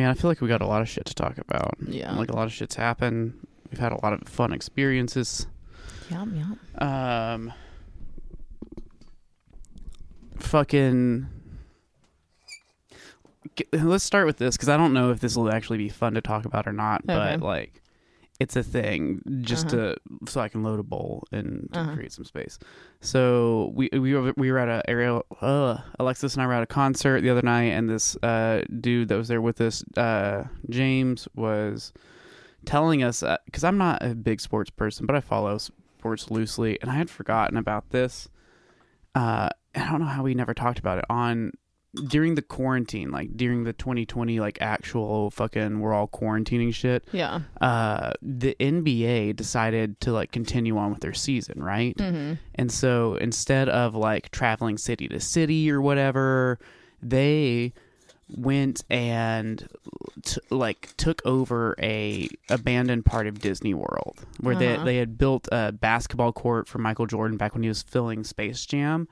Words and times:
mean, 0.00 0.08
I 0.08 0.14
feel 0.14 0.30
like 0.30 0.40
we 0.40 0.48
got 0.48 0.62
a 0.62 0.66
lot 0.66 0.82
of 0.82 0.88
shit 0.88 1.04
to 1.06 1.14
talk 1.14 1.38
about. 1.38 1.74
Yeah. 1.86 2.14
Like 2.14 2.30
a 2.30 2.36
lot 2.36 2.46
of 2.46 2.52
shit's 2.52 2.74
happened. 2.74 3.34
We've 3.70 3.78
had 3.78 3.92
a 3.92 4.00
lot 4.02 4.12
of 4.12 4.28
fun 4.28 4.52
experiences. 4.52 5.46
Yum, 6.10 6.34
yum. 6.34 6.86
Um, 6.86 7.52
fucking. 10.38 11.28
Let's 13.72 14.04
start 14.04 14.26
with 14.26 14.38
this 14.38 14.56
because 14.56 14.68
I 14.68 14.76
don't 14.76 14.92
know 14.92 15.10
if 15.10 15.20
this 15.20 15.36
will 15.36 15.52
actually 15.52 15.78
be 15.78 15.88
fun 15.88 16.14
to 16.14 16.20
talk 16.20 16.44
about 16.44 16.66
or 16.66 16.72
not, 16.72 17.06
but 17.06 17.40
like, 17.40 17.79
it's 18.40 18.56
a 18.56 18.62
thing 18.62 19.20
just 19.42 19.66
Uh-huh. 19.74 19.94
to 20.24 20.30
so 20.30 20.40
I 20.40 20.48
can 20.48 20.62
load 20.62 20.80
a 20.80 20.82
bowl 20.82 21.24
and 21.30 21.68
to 21.72 21.80
Uh-huh. 21.80 21.94
create 21.94 22.12
some 22.12 22.24
space. 22.24 22.58
So 23.00 23.70
we 23.74 23.88
we 23.92 24.14
were 24.14 24.32
we 24.36 24.50
were 24.50 24.58
at 24.58 24.68
a 24.68 24.82
area. 24.90 25.20
Uh, 25.40 25.78
Alexis 25.98 26.34
and 26.34 26.42
I 26.42 26.46
were 26.46 26.54
at 26.54 26.62
a 26.62 26.66
concert 26.66 27.20
the 27.20 27.30
other 27.30 27.42
night, 27.42 27.72
and 27.76 27.88
this 27.88 28.16
uh 28.22 28.62
dude 28.80 29.08
that 29.08 29.16
was 29.16 29.28
there 29.28 29.42
with 29.42 29.60
us, 29.60 29.84
uh, 29.96 30.44
James, 30.70 31.28
was 31.34 31.92
telling 32.64 33.02
us 33.02 33.22
because 33.44 33.62
I'm 33.64 33.78
not 33.78 34.02
a 34.02 34.14
big 34.14 34.40
sports 34.40 34.70
person, 34.70 35.06
but 35.06 35.14
I 35.16 35.20
follow 35.20 35.58
sports 35.58 36.30
loosely, 36.30 36.80
and 36.80 36.90
I 36.90 36.94
had 36.94 37.10
forgotten 37.10 37.56
about 37.56 37.90
this. 37.90 38.28
Uh, 39.14 39.48
I 39.74 39.90
don't 39.90 40.00
know 40.00 40.06
how 40.06 40.22
we 40.22 40.34
never 40.34 40.54
talked 40.54 40.78
about 40.78 40.98
it 40.98 41.04
on 41.10 41.52
during 42.06 42.36
the 42.36 42.42
quarantine, 42.42 43.10
like 43.10 43.36
during 43.36 43.64
the 43.64 43.72
2020, 43.72 44.38
like 44.38 44.58
actual 44.60 45.30
fucking 45.30 45.80
we're 45.80 45.92
all 45.92 46.06
quarantining 46.08 46.72
shit. 46.72 47.04
Yeah. 47.12 47.40
Uh, 47.60 48.12
the 48.22 48.54
NBA 48.60 49.34
decided 49.36 50.00
to 50.02 50.12
like 50.12 50.30
continue 50.30 50.76
on 50.78 50.90
with 50.92 51.00
their 51.00 51.14
season, 51.14 51.62
right? 51.62 51.96
Mm-hmm. 51.96 52.34
And 52.54 52.70
so 52.70 53.14
instead 53.16 53.68
of 53.68 53.94
like 53.94 54.30
traveling 54.30 54.78
city 54.78 55.08
to 55.08 55.18
city 55.20 55.70
or 55.70 55.80
whatever, 55.80 56.58
they 57.02 57.72
went 58.36 58.84
and 58.88 59.68
t- 60.24 60.40
like 60.50 60.94
took 60.96 61.20
over 61.26 61.74
a 61.82 62.28
abandoned 62.48 63.04
part 63.04 63.26
of 63.26 63.40
Disney 63.40 63.74
World 63.74 64.24
where 64.38 64.54
Uh-huh. 64.54 64.84
they 64.84 64.84
they 64.92 64.96
had 64.98 65.18
built 65.18 65.48
a 65.50 65.72
basketball 65.72 66.32
court 66.32 66.68
for 66.68 66.78
Michael 66.78 67.06
Jordan 67.06 67.36
back 67.36 67.54
when 67.54 67.64
he 67.64 67.68
was 67.68 67.82
filling 67.82 68.22
Space 68.22 68.64
Jam. 68.64 69.08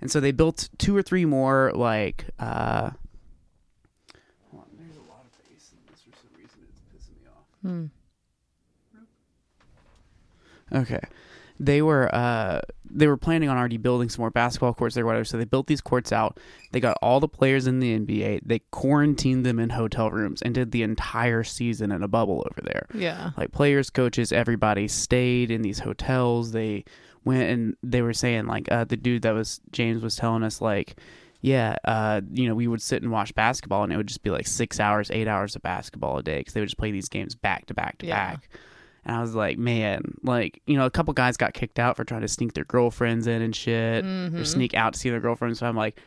And 0.00 0.10
so 0.10 0.20
they 0.20 0.32
built 0.32 0.68
two 0.78 0.96
or 0.96 1.02
three 1.02 1.24
more 1.24 1.72
like 1.74 2.26
uh 2.38 2.90
hold 4.50 4.62
on, 4.62 4.68
there's 4.78 4.96
a 4.96 5.00
lot 5.10 5.24
of 5.24 5.32
bass 5.48 5.72
in 5.72 5.78
this 5.90 6.00
for 6.02 6.16
some 6.16 6.30
reason 6.36 6.60
it's 6.68 6.80
pissing 6.80 7.20
me 7.20 7.28
off. 7.28 7.44
Hmm. 7.62 7.86
Okay. 10.76 11.00
They 11.60 11.82
were 11.82 12.14
uh 12.14 12.60
they 12.90 13.06
were 13.06 13.16
planning 13.16 13.48
on 13.48 13.56
already 13.56 13.76
building 13.76 14.08
some 14.08 14.22
more 14.22 14.30
basketball 14.30 14.74
courts 14.74 14.94
there, 14.94 15.04
whatever. 15.04 15.24
So 15.24 15.36
they 15.36 15.44
built 15.44 15.66
these 15.66 15.80
courts 15.80 16.12
out. 16.12 16.38
They 16.72 16.80
got 16.80 16.96
all 17.02 17.20
the 17.20 17.28
players 17.28 17.66
in 17.66 17.80
the 17.80 17.98
NBA. 17.98 18.40
They 18.44 18.60
quarantined 18.70 19.44
them 19.44 19.58
in 19.58 19.70
hotel 19.70 20.10
rooms 20.10 20.40
and 20.42 20.54
did 20.54 20.70
the 20.70 20.82
entire 20.82 21.44
season 21.44 21.92
in 21.92 22.02
a 22.02 22.08
bubble 22.08 22.46
over 22.50 22.60
there. 22.62 22.86
Yeah. 22.94 23.30
Like 23.36 23.52
players, 23.52 23.90
coaches, 23.90 24.32
everybody 24.32 24.88
stayed 24.88 25.50
in 25.50 25.62
these 25.62 25.80
hotels. 25.80 26.52
They 26.52 26.84
went 27.28 27.50
and 27.50 27.76
they 27.82 28.02
were 28.02 28.12
saying 28.12 28.46
like 28.46 28.70
uh, 28.72 28.84
the 28.84 28.96
dude 28.96 29.22
that 29.22 29.32
was 29.32 29.60
James 29.70 30.02
was 30.02 30.16
telling 30.16 30.42
us 30.42 30.60
like, 30.60 30.96
yeah, 31.40 31.76
uh, 31.84 32.20
you 32.32 32.48
know, 32.48 32.54
we 32.54 32.66
would 32.66 32.82
sit 32.82 33.02
and 33.02 33.12
watch 33.12 33.34
basketball 33.34 33.84
and 33.84 33.92
it 33.92 33.96
would 33.96 34.08
just 34.08 34.22
be 34.24 34.30
like 34.30 34.46
six 34.46 34.80
hours, 34.80 35.10
eight 35.12 35.28
hours 35.28 35.54
of 35.54 35.62
basketball 35.62 36.18
a 36.18 36.22
day 36.22 36.38
because 36.38 36.54
they 36.54 36.60
would 36.60 36.66
just 36.68 36.78
play 36.78 36.90
these 36.90 37.08
games 37.08 37.34
back 37.36 37.66
to 37.66 37.74
back 37.74 37.98
to 37.98 38.06
Yeah. 38.06 38.32
back. 38.32 38.48
And 39.04 39.16
I 39.16 39.20
was 39.20 39.34
like, 39.34 39.56
man, 39.58 40.02
like 40.22 40.60
you 40.66 40.76
know, 40.76 40.84
a 40.84 40.90
couple 40.90 41.14
guys 41.14 41.36
got 41.36 41.54
kicked 41.54 41.78
out 41.78 41.96
for 41.96 42.04
trying 42.04 42.22
to 42.22 42.28
sneak 42.28 42.54
their 42.54 42.64
girlfriends 42.64 43.26
in 43.26 43.40
and 43.42 43.54
shit, 43.54 44.04
Mm-hmm. 44.04 44.36
or 44.38 44.44
sneak 44.44 44.74
out 44.74 44.94
to 44.94 44.98
see 44.98 45.10
their 45.10 45.20
girlfriends. 45.20 45.60
So 45.60 45.66
I'm 45.66 45.76
like, 45.76 45.98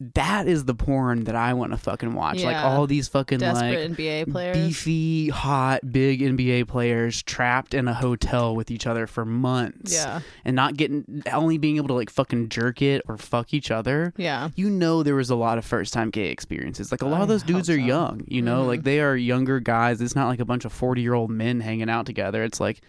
that 0.00 0.46
is 0.46 0.64
the 0.64 0.74
porn 0.74 1.24
that 1.24 1.34
I 1.34 1.54
want 1.54 1.72
to 1.72 1.76
fucking 1.76 2.14
watch. 2.14 2.44
Like 2.44 2.56
all 2.56 2.86
these 2.86 3.08
fucking 3.08 3.40
like 3.40 3.54
Desperate 3.54 3.92
NBA 3.96 4.30
players. 4.30 4.56
beefy, 4.56 5.28
hot, 5.30 5.80
big 5.90 6.20
NBA 6.20 6.68
players 6.68 7.20
trapped 7.24 7.74
in 7.74 7.88
a 7.88 7.94
hotel 7.94 8.54
with 8.54 8.70
each 8.70 8.86
other 8.86 9.08
for 9.08 9.24
months. 9.24 9.92
Yeah. 9.94 10.20
And 10.44 10.54
not 10.54 10.76
getting, 10.76 11.22
only 11.32 11.58
being 11.58 11.78
able 11.78 11.88
to 11.88 11.94
like 11.94 12.10
fucking 12.10 12.48
jerk 12.50 12.80
it 12.80 13.02
or 13.08 13.16
fuck 13.16 13.52
each 13.52 13.72
other. 13.72 14.12
Yeah. 14.16 14.50
You 14.54 14.70
know, 14.70 15.02
there 15.02 15.16
was 15.16 15.30
a 15.30 15.36
lot 15.36 15.58
of 15.58 15.64
first 15.64 15.92
time 15.92 16.10
gay 16.10 16.28
experiences. 16.28 16.92
Like 16.92 17.02
a 17.02 17.06
lot 17.06 17.18
I 17.18 17.22
of 17.22 17.28
those 17.28 17.42
dudes 17.42 17.68
are 17.68 17.72
so. 17.78 17.84
young, 17.84 18.22
you 18.28 18.40
know, 18.40 18.62
Mhm. 18.62 18.66
like 18.68 18.82
they 18.84 19.00
are 19.00 19.16
younger 19.16 19.58
guys. 19.58 20.00
It's 20.00 20.14
not 20.14 20.28
like 20.28 20.38
a 20.38 20.44
bunch 20.44 20.64
of 20.64 20.72
40 20.72 21.02
year 21.02 21.14
old 21.14 21.30
men 21.30 21.58
hanging 21.58 21.90
out 21.90 22.06
together. 22.06 22.44
It's 22.44 22.60
like, 22.60 22.80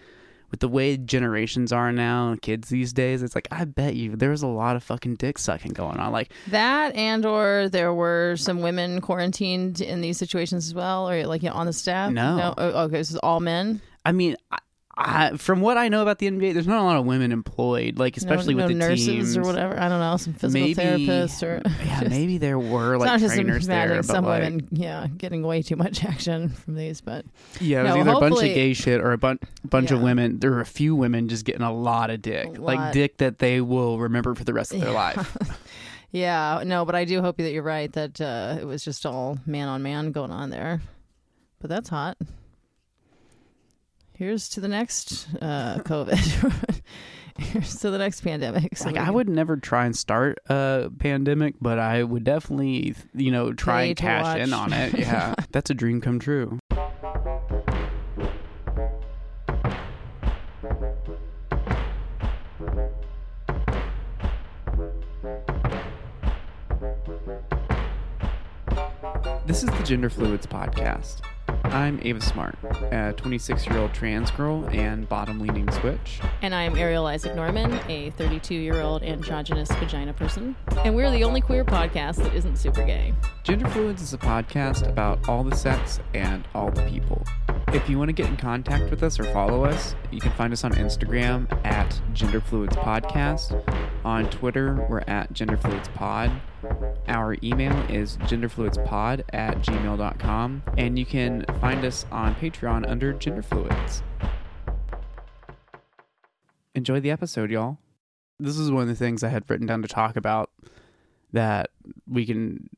with 0.52 0.60
the 0.60 0.68
way 0.68 0.98
generations 0.98 1.72
are 1.72 1.92
now, 1.92 2.36
kids 2.42 2.70
these 2.70 2.94
days, 2.94 3.24
it's 3.24 3.36
like 3.36 3.48
I 3.52 3.66
bet 3.66 3.96
you 3.96 4.16
there 4.16 4.32
was 4.32 4.42
a 4.42 4.48
lot 4.48 4.76
of 4.76 4.84
fucking 4.84 5.16
dick 5.16 5.38
sucking 5.38 5.74
going 5.74 5.98
on. 5.98 6.12
Like 6.12 6.32
That 6.48 6.96
and 6.96 7.26
or 7.26 7.70
there 7.70 7.94
were 7.94 8.36
some 8.38 8.62
women 8.62 9.02
quarantined 9.02 9.82
in 9.82 10.02
these 10.02 10.18
situations 10.18 10.68
as 10.68 10.74
well, 10.74 11.10
or 11.10 11.26
like 11.26 11.44
you 11.44 11.50
know, 11.50 11.56
on 11.56 11.66
the 11.66 11.74
staff. 11.74 12.12
No. 12.12 12.54
Oh, 12.58 12.84
okay, 12.86 12.98
this 12.98 13.12
is 13.12 13.18
all 13.18 13.40
men. 13.40 13.82
I 14.06 14.12
mean, 14.12 14.36
I, 15.02 15.38
from 15.38 15.62
what 15.62 15.78
I 15.78 15.88
know 15.88 16.02
about 16.02 16.20
the 16.20 16.30
NBA, 16.30 16.54
there's 16.54 16.68
not 16.68 16.82
a 16.82 16.84
lot 16.84 16.98
of 16.98 17.06
women 17.06 17.32
employed, 17.32 17.98
like 17.98 18.18
especially 18.18 18.54
no, 18.54 18.64
with 18.66 18.74
the 18.74 18.78
nurses 18.78 19.06
teams 19.08 19.38
or 19.38 19.44
whatever. 19.44 19.80
I 19.80 19.88
don't 19.88 20.00
know, 20.02 20.18
some 20.18 20.34
physical 20.34 20.68
Maybe- 20.68 20.76
therapists 21.08 21.42
or 21.42 21.62
Yeah, 21.86 22.02
maybe 22.10 22.38
there 22.38 22.60
were 22.60 22.96
It's 22.96 23.00
like 23.02 23.08
not 23.12 23.20
just 23.22 23.36
trainers 23.36 23.66
there, 23.66 24.04
some 24.04 24.26
like, 24.26 24.44
women, 24.44 24.68
yeah, 24.72 25.08
getting 25.18 25.42
way 25.44 25.62
too 25.62 25.78
much 25.78 26.04
action 26.14 26.50
from 26.50 26.76
these. 26.76 27.00
But 27.00 27.24
yeah, 27.62 27.80
it 27.80 27.84
was 27.84 27.96
No, 27.96 28.02
either 28.02 28.10
a 28.12 28.20
bunch 28.20 28.36
of 28.36 28.42
gay 28.54 28.74
shit 28.74 29.00
or 29.00 29.14
a 29.14 29.18
bun- 29.18 29.40
bunch 29.64 29.92
of 29.92 30.02
women. 30.02 30.40
There 30.40 30.52
were 30.52 30.60
a 30.60 30.66
few 30.66 30.96
women 30.96 31.30
just 31.30 31.46
getting 31.46 31.62
a 31.62 31.72
lot 31.74 32.10
of 32.10 32.22
dick, 32.22 32.58
A 32.58 32.62
like 32.62 32.92
dick 32.92 33.18
that 33.18 33.40
they 33.40 33.62
will 33.62 34.00
remember 34.00 34.36
for 34.36 34.44
the 34.44 34.54
rest 34.54 34.74
of 34.74 34.82
their 34.82 34.90
Yeah. 34.92 34.96
life. 34.96 35.38
yeah, 36.12 36.62
no, 36.66 36.84
but 36.84 36.96
I 36.96 37.06
do 37.06 37.22
hope 37.22 37.38
that 37.38 37.52
you're 37.54 37.64
right 37.64 37.92
that 37.94 38.20
uh, 38.20 38.58
it 38.60 38.66
was 38.66 38.84
just 38.84 39.06
all 39.06 39.38
man 39.46 39.70
on 39.70 39.82
man 39.82 40.12
going 40.12 40.32
on 40.32 40.50
there. 40.50 40.82
But 41.62 41.70
that's 41.70 41.88
hot. 41.90 42.18
Here's 44.20 44.50
to 44.50 44.60
the 44.60 44.68
next 44.68 45.30
uh, 45.42 45.78
COVID. 45.86 46.82
Here's 47.38 47.78
to 47.78 47.90
the 47.90 47.98
next 47.98 48.20
pandemic. 48.20 48.76
So 48.76 48.88
Like 48.88 48.98
I 48.98 49.10
would 49.10 49.30
never 49.30 49.56
try 49.56 49.86
and 49.86 49.96
start 49.96 50.40
a 50.50 50.92
pandemic, 51.00 51.56
but 51.62 51.80
I 51.80 52.04
would 52.04 52.26
definitely, 52.26 52.96
you 53.14 53.32
know, 53.32 53.54
try 53.54 53.84
and 53.84 53.96
cash 53.96 54.38
in 54.38 54.52
on 54.52 54.74
it. 54.74 55.00
Yeah, 55.00 55.36
that's 55.54 55.70
a 55.70 55.74
dream 55.74 56.02
come 56.02 56.20
true. 56.20 56.60
This 69.46 69.64
is 69.64 69.70
the 69.70 69.84
Gender 69.86 70.10
Fluids 70.10 70.46
Podcast. 70.46 71.22
I'm 71.72 72.00
Ava 72.02 72.20
Smart, 72.20 72.58
a 72.92 73.14
26 73.16 73.68
year 73.68 73.78
old 73.78 73.94
trans 73.94 74.32
girl 74.32 74.68
and 74.72 75.08
bottom 75.08 75.40
leaning 75.40 75.70
switch. 75.72 76.20
And 76.42 76.56
I'm 76.56 76.76
Ariel 76.76 77.06
Isaac 77.06 77.36
Norman, 77.36 77.80
a 77.88 78.10
32 78.12 78.56
year 78.56 78.82
old 78.82 79.04
androgynous 79.04 79.70
vagina 79.74 80.14
person. 80.14 80.56
And 80.84 80.96
we're 80.96 81.12
the 81.12 81.24
only 81.24 81.42
queer 81.42 81.64
podcast 81.64 82.16
that 82.18 82.34
isn't 82.34 82.58
super 82.58 82.84
gay. 82.84 83.14
Gender 83.44 83.70
Fluids 83.70 84.02
is 84.02 84.14
a 84.14 84.18
podcast 84.18 84.88
about 84.90 85.30
all 85.30 85.44
the 85.44 85.56
sex 85.56 86.00
and 86.16 86.48
all 86.56 86.72
the 86.72 86.82
people. 86.88 87.24
If 87.68 87.88
you 87.88 88.00
want 88.00 88.10
to 88.10 88.14
get 88.14 88.26
in 88.28 88.38
contact 88.38 88.90
with 88.90 89.04
us 89.04 89.20
or 89.20 89.26
follow 89.26 89.64
us, 89.64 89.96
you 90.10 90.20
can 90.20 90.32
find 90.32 90.52
us 90.52 90.64
on 90.64 90.72
Instagram 90.74 91.48
at 91.66 92.02
Gender 92.14 92.42
Fluids 92.42 92.76
Podcast. 92.76 93.64
On 94.04 94.28
Twitter, 94.32 94.88
we're 94.90 95.02
at 95.02 95.32
Gender 95.34 95.56
Fluids 95.58 95.88
Pod. 95.90 96.32
Our 97.10 97.38
email 97.42 97.76
is 97.90 98.18
genderfluidspod 98.18 99.24
at 99.34 99.58
gmail.com. 99.62 100.64
And 100.78 100.98
you 100.98 101.06
can 101.06 101.44
find 101.60 101.84
us 101.84 102.06
on 102.12 102.36
Patreon 102.36 102.88
under 102.88 103.14
Gender 103.14 103.42
Fluids. 103.42 104.04
Enjoy 106.76 107.00
the 107.00 107.10
episode, 107.12 107.50
y'all. 107.50 107.80
This 108.40 108.58
is 108.58 108.72
one 108.72 108.84
of 108.84 108.88
the 108.88 108.96
things 108.96 109.24
I 109.24 109.30
had 109.30 109.44
written 109.50 109.66
down 109.66 109.82
to 109.82 109.88
talk 109.88 110.16
about 110.16 110.52
that 111.34 111.72
we 112.08 112.26
can 112.26 112.70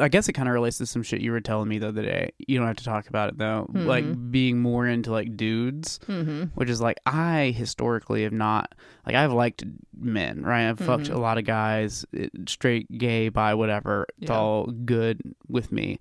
I 0.00 0.08
guess 0.08 0.28
it 0.28 0.32
kind 0.32 0.48
of 0.48 0.54
relates 0.54 0.78
to 0.78 0.86
some 0.86 1.02
shit 1.02 1.20
you 1.20 1.30
were 1.30 1.40
telling 1.40 1.68
me 1.68 1.78
the 1.78 1.88
other 1.88 2.02
day. 2.02 2.32
You 2.38 2.58
don't 2.58 2.66
have 2.66 2.76
to 2.78 2.84
talk 2.84 3.08
about 3.08 3.28
it 3.28 3.38
though. 3.38 3.68
Like 3.72 4.04
being 4.30 4.60
more 4.60 4.86
into 4.86 5.12
like 5.12 5.36
dudes, 5.36 6.00
Mm-hmm. 6.08 6.44
which 6.54 6.68
is 6.68 6.80
like 6.80 6.98
I 7.06 7.54
historically 7.56 8.24
have 8.24 8.32
not 8.32 8.74
like 9.06 9.14
I've 9.14 9.32
liked 9.32 9.64
men, 9.98 10.42
right? 10.42 10.68
I've 10.68 10.78
fucked 10.80 11.08
a 11.10 11.18
lot 11.18 11.38
of 11.38 11.44
guys, 11.44 12.04
straight, 12.46 12.90
gay, 12.98 13.28
bi, 13.28 13.54
whatever. 13.54 14.06
It's 14.20 14.30
Yeah. 14.30 14.36
all 14.38 14.66
good 14.66 15.20
with 15.48 15.70
me. 15.70 16.00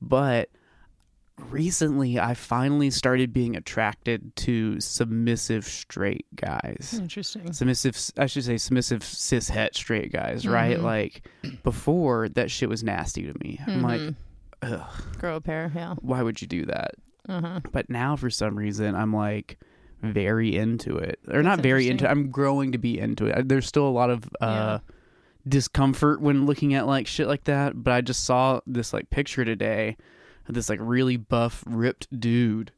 But 0.00 0.48
recently 1.50 2.18
I 2.18 2.34
finally 2.34 2.90
started 2.90 3.32
being 3.32 3.56
attracted 3.56 4.34
to 4.36 4.80
submissive 4.80 5.64
straight 5.64 6.26
guys 6.36 6.94
Interesting. 6.98 7.52
submissive 7.52 7.96
i 8.16 8.26
should 8.26 8.44
say 8.44 8.56
submissive 8.56 9.02
cis 9.04 9.48
het 9.48 9.74
straight 9.74 10.12
guys 10.12 10.46
right 10.46 10.78
Mhm. 10.78 10.82
like 10.82 11.28
before 11.64 12.28
that 12.30 12.50
shit 12.50 12.68
was 12.68 12.84
nasty 12.84 13.22
to 13.24 13.34
me 13.42 13.58
i'm 13.66 13.82
like 13.82 14.00
Mhm. 14.00 14.14
ugh 14.62 15.02
grow 15.18 15.36
a 15.36 15.40
pair, 15.40 15.72
yeah. 15.74 15.94
why 16.00 16.22
would 16.22 16.40
you 16.40 16.46
do 16.48 16.66
that 16.66 16.92
Uh-huh. 17.28 17.60
but 17.72 17.90
now 17.90 18.14
for 18.16 18.30
some 18.30 18.56
reason 18.56 18.94
i'm 18.94 19.12
like 19.12 19.58
very 20.02 20.54
into 20.54 20.96
it 20.98 21.18
or 21.28 21.42
not 21.42 21.60
very 21.60 21.88
into 21.88 22.04
it 22.04 22.10
i'm 22.10 22.30
growing 22.30 22.70
to 22.72 22.78
be 22.78 22.98
into 22.98 23.26
it 23.26 23.48
there's 23.48 23.66
still 23.66 23.88
a 23.88 23.90
lot 23.90 24.10
of 24.10 24.24
uh 24.40 24.46
Yeah. 24.46 24.78
discomfort 25.48 26.20
when 26.20 26.46
looking 26.46 26.74
at 26.74 26.86
like 26.86 27.06
shit 27.08 27.26
like 27.26 27.44
that 27.44 27.82
but 27.82 27.92
i 27.92 28.00
just 28.00 28.24
saw 28.24 28.60
this 28.66 28.92
like 28.92 29.10
picture 29.10 29.44
today 29.44 29.96
this 30.48 30.68
like 30.68 30.78
really 30.82 31.16
buff, 31.16 31.64
ripped 31.66 32.08
dude 32.18 32.70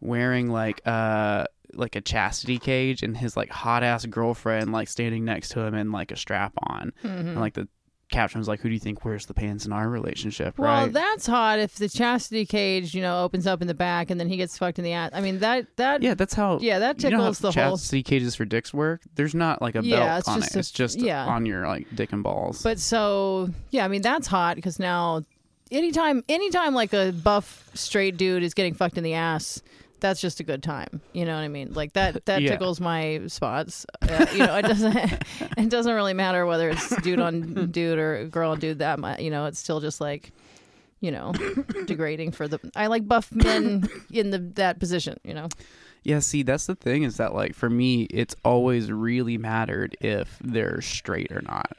wearing 0.00 0.50
like 0.50 0.80
uh 0.84 1.44
like 1.74 1.96
a 1.96 2.00
chastity 2.00 2.58
cage 2.58 3.02
and 3.02 3.16
his 3.16 3.36
like 3.36 3.48
hot 3.50 3.82
ass 3.82 4.04
girlfriend 4.06 4.72
like 4.72 4.88
standing 4.88 5.24
next 5.24 5.50
to 5.50 5.60
him 5.60 5.74
in 5.74 5.92
like 5.92 6.10
a 6.10 6.16
strap 6.16 6.52
on. 6.68 6.92
Mm-hmm. 7.02 7.28
And 7.28 7.40
like 7.40 7.54
the 7.54 7.68
caption 8.10 8.38
was 8.38 8.46
like, 8.46 8.60
Who 8.60 8.68
do 8.68 8.74
you 8.74 8.80
think 8.80 9.04
wears 9.06 9.24
the 9.24 9.32
pants 9.32 9.64
in 9.64 9.72
our 9.72 9.88
relationship? 9.88 10.58
Well, 10.58 10.84
right. 10.84 10.92
that's 10.92 11.26
hot 11.26 11.58
if 11.60 11.76
the 11.76 11.88
chastity 11.88 12.44
cage, 12.44 12.94
you 12.94 13.00
know, 13.00 13.24
opens 13.24 13.46
up 13.46 13.62
in 13.62 13.68
the 13.68 13.74
back 13.74 14.10
and 14.10 14.20
then 14.20 14.28
he 14.28 14.36
gets 14.36 14.58
fucked 14.58 14.78
in 14.78 14.84
the 14.84 14.92
ass. 14.92 15.10
I 15.14 15.20
mean, 15.22 15.38
that 15.38 15.66
that 15.76 16.02
yeah, 16.02 16.12
that's 16.14 16.34
how 16.34 16.58
yeah, 16.60 16.78
that 16.78 17.02
you 17.02 17.08
know 17.10 17.16
how 17.16 17.22
tickles 17.22 17.38
the 17.38 17.52
whole. 17.52 17.76
chastity 17.76 18.02
cages 18.02 18.34
for 18.34 18.44
dicks 18.44 18.74
work. 18.74 19.00
There's 19.14 19.34
not 19.34 19.62
like 19.62 19.74
a 19.74 19.82
Yeah, 19.82 19.96
belt 20.06 20.18
it's 20.20 20.28
on 20.28 20.40
just 20.40 20.50
it. 20.50 20.56
a- 20.56 20.58
it's 20.58 20.70
just 20.70 20.98
yeah. 21.00 21.24
on 21.26 21.46
your 21.46 21.66
like 21.66 21.86
dick 21.96 22.12
and 22.12 22.22
balls. 22.22 22.62
But 22.62 22.78
so 22.78 23.48
yeah, 23.70 23.84
I 23.84 23.88
mean 23.88 24.02
that's 24.02 24.26
hot 24.26 24.56
because 24.56 24.78
now, 24.78 25.24
anytime 25.72 26.22
anytime 26.28 26.74
like 26.74 26.92
a 26.92 27.12
buff 27.12 27.68
straight 27.74 28.16
dude 28.16 28.42
is 28.42 28.54
getting 28.54 28.74
fucked 28.74 28.98
in 28.98 29.04
the 29.04 29.14
ass. 29.14 29.62
That's 30.00 30.20
just 30.20 30.40
a 30.40 30.42
good 30.42 30.64
time, 30.64 31.00
you 31.12 31.24
know 31.24 31.36
what 31.36 31.42
I 31.42 31.46
mean. 31.48 31.74
Like 31.74 31.92
that, 31.92 32.24
that 32.26 32.42
Yeah. 32.42 32.50
tickles 32.50 32.80
my 32.80 33.20
spots. 33.28 33.86
Uh, 34.02 34.26
you 34.32 34.38
know, 34.40 34.56
it 34.56 34.62
doesn't, 34.62 34.96
it 35.56 35.68
doesn't 35.68 35.94
really 35.94 36.12
matter 36.12 36.44
whether 36.44 36.70
it's 36.70 37.00
dude 37.02 37.20
on 37.20 37.70
dude 37.70 38.00
or 38.00 38.24
girl 38.26 38.50
on 38.50 38.58
dude. 38.58 38.80
That 38.80 38.98
much, 38.98 39.20
you 39.20 39.30
know, 39.30 39.46
it's 39.46 39.60
still 39.60 39.78
just 39.78 40.00
like, 40.00 40.32
you 41.00 41.12
know, 41.12 41.32
degrading 41.86 42.32
for 42.32 42.48
the. 42.48 42.58
I 42.74 42.88
like 42.88 43.06
buff 43.06 43.30
men 43.32 43.88
in 44.10 44.30
the 44.30 44.38
that 44.56 44.80
position. 44.80 45.18
You 45.22 45.34
know, 45.34 45.48
Yeah, 46.02 46.18
see, 46.18 46.42
that's 46.42 46.66
the 46.66 46.74
thing 46.74 47.04
is 47.04 47.18
that 47.18 47.32
like 47.32 47.54
for 47.54 47.70
me, 47.70 48.08
it's 48.10 48.34
always 48.44 48.90
really 48.90 49.38
mattered 49.38 49.96
if 50.00 50.36
they're 50.42 50.80
straight 50.80 51.30
or 51.30 51.42
not. 51.42 51.70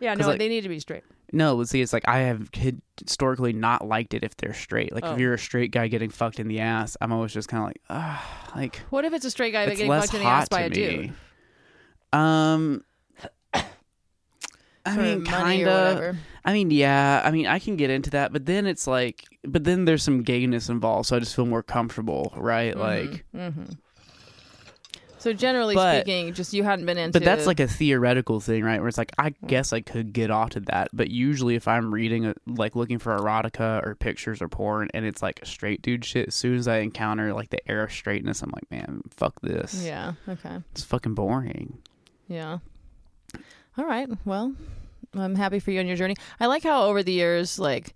Yeah, 0.00 0.14
no, 0.14 0.26
like- 0.26 0.40
they 0.40 0.48
need 0.48 0.62
to 0.62 0.68
be 0.68 0.80
straight. 0.80 1.04
No, 1.32 1.56
but 1.56 1.68
see, 1.68 1.80
it's 1.80 1.92
like 1.92 2.06
I 2.08 2.20
have 2.20 2.50
historically 2.98 3.52
not 3.52 3.86
liked 3.86 4.14
it 4.14 4.24
if 4.24 4.36
they're 4.36 4.52
straight. 4.54 4.92
Like 4.92 5.04
Oh. 5.04 5.12
if 5.12 5.18
you're 5.18 5.34
a 5.34 5.38
straight 5.38 5.70
guy 5.70 5.86
getting 5.88 6.10
fucked 6.10 6.40
in 6.40 6.48
the 6.48 6.60
ass, 6.60 6.96
I'm 7.00 7.12
always 7.12 7.32
just 7.32 7.48
kind 7.48 7.62
of 7.62 7.68
like, 7.68 7.80
ah, 7.88 8.50
like 8.56 8.76
What 8.90 9.04
if 9.04 9.12
it's 9.12 9.24
a 9.24 9.30
straight 9.30 9.52
guy 9.52 9.66
getting 9.66 9.88
fucked 9.88 10.14
in 10.14 10.20
the 10.20 10.26
ass 10.26 10.48
by 10.48 10.62
a 10.62 10.70
dude? 10.70 11.12
Um, 12.12 12.84
I 14.86 14.96
mean, 14.96 15.24
kind 15.24 15.68
of. 15.68 16.16
I 16.44 16.52
mean, 16.54 16.70
yeah. 16.70 17.20
I 17.24 17.30
mean, 17.30 17.46
I 17.46 17.58
can 17.58 17.76
get 17.76 17.90
into 17.90 18.10
that, 18.10 18.32
but 18.32 18.46
then 18.46 18.66
it's 18.66 18.86
like, 18.86 19.24
but 19.44 19.64
then 19.64 19.84
there's 19.84 20.02
some 20.02 20.22
gayness 20.22 20.68
involved, 20.68 21.06
so 21.06 21.16
I 21.16 21.18
just 21.20 21.36
feel 21.36 21.46
more 21.46 21.62
comfortable, 21.62 22.32
right? 22.36 22.76
Like, 22.76 23.24
Mm-hmm. 23.36 23.64
So 25.20 25.32
generally 25.34 25.74
But- 25.74 26.00
speaking, 26.06 26.32
just 26.32 26.52
you 26.52 26.64
hadn't 26.64 26.86
been 26.86 26.98
into. 26.98 27.18
But 27.18 27.24
that's 27.24 27.46
like 27.46 27.60
a 27.60 27.68
theoretical 27.68 28.40
thing, 28.40 28.64
right? 28.64 28.80
Where 28.80 28.88
it's 28.88 28.98
like. 28.98 29.12
I 29.18 29.34
guess 29.46 29.72
I 29.72 29.82
could 29.82 30.12
get 30.14 30.30
off 30.30 30.50
to 30.50 30.60
that, 30.60 30.88
but 30.94 31.10
usually 31.10 31.54
if 31.54 31.68
I'm 31.68 31.92
reading, 31.92 32.24
a, 32.26 32.34
like 32.46 32.74
looking 32.74 32.98
for 32.98 33.16
erotica 33.16 33.84
or 33.86 33.94
pictures 33.94 34.40
or 34.40 34.48
porn, 34.48 34.88
and 34.94 35.04
it's 35.04 35.20
like 35.22 35.40
straight 35.44 35.82
dude 35.82 36.04
shit, 36.06 36.28
as 36.28 36.34
soon 36.34 36.56
as 36.56 36.66
I 36.66 36.78
encounter 36.78 37.34
like 37.34 37.50
the 37.50 37.70
air 37.70 37.84
of 37.84 37.92
straightness, 37.92 38.42
I'm 38.42 38.50
like, 38.50 38.70
man, 38.70 39.02
fuck 39.10 39.40
this. 39.42 39.84
Yeah. 39.84 40.14
Okay. 40.26 40.56
It's 40.72 40.82
fucking 40.84 41.14
boring. 41.14 41.78
Yeah. 42.28 42.58
All 43.76 43.84
right. 43.84 44.08
Well, 44.24 44.54
I'm 45.14 45.34
happy 45.34 45.58
for 45.58 45.70
you 45.70 45.80
on 45.80 45.86
your 45.86 45.96
journey. 45.96 46.16
I 46.38 46.46
like 46.46 46.62
how 46.62 46.84
over 46.84 47.02
the 47.02 47.12
years, 47.12 47.58
like, 47.58 47.94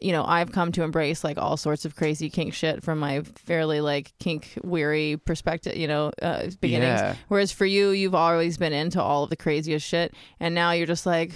you 0.00 0.12
know, 0.12 0.24
I've 0.24 0.52
come 0.52 0.72
to 0.72 0.82
embrace 0.82 1.24
like 1.24 1.38
all 1.38 1.56
sorts 1.56 1.84
of 1.84 1.96
crazy 1.96 2.30
kink 2.30 2.54
shit 2.54 2.82
from 2.82 2.98
my 2.98 3.22
fairly 3.22 3.80
like 3.80 4.12
kink 4.18 4.52
weary 4.62 5.16
perspective, 5.16 5.76
you 5.76 5.88
know, 5.88 6.12
uh, 6.20 6.48
beginnings. 6.60 7.00
Yeah. 7.00 7.16
Whereas 7.28 7.52
for 7.52 7.66
you, 7.66 7.90
you've 7.90 8.14
always 8.14 8.58
been 8.58 8.72
into 8.72 9.02
all 9.02 9.24
of 9.24 9.30
the 9.30 9.36
craziest 9.36 9.86
shit, 9.86 10.14
and 10.40 10.54
now 10.54 10.72
you're 10.72 10.86
just 10.86 11.06
like 11.06 11.32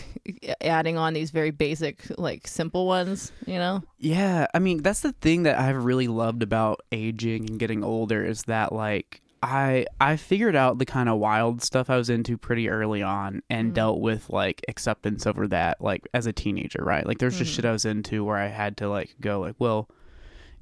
adding 0.61 0.97
on 0.97 1.13
these 1.15 1.31
very 1.31 1.51
basic, 1.51 2.05
like 2.19 2.47
simple 2.47 2.87
ones, 2.87 3.33
you 3.47 3.59
know. 3.59 3.83
Yeah, 3.99 4.47
I 4.55 4.59
mean 4.59 4.83
that's 4.83 5.01
the 5.01 5.13
thing 5.13 5.45
that 5.45 5.59
I've 5.59 5.85
really 5.85 6.09
loved 6.09 6.43
about 6.43 6.81
aging 6.93 7.51
and 7.51 7.59
getting 7.59 7.83
older 7.83 8.25
is 8.25 8.45
that 8.45 8.73
like 8.73 9.23
I 9.47 9.87
I 10.01 10.17
figured 10.17 10.57
out 10.57 10.79
the 10.79 10.85
kind 10.85 11.09
of 11.09 11.19
wild 11.19 11.63
stuff 11.63 11.89
I 11.89 11.97
was 11.97 12.11
into 12.11 12.37
pretty 12.37 12.69
early 12.69 13.03
on 13.03 13.43
and 13.49 13.71
mm. 13.71 13.75
dealt 13.75 14.01
with 14.01 14.29
like 14.29 14.65
acceptance 14.67 15.25
over 15.25 15.47
that 15.49 15.81
like 15.81 16.09
as 16.13 16.27
a 16.27 16.33
teenager, 16.33 16.83
right? 16.83 17.07
Like 17.07 17.19
there's 17.19 17.39
just 17.39 17.53
mm. 17.53 17.57
shit 17.57 17.65
I 17.65 17.71
was 17.71 17.85
into 17.85 18.25
where 18.25 18.37
I 18.37 18.49
had 18.49 18.77
to 18.79 18.89
like 18.89 19.15
go 19.21 19.41
like, 19.41 19.55
well, 19.61 19.89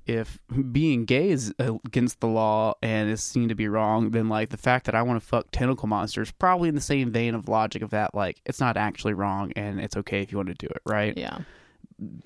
if 0.07 0.39
being 0.71 1.07
gay 1.07 1.31
is 1.31 1.55
against 1.59 2.21
the 2.21 2.27
law 2.27 2.75
and 2.83 3.09
is 3.09 3.23
seen 3.23 3.49
to 3.49 3.55
be 3.55 3.69
wrong, 3.69 4.11
then 4.11 4.29
like 4.29 4.51
the 4.51 4.59
fact 4.59 4.85
that 4.85 4.95
I 4.95 5.01
want 5.01 5.19
to 5.19 5.27
fuck 5.27 5.47
tentacle 5.51 5.89
monsters 5.89 6.31
probably 6.33 6.69
in 6.69 6.75
the 6.75 6.83
same 6.83 7.11
vein 7.11 7.35
of 7.35 7.49
logic 7.49 7.81
of 7.81 7.89
that 7.91 8.15
like 8.15 8.43
it's 8.45 8.61
not 8.61 8.77
actually 8.77 9.15
wrong 9.15 9.51
and 9.57 9.81
it's 9.81 9.97
okay 9.97 10.21
if 10.21 10.31
you 10.31 10.37
want 10.37 10.49
to 10.49 10.55
do 10.55 10.67
it, 10.67 10.83
right? 10.85 11.17
Yeah. 11.17 11.39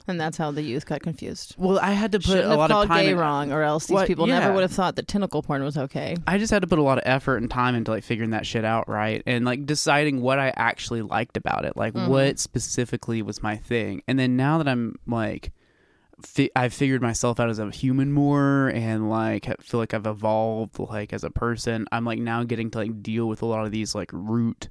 And 0.07 0.21
that's 0.21 0.37
how 0.37 0.51
the 0.51 0.63
youth 0.63 0.87
got 0.87 1.03
confused. 1.03 1.55
Well, 1.59 1.79
I 1.81 1.93
had 1.93 2.13
to 2.13 2.19
put 2.19 2.27
Shouldn't 2.29 2.53
a 2.53 2.57
lot 2.57 2.71
of 2.71 2.87
time 2.89 3.05
gay 3.05 3.11
in- 3.13 3.19
wrong, 3.19 3.53
or 3.53 3.63
else 3.63 3.87
these 3.87 3.95
What? 3.95 4.07
people 4.07 4.27
never 4.27 4.53
would 4.53 4.63
have 4.63 4.73
thought 4.73 4.97
that 4.97 5.07
tentacle 5.09 5.43
porn 5.43 5.63
was 5.63 5.77
okay. 5.77 6.17
I 6.27 6.39
just 6.39 6.51
had 6.51 6.63
to 6.63 6.69
put 6.69 6.79
a 6.79 6.83
lot 6.83 6.99
of 6.99 7.05
effort 7.07 7.37
and 7.39 7.51
time 7.51 7.75
into 7.75 7.91
like 7.91 8.05
figuring 8.05 8.31
that 8.31 8.47
shit 8.47 8.65
out, 8.65 8.89
right? 8.89 9.23
And 9.27 9.45
like 9.45 9.67
deciding 9.67 10.21
what 10.21 10.39
I 10.39 10.53
actually 10.57 11.03
liked 11.03 11.37
about 11.37 11.65
it, 11.65 11.77
like 11.77 11.95
Mm-hmm. 11.95 12.09
what 12.11 12.39
specifically 12.39 13.23
was 13.23 13.43
my 13.43 13.57
thing. 13.57 14.03
And 14.09 14.19
then 14.19 14.37
now 14.37 14.59
that 14.59 14.69
I'm 14.69 14.97
like, 15.07 15.53
fi- 16.25 16.51
I've 16.57 16.73
figured 16.75 17.03
myself 17.03 17.39
out 17.41 17.49
as 17.51 17.59
a 17.59 17.71
human 17.71 18.13
more, 18.13 18.69
and 18.69 19.09
like 19.11 19.49
I 19.49 19.55
feel 19.61 19.81
like 19.81 19.95
I've 19.95 20.07
evolved 20.07 20.79
like 20.79 21.13
as 21.13 21.25
a 21.25 21.31
person. 21.31 21.87
I'm 21.93 22.05
like 22.05 22.19
now 22.19 22.43
getting 22.45 22.71
to 22.73 22.79
like 22.79 23.03
deal 23.03 23.27
with 23.29 23.43
a 23.43 23.47
lot 23.47 23.65
of 23.65 23.71
these 23.73 23.95
like 23.95 24.11
root 24.13 24.69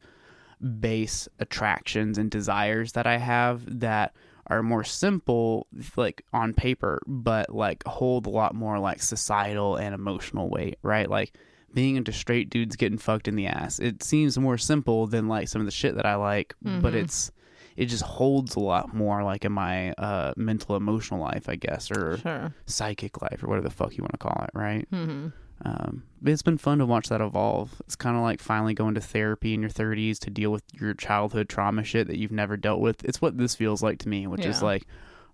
base 0.80 1.28
attractions 1.40 2.18
and 2.18 2.32
desires 2.32 2.94
that 2.94 3.06
I 3.06 3.18
have 3.18 3.80
that 3.80 4.14
are 4.50 4.64
more 4.64 4.84
simple 4.84 5.68
like 5.96 6.24
on 6.34 6.54
paper 6.54 7.02
but 7.06 7.54
like 7.54 7.84
hold 7.86 8.26
a 8.26 8.30
lot 8.30 8.56
more 8.56 8.80
like 8.80 9.02
societal 9.02 9.76
and 9.76 9.94
emotional 9.94 10.50
weight 10.50 10.78
right 10.84 11.10
like 11.10 11.34
being 11.74 11.96
into 11.98 12.12
straight 12.14 12.50
dudes 12.50 12.76
getting 12.76 12.98
fucked 12.98 13.28
in 13.28 13.36
the 13.36 13.46
ass 13.48 13.78
it 13.80 14.02
seems 14.02 14.38
more 14.38 14.58
simple 14.58 15.06
than 15.08 15.28
like 15.28 15.48
some 15.48 15.62
of 15.62 15.66
the 15.68 15.72
shit 15.72 15.96
that 15.96 16.06
I 16.06 16.16
like 16.16 16.54
but 16.62 16.96
it's 16.96 17.32
it 17.76 17.86
just 17.88 18.04
holds 18.04 18.56
a 18.56 18.60
lot 18.60 18.94
more 18.96 19.24
like 19.24 19.46
in 19.46 19.52
my 19.52 19.92
uh 19.94 20.34
mental 20.38 20.76
emotional 20.76 21.20
life 21.20 21.48
I 21.50 21.56
guess 21.56 21.92
or 21.92 22.18
Sure. 22.18 22.54
psychic 22.66 23.22
life 23.22 23.44
or 23.44 23.48
whatever 23.48 23.68
the 23.68 23.74
fuck 23.76 23.96
you 23.98 24.02
want 24.04 24.14
to 24.14 24.18
call 24.18 24.44
it 24.44 24.50
right 24.54 24.88
Mm-hmm. 24.92 25.28
Um, 25.66 26.04
but 26.22 26.32
it's 26.34 26.42
been 26.44 26.58
fun 26.58 26.78
to 26.80 26.86
watch 26.86 27.10
that 27.10 27.22
evolve. 27.22 27.74
It's 27.82 27.96
kind 27.96 28.16
of 28.16 28.24
like 28.24 28.40
finally 28.42 28.74
going 28.74 28.96
to 28.96 29.02
therapy 29.02 29.54
in 29.54 29.62
your 29.62 29.70
30s 29.70 30.20
to 30.20 30.30
deal 30.30 30.52
with 30.52 30.64
your 30.74 30.94
childhood 30.94 31.50
trauma 31.50 31.84
shit 31.84 32.08
that 32.08 32.18
you've 32.18 32.32
never 32.32 32.58
dealt 32.58 32.80
with. 32.80 33.04
It's 33.04 33.22
what 33.22 33.38
this 33.38 33.56
feels 33.56 33.82
like 33.82 34.00
to 34.00 34.10
me, 34.10 34.28
which 34.28 34.46
is 34.50 34.62
like, 34.64 34.84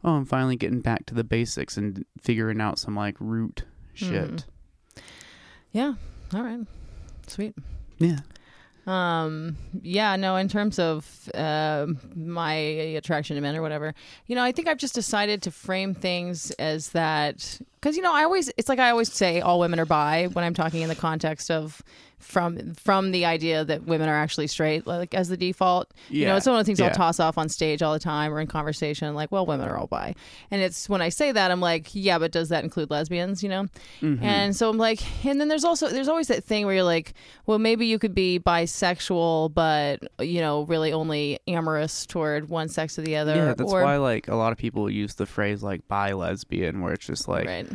oh, 0.03 0.13
I'm 0.13 0.25
finally 0.25 0.55
getting 0.55 0.81
back 0.81 1.05
to 1.07 1.13
the 1.13 1.23
basics 1.23 1.77
and 1.77 2.05
figuring 2.21 2.61
out 2.61 2.79
some 2.79 2.95
like 2.95 3.15
root 3.19 3.63
shit. 3.93 4.31
Mhm. 4.31 5.03
Yeah. 5.71 5.93
All 6.33 6.43
right. 6.43 6.59
Sweet. 7.27 7.55
Yeah. 7.99 8.19
Um. 8.85 9.55
Yeah. 9.81 10.15
No. 10.17 10.35
In 10.35 10.47
terms 10.49 10.77
of 10.77 11.29
uh, 11.33 11.87
my 12.15 12.53
attraction 12.53 13.35
to 13.35 13.41
men 13.41 13.55
or 13.55 13.61
whatever, 13.61 13.93
you 14.27 14.35
know, 14.35 14.43
I 14.43 14.51
think 14.51 14.67
I've 14.67 14.77
just 14.77 14.95
decided 14.95 15.41
to 15.43 15.51
frame 15.51 15.93
things 15.93 16.51
as 16.51 16.89
that 16.89 17.59
because 17.79 17.95
you 17.95 18.01
know 18.01 18.13
I 18.13 18.23
always 18.23 18.51
it's 18.57 18.69
like 18.69 18.79
I 18.79 18.89
always 18.89 19.11
say 19.11 19.41
all 19.41 19.59
women 19.59 19.79
are 19.79 19.85
bi 19.85 20.25
when 20.33 20.43
I'm 20.43 20.53
talking 20.53 20.81
in 20.81 20.89
the 20.89 20.95
context 20.95 21.49
of 21.51 21.81
from 22.23 22.73
from 22.75 23.11
the 23.11 23.25
idea 23.25 23.63
that 23.65 23.83
women 23.83 24.09
are 24.09 24.15
actually 24.15 24.47
straight 24.47 24.87
like 24.87 25.13
as 25.13 25.29
the 25.29 25.37
default. 25.37 25.91
You 26.09 26.25
know, 26.25 26.35
it's 26.35 26.45
one 26.45 26.55
of 26.55 26.59
the 26.59 26.65
things 26.65 26.79
Yeah. 26.79 26.87
I'll 26.87 26.93
toss 26.95 27.19
off 27.19 27.37
on 27.37 27.49
stage 27.49 27.81
all 27.81 27.93
the 27.93 27.99
time 27.99 28.33
or 28.33 28.39
in 28.39 28.47
conversation 28.47 29.13
like, 29.13 29.31
well, 29.31 29.45
women 29.45 29.67
are 29.67 29.77
all 29.77 29.87
bi, 29.87 30.15
and 30.49 30.61
it's 30.61 30.87
when 30.89 31.01
I 31.01 31.09
say 31.09 31.31
that 31.31 31.51
I'm 31.51 31.61
like, 31.61 31.89
yeah, 31.93 32.17
but 32.17 32.31
does 32.31 32.49
that 32.49 32.63
include 32.63 32.89
lesbians? 32.89 33.43
You 33.43 33.49
know, 33.49 33.67
Mm-hmm. 34.01 34.23
and 34.23 34.55
so 34.55 34.69
I'm 34.69 34.77
like, 34.77 35.01
and 35.25 35.39
then 35.39 35.47
there's 35.47 35.63
also 35.63 35.89
there's 35.89 36.07
always 36.07 36.27
that 36.27 36.43
thing 36.43 36.65
where 36.65 36.75
you're 36.75 36.83
like, 36.83 37.13
well, 37.45 37.59
maybe 37.59 37.85
you 37.85 37.99
could 37.99 38.15
be 38.15 38.39
bisexual, 38.39 39.53
but 39.53 39.99
you 40.19 40.39
know, 40.41 40.63
really 40.63 40.93
only 40.93 41.39
amorous 41.47 42.05
toward 42.05 42.49
one 42.49 42.69
sex 42.69 42.97
or 42.97 43.01
the 43.01 43.15
other. 43.15 43.35
Yeah, 43.35 43.53
that's 43.53 43.71
or, 43.71 43.83
why 43.83 43.97
like 43.97 44.27
a 44.27 44.35
lot 44.35 44.51
of 44.51 44.57
people 44.57 44.89
use 44.89 45.15
the 45.15 45.25
phrase 45.25 45.63
like 45.63 45.87
bi 45.87 46.13
lesbian, 46.13 46.81
where 46.81 46.93
it's 46.93 47.05
just 47.05 47.27
like 47.27 47.45
right. 47.45 47.67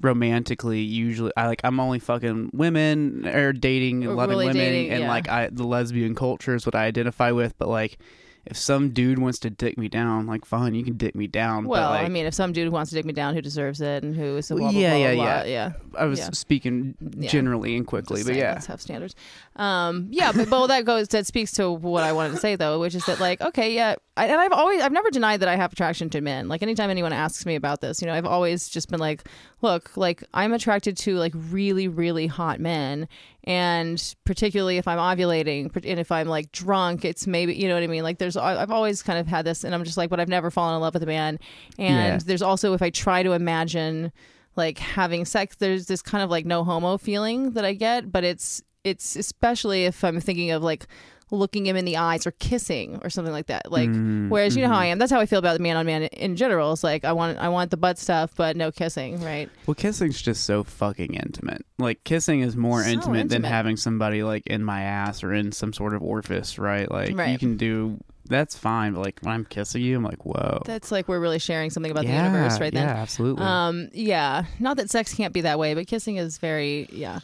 Romantically 0.00 0.80
usually 0.80 1.32
I 1.36 1.46
like 1.46 1.60
I'm 1.64 1.80
only 1.80 1.98
fucking 1.98 2.50
women 2.52 3.26
or 3.26 3.52
dating 3.52 4.06
Or 4.06 4.14
loving 4.14 4.30
really 4.30 4.46
women 4.46 4.62
dating, 4.62 4.90
and 4.90 5.00
yeah. 5.02 5.08
like 5.08 5.28
I 5.28 5.48
the 5.48 5.64
lesbian 5.64 6.14
culture 6.14 6.54
is 6.54 6.66
what 6.66 6.74
I 6.74 6.84
identify 6.84 7.30
with 7.32 7.56
but 7.58 7.68
like 7.68 7.98
if 8.46 8.56
some 8.56 8.90
dude 8.90 9.18
wants 9.18 9.38
to 9.40 9.50
dick 9.50 9.76
me 9.76 9.88
down 9.88 10.26
like 10.26 10.44
fine 10.44 10.74
you 10.74 10.82
can 10.82 10.96
dick 10.96 11.14
me 11.14 11.26
down 11.26 11.66
Well, 11.66 11.90
but 11.90 11.96
like 11.96 12.06
I 12.06 12.08
mean, 12.08 12.24
if 12.24 12.32
some 12.32 12.52
dude 12.52 12.72
wants 12.72 12.90
to 12.90 12.96
dig 12.96 13.04
me 13.04 13.12
down 13.12 13.34
who 13.34 13.42
deserves 13.42 13.80
it 13.80 14.02
and 14.02 14.16
who 14.16 14.38
is 14.38 14.50
a 14.50 14.54
Well, 14.54 14.64
blah, 14.64 14.72
blah, 14.72 14.80
yeah, 14.80 14.90
blah, 14.90 14.98
yeah, 14.98 15.14
blah, 15.14 15.24
yeah. 15.24 15.44
yeah. 15.44 15.72
I 15.98 16.04
was 16.06 16.18
yeah. 16.18 16.30
speaking 16.30 16.94
generally 17.20 17.76
and 17.76 17.86
quickly 17.86 18.18
Just 18.18 18.28
but 18.28 18.32
saying, 18.34 18.40
yeah 18.40 18.52
let's 18.52 18.66
have 18.66 18.80
standards. 18.80 19.14
Um, 19.56 20.08
yeah, 20.10 20.32
but, 20.32 20.48
but 20.48 20.68
that 20.68 20.84
goes 20.86 21.08
that 21.08 21.26
speaks 21.26 21.52
to 21.52 21.70
what 21.70 22.04
I 22.04 22.12
wanted 22.12 22.30
to 22.30 22.36
say 22.38 22.56
though, 22.56 22.80
which 22.80 22.94
is 22.94 23.04
that 23.06 23.20
like, 23.20 23.40
okay, 23.40 23.74
yeah, 23.74 23.96
I, 24.16 24.26
and 24.26 24.40
I've 24.40 24.52
always 24.52 24.80
I've 24.80 24.92
never 24.92 25.10
denied 25.10 25.40
that 25.40 25.48
I 25.48 25.56
have 25.56 25.72
attraction 25.72 26.08
to 26.10 26.20
men. 26.20 26.48
Like 26.48 26.62
anytime 26.62 26.88
anyone 26.88 27.12
asks 27.12 27.44
me 27.44 27.54
about 27.54 27.80
this, 27.80 28.00
you 28.00 28.06
know, 28.06 28.14
I've 28.14 28.26
always 28.26 28.68
just 28.68 28.88
been 28.88 29.00
like, 29.00 29.28
look, 29.60 29.96
like 29.96 30.22
I'm 30.34 30.52
attracted 30.52 30.96
to 30.98 31.16
like 31.16 31.32
really 31.34 31.88
really 31.88 32.26
hot 32.26 32.60
men, 32.60 33.08
and 33.44 34.14
particularly 34.24 34.76
if 34.78 34.86
I'm 34.86 34.98
ovulating 34.98 35.74
and 35.74 35.98
if 36.00 36.12
I'm 36.12 36.28
like 36.28 36.52
drunk, 36.52 37.04
it's 37.04 37.26
maybe 37.26 37.54
you 37.54 37.68
know 37.68 37.74
what 37.74 37.82
I 37.82 37.86
mean. 37.88 38.02
Like 38.02 38.18
there's 38.18 38.36
I've 38.36 38.70
always 38.70 39.02
kind 39.02 39.18
of 39.18 39.26
had 39.26 39.44
this, 39.44 39.64
and 39.64 39.74
I'm 39.74 39.84
just 39.84 39.96
like, 39.96 40.10
but 40.10 40.20
I've 40.20 40.28
never 40.28 40.50
fallen 40.50 40.74
in 40.74 40.80
love 40.80 40.94
with 40.94 41.02
a 41.02 41.06
man. 41.06 41.38
And 41.78 42.14
Yeah. 42.14 42.18
there's 42.24 42.42
also 42.42 42.74
if 42.74 42.82
I 42.82 42.90
try 42.90 43.22
to 43.22 43.32
imagine 43.32 44.12
like 44.56 44.78
having 44.78 45.24
sex, 45.24 45.56
there's 45.56 45.86
this 45.86 46.02
kind 46.02 46.22
of 46.22 46.30
like 46.30 46.44
no 46.44 46.64
homo 46.64 46.98
feeling 46.98 47.52
that 47.52 47.64
I 47.64 47.74
get, 47.74 48.10
but 48.12 48.24
it's 48.24 48.62
it's 48.84 49.16
especially 49.16 49.84
if 49.86 50.02
I'm 50.04 50.20
thinking 50.20 50.50
of 50.50 50.62
like 50.62 50.86
looking 51.30 51.66
him 51.66 51.76
in 51.76 51.84
the 51.84 51.96
eyes 51.96 52.26
or 52.26 52.30
kissing 52.32 52.98
or 53.02 53.10
something 53.10 53.32
like 53.32 53.46
that. 53.46 53.70
Like 53.70 53.88
Mm, 53.90 54.28
whereas 54.28 54.56
you 54.56 54.62
know 54.62 54.68
mm-hmm. 54.68 54.74
how 54.74 54.80
I 54.80 54.86
am. 54.86 54.98
That's 54.98 55.12
how 55.12 55.20
I 55.20 55.26
feel 55.26 55.38
about 55.38 55.56
the 55.56 55.62
man 55.62 55.76
on 55.76 55.86
man 55.86 56.04
in 56.04 56.36
general. 56.36 56.72
It's 56.72 56.84
like 56.84 57.04
I 57.04 57.12
want 57.12 57.38
I 57.38 57.48
want 57.48 57.70
the 57.70 57.76
butt 57.76 57.98
stuff, 57.98 58.32
but 58.36 58.56
no 58.56 58.70
kissing, 58.70 59.22
right? 59.22 59.48
Well, 59.66 59.74
kissing's 59.74 60.20
just 60.20 60.44
so 60.44 60.64
fucking 60.64 61.14
intimate. 61.14 61.64
Like 61.78 62.02
kissing 62.04 62.40
is 62.40 62.56
more 62.56 62.82
So 62.82 62.90
intimate, 62.90 63.28
than 63.28 63.42
having 63.44 63.76
somebody 63.76 64.22
like 64.22 64.46
in 64.46 64.64
my 64.64 64.82
ass 64.82 65.22
or 65.22 65.32
in 65.32 65.52
some 65.52 65.72
sort 65.72 65.94
of 65.94 66.02
orifice, 66.02 66.58
right? 66.58 66.90
Like 66.90 67.16
Right. 67.16 67.30
you 67.30 67.38
can 67.38 67.56
do 67.56 67.98
that's 68.28 68.56
fine, 68.56 68.92
but 68.92 69.00
like 69.00 69.20
when 69.22 69.32
I'm 69.32 69.44
kissing 69.46 69.82
you, 69.82 69.96
I'm 69.96 70.04
like, 70.04 70.24
whoa. 70.26 70.60
That's 70.66 70.92
like 70.92 71.08
we're 71.08 71.18
really 71.20 71.38
sharing 71.38 71.70
something 71.70 71.90
about 71.90 72.04
yeah, 72.04 72.28
the 72.28 72.28
universe 72.36 72.60
right 72.60 72.72
yeah, 72.74 72.86
then. 72.86 72.96
absolutely. 72.96 73.42
Um, 73.44 73.88
yeah, 73.94 74.44
not 74.58 74.76
that 74.76 74.90
sex 74.90 75.14
can't 75.14 75.32
be 75.32 75.40
that 75.42 75.58
way, 75.58 75.72
but 75.74 75.86
kissing 75.86 76.16
is 76.16 76.36
very 76.38 76.88
yeah. 76.92 77.20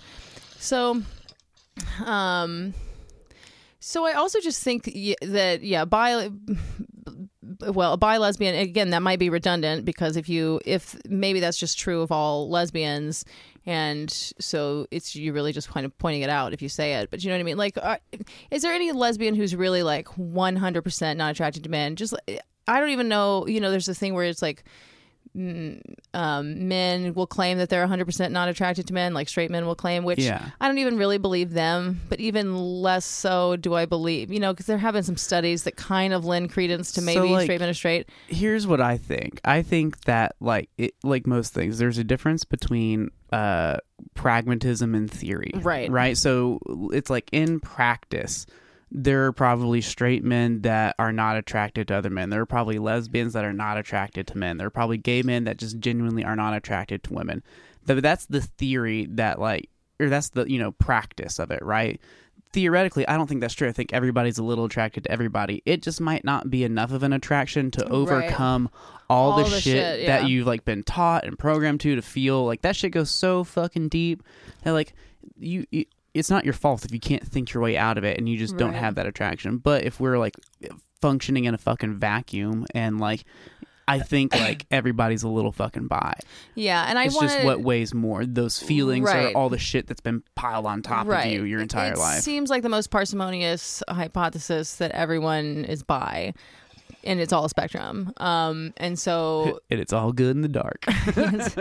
So, 0.59 1.03
um, 2.05 2.73
so 3.85 4.07
I 4.07 4.15
also 4.15 4.41
just 4.41 4.63
think 4.63 4.85
that 4.85 5.59
yeah, 5.63 5.85
by 5.85 6.31
well, 7.69 7.93
a 7.93 7.97
bi 7.99 8.17
lesbian 8.17 8.55
again 8.55 8.91
that 8.91 9.03
might 9.03 9.19
be 9.19 9.29
redundant 9.29 9.85
because 9.85 10.17
if 10.17 10.27
you 10.27 10.59
if 10.65 10.97
maybe 11.07 11.39
that's 11.39 11.59
just 11.59 11.79
true 11.79 12.01
of 12.01 12.11
all 12.11 12.49
lesbians. 12.49 13.27
And 13.67 14.11
so 14.11 14.87
it's 14.91 15.15
you 15.15 15.35
really 15.35 15.53
just 15.53 15.69
kind 15.69 15.85
of 15.85 15.97
pointing 15.99 16.23
it 16.23 16.31
out 16.31 16.55
if 16.55 16.63
you 16.63 16.69
say 16.71 16.95
it, 16.95 17.11
but 17.11 17.23
you 17.23 17.29
know 17.29 17.37
what 17.37 17.41
I 17.41 17.45
mean. 17.45 17.57
Like, 17.59 17.77
uh, 17.77 17.97
is 18.51 18.63
there 18.63 18.73
any 18.73 18.93
lesbian 18.93 19.35
who's 19.35 19.55
really 19.55 19.83
like 19.83 20.09
one 20.17 20.57
hundred 20.57 20.83
percent 20.83 21.19
not 21.19 21.33
attracted 21.33 21.65
to 21.65 21.69
men? 21.69 21.97
Just 21.97 22.15
I 22.67 22.81
don't 22.81 22.91
even 22.91 23.09
know. 23.09 23.47
You 23.47 23.61
know, 23.61 23.71
there's 23.71 23.87
this 23.87 23.99
thing 23.99 24.15
where 24.15 24.25
it's 24.25 24.43
like 24.43 24.65
um, 25.37 26.69
men 26.69 27.15
will 27.15 27.27
claim 27.27 27.59
that 27.59 27.69
they're 27.69 27.87
100% 27.87 28.31
not 28.31 28.49
attracted 28.49 28.87
to 28.87 28.95
men, 28.95 29.15
like 29.15 29.29
straight 29.29 29.51
men 29.51 29.67
will 29.67 29.75
claim, 29.75 30.05
which 30.05 30.21
Yeah. 30.21 30.51
I 30.61 30.69
don't 30.69 30.79
even 30.79 30.97
really 30.97 31.19
believe 31.19 31.53
them, 31.53 32.01
but 32.09 32.21
even 32.21 32.57
less 32.57 33.05
so 33.05 33.57
do 33.57 33.75
I 33.75 33.85
believe, 33.85 34.33
you 34.33 34.39
know, 34.41 34.53
because 34.53 34.67
there 34.67 34.79
have 34.79 34.95
been 34.95 35.03
some 35.03 35.17
studies 35.17 35.65
that 35.65 35.77
kind 35.77 36.13
of 36.13 36.25
lend 36.25 36.51
credence 36.53 36.93
to 36.93 37.01
So, 37.01 37.07
maybe 37.07 37.29
like- 37.29 37.45
straight 37.45 37.61
men 37.61 37.69
are 37.69 37.75
straight. 37.75 38.09
Here's 38.29 38.67
what 38.67 38.81
I 38.81 38.97
think. 38.97 39.41
I 39.45 39.63
think 39.63 40.03
that 40.03 40.37
like 40.41 40.71
it, 40.79 40.95
like 41.03 41.27
most 41.27 41.53
things, 41.53 41.79
there's 41.79 41.99
a 41.99 42.05
difference 42.05 42.45
between 42.45 43.11
uh 43.33 43.79
pragmatism 44.15 44.95
and 44.95 45.11
theory. 45.11 45.51
Right. 45.57 45.91
Right. 45.91 46.17
So 46.17 46.61
it's 46.93 47.11
like 47.11 47.29
in 47.33 47.59
practice, 47.59 48.47
there 48.97 49.27
are 49.27 49.33
probably 49.33 49.81
straight 49.81 50.23
men 50.23 50.63
that 50.63 50.95
are 51.01 51.13
not 51.13 51.37
attracted 51.37 51.89
to 51.89 51.97
other 51.97 52.11
men. 52.11 52.31
There 52.31 52.41
are 52.41 52.47
probably 52.47 52.79
lesbians 52.79 53.33
that 53.33 53.45
are 53.45 53.53
not 53.53 53.77
attracted 53.77 54.29
to 54.29 54.39
men. 54.39 54.57
There 54.57 54.69
are 54.69 54.71
probably 54.71 54.99
gay 54.99 55.23
men 55.23 55.45
that 55.45 55.59
just 55.59 55.81
genuinely 55.81 56.25
are 56.25 56.37
not 56.37 56.55
attracted 56.55 57.03
to 57.05 57.13
women. 57.13 57.43
That's 57.85 58.27
the 58.27 58.41
theory 58.41 59.09
that 59.11 59.41
like 59.41 59.69
or 60.01 60.09
that's 60.09 60.31
the, 60.31 60.45
you 60.45 60.59
know, 60.59 60.73
practice 60.73 61.39
of 61.39 61.51
it, 61.51 61.63
right? 61.63 62.01
Theoretically, 62.53 63.07
I 63.09 63.17
don't 63.17 63.27
think 63.27 63.41
that's 63.41 63.55
true. 63.55 63.69
I 63.69 63.73
think 63.73 63.93
everybody's 63.93 64.39
a 64.39 64.45
little 64.45 64.67
attracted 64.67 65.05
to 65.05 65.11
everybody. 65.11 65.61
It 65.67 65.83
just 65.83 66.01
might 66.01 66.25
not 66.25 66.49
be 66.49 66.63
enough 66.63 66.93
of 66.93 67.03
an 67.03 67.13
attraction 67.13 67.73
to 67.73 67.89
overcome 67.89 68.71
all, 69.11 69.33
All 69.33 69.39
the, 69.39 69.45
the 69.45 69.51
shit, 69.51 69.63
shit, 69.63 70.01
yeah. 70.03 70.21
that 70.21 70.29
you've 70.29 70.47
like 70.47 70.65
been 70.65 70.85
taught 70.85 71.25
and 71.25 71.37
programmed 71.37 71.81
to 71.81 71.97
to 71.97 72.03
feel. 72.03 72.45
Like 72.45 72.63
that 72.63 72.77
shit 72.77 72.93
goes 72.93 73.11
so 73.11 73.43
fucking 73.43 73.89
deep 73.89 74.23
that 74.63 74.71
like 74.71 74.95
you, 75.37 75.67
you 75.73 75.87
it's 76.15 76.31
not 76.31 76.45
your 76.45 76.55
fault 76.55 76.85
if 76.85 76.93
you 76.93 77.01
can't 77.01 77.27
think 77.27 77.53
your 77.53 77.63
way 77.63 77.77
out 77.77 77.99
of 77.99 78.05
it 78.05 78.19
and 78.19 78.29
you 78.29 78.39
just 78.39 78.57
don't 78.57 78.75
have 78.75 78.95
that 78.95 79.07
attraction. 79.07 79.59
But 79.59 79.85
if 79.85 79.99
we're 80.01 80.19
like 80.19 80.37
functioning 81.01 81.45
in 81.45 81.55
a 81.55 81.59
fucking 81.59 81.95
vacuum 81.97 82.65
and 82.75 82.99
like 83.01 83.25
I 83.87 83.99
think 83.99 84.35
like 84.41 84.65
everybody's 84.71 85.23
a 85.25 85.29
little 85.29 85.53
fucking 85.53 85.89
bi. 85.89 86.15
Yeah. 86.55 86.87
And 86.89 86.99
I 86.99 87.05
It's 87.05 87.19
just 87.19 87.45
what 87.45 87.61
weighs 87.61 87.93
more, 87.93 88.25
those 88.25 88.59
feelings 88.59 89.07
Right. 89.07 89.35
or 89.35 89.37
all 89.37 89.49
the 89.51 89.59
shit 89.59 89.87
that's 89.87 90.01
been 90.01 90.23
piled 90.35 90.67
on 90.67 90.81
top 90.83 91.07
right. 91.07 91.27
of 91.27 91.33
you 91.33 91.43
your 91.45 91.61
entire 91.61 91.93
it 91.93 91.99
life. 91.99 92.23
seems 92.23 92.49
like 92.49 92.63
the 92.63 92.69
most 92.69 92.91
parsimonious 92.91 93.83
hypothesis 93.89 94.77
that 94.77 94.93
everyone 94.93 95.65
is 95.65 95.83
bi. 95.83 96.33
And 97.05 97.21
it's 97.21 97.33
all 97.33 97.45
a 97.45 97.49
spectrum. 97.49 98.13
Um, 98.19 98.73
and 98.77 98.99
so 98.99 99.61
and 99.71 99.81
it's 99.81 99.93
all 99.93 100.13
good 100.13 100.37
in 100.37 100.43
the 100.43 100.49
dark. 100.49 100.85
Yes. 101.17 101.57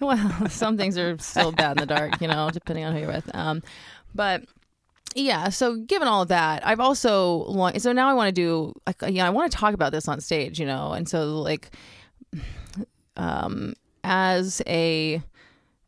well, 0.00 0.48
some 0.48 0.76
things 0.76 0.96
are 0.96 1.18
still 1.18 1.52
bad 1.52 1.72
in 1.72 1.80
the 1.80 1.94
dark, 1.94 2.20
you 2.20 2.28
know, 2.28 2.48
depending 2.50 2.84
on 2.84 2.94
who 2.94 3.00
you're 3.00 3.08
with. 3.12 3.34
Um, 3.34 3.62
but 4.14 4.44
yeah, 5.14 5.48
so 5.48 5.76
given 5.76 6.08
all 6.08 6.22
of 6.22 6.28
that, 6.28 6.66
I've 6.66 6.80
also 6.80 7.44
long, 7.44 7.78
so 7.78 7.92
now 7.92 8.08
I 8.08 8.14
want 8.14 8.28
to 8.28 8.32
do, 8.32 8.72
like, 8.86 8.96
yeah, 9.08 9.26
I 9.26 9.30
want 9.30 9.50
to 9.50 9.56
talk 9.56 9.74
about 9.74 9.92
this 9.92 10.08
on 10.08 10.20
stage, 10.20 10.58
you 10.58 10.66
know, 10.66 10.92
and 10.92 11.08
so 11.08 11.40
like, 11.40 11.70
um, 13.16 13.74
as 14.02 14.62
a 14.66 15.16
uh, 15.16 15.20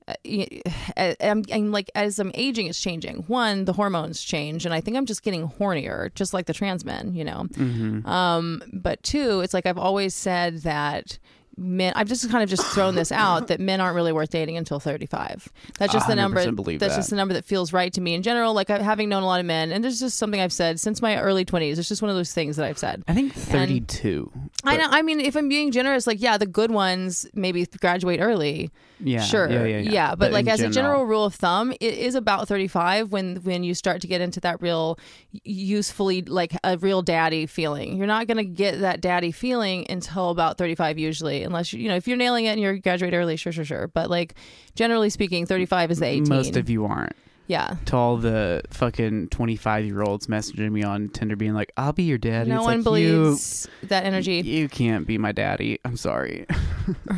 I'm, 0.96 1.42
I'm 1.52 1.72
like 1.72 1.90
as 1.94 2.18
I'm 2.18 2.30
aging, 2.34 2.66
it's 2.66 2.80
changing. 2.80 3.24
One, 3.26 3.64
the 3.64 3.72
hormones 3.72 4.22
change, 4.22 4.64
and 4.64 4.74
I 4.74 4.80
think 4.80 4.96
I'm 4.96 5.06
just 5.06 5.22
getting 5.22 5.48
hornier, 5.48 6.14
just 6.14 6.32
like 6.32 6.46
the 6.46 6.54
trans 6.54 6.84
men, 6.84 7.14
you 7.14 7.24
know. 7.24 7.46
Mm-hmm. 7.52 8.06
Um, 8.06 8.62
but 8.72 9.02
two, 9.02 9.40
it's 9.40 9.54
like 9.54 9.66
I've 9.66 9.78
always 9.78 10.14
said 10.14 10.58
that 10.58 11.18
men. 11.56 11.92
I've 11.96 12.08
just 12.08 12.30
kind 12.30 12.42
of 12.42 12.50
just 12.50 12.64
thrown 12.72 12.94
this 12.94 13.10
out 13.10 13.48
that 13.48 13.60
men 13.60 13.80
aren't 13.80 13.94
really 13.94 14.12
worth 14.12 14.30
dating 14.30 14.56
until 14.56 14.78
35. 14.78 15.48
That's 15.78 15.92
just 15.92 16.06
the 16.06 16.14
number. 16.14 16.40
That's 16.44 16.78
that. 16.78 16.88
just 16.96 17.10
the 17.10 17.16
number 17.16 17.34
that 17.34 17.44
feels 17.44 17.72
right 17.72 17.92
to 17.92 18.00
me 18.00 18.14
in 18.14 18.22
general. 18.22 18.54
Like 18.54 18.68
having 18.68 19.08
known 19.08 19.22
a 19.22 19.26
lot 19.26 19.40
of 19.40 19.46
men, 19.46 19.72
and 19.72 19.82
there's 19.82 20.00
just 20.00 20.18
something 20.18 20.40
I've 20.40 20.52
said 20.52 20.78
since 20.78 21.02
my 21.02 21.18
early 21.18 21.44
20s. 21.44 21.78
It's 21.78 21.88
just 21.88 22.02
one 22.02 22.10
of 22.10 22.16
those 22.16 22.32
things 22.32 22.56
that 22.56 22.66
I've 22.66 22.78
said. 22.78 23.02
I 23.08 23.14
think 23.14 23.32
32. 23.32 24.30
I 24.64 24.76
know. 24.76 24.86
I 24.88 25.02
mean, 25.02 25.20
if 25.20 25.36
I'm 25.36 25.48
being 25.48 25.72
generous, 25.72 26.06
like 26.06 26.20
yeah, 26.20 26.36
the 26.36 26.46
good 26.46 26.70
ones 26.70 27.26
maybe 27.34 27.66
graduate 27.80 28.20
early. 28.20 28.70
Yeah. 28.98 29.20
Sure. 29.22 29.50
Yeah, 29.50 29.64
yeah, 29.64 29.78
yeah. 29.78 30.14
but, 30.14 30.32
like 30.32 30.46
in 30.46 30.52
as 30.52 30.60
a 30.60 30.70
general 30.70 31.04
rule 31.04 31.24
of 31.24 31.34
thumb, 31.34 31.72
it 31.72 31.82
is 31.82 32.14
about 32.14 32.48
35 32.48 33.12
when 33.12 33.36
when 33.36 33.62
you 33.62 33.74
start 33.74 34.00
to 34.02 34.06
get 34.06 34.20
into 34.20 34.40
that 34.40 34.62
real 34.62 34.98
usefully 35.44 36.22
like 36.22 36.56
a 36.64 36.78
real 36.78 37.02
daddy 37.02 37.46
feeling. 37.46 37.96
You're 37.96 38.06
not 38.06 38.26
going 38.26 38.38
to 38.38 38.44
get 38.44 38.80
that 38.80 39.00
daddy 39.00 39.32
feeling 39.32 39.86
until 39.90 40.30
about 40.30 40.58
35 40.58 40.98
usually, 40.98 41.42
unless 41.42 41.72
you 41.72 41.80
you 41.80 41.88
know 41.88 41.96
if 41.96 42.08
you're 42.08 42.16
nailing 42.16 42.46
it 42.46 42.50
and 42.50 42.60
you're 42.60 42.78
graduate 42.78 43.12
early, 43.14 43.36
sure, 43.36 43.52
sure, 43.52 43.64
sure. 43.64 43.88
But 43.88 44.10
like 44.10 44.34
generally 44.74 45.10
speaking, 45.10 45.46
35 45.46 45.90
is 45.90 45.98
the 45.98 46.06
18. 46.06 46.28
Most 46.28 46.56
of 46.56 46.70
you 46.70 46.86
aren't. 46.86 47.14
Yeah. 47.46 47.76
To 47.86 47.96
all 47.96 48.16
the 48.16 48.62
fucking 48.70 49.28
25 49.28 49.84
year 49.84 50.02
olds 50.02 50.26
messaging 50.26 50.70
me 50.72 50.82
on 50.82 51.08
Tinder 51.08 51.36
being 51.36 51.54
like, 51.54 51.72
I'll 51.76 51.92
be 51.92 52.02
your 52.04 52.18
daddy. 52.18 52.50
No 52.50 52.56
It's 52.56 52.64
one 52.64 52.76
like, 52.78 52.84
believes 52.84 53.68
that 53.84 54.04
energy. 54.04 54.40
You 54.42 54.68
can't 54.68 55.06
be 55.06 55.18
my 55.18 55.32
daddy. 55.32 55.78
I'm 55.84 55.96
sorry. 55.96 56.46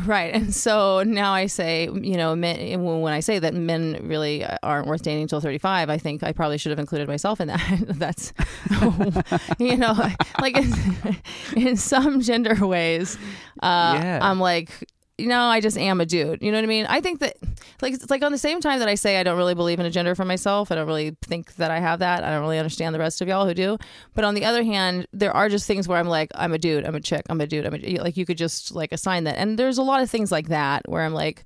Right. 0.05 0.33
And 0.33 0.51
so 0.51 1.03
now 1.03 1.31
I 1.33 1.45
say, 1.45 1.83
you 1.93 2.17
know, 2.17 2.35
men, 2.35 2.81
when 2.83 3.13
I 3.13 3.19
say 3.19 3.37
that 3.37 3.53
men 3.53 3.99
really 4.01 4.43
aren't 4.63 4.87
worth 4.87 5.03
dating 5.03 5.21
until 5.23 5.41
35, 5.41 5.91
I 5.91 5.97
think 5.99 6.23
I 6.23 6.31
probably 6.31 6.57
should 6.57 6.71
have 6.71 6.79
included 6.79 7.07
myself 7.07 7.39
in 7.39 7.49
that. 7.49 7.61
That's, 7.87 8.33
you 9.59 9.77
know, 9.77 9.93
like 10.41 10.57
in, 10.57 11.17
in 11.55 11.77
some 11.77 12.21
gender 12.21 12.65
ways, 12.65 13.15
uh, 13.61 13.99
Yeah. 14.01 14.19
I'm 14.23 14.39
like, 14.39 14.71
you 15.19 15.27
know, 15.27 15.41
I 15.41 15.61
just 15.61 15.77
am 15.77 16.01
a 16.01 16.05
dude. 16.05 16.41
You 16.41 16.51
know 16.51 16.57
what 16.57 16.63
I 16.63 16.67
mean? 16.67 16.85
I 16.87 17.01
think 17.01 17.19
that, 17.19 17.37
like, 17.81 17.93
it's 17.93 18.09
like 18.09 18.23
on 18.23 18.31
the 18.31 18.37
same 18.37 18.61
time 18.61 18.79
that 18.79 18.87
I 18.87 18.95
say 18.95 19.19
I 19.19 19.23
don't 19.23 19.37
really 19.37 19.55
believe 19.55 19.79
in 19.79 19.85
a 19.85 19.91
gender 19.91 20.15
for 20.15 20.25
myself, 20.25 20.71
I 20.71 20.75
don't 20.75 20.87
really 20.87 21.15
think 21.21 21.55
that 21.55 21.71
I 21.71 21.79
have 21.79 21.99
that. 21.99 22.23
I 22.23 22.29
don't 22.31 22.41
really 22.41 22.57
understand 22.59 22.95
the 22.95 22.99
rest 22.99 23.21
of 23.21 23.27
y'all 23.27 23.45
who 23.45 23.53
do. 23.53 23.77
But 24.13 24.23
on 24.23 24.33
the 24.33 24.45
other 24.45 24.63
hand, 24.63 25.07
there 25.13 25.31
are 25.31 25.49
just 25.49 25.67
things 25.67 25.87
where 25.87 25.97
I'm 25.97 26.07
like, 26.07 26.31
I'm 26.35 26.53
a 26.53 26.57
dude, 26.57 26.85
I'm 26.85 26.95
a 26.95 27.01
chick, 27.01 27.25
I'm 27.29 27.41
a 27.41 27.47
dude, 27.47 27.65
I'm 27.65 27.75
a, 27.75 27.97
like, 27.99 28.17
you 28.17 28.25
could 28.25 28.37
just 28.37 28.73
like 28.73 28.91
assign 28.91 29.25
that. 29.25 29.37
And 29.37 29.59
there's 29.59 29.77
a 29.77 29.83
lot 29.83 30.01
of 30.01 30.09
things 30.09 30.31
like 30.31 30.47
that 30.47 30.87
where 30.87 31.03
I'm 31.03 31.13
like, 31.13 31.45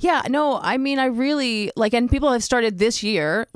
yeah, 0.00 0.22
no, 0.28 0.58
I 0.60 0.76
mean, 0.76 0.98
I 0.98 1.06
really 1.06 1.70
like, 1.76 1.94
and 1.94 2.10
people 2.10 2.30
have 2.32 2.42
started 2.42 2.78
this 2.78 3.02
year 3.02 3.46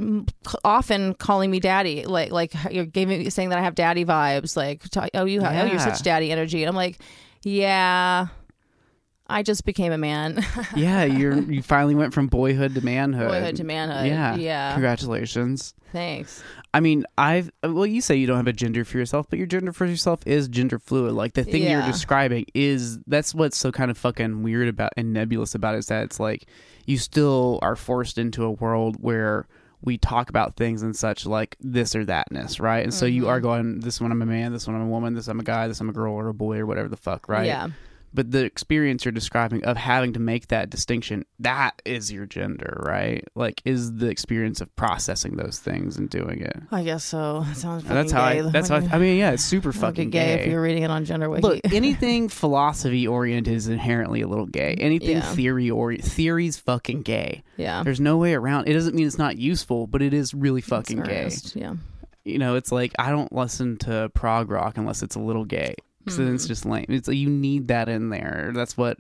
often 0.64 1.14
calling 1.14 1.50
me 1.50 1.60
daddy, 1.60 2.06
like, 2.06 2.30
like 2.30 2.54
you're 2.70 2.86
giving 2.86 3.28
saying 3.28 3.50
that 3.50 3.58
I 3.58 3.62
have 3.62 3.74
daddy 3.74 4.04
vibes, 4.04 4.56
like, 4.56 4.82
oh, 5.14 5.24
you 5.24 5.40
have, 5.40 5.66
oh, 5.66 5.70
you're 5.70 5.80
such 5.80 6.02
daddy 6.02 6.32
energy. 6.32 6.62
And 6.62 6.68
I'm 6.68 6.76
like, 6.76 7.00
yeah, 7.42 8.28
I 9.28 9.42
just 9.42 9.64
became 9.66 9.92
a 9.92 9.98
man, 9.98 10.42
yeah, 10.76 11.04
you're 11.04 11.38
you 11.38 11.62
finally 11.62 11.94
went 11.94 12.14
from 12.14 12.28
boyhood 12.28 12.74
to 12.74 12.84
manhood. 12.84 13.28
boyhood 13.28 13.56
to 13.56 13.64
manhood. 13.64 14.06
Yeah. 14.06 14.36
yeah. 14.36 14.72
Congratulations. 14.72 15.74
Thanks. 15.92 16.42
I 16.74 16.80
mean, 16.80 17.04
I've 17.16 17.50
well, 17.62 17.86
you 17.86 18.00
say 18.00 18.16
you 18.16 18.26
don't 18.26 18.36
have 18.36 18.46
a 18.46 18.52
gender 18.52 18.84
for 18.84 18.98
yourself, 18.98 19.26
but 19.28 19.38
your 19.38 19.46
gender 19.46 19.72
for 19.72 19.86
yourself 19.86 20.20
is 20.26 20.48
gender 20.48 20.78
fluid. 20.78 21.12
Like 21.14 21.34
the 21.34 21.44
thing 21.44 21.62
you're 21.62 21.82
describing 21.82 22.46
is 22.54 22.98
that's 23.06 23.34
what's 23.34 23.56
so 23.56 23.70
kind 23.72 23.90
of 23.90 23.98
fucking 23.98 24.42
weird 24.42 24.68
about 24.68 24.92
and 24.96 25.12
nebulous 25.12 25.54
about 25.54 25.74
it 25.74 25.78
is 25.78 25.86
that 25.86 26.04
it's 26.04 26.20
like 26.20 26.46
you 26.86 26.98
still 26.98 27.58
are 27.62 27.76
forced 27.76 28.18
into 28.18 28.44
a 28.44 28.50
world 28.50 28.96
where 29.00 29.46
we 29.82 29.96
talk 29.96 30.28
about 30.28 30.56
things 30.56 30.82
and 30.82 30.94
such 30.96 31.24
like 31.24 31.56
this 31.60 31.94
or 31.94 32.04
thatness, 32.04 32.60
right? 32.60 32.82
And 32.82 32.92
so 32.92 33.06
you 33.06 33.22
Mm-hmm. 33.22 33.30
are 33.30 33.40
going, 33.40 33.80
this 33.80 34.00
one 34.00 34.10
I'm 34.10 34.20
a 34.22 34.26
man, 34.26 34.52
this 34.52 34.66
one 34.66 34.74
I'm 34.74 34.82
a 34.82 34.88
woman, 34.88 35.14
this 35.14 35.28
I'm 35.28 35.38
a 35.38 35.44
guy, 35.44 35.68
this 35.68 35.80
I'm 35.80 35.88
a 35.88 35.92
girl 35.92 36.14
or 36.14 36.28
a 36.28 36.34
boy 36.34 36.58
or 36.58 36.66
whatever 36.66 36.88
the 36.88 36.96
fuck, 36.96 37.28
right? 37.28 37.46
Yeah. 37.46 37.68
But 38.14 38.30
the 38.30 38.44
experience 38.44 39.04
you're 39.04 39.12
describing 39.12 39.64
of 39.64 39.76
having 39.76 40.12
to 40.14 40.20
make 40.20 40.48
that 40.48 40.70
distinction 40.70 41.24
that 41.38 41.80
is 41.84 42.10
your 42.12 42.26
gender 42.26 42.82
right 42.86 43.24
like 43.34 43.60
is 43.64 43.94
the 43.96 44.06
experience 44.08 44.60
of 44.60 44.74
processing 44.76 45.36
those 45.36 45.58
things 45.58 45.96
and 45.96 46.08
doing 46.10 46.40
it 46.40 46.56
I 46.72 46.82
guess 46.82 47.04
so. 47.04 47.44
That 47.48 47.56
sounds 47.56 47.84
that's 47.84 48.12
how 48.12 48.28
gay. 48.30 48.38
I. 48.40 48.42
That's 48.42 48.68
how 48.68 48.76
I, 48.76 48.88
I 48.92 48.98
mean. 48.98 49.18
Yeah, 49.18 49.30
it's 49.32 49.44
super 49.54 49.72
Fucking 49.72 49.80
fucking 49.80 50.10
gay, 50.10 50.36
gay. 50.36 50.42
if 50.42 50.46
you're 50.48 50.60
reading 50.62 50.82
it 50.82 50.90
on 50.90 51.04
Gender 51.04 51.28
Wiki. 51.30 51.42
Look, 51.42 51.60
anything 51.72 52.28
philosophy 52.28 53.06
oriented 53.06 53.52
is 53.54 53.68
inherently 53.68 54.20
a 54.22 54.26
little 54.28 54.46
gay. 54.46 54.74
Anything 54.78 55.16
Yeah. 55.18 55.34
theory 55.34 55.70
or 55.70 55.96
theory's 55.96 56.58
fucking 56.58 57.02
gay. 57.02 57.42
yeah. 57.56 57.82
There's 57.82 58.00
no 58.00 58.16
way 58.16 58.34
around. 58.34 58.68
It 58.68 58.74
doesn't 58.74 58.94
mean 58.94 59.06
it's 59.06 59.18
not 59.18 59.36
useful, 59.38 59.86
but 59.86 60.02
it 60.02 60.12
is 60.14 60.34
really 60.34 60.60
fucking 60.60 61.02
gay. 61.02 61.30
Yeah. 61.54 61.74
You 62.24 62.38
know, 62.38 62.56
it's 62.56 62.70
like 62.72 62.92
I 62.98 63.10
don't 63.10 63.32
listen 63.32 63.76
to 63.78 64.10
prog 64.14 64.50
rock 64.50 64.76
unless 64.78 65.02
it's 65.02 65.16
a 65.16 65.20
little 65.20 65.44
gay. 65.44 65.74
So 66.10 66.24
then 66.24 66.34
it's 66.34 66.46
just 66.46 66.64
lame. 66.66 66.86
It's 66.88 67.08
like 67.08 67.16
you 67.16 67.28
need 67.28 67.68
that 67.68 67.88
in 67.88 68.10
there. 68.10 68.50
That's 68.54 68.76
what. 68.76 68.98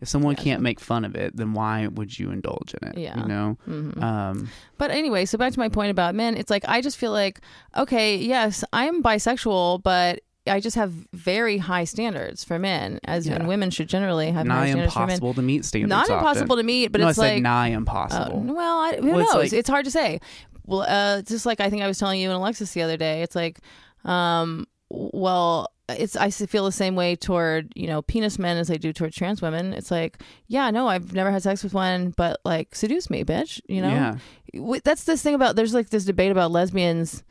If 0.00 0.08
someone 0.08 0.34
Gotcha. 0.34 0.44
can't 0.44 0.62
make 0.62 0.80
fun 0.80 1.04
of 1.06 1.14
it, 1.14 1.34
then 1.36 1.54
why 1.54 1.86
would 1.86 2.18
you 2.18 2.30
indulge 2.30 2.74
in 2.74 2.88
it? 2.88 2.98
Yeah. 2.98 3.18
You 3.22 3.26
know. 3.26 3.56
Mhm. 3.66 4.02
Um. 4.02 4.48
But 4.76 4.90
anyway, 4.90 5.24
so 5.24 5.38
back 5.38 5.52
to 5.54 5.58
my 5.58 5.68
point 5.70 5.90
about 5.92 6.14
men, 6.14 6.36
it's 6.36 6.50
like 6.50 6.64
I 6.68 6.80
just 6.82 6.98
feel 6.98 7.12
like, 7.12 7.40
okay, 7.76 8.16
yes, 8.16 8.64
I'm 8.72 9.02
bisexual, 9.02 9.82
but 9.82 10.20
I 10.46 10.60
just 10.60 10.76
have 10.76 10.90
very 11.14 11.56
high 11.56 11.84
standards 11.84 12.44
for 12.44 12.58
men, 12.58 12.98
as 13.04 13.26
Yeah. 13.26 13.36
and 13.36 13.48
women 13.48 13.70
should 13.70 13.88
generally 13.88 14.30
have 14.30 14.44
nigh 14.46 14.66
standards 14.70 14.92
for 14.92 14.98
men. 15.00 15.08
impossible 15.10 15.34
to 15.34 15.42
meet 15.42 15.64
standards. 15.64 15.88
Not 15.88 16.02
often. 16.10 16.16
impossible 16.18 16.56
to 16.56 16.62
meet, 16.64 16.88
but 16.92 17.00
no, 17.00 17.08
it's 17.08 17.18
I 17.18 17.34
like 17.34 17.42
nigh 17.42 17.72
uh, 17.72 17.76
impossible. 17.78 18.40
well, 18.40 18.78
I, 18.80 18.96
who 18.96 19.06
Well, 19.12 19.20
it's 19.20 19.32
knows? 19.32 19.42
like- 19.44 19.52
it's 19.58 19.68
hard 19.70 19.86
to 19.86 19.90
say. 19.90 20.20
Well, 20.66 20.82
uh, 20.86 21.22
just 21.22 21.46
like 21.46 21.60
I 21.60 21.70
think 21.70 21.82
I 21.82 21.86
was 21.86 21.98
telling 21.98 22.20
you 22.20 22.28
and 22.28 22.36
Alexis 22.36 22.72
the 22.74 22.82
other 22.82 22.98
day, 22.98 23.22
it's 23.22 23.36
like, 23.36 23.60
um, 24.04 24.66
well, 24.90 25.70
it's 25.88 26.16
I 26.16 26.30
feel 26.30 26.64
the 26.64 26.72
same 26.72 26.96
way 26.96 27.14
toward 27.16 27.72
you 27.76 27.86
know 27.86 28.02
penis 28.02 28.38
men 28.38 28.56
as 28.56 28.70
I 28.70 28.76
do 28.76 28.92
toward 28.92 29.12
trans 29.12 29.42
women. 29.42 29.72
It's 29.72 29.90
like, 29.90 30.20
yeah, 30.46 30.70
no, 30.70 30.88
I've 30.88 31.12
never 31.12 31.30
had 31.30 31.42
sex 31.42 31.62
with 31.62 31.74
one, 31.74 32.10
but 32.16 32.40
like 32.44 32.74
seduce 32.74 33.10
me, 33.10 33.24
bitch. 33.24 33.60
You 33.68 33.82
know, 33.82 33.88
Yeah. 34.54 34.78
That's 34.84 35.04
this 35.04 35.20
thing 35.22 35.34
about 35.34 35.56
there's 35.56 35.74
like 35.74 35.90
this 35.90 36.04
debate 36.04 36.30
about 36.30 36.50
lesbians 36.52 37.22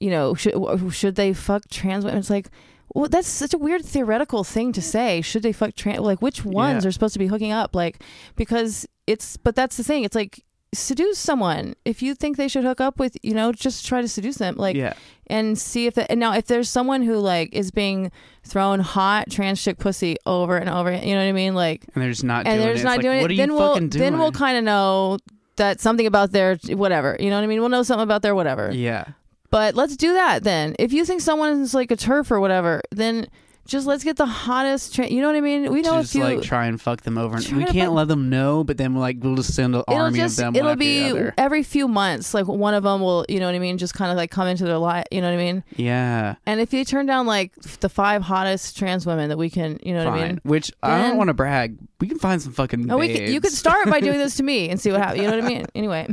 you 0.00 0.10
know 0.10 0.34
should 0.34 0.54
should 0.92 1.14
they 1.14 1.32
fuck 1.32 1.62
trans 1.70 2.04
women 2.04 2.18
it's 2.18 2.30
like 2.30 2.48
well 2.94 3.08
that's 3.08 3.28
such 3.28 3.54
a 3.54 3.58
weird 3.58 3.84
theoretical 3.84 4.42
thing 4.42 4.72
to 4.72 4.82
say 4.82 5.20
should 5.20 5.42
they 5.44 5.52
fuck 5.52 5.74
trans 5.76 6.00
like 6.00 6.20
which 6.22 6.44
ones 6.44 6.82
Yeah. 6.82 6.88
are 6.88 6.92
supposed 6.92 7.12
to 7.12 7.18
be 7.20 7.28
hooking 7.28 7.52
up 7.52 7.76
like 7.76 8.02
because 8.34 8.84
it's 9.06 9.36
but 9.36 9.54
that's 9.54 9.76
the 9.76 9.84
thing 9.84 10.02
it's 10.02 10.16
like 10.16 10.42
seduce 10.74 11.18
someone 11.18 11.74
if 11.84 12.02
you 12.02 12.14
think 12.14 12.36
they 12.36 12.48
should 12.48 12.64
hook 12.64 12.80
up 12.80 12.98
with 12.98 13.16
you 13.22 13.34
know 13.34 13.52
just 13.52 13.84
try 13.86 14.00
to 14.00 14.08
seduce 14.08 14.36
them 14.36 14.56
like 14.56 14.74
yeah. 14.74 14.94
and 15.26 15.58
see 15.58 15.86
if 15.86 15.94
the, 15.94 16.10
and 16.10 16.18
now 16.18 16.32
if 16.32 16.46
there's 16.46 16.68
someone 16.68 17.02
who 17.02 17.16
like 17.16 17.52
is 17.52 17.70
being 17.70 18.10
thrown 18.42 18.80
hot 18.80 19.28
trans 19.30 19.62
chick 19.62 19.78
pussy 19.78 20.16
over 20.24 20.56
and 20.56 20.70
over 20.70 20.90
you 20.90 21.14
know 21.14 21.20
what 21.22 21.28
i 21.28 21.32
mean 21.32 21.54
like 21.54 21.84
And 21.94 22.02
they're 22.02 22.10
just 22.10 22.24
not 22.24 22.46
and 22.46 22.54
doing 22.54 22.58
they're 22.60 22.70
it. 22.70 22.74
just 22.74 22.80
It's 22.80 22.84
not 22.84 22.90
like, 22.96 23.00
doing 23.02 23.20
what 23.20 23.30
it, 23.30 23.34
are 23.34 23.36
then 23.36 23.50
you 23.50 23.54
we'll 23.56 23.72
fucking 23.74 23.88
doing? 23.90 24.00
then 24.02 24.18
we'll 24.18 24.32
kind 24.32 24.56
of 24.56 24.64
know 24.64 25.18
that 25.56 25.80
something 25.80 26.06
about 26.06 26.32
their 26.32 26.56
whatever. 26.70 27.14
You 27.20 27.28
know 27.28 27.36
what 27.36 27.44
I 27.44 27.46
mean? 27.46 27.60
We'll 27.60 27.68
know 27.68 27.82
something 27.82 28.02
about 28.04 28.22
their 28.22 28.34
whatever. 28.34 28.70
yeah. 28.72 29.04
But 29.50 29.74
let's 29.74 29.98
do 29.98 30.14
that 30.14 30.44
then. 30.44 30.74
If 30.78 30.94
you 30.94 31.04
think 31.04 31.20
someone's 31.20 31.74
like 31.74 31.90
a 31.90 31.96
TERF 31.96 32.30
or 32.30 32.40
whatever, 32.40 32.80
then 32.90 33.26
just 33.64 33.86
let's 33.86 34.02
get 34.04 34.16
the 34.16 34.26
hottest. 34.26 34.94
Tra- 34.94 35.06
you 35.08 35.20
know 35.20 35.28
what 35.28 35.36
I 35.36 35.40
mean? 35.40 35.72
We 35.72 35.82
know 35.82 36.00
just 36.00 36.14
if 36.14 36.18
you. 36.18 36.24
like 36.24 36.42
try 36.42 36.66
and 36.66 36.80
fuck 36.80 37.02
them 37.02 37.16
over. 37.16 37.36
We 37.36 37.64
can't 37.64 37.74
fuck- 37.74 37.90
let 37.90 38.08
them 38.08 38.28
know, 38.28 38.64
but 38.64 38.76
then 38.76 38.94
like 38.96 39.18
we'll 39.20 39.36
just 39.36 39.54
send 39.54 39.74
an 39.74 39.82
It'll 39.88 40.00
army 40.00 40.18
just 40.18 40.38
of 40.38 40.52
them. 40.52 40.56
it'll 40.56 40.76
be 40.76 41.12
every 41.38 41.62
few 41.62 41.86
months. 41.88 42.34
Like 42.34 42.46
one 42.48 42.74
of 42.74 42.82
them 42.82 43.00
will, 43.00 43.24
you 43.28 43.38
know 43.40 43.46
what 43.46 43.54
I 43.54 43.58
mean, 43.60 43.78
just 43.78 43.94
kind 43.94 44.10
of 44.10 44.16
like 44.16 44.30
come 44.30 44.46
into 44.48 44.64
their 44.64 44.78
life. 44.78 45.06
You 45.10 45.20
know 45.20 45.28
what 45.28 45.34
I 45.40 45.44
mean? 45.44 45.64
yeah. 45.76 46.34
And 46.44 46.60
if 46.60 46.72
you 46.72 46.84
turn 46.84 47.06
down 47.06 47.26
like 47.26 47.54
the 47.80 47.88
five 47.88 48.22
hottest 48.22 48.76
trans 48.76 49.06
women 49.06 49.28
that 49.28 49.38
we 49.38 49.48
can, 49.48 49.78
you 49.82 49.94
know 49.94 50.10
what 50.10 50.18
I 50.18 50.28
mean? 50.28 50.40
Which 50.42 50.72
I 50.82 51.00
don't 51.02 51.16
want 51.16 51.28
to 51.28 51.34
brag. 51.34 51.78
We 52.00 52.08
can 52.08 52.18
find 52.18 52.42
some 52.42 52.52
fucking. 52.52 52.82
No, 52.86 52.98
we 52.98 53.12
could, 53.16 53.28
you 53.28 53.40
could 53.40 53.52
start 53.52 53.88
by 53.88 54.00
doing 54.00 54.18
this 54.18 54.34
to 54.36 54.42
me 54.44 54.68
and 54.70 54.80
see 54.80 54.90
what 54.90 55.00
happens. 55.00 55.22
You 55.22 55.30
know 55.30 55.36
what 55.36 55.44
I 55.44 55.48
mean? 55.48 55.66
Anyway, 55.76 56.08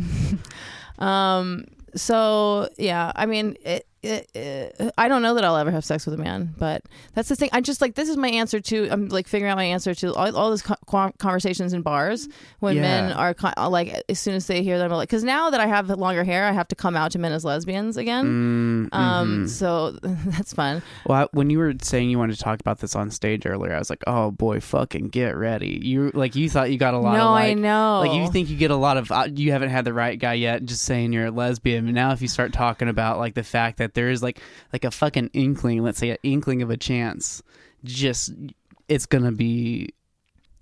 um, 1.00 1.66
so 1.96 2.70
yeah, 2.78 3.12
I 3.16 3.26
mean, 3.26 3.58
it, 3.66 3.88
it, 4.02 4.30
it, 4.34 4.94
I 4.98 5.08
don't 5.08 5.22
know 5.22 5.34
that 5.36 5.44
I'll 5.44 5.58
ever 5.58 5.72
have 5.72 5.84
sex 5.86 6.06
with 6.06 6.14
a 6.16 6.18
man, 6.18 6.54
but 6.58 6.84
that's 7.16 7.30
the 7.30 7.36
thing. 7.36 7.50
I 7.52 7.62
just 7.62 7.82
like 7.82 7.96
this 7.96 8.10
is 8.10 8.18
my 8.18 8.30
answer 8.30 8.60
to. 8.60 8.90
I'm 8.90 9.10
like 9.10 9.28
figuring 9.28 9.52
out 9.52 9.58
my 9.58 9.66
answer 9.66 9.94
to 9.96 10.14
all, 10.14 10.36
all 10.36 10.50
those 10.50 10.62
co- 10.62 10.76
conversations 11.18 11.74
in 11.74 11.82
bars 11.82 12.28
when 12.60 12.76
Yeah. 12.78 12.82
men 12.82 13.12
are 13.14 13.34
co- 13.34 13.70
like 13.70 14.04
as 14.08 14.20
soon 14.20 14.36
as 14.36 14.48
they 14.48 14.64
hear 14.64 14.78
them, 14.78 14.92
I'm 14.92 14.98
like 14.98 15.10
because 15.10 15.24
now 15.24 15.50
that 15.50 15.60
I 15.60 15.68
have 15.68 15.90
longer 15.90 16.24
hair, 16.24 16.46
I 16.46 16.52
have 16.52 16.68
to 16.70 16.76
come 16.76 16.96
out 16.96 17.12
to 17.12 17.20
men 17.20 17.32
as 17.32 17.44
lesbians 17.44 17.98
again. 17.98 18.90
Mm, 18.92 18.96
Um, 18.96 19.44
mhm. 19.46 19.50
so 19.50 19.92
that's 20.02 20.54
fun. 20.54 20.82
Well, 21.06 21.24
I- 21.24 21.28
when 21.32 21.50
you 21.50 21.60
were 21.60 21.74
saying 21.82 22.10
you 22.10 22.18
wanted 22.20 22.38
to 22.38 22.44
talk 22.44 22.60
about 22.60 22.80
this 22.80 22.96
on 22.96 23.12
stage 23.12 23.46
earlier, 23.46 23.74
I 23.76 23.80
was 23.80 23.90
like, 23.90 24.04
"Oh 24.08 24.32
boy, 24.32 24.60
fucking 24.60 25.10
get 25.10 25.36
ready!" 25.36 25.80
You 25.84 26.12
like 26.14 26.36
you 26.36 26.50
thought 26.50 26.72
you 26.72 26.78
got 26.78 26.94
a 26.94 27.00
lot 27.00 27.18
no, 27.18 27.26
of 27.28 27.32
like, 27.32 27.52
I 27.52 27.54
know. 27.54 28.04
like 28.06 28.14
you 28.14 28.32
think 28.32 28.50
you 28.50 28.56
get 28.58 28.72
a 28.72 28.76
lot 28.76 28.98
of 28.98 29.12
uh, 29.12 29.28
you 29.34 29.52
haven't 29.52 29.70
had 29.70 29.86
the 29.86 29.94
right 29.94 30.18
guy 30.18 30.34
yet. 30.36 30.64
Just 30.66 30.84
saying 30.84 31.12
you're 31.14 31.26
a 31.28 31.32
lesbian, 31.32 31.86
but 31.86 31.94
now 31.94 32.12
if 32.12 32.22
you 32.22 32.28
start 32.28 32.54
talking 32.54 32.88
about 32.88 33.18
like 33.18 33.34
the 33.36 33.44
fact 33.44 33.78
that 33.80 33.89
there 33.94 34.10
is 34.10 34.22
like 34.24 34.40
like 34.74 34.84
a 34.86 34.92
fucking 34.92 35.32
inkling, 35.34 35.84
let's 35.84 35.98
say 36.00 36.10
an 36.12 36.18
inkling 36.24 36.62
of 36.62 36.70
a 36.70 36.78
chance, 36.78 37.42
just 37.84 38.34
it's 38.88 39.06
gonna 39.06 39.32
be 39.32 39.90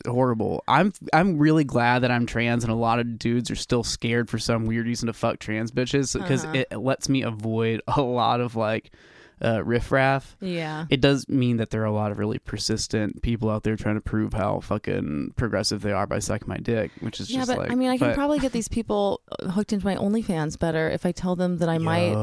horrible. 0.08 0.64
I'm 0.68 0.94
I'm 1.14 1.38
really 1.38 1.64
glad 1.64 2.00
that 2.04 2.12
I'm 2.12 2.26
trans, 2.26 2.64
and 2.64 2.72
a 2.72 2.76
lot 2.76 3.00
of 3.00 3.18
dudes 3.20 3.50
are 3.52 3.56
still 3.56 3.84
scared 3.84 4.30
for 4.30 4.38
some 4.38 4.66
weird 4.66 4.86
reason 4.86 5.08
to 5.08 5.14
fuck 5.14 5.40
trans 5.40 5.72
bitches 5.72 6.14
because 6.20 6.46
Uh-huh. 6.46 6.64
it 6.72 6.78
lets 6.78 7.10
me 7.10 7.22
avoid 7.24 7.82
a 7.88 8.02
lot 8.02 8.40
of 8.42 8.56
like 8.56 8.92
uh, 9.44 9.64
riffraff 9.64 10.36
Yeah. 10.42 10.86
it 10.90 11.00
does 11.02 11.28
mean 11.30 11.58
that 11.58 11.70
there 11.70 11.82
are 11.82 11.86
a 11.86 11.92
lot 11.92 12.12
of 12.12 12.18
really 12.18 12.40
persistent 12.40 13.22
people 13.22 13.50
out 13.50 13.64
there 13.64 13.76
trying 13.76 13.96
to 13.96 14.02
prove 14.02 14.34
how 14.34 14.60
fucking 14.62 15.34
progressive 15.36 15.82
they 15.82 15.92
are 15.92 16.08
by 16.08 16.20
sucking 16.20 16.48
my 16.48 16.58
dick, 16.58 16.92
which 17.02 17.20
is 17.20 17.30
Yeah, 17.30 17.40
just 17.40 17.50
but 17.52 17.58
like. 17.60 17.72
I 17.72 17.76
mean, 17.76 17.90
I 17.90 17.98
can 17.98 18.08
but- 18.10 18.16
probably 18.16 18.40
get 18.40 18.52
these 18.60 18.68
people 18.68 19.22
uh, 19.40 19.50
hooked 19.50 19.74
into 19.74 19.86
my 19.86 19.96
OnlyFans 19.96 20.58
better 20.58 20.90
if 20.90 21.06
I 21.06 21.12
tell 21.12 21.36
them 21.36 21.58
that 21.58 21.70
I 21.70 21.78
might. 21.78 22.14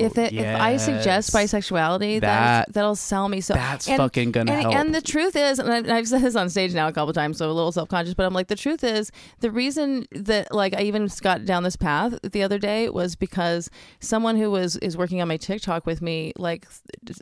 If 0.00 0.18
it, 0.18 0.32
if 0.32 0.60
I 0.60 0.76
suggest 0.78 1.32
bisexuality, 1.32 2.20
That- 2.20 2.66
that 2.68 2.72
that'll 2.72 2.96
sell 2.96 3.28
me. 3.28 3.40
So 3.40 3.54
that's 3.54 3.88
and, 3.88 3.96
fucking 3.98 4.32
gonna 4.32 4.52
and, 4.52 4.62
help. 4.62 4.74
and 4.74 4.94
the 4.94 5.00
truth 5.02 5.36
is, 5.36 5.58
and 5.58 5.72
I've, 5.72 5.88
I've 5.90 6.08
said 6.08 6.22
this 6.22 6.34
on 6.36 6.48
stage 6.50 6.74
now 6.74 6.88
a 6.88 6.92
couple 6.92 7.12
times, 7.12 7.38
so 7.38 7.50
a 7.50 7.52
little 7.52 7.72
self 7.72 7.88
conscious, 7.88 8.14
but 8.14 8.26
I'm 8.26 8.32
like, 8.34 8.48
the 8.48 8.56
truth 8.56 8.82
is, 8.84 9.10
the 9.40 9.50
reason 9.50 10.06
that 10.12 10.52
like 10.52 10.74
I 10.74 10.82
even 10.82 11.08
got 11.20 11.44
down 11.44 11.62
this 11.62 11.76
path 11.76 12.18
the 12.22 12.42
other 12.42 12.58
day 12.58 12.88
was 12.88 13.14
because 13.16 13.70
someone 14.00 14.36
who 14.36 14.50
was 14.50 14.76
is 14.78 14.96
working 14.96 15.20
on 15.20 15.28
my 15.28 15.36
TikTok 15.36 15.86
with 15.86 16.02
me, 16.02 16.31
like, 16.38 16.66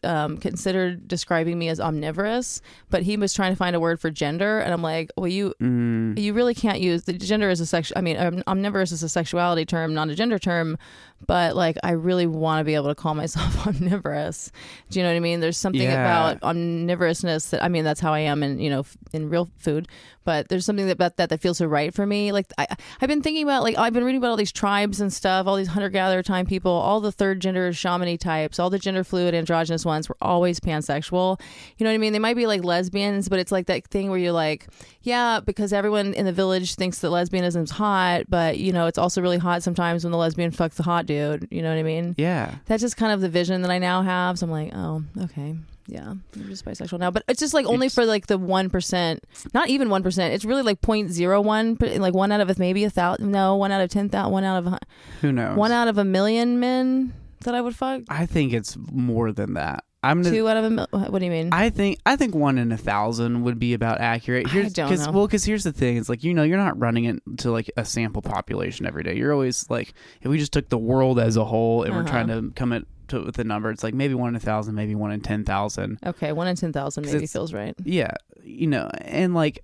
um, 0.04 0.36
considered 0.38 1.08
describing 1.08 1.58
me 1.58 1.68
as 1.68 1.80
omnivorous, 1.80 2.60
but 2.90 3.02
he 3.02 3.16
was 3.16 3.32
trying 3.32 3.52
to 3.52 3.56
find 3.56 3.74
a 3.76 3.80
word 3.80 4.00
for 4.00 4.10
gender, 4.10 4.58
and 4.58 4.72
I'm 4.72 4.82
like, 4.82 5.10
well, 5.16 5.28
you 5.28 5.54
Mm, 5.60 6.18
you 6.18 6.32
really 6.32 6.54
can't 6.54 6.80
use 6.80 7.04
the 7.04 7.12
gender 7.12 7.50
as 7.50 7.60
a 7.60 7.66
sex. 7.66 7.92
I 7.96 8.00
mean, 8.00 8.16
um, 8.16 8.42
omnivorous 8.46 8.92
is 8.92 9.02
a 9.02 9.08
sexuality 9.08 9.64
term, 9.64 9.94
not 9.94 10.08
a 10.08 10.14
gender 10.14 10.38
term. 10.38 10.78
But 11.26 11.54
like, 11.54 11.76
I 11.84 11.92
really 11.92 12.26
want 12.26 12.60
to 12.60 12.64
be 12.64 12.74
able 12.74 12.88
to 12.88 12.94
call 12.94 13.14
myself 13.14 13.66
omnivorous. 13.66 14.50
Do 14.90 14.98
you 14.98 15.04
know 15.04 15.10
what 15.10 15.16
I 15.16 15.20
mean? 15.20 15.40
There's 15.40 15.58
something 15.58 15.82
Yeah. 15.82 16.00
about 16.30 16.40
omnivorousness 16.40 17.50
that 17.50 17.62
I 17.62 17.68
mean, 17.68 17.84
that's 17.84 18.00
how 18.00 18.12
I 18.12 18.20
am 18.20 18.42
in 18.42 18.58
you 18.58 18.70
know 18.70 18.84
in 19.12 19.28
real 19.28 19.48
food. 19.58 19.88
But 20.24 20.48
there's 20.48 20.66
something 20.66 20.88
about 20.90 21.16
that 21.16 21.30
that 21.30 21.40
feels 21.40 21.58
so 21.58 21.66
right 21.66 21.94
for 21.94 22.04
me. 22.06 22.30
Like 22.30 22.52
I, 22.58 22.66
I've 23.00 23.08
been 23.08 23.22
thinking 23.22 23.42
about 23.42 23.62
like 23.62 23.76
I've 23.78 23.92
been 23.92 24.04
reading 24.04 24.18
about 24.20 24.30
all 24.30 24.36
these 24.36 24.52
tribes 24.52 25.00
and 25.00 25.12
stuff, 25.12 25.46
all 25.46 25.56
these 25.56 25.68
hunter 25.68 25.88
gatherer 25.88 26.22
time 26.22 26.46
people, 26.46 26.70
all 26.70 27.00
the 27.00 27.10
third 27.12 27.40
gender 27.40 27.70
shamany 27.72 28.18
types, 28.18 28.58
all 28.58 28.68
the 28.70 28.78
gender 28.78 29.02
fluid 29.02 29.34
androgynous 29.34 29.84
ones 29.84 30.08
were 30.08 30.16
always 30.20 30.60
pansexual. 30.60 31.40
You 31.78 31.84
know 31.84 31.90
what 31.90 31.94
I 31.94 31.98
mean? 31.98 32.12
They 32.12 32.18
might 32.18 32.36
be 32.36 32.46
like 32.46 32.62
lesbians, 32.64 33.28
but 33.28 33.38
it's 33.38 33.50
like 33.50 33.66
that 33.66 33.86
thing 33.86 34.10
where 34.10 34.18
you're 34.18 34.32
like, 34.32 34.68
yeah, 35.02 35.40
because 35.40 35.72
everyone 35.72 36.12
in 36.14 36.26
the 36.26 36.32
village 36.32 36.74
thinks 36.74 36.98
that 37.00 37.08
lesbianism's 37.08 37.70
hot, 37.70 38.24
but 38.28 38.58
you 38.58 38.72
know, 38.72 38.86
it's 38.86 38.98
also 38.98 39.20
really 39.22 39.38
hot 39.38 39.62
sometimes 39.62 40.04
when 40.04 40.10
the 40.12 40.18
lesbian 40.18 40.50
fucks 40.50 40.74
the 40.74 40.82
hot 40.82 41.06
dude. 41.06 41.48
You 41.50 41.62
know 41.62 41.70
what 41.70 41.78
I 41.78 41.82
mean? 41.82 42.14
yeah, 42.18 42.56
That's 42.66 42.82
just 42.82 42.96
kind 42.96 43.12
of 43.12 43.20
the 43.20 43.28
vision 43.28 43.62
that 43.62 43.70
I 43.70 43.78
now 43.78 44.02
have. 44.02 44.38
So 44.38 44.46
I'm 44.46 44.50
like, 44.50 44.72
oh, 44.74 45.02
okay. 45.22 45.56
Yeah, 45.86 46.10
I'm 46.10 46.22
just 46.46 46.64
bisexual 46.64 47.00
now, 47.00 47.10
but 47.10 47.24
it's 47.26 47.40
just 47.40 47.52
like 47.52 47.66
only 47.66 47.86
It's- 47.86 47.94
for 47.96 48.06
like 48.06 48.28
the 48.28 48.38
one 48.38 48.70
percent, 48.70 49.24
not 49.54 49.70
even 49.70 49.90
one 49.90 50.04
percent. 50.04 50.34
It's 50.34 50.44
really 50.44 50.62
like 50.62 50.80
point 50.80 51.10
zero 51.10 51.40
one, 51.40 51.76
like 51.80 52.14
one 52.14 52.30
out 52.30 52.40
of 52.40 52.58
maybe 52.60 52.84
a 52.84 52.90
thousand. 52.90 53.32
No, 53.32 53.56
one 53.56 53.72
out 53.72 53.80
of 53.80 53.90
ten 53.90 54.08
thousand. 54.08 54.30
One 54.32 54.44
out 54.44 54.64
of 54.66 54.78
who 55.20 55.32
knows? 55.32 55.56
one 55.56 55.72
out 55.72 55.88
of 55.88 55.98
a 55.98 56.04
million 56.04 56.60
men 56.60 57.12
that 57.40 57.56
I 57.56 57.60
would 57.60 57.74
fuck. 57.74 58.02
I 58.08 58.26
think 58.26 58.52
it's 58.52 58.76
more 58.92 59.32
than 59.32 59.54
that. 59.54 59.82
I'm 60.02 60.22
gonna. 60.22 60.34
Two 60.34 60.48
out 60.48 60.56
of 60.56 60.64
a 60.64 60.70
mil. 60.70 60.86
What 60.90 61.18
do 61.18 61.24
you 61.24 61.30
mean? 61.30 61.50
I 61.52 61.68
think 61.70 61.98
I 62.06 62.16
think 62.16 62.34
one 62.34 62.56
in 62.58 62.72
a 62.72 62.76
thousand 62.78 63.42
would 63.42 63.58
be 63.58 63.74
about 63.74 64.00
accurate. 64.00 64.48
I 64.48 64.68
don't 64.68 64.88
cause, 64.88 65.06
know. 65.06 65.12
Well, 65.12 65.26
because 65.26 65.44
here's 65.44 65.64
the 65.64 65.72
thing: 65.72 65.96
it's 65.98 66.08
like 66.08 66.24
you 66.24 66.32
know 66.32 66.42
you're 66.42 66.56
not 66.56 66.78
running 66.78 67.04
it 67.04 67.20
to 67.38 67.50
like 67.50 67.70
a 67.76 67.84
sample 67.84 68.22
population 68.22 68.86
every 68.86 69.02
day. 69.02 69.14
You're 69.16 69.32
always 69.32 69.68
like, 69.68 69.92
if 70.22 70.28
we 70.30 70.38
just 70.38 70.52
took 70.52 70.68
the 70.70 70.78
world 70.78 71.18
as 71.20 71.36
a 71.36 71.44
whole 71.44 71.82
and 71.82 71.94
we're 71.94 72.00
Uh-huh. 72.00 72.10
trying 72.10 72.28
to 72.28 72.50
come 72.54 72.72
at 72.72 72.84
to 73.08 73.24
with 73.24 73.38
a 73.38 73.44
number, 73.44 73.70
it's 73.70 73.82
like 73.82 73.92
maybe 73.92 74.14
one 74.14 74.30
in 74.30 74.36
a 74.36 74.40
thousand, 74.40 74.74
maybe 74.74 74.94
one 74.94 75.12
in 75.12 75.20
ten 75.20 75.44
thousand. 75.44 75.98
okay, 76.06 76.32
one 76.32 76.46
in 76.46 76.56
ten 76.56 76.72
thousand 76.72 77.04
maybe 77.04 77.26
feels 77.26 77.52
right. 77.52 77.74
Yeah, 77.84 78.12
you 78.42 78.68
know, 78.68 78.88
and 79.02 79.34
like 79.34 79.58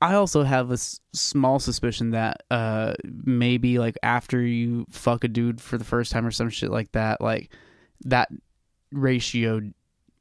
I 0.00 0.14
also 0.14 0.42
have 0.44 0.70
a 0.70 0.74
s- 0.74 1.00
small 1.12 1.58
suspicion 1.58 2.10
that 2.10 2.42
uh 2.52 2.94
maybe 3.24 3.78
like 3.78 3.96
after 4.02 4.40
you 4.40 4.86
fuck 4.90 5.24
a 5.24 5.28
dude 5.28 5.60
for 5.60 5.76
the 5.78 5.84
first 5.84 6.12
time 6.12 6.24
or 6.26 6.30
some 6.30 6.50
shit 6.50 6.70
like 6.70 6.92
that, 6.92 7.20
like 7.20 7.50
that 8.04 8.28
ratio 8.92 9.60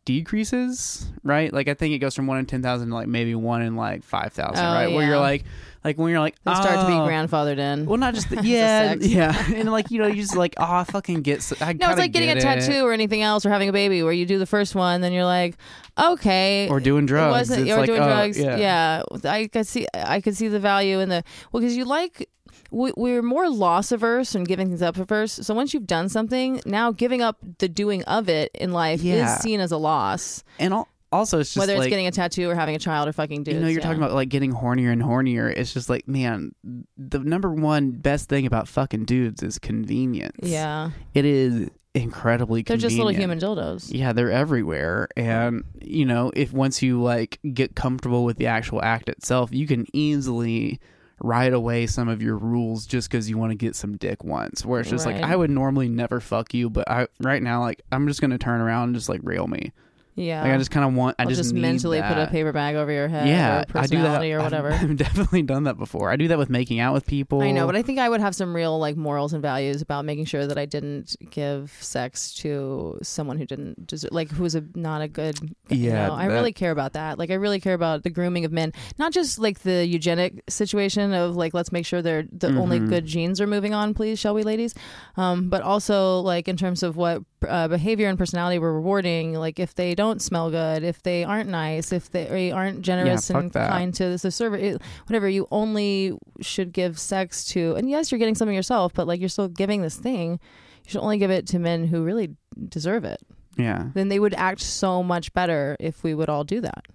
decreases, 0.06 1.08
right? 1.24 1.52
Like 1.52 1.68
I 1.68 1.74
think 1.74 1.94
it 1.94 2.00
goes 2.00 2.16
from 2.16 2.28
one 2.28 2.38
in 2.38 2.46
ten 2.46 2.62
thousand 2.62 2.90
to 2.90 2.94
like 2.94 3.08
maybe 3.08 3.36
one 3.36 3.62
in 3.62 3.76
like 3.76 4.04
five 4.04 4.34
thousand, 4.34 4.64
Oh, 4.64 4.74
right? 4.74 4.88
Where 4.88 5.06
you're 5.06 5.20
like, 5.20 5.44
like 5.84 5.98
when 5.98 6.12
you're 6.12 6.20
like, 6.20 6.36
They 6.44 6.54
start 6.54 6.80
to 6.80 6.88
be 6.88 6.94
"Oh." 6.94 7.08
grandfathered 7.08 7.58
in. 7.58 7.86
Well, 7.86 7.98
not 7.98 8.14
just 8.14 8.30
the, 8.30 8.42
yeah, 8.44 8.94
yeah, 9.00 9.52
and 9.54 9.72
like 9.72 9.92
you 9.92 10.00
know, 10.00 10.08
you 10.08 10.22
just 10.22 10.36
like, 10.36 10.54
oh, 10.58 10.64
I 10.64 10.84
fucking 10.84 11.22
get. 11.24 11.42
So, 11.42 11.56
I 11.60 11.74
no, 11.74 11.90
it's 11.90 12.00
like 12.00 12.12
getting 12.12 12.30
a 12.30 12.36
get 12.36 12.44
tattoo 12.44 12.72
it. 12.72 12.82
or 12.82 12.94
anything 12.94 13.24
else 13.24 13.46
or 13.46 13.50
having 13.50 13.68
a 13.68 13.74
baby 13.74 14.04
where 14.04 14.14
you 14.14 14.26
do 14.26 14.38
the 14.38 14.46
first 14.46 14.76
one, 14.76 15.02
then 15.02 15.12
you're 15.12 15.26
like, 15.26 15.58
okay. 15.98 16.68
or 16.70 16.80
doing 16.80 17.06
it 17.06 17.08
drugs. 17.08 17.32
wasn't 17.50 17.68
It's 17.68 17.72
or 17.72 17.80
like, 17.80 17.88
doing 17.88 18.02
oh, 18.02 18.06
drugs. 18.06 18.40
Yeah. 18.40 18.58
Yeah. 18.58 19.04
I 19.24 19.48
could 19.48 19.68
see. 19.68 19.88
I 19.94 20.22
could 20.22 20.38
see 20.38 20.48
the 20.48 20.60
value 20.60 21.00
in 21.00 21.10
the 21.10 21.24
well 21.52 21.62
because 21.62 21.76
you 21.76 21.86
like. 21.86 22.30
We, 22.72 22.92
we're 22.98 23.22
more 23.22 23.50
loss 23.50 23.92
averse 23.92 24.36
and 24.36 24.48
giving 24.48 24.68
things 24.68 24.82
up 24.82 24.98
averse. 24.98 25.32
So 25.34 25.54
once 25.54 25.74
you've 25.74 25.88
done 25.88 26.10
something, 26.10 26.62
now 26.66 26.92
giving 26.92 27.22
up 27.22 27.38
the 27.60 27.70
doing 27.70 28.04
of 28.04 28.30
it 28.30 28.52
in 28.56 28.72
life 28.72 29.02
Yeah. 29.02 29.36
is 29.36 29.42
seen 29.42 29.60
as 29.60 29.72
a 29.72 29.78
loss. 29.78 30.44
and 30.60 30.74
al- 30.74 30.88
also 31.12 31.40
it's 31.40 31.54
just 31.54 31.58
Whether 31.60 31.78
like, 31.78 31.86
it's 31.88 31.90
getting 31.92 32.08
a 32.08 32.12
tattoo 32.12 32.50
or 32.50 32.56
having 32.56 32.76
a 32.76 32.80
child 32.80 33.08
or 33.08 33.14
fucking 33.14 33.44
dudes. 33.44 33.56
you 33.56 33.62
know, 33.62 33.68
you're 33.68 33.80
yeah. 33.80 33.86
talking 33.86 34.02
about 34.02 34.14
like 34.14 34.28
getting 34.30 34.52
hornier 34.52 34.92
and 34.92 35.02
hornier. 35.02 35.50
It's 35.56 35.74
just 35.74 35.90
like, 35.90 36.08
man, 36.08 36.54
the 36.98 37.20
number 37.20 37.54
one 37.54 37.92
best 37.92 38.28
thing 38.28 38.46
about 38.46 38.68
fucking 38.68 39.06
dudes 39.06 39.42
is 39.42 39.58
convenience. 39.58 40.36
Yeah, 40.42 40.90
it 41.14 41.24
is 41.24 41.70
incredibly. 41.94 42.64
they're 42.64 42.76
just 42.76 42.98
little 42.98 43.14
human 43.14 43.40
dildos. 43.40 43.90
Yeah, 43.94 44.12
they're 44.12 44.32
everywhere. 44.32 45.08
And, 45.16 45.64
you 45.82 46.06
know, 46.06 46.32
if 46.36 46.52
once 46.52 46.82
you 46.82 47.02
like 47.02 47.40
get 47.54 47.76
comfortable 47.76 48.26
with 48.26 48.36
the 48.38 48.48
actual 48.48 48.82
act 48.82 49.08
itself, 49.08 49.54
you 49.54 49.66
can 49.68 49.86
easily 49.94 50.82
write 51.22 51.54
away 51.54 51.88
some 51.88 52.10
of 52.10 52.22
your 52.22 52.38
rules 52.38 52.86
just 52.86 53.10
because 53.10 53.30
you 53.30 53.38
want 53.38 53.52
to 53.52 53.56
get 53.56 53.76
some 53.76 53.98
dick 53.98 54.24
once. 54.24 54.66
Where 54.66 54.82
it's 54.82 54.90
just 54.90 55.06
like, 55.06 55.22
I 55.24 55.36
would 55.36 55.50
normally 55.50 55.90
never 55.90 56.20
fuck 56.20 56.54
you, 56.54 56.70
but 56.70 56.90
I 56.90 57.08
right 57.20 57.42
now, 57.42 57.62
like, 57.62 57.82
I'm 57.92 58.08
just 58.08 58.22
going 58.22 58.32
to 58.32 58.38
turn 58.38 58.62
around 58.62 58.90
and 58.90 58.96
just 58.96 59.10
like 59.10 59.22
rail 59.24 59.48
me. 59.48 59.72
Yeah, 60.18 60.44
Like, 60.44 60.54
I 60.54 60.58
just 60.58 60.72
kind 60.72 60.86
of 60.86 60.94
want, 60.94 61.18
I 61.20 61.24
I'll 61.24 61.30
just, 61.30 61.42
just, 61.42 61.54
mentally 61.54 62.02
put 62.02 62.18
a 62.18 62.28
paper 62.28 62.54
bag 62.54 62.76
over 62.78 62.90
your 62.90 63.10
head. 63.10 63.28
Yeah, 63.28 63.66
or 63.74 63.82
I 63.82 63.86
do 63.86 64.02
that. 64.02 64.22
or 64.22 64.24
I've- 64.24 64.44
whatever. 64.44 64.72
I've 64.74 64.96
definitely 64.96 65.42
done 65.42 65.64
that 65.66 65.78
before. 65.78 66.10
I 66.10 66.16
do 66.16 66.30
that 66.30 66.38
with 66.38 66.50
making 66.50 66.80
out 66.80 66.94
with 66.94 67.06
people. 67.06 67.42
I 67.42 67.52
know, 67.52 67.66
but 67.66 67.76
I 67.76 67.82
think 67.82 68.00
I 68.00 68.08
would 68.08 68.22
have 68.22 68.34
some 68.34 68.56
real 68.56 68.80
like 68.80 68.96
morals 68.96 69.34
and 69.34 69.42
values 69.42 69.82
about 69.82 70.06
making 70.06 70.24
sure 70.26 70.48
that 70.48 70.58
I 70.58 70.66
didn't 70.66 71.18
give 71.32 71.76
sex 71.82 72.34
to 72.36 72.98
someone 73.04 73.38
who 73.38 73.46
didn't 73.46 73.88
deserve, 73.88 74.12
like 74.14 74.32
who 74.32 74.44
was 74.44 74.56
a 74.56 74.64
not 74.74 75.02
a 75.02 75.10
good. 75.10 75.38
you 75.70 75.90
Yeah, 75.90 76.08
know, 76.08 76.14
I 76.14 76.28
that- 76.30 76.34
really 76.34 76.54
care 76.54 76.72
about 76.72 76.94
that. 76.94 77.20
Like, 77.20 77.30
I 77.30 77.34
really 77.36 77.60
care 77.60 77.74
about 77.74 78.04
the 78.04 78.10
grooming 78.10 78.46
of 78.46 78.54
men, 78.54 78.72
not 78.98 79.12
just 79.12 79.38
like 79.38 79.60
the 79.64 79.86
eugenic 79.86 80.44
situation 80.48 81.14
of 81.14 81.36
like 81.36 81.54
let's 81.54 81.74
make 81.74 81.86
sure 81.86 82.02
they're 82.02 82.24
the 82.32 82.56
only 82.58 82.80
Mhm. 82.80 82.88
good 82.88 83.06
genes 83.06 83.42
are 83.42 83.48
moving 83.48 83.74
on, 83.74 83.94
please, 83.94 84.18
shall 84.18 84.34
we, 84.34 84.44
ladies? 84.44 84.74
Um, 85.18 85.50
but 85.50 85.62
also 85.62 86.20
like 86.22 86.48
in 86.48 86.56
terms 86.56 86.84
of 86.84 86.96
what 86.96 87.22
uh, 87.46 87.68
behavior 87.68 88.08
and 88.10 88.18
personality 88.18 88.58
we're 88.58 88.74
rewarding. 88.74 89.34
Like 89.36 89.60
if 89.60 89.76
they 89.76 89.94
don't 89.94 90.05
smell 90.22 90.50
good, 90.50 90.84
if 90.84 91.02
they 91.04 91.24
aren't 91.24 91.50
nice, 91.50 91.92
if 91.92 92.12
they 92.12 92.52
aren't 92.52 92.82
generous 92.82 93.28
fuck 93.28 93.42
and 93.42 93.52
that. 93.54 93.70
kind 93.70 93.94
to 93.96 94.18
the 94.18 94.32
server, 94.32 94.58
it, 94.58 94.82
whatever. 95.08 95.28
You 95.28 95.48
only 95.52 96.18
should 96.42 96.72
give 96.72 97.00
sex 97.00 97.46
to, 97.50 97.76
and 97.76 97.90
yes, 97.90 98.12
you're 98.12 98.20
getting 98.20 98.36
something 98.36 98.56
yourself, 98.56 98.94
but 98.94 99.08
like 99.08 99.20
you're 99.20 99.30
still 99.30 99.48
giving 99.48 99.82
this 99.82 99.96
thing. 99.96 100.40
You 100.86 100.92
should 100.92 101.02
only 101.02 101.18
give 101.18 101.32
it 101.32 101.48
to 101.48 101.60
men 101.60 101.88
who 101.88 102.04
really 102.04 102.36
deserve 102.70 103.06
it. 103.06 103.22
Yeah. 103.58 103.90
Then 103.94 104.10
they 104.10 104.20
would 104.20 104.34
act 104.36 104.62
so 104.62 105.02
much 105.02 105.34
better 105.34 105.76
if 105.80 106.04
we 106.04 106.14
would 106.14 106.30
all 106.30 106.44
do 106.44 106.62
that. 106.62 106.86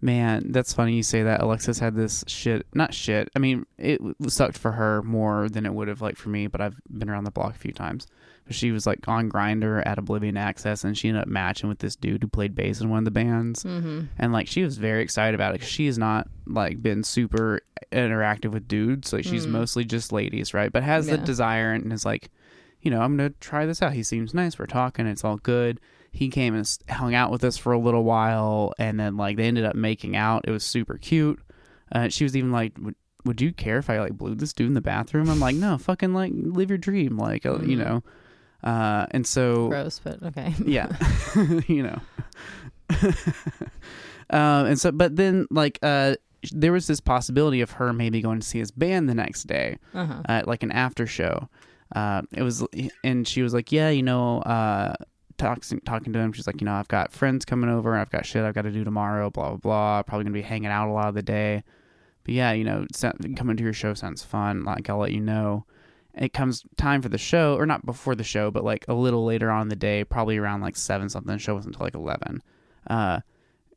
Man, 0.00 0.52
that's 0.52 0.72
funny 0.72 0.94
you 0.94 1.02
say 1.02 1.24
that. 1.24 1.40
Alexis 1.42 1.80
had 1.80 1.96
this 1.96 2.22
shit, 2.28 2.66
not 2.72 2.94
shit. 2.94 3.28
I 3.34 3.40
mean, 3.40 3.66
it 3.78 4.00
sucked 4.28 4.56
for 4.56 4.70
her 4.72 5.02
more 5.02 5.48
than 5.48 5.66
it 5.66 5.74
would 5.74 5.88
have 5.88 6.00
like 6.00 6.16
for 6.16 6.28
me, 6.28 6.46
but 6.46 6.60
I've 6.60 6.76
been 6.88 7.10
around 7.10 7.24
the 7.24 7.32
block 7.32 7.56
a 7.56 7.58
few 7.58 7.72
times. 7.72 8.06
But 8.46 8.54
she 8.54 8.70
was 8.70 8.86
like 8.86 9.06
on 9.08 9.28
Grindr 9.28 9.82
at 9.84 9.98
Oblivion 9.98 10.36
Access, 10.36 10.84
and 10.84 10.96
she 10.96 11.08
ended 11.08 11.22
up 11.24 11.28
matching 11.28 11.68
with 11.68 11.80
this 11.80 11.96
dude 11.96 12.22
who 12.22 12.28
played 12.28 12.54
bass 12.54 12.80
in 12.80 12.88
one 12.90 13.00
of 13.00 13.04
the 13.06 13.10
bands, 13.10 13.64
Mm-hmm. 13.64 14.02
and 14.18 14.32
like 14.32 14.46
she 14.46 14.62
was 14.62 14.78
very 14.78 15.02
excited 15.02 15.34
about 15.34 15.56
it. 15.56 15.62
she 15.64 15.86
has 15.86 15.98
not 15.98 16.28
like 16.46 16.80
been 16.80 17.02
super 17.02 17.60
interactive 17.92 18.52
with 18.52 18.68
dudes, 18.68 19.12
like 19.12 19.24
she's 19.24 19.46
Mm. 19.46 19.50
mostly 19.50 19.84
just 19.84 20.12
ladies, 20.12 20.54
right? 20.54 20.72
But 20.72 20.84
has 20.84 21.08
the 21.08 21.18
desire 21.18 21.72
and 21.72 21.92
is 21.92 22.06
like, 22.06 22.30
you 22.80 22.90
know, 22.92 23.00
I'm 23.02 23.16
gonna 23.16 23.30
try 23.40 23.66
this 23.66 23.82
out. 23.82 23.94
He 23.94 24.04
seems 24.04 24.32
nice. 24.32 24.58
We're 24.60 24.66
talking. 24.66 25.06
It's 25.08 25.24
all 25.24 25.38
good 25.38 25.80
he 26.12 26.28
came 26.28 26.54
and 26.54 26.68
hung 26.90 27.14
out 27.14 27.30
with 27.30 27.44
us 27.44 27.56
for 27.56 27.72
a 27.72 27.78
little 27.78 28.04
while 28.04 28.72
and 28.78 28.98
then 28.98 29.16
like 29.16 29.36
they 29.36 29.44
ended 29.46 29.64
up 29.64 29.74
making 29.76 30.16
out 30.16 30.44
it 30.46 30.50
was 30.50 30.64
super 30.64 30.96
cute 30.98 31.40
uh, 31.92 32.08
she 32.08 32.24
was 32.24 32.36
even 32.36 32.50
like 32.52 32.76
would, 32.78 32.94
would 33.24 33.40
you 33.40 33.52
care 33.52 33.78
if 33.78 33.88
i 33.90 33.98
like 34.00 34.12
blew 34.16 34.34
this 34.34 34.52
dude 34.52 34.66
in 34.68 34.74
the 34.74 34.80
bathroom 34.80 35.28
i'm 35.30 35.38
like 35.40 35.54
no 35.56 35.76
fucking 35.78 36.12
like 36.14 36.32
live 36.34 36.70
your 36.70 36.78
dream 36.78 37.16
like 37.18 37.44
uh, 37.46 37.60
you 37.60 37.76
Mhm. 37.76 37.84
know 37.84 38.02
uh, 38.64 39.06
and 39.12 39.26
so 39.26 39.68
Gross, 39.68 40.00
but 40.02 40.20
okay. 40.22 40.52
yeah 40.66 40.88
you 41.68 41.82
know 41.84 42.00
um, 44.30 44.66
and 44.66 44.80
so 44.80 44.90
but 44.92 45.16
then 45.16 45.46
like 45.50 45.78
uh, 45.82 46.14
there 46.52 46.72
was 46.72 46.86
this 46.86 47.00
possibility 47.00 47.60
of 47.60 47.72
her 47.72 47.92
maybe 47.92 48.20
going 48.20 48.40
to 48.40 48.46
see 48.46 48.58
his 48.58 48.70
band 48.70 49.08
the 49.08 49.14
next 49.14 49.44
day 49.46 49.78
Uh-huh. 49.94 50.22
at 50.26 50.46
like 50.48 50.62
an 50.62 50.72
after 50.72 51.06
show. 51.06 51.48
Uh, 51.94 52.22
it 52.32 52.42
was, 52.42 52.62
and 53.02 53.26
she 53.26 53.40
was 53.42 53.54
like, 53.54 53.72
"Yeah, 53.72 53.88
you 53.88 54.02
know, 54.02 54.40
uh, 54.42 54.92
talking 55.38 55.80
talking 55.80 56.12
to 56.12 56.18
him. 56.18 56.32
She's 56.32 56.46
like, 56.46 56.60
you 56.60 56.64
know, 56.64 56.74
I've 56.74 56.88
got 56.88 57.12
friends 57.12 57.44
coming 57.44 57.70
over. 57.70 57.96
I've 57.96 58.10
got 58.10 58.26
shit 58.26 58.44
I've 58.44 58.54
got 58.54 58.62
to 58.62 58.70
do 58.70 58.84
tomorrow. 58.84 59.30
Blah 59.30 59.50
blah 59.50 59.56
blah. 59.56 60.02
Probably 60.02 60.24
gonna 60.24 60.34
be 60.34 60.42
hanging 60.42 60.70
out 60.70 60.88
a 60.88 60.92
lot 60.92 61.08
of 61.08 61.14
the 61.14 61.22
day. 61.22 61.62
But 62.24 62.34
yeah, 62.34 62.52
you 62.52 62.64
know, 62.64 62.86
coming 63.36 63.56
to 63.56 63.62
your 63.62 63.72
show 63.72 63.94
sounds 63.94 64.22
fun. 64.22 64.64
Like 64.64 64.90
I'll 64.90 64.98
let 64.98 65.12
you 65.12 65.20
know. 65.20 65.64
It 66.14 66.32
comes 66.32 66.64
time 66.76 67.00
for 67.00 67.08
the 67.08 67.18
show, 67.18 67.56
or 67.56 67.64
not 67.64 67.86
before 67.86 68.16
the 68.16 68.24
show, 68.24 68.50
but 68.50 68.64
like 68.64 68.84
a 68.88 68.94
little 68.94 69.24
later 69.24 69.50
on 69.50 69.62
in 69.62 69.68
the 69.68 69.76
day, 69.76 70.04
probably 70.04 70.36
around 70.36 70.60
like 70.60 70.76
seven 70.76 71.08
something. 71.08 71.32
The 71.32 71.38
show 71.38 71.54
wasn't 71.54 71.76
until 71.76 71.86
like 71.86 71.94
eleven. 71.94 72.42
Uh, 72.88 73.20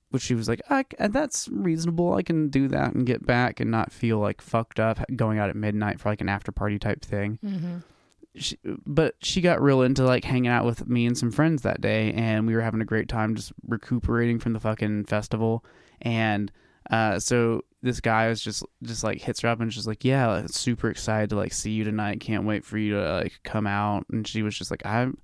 which 0.10 0.24
she 0.24 0.36
was 0.36 0.50
like, 0.50 0.62
that's 1.00 1.47
reasonable. 1.50 2.13
I 2.15 2.21
can 2.21 2.50
do 2.50 2.67
that 2.67 2.93
and 2.93 3.06
get 3.06 3.26
back 3.26 3.60
and 3.60 3.71
not 3.71 3.91
feel 3.91 4.19
like 4.19 4.41
fucked 4.41 4.80
up 4.80 5.00
going 5.15 5.39
out 5.39 5.50
at 5.50 5.56
midnight 5.56 6.00
for 6.00 6.10
like 6.10 6.19
an 6.19 6.30
after 6.30 6.52
party 6.52 6.78
type 6.78 7.04
thing. 7.04 7.39
Mm-hmm. 7.43 7.78
She, 8.36 8.58
but 8.63 9.15
she 9.22 9.41
got 9.41 9.62
real 9.62 9.82
into 9.82 10.04
like 10.04 10.24
hanging 10.24 10.52
out 10.52 10.65
with 10.65 10.88
me 10.88 11.06
and 11.06 11.17
some 11.17 11.32
friends 11.32 11.63
that 11.63 11.82
day, 11.82 12.13
and 12.13 12.48
we 12.48 12.56
were 12.56 12.62
having 12.62 12.82
a 12.82 12.86
great 12.86 13.10
time 13.10 13.36
just 13.36 13.52
recuperating 13.67 14.39
from 14.39 14.54
the 14.54 14.60
fucking 14.60 15.06
festival. 15.06 15.65
And 16.02 16.52
uh, 16.89 17.20
so 17.20 17.63
this 17.82 18.00
guy 18.00 18.28
was 18.30 18.41
just 18.41 18.63
just 18.84 19.04
like 19.04 19.22
hits 19.22 19.41
her 19.41 19.50
up 19.50 19.60
and 19.60 19.74
she's 19.74 19.88
like, 19.88 20.06
yeah, 20.06 20.28
like, 20.28 20.50
super 20.50 20.89
excited 20.89 21.30
to 21.32 21.36
like 21.36 21.54
see 21.54 21.72
you 21.72 21.84
tonight. 21.84 22.22
Can't 22.22 22.46
wait 22.46 22.63
for 22.63 22.78
you 22.78 22.94
to 22.96 23.13
like 23.15 23.39
come 23.44 23.67
out. 23.67 24.06
And 24.12 24.28
she 24.28 24.44
was 24.44 24.58
just 24.58 24.72
like, 24.72 24.86
I'm, 24.86 25.17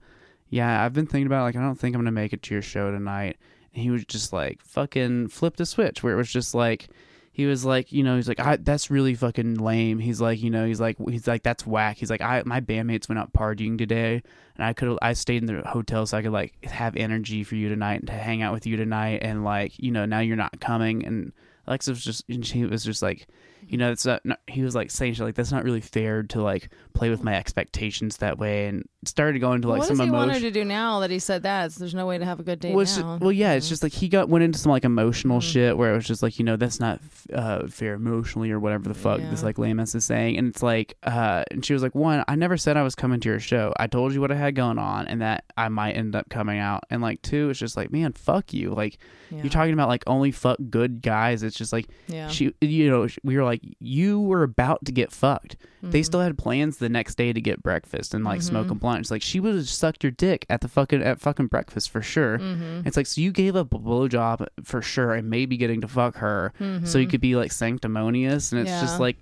yeah, 0.50 0.84
I've 0.84 0.94
been 0.94 1.08
thinking 1.08 1.28
about 1.28 1.42
it, 1.42 1.44
like 1.44 1.56
I 1.56 1.62
don't 1.62 1.76
think 1.76 1.96
I'm 1.96 2.02
gonna 2.02 2.12
make 2.12 2.34
it 2.34 2.44
to 2.44 2.56
your 2.56 2.62
show 2.62 2.92
tonight. 2.92 3.38
And 3.74 3.84
he 3.84 3.90
was 3.90 4.06
just 4.06 4.34
like 4.34 4.62
fucking 4.62 5.30
flipped 5.30 5.62
a 5.62 5.66
switch 5.66 6.04
where 6.04 6.14
it 6.14 6.18
was 6.18 6.32
just 6.32 6.54
like 6.54 6.90
he 7.38 7.46
was 7.46 7.64
like, 7.64 7.92
you 7.92 8.02
know, 8.02 8.16
he's 8.16 8.28
like, 8.28 8.40
I, 8.40 8.56
that's 8.56 8.90
really 8.90 9.14
fucking 9.14 9.58
lame. 9.58 10.00
He's 10.00 10.20
like, 10.20 10.42
you 10.42 10.50
know, 10.50 10.66
he's 10.66 10.82
like, 10.82 10.98
he's 11.08 11.28
like, 11.28 11.44
that's 11.44 11.68
whack. 11.68 11.98
He's 11.98 12.10
like, 12.10 12.20
I, 12.20 12.42
my 12.48 12.62
bandmates 12.62 13.08
went 13.08 13.20
out 13.20 13.32
partying 13.32 13.78
today, 13.78 14.24
and 14.56 14.66
I 14.66 14.74
could, 14.74 14.98
I 15.04 15.14
stayed 15.14 15.44
in 15.44 15.46
the 15.46 15.62
hotel 15.62 16.08
so 16.08 16.18
I 16.18 16.24
could 16.24 16.32
like 16.32 16.66
have 16.66 16.96
energy 16.96 17.44
for 17.44 17.54
you 17.54 17.70
tonight 17.70 18.00
and 18.00 18.08
to 18.08 18.14
hang 18.14 18.42
out 18.42 18.54
with 18.54 18.66
you 18.66 18.76
tonight, 18.76 19.20
and 19.22 19.44
like, 19.44 19.74
you 19.78 19.92
know, 19.92 20.08
now 20.08 20.20
you're 20.20 20.36
not 20.36 20.60
coming, 20.60 21.06
and 21.06 21.32
Alexis 21.68 21.90
was 21.90 22.04
just, 22.04 22.28
and 22.28 22.44
she 22.44 22.66
was 22.66 22.84
just 22.84 23.04
like, 23.04 23.28
you 23.68 23.78
know, 23.78 23.92
it's 23.92 24.06
not, 24.06 24.26
not 24.26 24.40
he 24.48 24.62
was 24.62 24.76
like 24.76 24.92
saying, 24.92 25.16
like, 25.18 25.36
that's 25.36 25.52
not 25.52 25.64
really 25.64 25.82
fair 25.82 26.24
to 26.24 26.42
like 26.42 26.70
play 26.94 27.10
with 27.10 27.24
my 27.24 27.36
expectations 27.36 28.18
that 28.18 28.38
way, 28.38 28.68
and 28.68 28.88
started 29.06 29.40
going 29.40 29.62
to 29.62 29.68
like 29.68 29.80
what 29.80 29.88
some 29.88 29.98
does 29.98 30.06
he 30.06 30.12
want 30.12 30.32
her 30.32 30.40
to 30.40 30.52
do 30.52 30.66
now 30.66 31.00
that 31.02 31.10
he 31.12 31.20
said 31.20 31.44
that? 31.44 31.72
So 31.72 31.80
There's 31.80 31.94
no 31.96 32.06
way 32.06 32.18
to 32.18 32.26
have 32.26 32.40
a 32.40 32.44
good 32.44 32.60
date 32.60 32.74
Well, 32.76 32.86
now. 32.98 33.18
well, 33.22 33.32
yeah, 33.32 33.54
it's 33.54 33.70
just 33.70 33.84
like 33.84 33.94
he 33.94 34.08
got 34.10 34.30
went 34.30 34.44
into 34.44 34.58
some 34.60 34.72
like 34.72 34.86
emotional 34.86 35.40
Mhm. 35.40 35.52
shit 35.52 35.78
where 35.78 35.92
it 35.92 35.96
was 35.96 36.06
just 36.08 36.24
like 36.24 36.40
you 36.40 36.46
know 36.46 36.56
that's 36.56 36.80
not 36.80 37.00
uh, 37.34 37.68
fair 37.68 37.94
emotionally 37.94 38.52
or 38.52 38.60
whatever 38.60 38.88
the 38.88 38.94
fuck 38.96 39.20
this 39.20 39.40
Yeah. 39.42 39.46
like 39.46 39.58
layman 39.58 39.84
is 39.84 40.04
saying, 40.04 40.38
and 40.38 40.48
it's 40.48 40.64
like, 40.64 40.96
uh, 41.04 41.44
and 41.52 41.64
she 41.66 41.74
was 41.74 41.84
like, 41.84 41.96
one, 41.96 42.24
I 42.28 42.36
never 42.36 42.58
said 42.58 42.78
I 42.78 42.84
was 42.84 42.96
coming 42.96 43.20
to 43.22 43.30
your 43.30 43.40
show. 43.40 43.74
I 43.78 43.88
told 43.88 44.14
you 44.14 44.22
what 44.22 44.32
I 44.32 44.36
had 44.36 44.56
going 44.56 44.78
on 44.80 45.08
and 45.08 45.22
that 45.22 45.44
I 45.58 45.70
might 45.70 45.94
end 45.94 46.16
up 46.16 46.30
coming 46.30 46.60
out, 46.60 46.84
and 46.90 47.02
like 47.02 47.22
two, 47.22 47.50
it's 47.50 47.60
just 47.60 47.78
like, 47.78 47.92
man, 47.92 48.14
fuck 48.14 48.54
you. 48.54 48.72
Like 48.72 48.98
yeah. 49.32 49.42
you're 49.44 49.50
talking 49.52 49.74
about 49.74 49.88
like 49.90 50.04
only 50.08 50.32
fuck 50.32 50.58
good 50.70 51.02
guys. 51.02 51.44
It's 51.44 51.58
just 51.58 51.72
like 51.74 51.88
yeah. 52.08 52.28
she, 52.30 52.54
you 52.62 52.90
know, 52.90 53.08
we 53.24 53.38
were 53.38 53.44
like, 53.44 53.57
you 53.80 54.20
were 54.22 54.44
about 54.44 54.86
to 54.86 54.92
get 54.92 55.12
fucked. 55.12 55.56
They 55.84 56.02
Mhm. 56.02 56.06
still 56.06 56.22
had 56.22 56.38
plans 56.40 56.78
the 56.78 56.90
next 56.90 57.16
day 57.16 57.32
to 57.32 57.40
get 57.40 57.62
breakfast 57.62 58.14
and 58.16 58.26
like 58.26 58.42
smoke 58.42 58.72
a 58.72 58.74
Mhm. 58.76 58.80
blunt. 58.80 59.00
It's 59.02 59.12
like 59.12 59.22
she 59.22 59.40
would 59.40 59.54
have 59.56 59.70
sucked 59.70 60.04
your 60.04 60.12
dick 60.12 60.46
at 60.50 60.62
the 60.62 60.68
fucking 60.68 61.04
at 61.04 61.22
fucking 61.22 61.48
breakfast 61.48 61.92
for 61.92 62.02
sure. 62.02 62.40
Mhm. 62.40 62.86
It's 62.88 62.98
like 62.98 63.06
so 63.06 63.22
you 63.22 63.32
gave 63.32 63.56
up 63.56 63.72
a 63.74 63.78
blowjob 63.80 64.48
for 64.64 64.82
sure 64.82 65.14
and 65.14 65.30
maybe 65.30 65.56
getting 65.56 65.82
to 65.82 65.88
fuck 65.88 66.18
her 66.18 66.52
so 66.84 66.98
you 66.98 67.06
Mhm. 67.08 67.10
could 67.12 67.22
be 67.22 67.36
like 67.36 67.52
sanctimonious 67.52 68.52
and 68.52 68.62
it's 68.62 68.82
just 68.82 69.00
like 69.00 69.18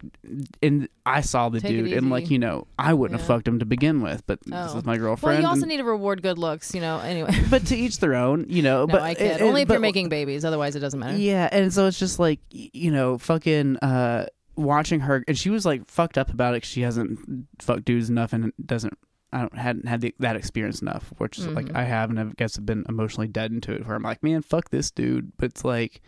and 0.64 0.88
I 1.06 1.22
saw 1.22 1.50
the 1.50 1.60
Take 1.60 1.72
dude 1.72 1.94
and 1.94 2.10
like 2.10 2.32
you 2.32 2.40
know 2.40 2.68
I 2.80 2.94
wouldn't 2.94 3.20
have 3.20 3.28
fucked 3.28 3.48
him 3.48 3.60
to 3.60 3.66
begin 3.66 4.02
with 4.02 4.26
but 4.26 4.40
this 4.42 4.72
Oh. 4.74 4.78
is 4.78 4.86
my 4.86 4.98
girlfriend. 4.98 5.36
Well, 5.36 5.42
you 5.42 5.48
also 5.48 5.64
and- 5.64 5.70
need 5.70 5.78
to 5.78 5.84
reward 5.84 6.22
good 6.24 6.38
looks, 6.38 6.74
you 6.74 6.82
know. 6.82 7.00
Anyway, 7.00 7.30
but 7.50 7.66
to 7.68 7.76
each 7.76 8.00
their 8.00 8.16
own 8.16 8.46
you 8.48 8.62
know 8.62 8.86
no, 8.86 8.88
but 8.88 9.02
I 9.02 9.14
kid. 9.14 9.42
it- 9.42 9.42
Only 9.42 9.62
it- 9.62 9.64
if 9.66 9.70
you're 9.72 9.80
making 9.80 10.08
babies. 10.10 10.46
Otherwise, 10.46 10.76
it 10.76 10.80
doesn't 10.80 11.00
matter. 11.00 11.18
yeah 11.18 11.50
and 11.52 11.72
so 11.74 11.86
it's 11.88 12.00
just 12.00 12.18
like 12.18 12.40
you 12.52 12.92
know 12.92 13.18
fucking 13.18 13.78
uh 13.78 14.25
watching 14.56 15.02
her 15.02 15.24
and 15.28 15.38
she 15.38 15.50
was 15.50 15.66
like 15.66 15.90
fucked 15.90 16.18
up 16.18 16.30
about 16.30 16.56
it 16.56 16.62
'cause 16.62 16.70
she 16.70 16.82
hasn't 16.82 17.48
fucked 17.60 17.86
dudes 17.86 18.10
enough 18.10 18.34
and 18.34 18.54
doesn't 18.66 18.98
I 19.34 19.40
don't 19.42 19.58
hadn't 19.58 19.88
had 19.88 20.00
the, 20.00 20.16
that 20.20 20.38
experience 20.38 20.82
enough, 20.82 21.12
which 21.18 21.38
is 21.38 21.48
like. 21.48 21.66
Mm-hmm. 21.66 21.76
I 21.78 21.84
have, 21.84 22.10
and 22.10 22.20
I 22.20 22.24
guess 22.38 22.58
I've 22.58 22.66
been 22.66 22.86
emotionally 22.88 23.28
dead 23.28 23.52
into 23.52 23.74
it. 23.74 23.86
Where 23.86 23.96
I'm 23.96 24.04
like, 24.04 24.24
man, 24.24 24.42
fuck 24.42 24.70
this 24.70 24.92
dude. 24.92 25.34
But 25.36 25.48
it's 25.48 25.66
like 25.66 26.00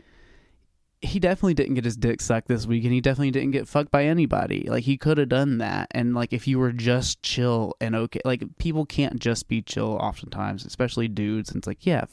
he 1.01 1.19
definitely 1.19 1.55
didn't 1.55 1.73
get 1.73 1.83
his 1.83 1.97
dick 1.97 2.21
sucked 2.21 2.47
this 2.47 2.65
week, 2.65 2.85
and 2.85 2.93
he 2.93 3.01
definitely 3.01 3.31
didn't 3.31 3.51
get 3.51 3.67
fucked 3.67 3.91
by 3.91 4.05
anybody. 4.05 4.67
Like 4.69 4.85
he 4.85 4.97
could 4.97 5.17
have 5.17 5.27
done 5.27 5.57
that, 5.57 5.89
and 5.91 6.15
like 6.15 6.31
if 6.31 6.47
you 6.47 6.57
were 6.57 6.71
just 6.71 7.21
chill 7.21 7.73
and 7.81 7.97
okay, 7.97 8.21
like 8.23 8.43
people 8.59 8.85
can't 8.85 9.19
just 9.19 9.49
be 9.49 9.61
chill 9.61 9.97
oftentimes, 9.99 10.65
especially 10.65 11.09
dudes. 11.09 11.49
And 11.49 11.57
it's 11.57 11.67
like, 11.67 11.85
yeah. 11.85 12.05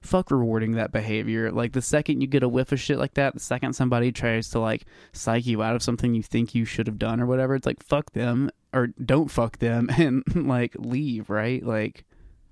Fuck 0.00 0.30
rewarding 0.30 0.72
that 0.72 0.92
behavior. 0.92 1.50
Like 1.50 1.72
the 1.72 1.82
second 1.82 2.20
you 2.20 2.26
get 2.28 2.42
a 2.42 2.48
whiff 2.48 2.70
of 2.72 2.80
shit 2.80 2.98
like 2.98 3.14
that, 3.14 3.34
the 3.34 3.40
second 3.40 3.72
somebody 3.74 4.12
tries 4.12 4.48
to 4.50 4.60
like 4.60 4.84
psych 5.12 5.44
you 5.46 5.62
out 5.62 5.74
of 5.74 5.82
something 5.82 6.14
you 6.14 6.22
think 6.22 6.54
you 6.54 6.64
should 6.64 6.86
have 6.86 6.98
done 6.98 7.20
or 7.20 7.26
whatever, 7.26 7.54
it's 7.54 7.66
like 7.66 7.82
fuck 7.82 8.12
them 8.12 8.50
or 8.72 8.88
don't 9.04 9.28
fuck 9.30 9.58
them 9.58 9.88
and 9.98 10.22
like 10.34 10.74
leave, 10.78 11.28
right? 11.30 11.64
Like, 11.64 12.04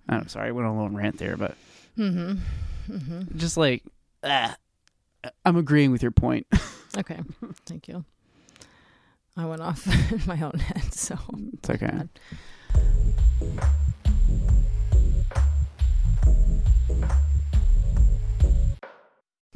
I'm 0.08 0.28
sorry, 0.28 0.48
I 0.48 0.52
went 0.52 0.66
on 0.66 0.74
a 0.76 0.82
little 0.82 0.96
rant 0.96 1.18
there, 1.18 1.36
but 1.36 1.56
Mm-hmm. 1.96 2.92
Mm-hmm. 2.94 3.38
just 3.38 3.56
like, 3.56 3.82
ah, 4.22 4.54
I'm 5.44 5.56
agreeing 5.56 5.90
with 5.92 6.02
your 6.02 6.12
point. 6.12 6.46
Okay. 6.98 7.20
Thank 7.66 7.88
you. 7.88 8.06
I 9.36 9.44
went 9.44 9.60
off 9.60 9.86
in 10.10 10.22
my 10.26 10.40
own 10.40 10.58
head, 10.58 10.94
so 10.94 11.18
It's 11.58 11.68
okay. 11.68 11.92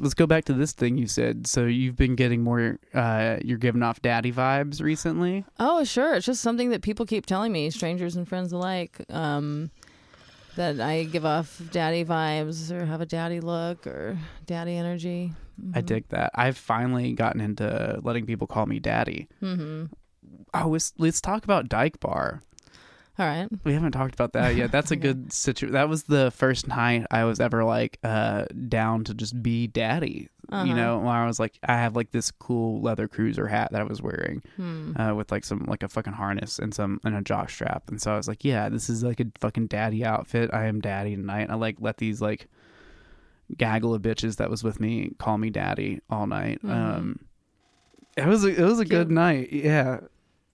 Let's 0.01 0.15
go 0.15 0.25
back 0.25 0.45
to 0.45 0.53
this 0.53 0.71
thing 0.71 0.97
you 0.97 1.05
said. 1.05 1.45
So 1.45 1.65
you've 1.65 1.95
been 1.95 2.15
getting 2.15 2.41
more, 2.41 2.79
uh, 2.93 3.37
you're 3.45 3.59
giving 3.59 3.83
off 3.83 4.01
daddy 4.01 4.31
vibes 4.31 4.81
recently. 4.81 5.45
Oh, 5.59 5.83
sure. 5.83 6.15
It's 6.15 6.25
just 6.25 6.41
something 6.41 6.71
that 6.71 6.81
people 6.81 7.05
keep 7.05 7.27
telling 7.27 7.51
me, 7.51 7.69
strangers 7.69 8.15
and 8.15 8.27
friends 8.27 8.51
alike, 8.51 9.05
um, 9.11 9.69
that 10.55 10.81
I 10.81 11.03
give 11.03 11.23
off 11.23 11.61
daddy 11.71 12.03
vibes 12.03 12.71
or 12.71 12.83
have 12.85 13.01
a 13.01 13.05
daddy 13.05 13.41
look 13.41 13.85
or 13.85 14.17
daddy 14.47 14.75
energy. 14.75 15.33
I 15.75 15.81
dig 15.81 16.09
that. 16.09 16.31
I've 16.33 16.57
finally 16.57 17.13
gotten 17.13 17.39
into 17.39 17.99
letting 18.03 18.25
people 18.25 18.47
call 18.47 18.65
me 18.65 18.79
daddy. 18.79 19.27
Mm-hmm. 19.41 19.85
Oh, 20.55 20.67
let's, 20.69 20.93
let's 20.97 21.21
talk 21.21 21.43
about 21.43 21.69
Dyke 21.69 21.99
Bar. 21.99 22.41
All 23.19 23.25
right. 23.25 23.47
We 23.63 23.73
haven't 23.73 23.91
talked 23.91 24.13
about 24.13 24.33
that 24.33 24.55
yet. 24.55 24.71
That's 24.71 24.91
a 24.91 24.95
good 25.07 25.31
situation. 25.33 25.73
That 25.73 25.89
was 25.89 26.03
the 26.03 26.31
first 26.31 26.67
night 26.67 27.05
I 27.11 27.23
was 27.25 27.39
ever 27.39 27.63
like 27.63 27.99
uh 28.03 28.45
down 28.67 29.03
to 29.05 29.13
just 29.13 29.41
be 29.43 29.67
daddy. 29.67 30.29
Uh-huh. 30.49 30.65
You 30.65 30.73
know, 30.73 30.99
where 30.99 31.13
I 31.13 31.27
was 31.27 31.39
like, 31.39 31.57
I 31.63 31.73
have 31.75 31.95
like 31.95 32.11
this 32.11 32.29
cool 32.29 32.81
leather 32.81 33.07
cruiser 33.07 33.47
hat 33.47 33.71
that 33.71 33.79
I 33.79 33.85
was 33.85 34.01
wearing 34.01 34.41
Hmm. 34.57 34.91
uh, 34.99 35.13
with 35.13 35.31
like 35.31 35.45
some 35.45 35.63
like 35.65 35.81
a 35.81 35.87
fucking 35.87 36.11
harness 36.13 36.59
and 36.59 36.73
some 36.73 36.99
and 37.05 37.15
a 37.15 37.21
jock 37.21 37.49
strap, 37.49 37.83
and 37.89 38.01
so 38.01 38.11
I 38.13 38.17
was 38.17 38.27
like, 38.27 38.43
yeah, 38.43 38.67
this 38.67 38.89
is 38.89 39.01
like 39.01 39.21
a 39.21 39.25
fucking 39.39 39.67
daddy 39.67 40.03
outfit. 40.03 40.49
I 40.51 40.65
am 40.65 40.81
daddy 40.81 41.15
tonight. 41.15 41.49
I 41.49 41.55
like 41.55 41.77
let 41.79 41.97
these 41.97 42.21
like 42.21 42.47
gaggle 43.57 43.93
of 43.93 44.01
bitches 44.01 44.37
that 44.37 44.49
was 44.49 44.63
with 44.63 44.79
me 44.81 45.11
call 45.19 45.37
me 45.37 45.49
daddy 45.49 46.01
all 46.09 46.27
night. 46.27 46.59
Mhm. 46.63 46.69
Um, 46.69 47.19
it 48.17 48.25
was 48.25 48.43
a, 48.43 48.49
it 48.49 48.63
was 48.65 48.79
a 48.79 48.85
good 48.85 49.09
night. 49.09 49.53
Yeah. 49.53 50.01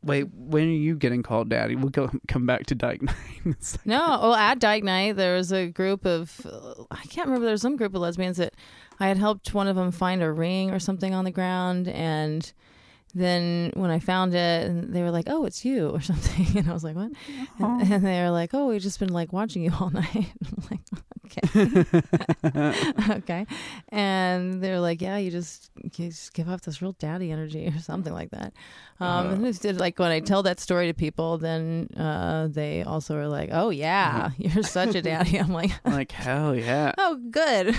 Wait, 0.04 0.28
when 0.34 0.64
are 0.64 0.68
you 0.68 0.96
getting 0.96 1.24
called 1.24 1.50
daddy? 1.50 1.76
We'll 1.76 1.90
go 1.90 2.10
come 2.28 2.46
back 2.46 2.66
to 2.68 2.76
Dyke 2.76 3.02
Night. 3.46 3.78
No, 3.84 3.98
well, 4.22 4.36
at 4.36 4.60
Dyke 4.60 4.84
Night, 4.84 5.16
there 5.16 5.36
was 5.36 5.52
a 5.52 5.68
group 5.68 6.06
of, 6.06 6.46
I 6.92 7.04
can't 7.08 7.28
remember, 7.28 7.46
there 7.46 7.54
was 7.54 7.62
some 7.62 7.76
group 7.76 7.96
of 7.96 8.02
lesbians 8.02 8.38
that 8.38 8.54
I 9.00 9.08
had 9.08 9.18
helped 9.18 9.54
one 9.54 9.68
of 9.68 9.76
them 9.76 9.92
find 9.92 10.22
a 10.22 10.32
ring 10.32 10.72
or 10.72 10.80
something 10.80 11.14
on 11.14 11.26
the 11.26 11.32
ground. 11.32 11.88
And 11.88 12.52
then 13.16 13.72
when 13.74 13.90
I 13.90 14.00
found 14.00 14.34
it, 14.36 14.70
and 14.70 14.94
they 14.94 15.02
were 15.02 15.12
like, 15.12 15.26
oh, 15.28 15.46
it's 15.46 15.66
you 15.66 15.90
or 15.90 16.02
something. 16.02 16.58
And 16.58 16.70
I 16.70 16.74
was 16.74 16.84
like, 16.84 16.96
what? 16.96 17.12
Aw. 17.60 17.80
And, 17.80 17.94
and 17.94 18.06
they 18.06 18.22
were 18.22 18.32
like, 18.32 18.54
oh, 18.54 18.68
we've 18.68 18.82
just 18.82 19.00
been 19.00 19.14
like 19.14 19.34
watching 19.34 19.64
you 19.64 19.72
all 19.80 19.90
night. 19.94 20.14
I'm 20.14 20.64
like, 20.70 20.82
okay. 21.28 21.84
okay. 23.10 23.46
And 23.90 24.62
they're 24.62 24.80
like, 24.80 25.02
yeah, 25.02 25.18
you 25.18 25.32
just, 25.32 25.70
you 25.84 25.90
just 26.10 26.34
give 26.34 26.50
off 26.50 26.62
this 26.62 26.82
real 26.82 26.94
daddy 26.94 27.32
energy 27.32 27.68
or 27.68 27.80
something 27.80 28.14
like 28.14 28.32
that. 28.32 28.54
Um, 29.00 29.28
Uh. 29.28 29.32
and 29.34 29.46
it's 29.48 29.64
like 29.64 30.00
when 30.00 30.12
I 30.12 30.20
tell 30.20 30.44
that 30.44 30.60
story 30.60 30.88
to 30.88 30.94
people, 30.94 31.38
then 31.38 31.90
uh, 31.98 32.48
they 32.50 32.84
also 32.84 33.16
are 33.18 33.28
like, 33.28 33.50
oh, 33.52 33.70
yeah, 33.70 34.32
you're 34.38 34.64
such 34.64 34.96
a 34.96 35.02
daddy. 35.02 35.38
I'm 35.40 35.54
like, 35.54 35.72
like 35.86 36.12
hell 36.12 36.56
yeah. 36.56 36.94
oh, 36.98 37.16
good. 37.32 37.76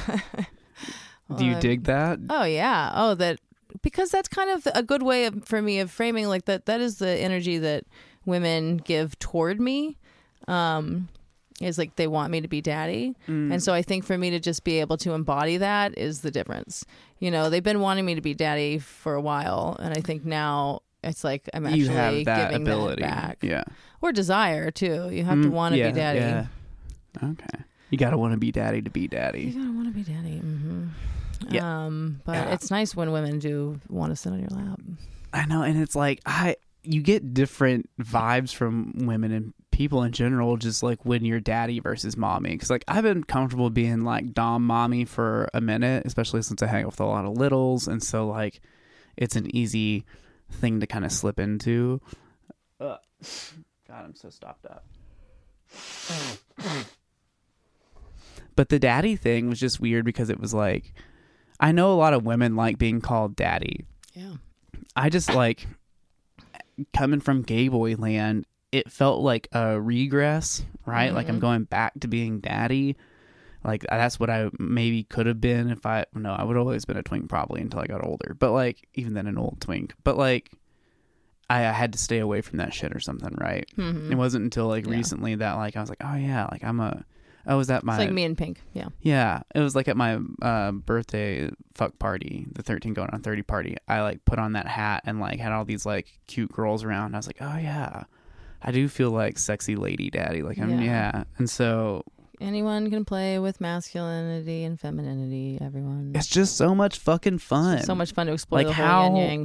Do 1.36 1.44
you 1.44 1.54
Uh, 1.56 1.60
dig 1.60 1.84
that? 1.84 2.18
Oh 2.30 2.44
yeah. 2.44 2.90
Oh, 2.94 3.14
that 3.16 3.38
because 3.82 4.10
that's 4.10 4.28
kind 4.28 4.48
of 4.50 4.66
a 4.74 4.82
good 4.82 5.02
way 5.02 5.26
of, 5.26 5.44
for 5.44 5.60
me 5.60 5.78
of 5.80 5.90
framing 5.90 6.26
like 6.26 6.46
that. 6.46 6.64
That 6.64 6.80
is 6.80 6.98
the 6.98 7.10
energy 7.10 7.58
that 7.58 7.84
women 8.24 8.78
give 8.78 9.18
toward 9.18 9.60
me. 9.60 9.98
Um, 10.46 11.08
is 11.60 11.76
like 11.78 11.96
they 11.96 12.06
want 12.06 12.30
me 12.30 12.40
to 12.40 12.48
be 12.48 12.60
daddy, 12.60 13.14
Mm. 13.26 13.52
and 13.52 13.62
so 13.62 13.72
I 13.74 13.82
think 13.82 14.04
for 14.04 14.16
me 14.16 14.30
to 14.30 14.38
just 14.40 14.62
be 14.64 14.78
able 14.80 14.96
to 14.98 15.12
embody 15.12 15.56
that 15.56 15.96
is 15.98 16.20
the 16.20 16.30
difference. 16.30 16.84
You 17.18 17.30
know, 17.30 17.50
they've 17.50 17.62
been 17.64 17.80
wanting 17.80 18.04
me 18.06 18.14
to 18.14 18.20
be 18.20 18.32
daddy 18.34 18.78
for 18.78 19.14
a 19.14 19.20
while, 19.20 19.76
and 19.80 19.92
I 19.92 20.00
think 20.00 20.24
now 20.24 20.82
it's 21.02 21.24
like 21.24 21.48
I'm 21.54 21.66
actually 21.66 21.80
you 21.80 21.88
have 21.88 22.24
that 22.26 22.50
giving 22.50 22.62
ability. 22.66 23.02
that 23.02 23.10
back 23.10 23.38
Yeah. 23.42 23.64
or 24.00 24.12
desire 24.12 24.70
too. 24.70 25.08
You 25.10 25.24
have 25.24 25.42
to 25.42 25.48
Mm, 25.48 25.52
want 25.52 25.72
to 25.74 25.78
yeah, 25.78 25.90
be 25.90 25.96
daddy. 25.96 26.18
Yeah. 26.20 26.46
Okay. 27.22 27.64
You 27.90 27.98
gotta 27.98 28.18
want 28.18 28.32
to 28.34 28.38
be 28.38 28.52
daddy 28.52 28.82
to 28.82 28.90
be 28.90 29.08
daddy. 29.08 29.42
You 29.44 29.60
gotta 29.60 29.72
want 29.72 29.88
to 29.88 29.94
be 29.94 30.02
daddy. 30.02 30.40
Mm-hmm. 30.44 30.84
Yeah. 31.50 31.84
Um, 31.86 32.20
but 32.24 32.32
Yeah. 32.34 32.52
it's 32.54 32.70
nice 32.70 32.94
when 32.94 33.12
women 33.12 33.38
do 33.38 33.80
want 33.88 34.10
to 34.12 34.16
sit 34.16 34.32
on 34.32 34.40
your 34.40 34.48
lap. 34.50 34.80
I 35.32 35.46
know, 35.46 35.62
and 35.62 35.80
it's 35.80 35.96
like 35.96 36.20
I 36.26 36.56
you 36.84 37.02
get 37.02 37.34
different 37.34 37.88
vibes 38.00 38.54
from 38.54 38.92
women 39.06 39.32
and 39.32 39.52
people 39.78 40.02
in 40.02 40.10
general, 40.10 40.56
just 40.56 40.82
like 40.82 41.06
when 41.06 41.24
you're 41.24 41.38
daddy 41.38 41.78
versus 41.78 42.16
mommy. 42.16 42.50
Because 42.50 42.68
like 42.68 42.82
I've 42.88 43.04
been 43.04 43.22
comfortable 43.22 43.70
being 43.70 44.02
like 44.02 44.34
dom 44.34 44.66
mommy 44.66 45.04
for 45.04 45.48
a 45.54 45.60
minute, 45.60 46.02
especially 46.04 46.42
since 46.42 46.60
I 46.64 46.66
hang 46.66 46.82
out 46.82 46.90
with 46.90 47.00
a 47.00 47.04
lot 47.04 47.24
of 47.24 47.38
littles, 47.38 47.86
and 47.86 48.02
so 48.02 48.26
like 48.26 48.60
it's 49.16 49.36
an 49.36 49.54
easy 49.54 50.04
thing 50.50 50.80
to 50.80 50.86
kind 50.88 51.04
of 51.04 51.12
slip 51.12 51.38
into. 51.38 52.00
Uh, 52.80 52.96
God, 53.86 54.04
I'm 54.04 54.16
so 54.16 54.30
stopped 54.30 54.66
up. 54.66 54.84
But 58.56 58.70
the 58.70 58.80
daddy 58.80 59.14
thing 59.14 59.48
was 59.48 59.60
just 59.60 59.78
weird 59.78 60.04
because 60.04 60.28
it 60.28 60.40
was 60.40 60.52
like 60.52 60.92
I 61.60 61.70
know 61.70 61.92
a 61.92 61.94
lot 61.94 62.14
of 62.14 62.24
women 62.24 62.56
like 62.56 62.78
being 62.78 63.00
called 63.00 63.36
daddy. 63.36 63.84
Yeah. 64.12 64.34
I 64.96 65.08
just 65.08 65.32
like 65.32 65.68
coming 66.92 67.20
from 67.20 67.42
gay 67.42 67.68
boy 67.68 67.94
land, 67.94 68.44
it 68.72 68.90
felt 68.90 69.20
like 69.20 69.48
a 69.52 69.80
regress, 69.80 70.64
right? 70.86 71.12
Like 71.14 71.28
I'm 71.28 71.36
Mhm. 71.38 71.40
going 71.40 71.64
back 71.64 71.98
to 72.00 72.08
being 72.08 72.40
daddy. 72.40 72.96
Like 73.64 73.84
that's 73.88 74.20
what 74.20 74.30
I 74.30 74.50
maybe 74.58 75.02
could 75.04 75.26
have 75.26 75.40
been 75.40 75.70
if 75.70 75.84
I 75.86 76.04
no, 76.14 76.32
I 76.32 76.44
would 76.44 76.56
have 76.56 76.64
always 76.66 76.84
been 76.84 76.96
a 76.96 77.02
twink 77.02 77.28
probably 77.28 77.60
until 77.60 77.80
I 77.80 77.86
got 77.86 78.04
older. 78.04 78.36
But 78.38 78.52
like 78.52 78.86
even 78.94 79.14
then 79.14 79.26
an 79.26 79.38
old 79.38 79.60
twink. 79.60 79.94
But 80.04 80.16
like 80.16 80.50
I, 81.50 81.60
I 81.66 81.72
had 81.72 81.92
to 81.94 81.98
stay 81.98 82.18
away 82.18 82.40
from 82.42 82.58
that 82.58 82.74
shit 82.74 82.94
or 82.94 83.00
something, 83.00 83.34
right? 83.40 83.66
Mhm. 83.76 84.10
It 84.12 84.16
wasn't 84.16 84.44
until 84.44 84.66
like 84.68 84.84
Yeah. 84.84 84.92
recently 84.92 85.34
that 85.36 85.54
like 85.54 85.76
I 85.76 85.80
was 85.80 85.88
like, 85.88 86.02
oh 86.04 86.14
yeah, 86.14 86.46
like 86.52 86.62
I'm 86.62 86.80
a 86.80 87.04
I 87.46 87.54
was 87.54 87.70
at 87.70 87.82
my 87.82 87.94
It's 87.94 87.98
like 88.00 88.12
me 88.12 88.24
and 88.24 88.36
Pink. 88.36 88.60
Yeah. 88.74 88.88
yeah, 89.00 89.40
it 89.54 89.60
was 89.60 89.74
like 89.74 89.88
at 89.88 89.96
my 89.96 90.18
uh, 90.42 90.70
birthday 90.72 91.48
fuck 91.74 91.98
party, 91.98 92.46
the 92.52 92.62
13 92.62 92.92
going 92.92 93.08
on 93.10 93.22
30 93.22 93.42
party. 93.42 93.76
I 93.88 94.02
like 94.02 94.22
put 94.26 94.38
on 94.38 94.52
that 94.52 94.66
hat 94.68 95.02
and 95.06 95.18
like 95.18 95.40
had 95.40 95.52
all 95.52 95.64
these 95.64 95.86
like 95.86 96.18
cute 96.26 96.52
girls 96.52 96.84
around. 96.84 97.14
I 97.14 97.18
was 97.18 97.26
like, 97.26 97.38
oh 97.40 97.56
yeah, 97.56 98.04
I 98.62 98.72
do 98.72 98.88
feel 98.88 99.10
like 99.10 99.38
sexy 99.38 99.76
lady 99.76 100.10
daddy. 100.10 100.42
Like 100.42 100.58
I'm 100.58 100.70
Yeah. 100.70 100.80
yeah, 100.82 101.24
and 101.38 101.48
so 101.48 102.02
Anyone 102.40 102.88
can 102.90 103.04
play 103.04 103.38
with 103.40 103.60
masculinity 103.60 104.62
and 104.64 104.78
femininity. 104.78 105.58
Everyone. 105.60 106.12
it's 106.14 106.28
just 106.28 106.56
so 106.56 106.72
much 106.74 106.98
fucking 106.98 107.38
fun. 107.38 107.82
so 107.82 107.94
much 107.96 108.12
fun 108.12 108.26
to 108.28 108.32
explore 108.32 108.58
Like 108.60 108.68
the 108.68 108.72
how-. 108.74 109.16
Yeah, 109.16 109.44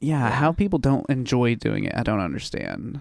Yeah. 0.00 0.30
how 0.30 0.52
people 0.52 0.78
don't 0.78 1.04
enjoy 1.10 1.54
doing 1.56 1.84
it, 1.84 1.92
I 1.94 2.02
don't 2.02 2.20
understand. 2.20 3.00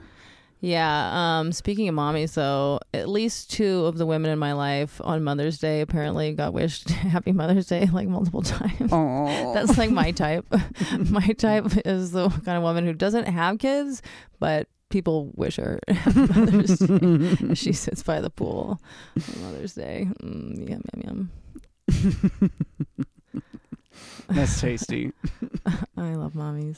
Yeah. 0.61 1.39
Um, 1.39 1.53
speaking 1.53 1.87
of 1.87 1.95
mommies, 1.95 2.33
though, 2.33 2.81
at 2.93 3.07
least 3.07 3.49
two 3.49 3.85
of 3.85 3.97
the 3.97 4.05
women 4.05 4.29
in 4.29 4.37
my 4.39 4.51
life 4.51 4.99
on 5.05 5.23
Mother's 5.23 5.57
Day 5.57 5.79
apparently 5.79 6.33
got 6.33 6.51
wished 6.53 6.89
Happy 6.89 7.31
Mother's 7.31 7.67
Day 7.67 7.85
like 7.93 8.09
multiple 8.09 8.41
times. 8.57 8.91
That's 8.91 9.77
like 9.77 9.89
my 9.89 10.11
type. 10.11 10.45
my 11.09 11.27
type 11.27 11.65
is 11.85 12.11
the 12.11 12.27
kind 12.27 12.57
of 12.57 12.63
woman 12.63 12.85
who 12.85 12.91
doesn't 12.91 13.23
have 13.25 13.57
kids, 13.59 14.01
but 14.39 14.67
people 14.89 15.31
wish 15.35 15.55
her 15.57 15.79
Mother's 16.15 16.77
Day. 16.79 17.53
she 17.53 17.73
sits 17.73 18.03
by 18.03 18.19
the 18.21 18.29
pool 18.29 18.79
on 19.35 19.41
Mother's 19.43 19.73
Day. 19.75 20.07
Mm, 20.23 20.69
yum 20.69 20.81
yum 21.03 21.29
yum. 21.89 22.51
that's 24.29 24.59
tasty. 24.61 25.11
I 25.97 26.13
love 26.15 26.33
mommies. 26.33 26.77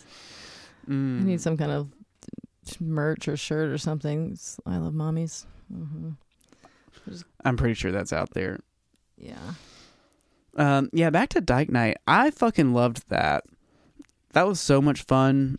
Mm. 0.89 1.21
I 1.21 1.24
need 1.26 1.41
some 1.41 1.58
kind 1.58 1.71
of 1.71 1.89
merch 2.80 3.28
or 3.28 3.38
shirt 3.38 3.69
or 3.69 3.78
something. 3.78 4.28
It's- 4.28 4.60
I 4.65 4.78
love 4.78 4.93
mommies. 4.93 5.45
hmm 5.71 6.12
I'm 7.43 7.58
pretty 7.58 7.74
sure 7.74 7.91
that's 7.91 8.13
out 8.13 8.32
there. 8.34 8.60
Yeah. 9.17 9.54
Um, 10.56 10.89
yeah, 10.93 11.10
back 11.10 11.30
to 11.30 11.41
Dyke 11.41 11.69
Night. 11.69 11.97
I 12.06 12.30
fucking 12.32 12.74
loved 12.74 13.10
that. 13.10 13.43
That 14.34 14.47
was 14.47 14.60
so 14.60 14.82
much 14.82 15.02
fun. 15.04 15.58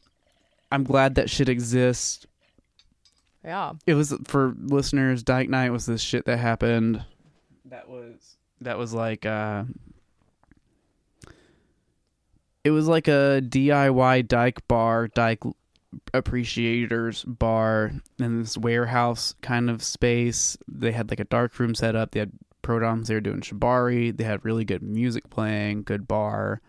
I'm 0.71 0.85
glad 0.85 1.17
that 1.17 1.29
shit 1.31 1.49
exists. 1.49 2.27
Yeah. 3.45 3.73
it 3.87 3.95
was 3.95 4.15
for 4.25 4.55
listeners. 4.59 5.23
Dyke 5.23 5.49
Night 5.49 5.71
was 5.71 5.87
this 5.87 6.01
shit 6.01 6.25
that 6.27 6.39
happened. 6.39 7.05
That 7.67 7.89
was 7.89 8.37
that 8.61 8.79
was 8.79 8.95
like 8.95 9.27
uh, 9.27 9.65
it 12.65 12.71
was 12.71 12.87
like 12.87 13.09
a 13.09 13.43
DIY 13.43 14.29
Dyke 14.29 14.67
bar, 14.69 15.09
Dyke 15.09 15.43
appreciators 16.15 17.25
bar 17.25 17.93
in 18.19 18.41
this 18.41 18.57
warehouse 18.57 19.35
kind 19.43 19.69
of 19.69 19.83
space. 19.83 20.57
They 20.69 20.93
had 20.93 21.11
like 21.11 21.21
a 21.21 21.25
dark 21.25 21.59
room 21.59 21.75
set 21.75 21.97
up. 21.97 22.13
They 22.13 22.21
had 22.21 22.33
prodoms. 22.63 23.09
They 23.09 23.15
were 23.15 23.21
doing 23.21 23.41
shibari. 23.41 24.17
They 24.17 24.25
had 24.25 24.45
really 24.45 24.65
good 24.65 24.83
music 24.83 25.29
playing, 25.31 25.83
good 25.83 26.07
bar. 26.07 26.61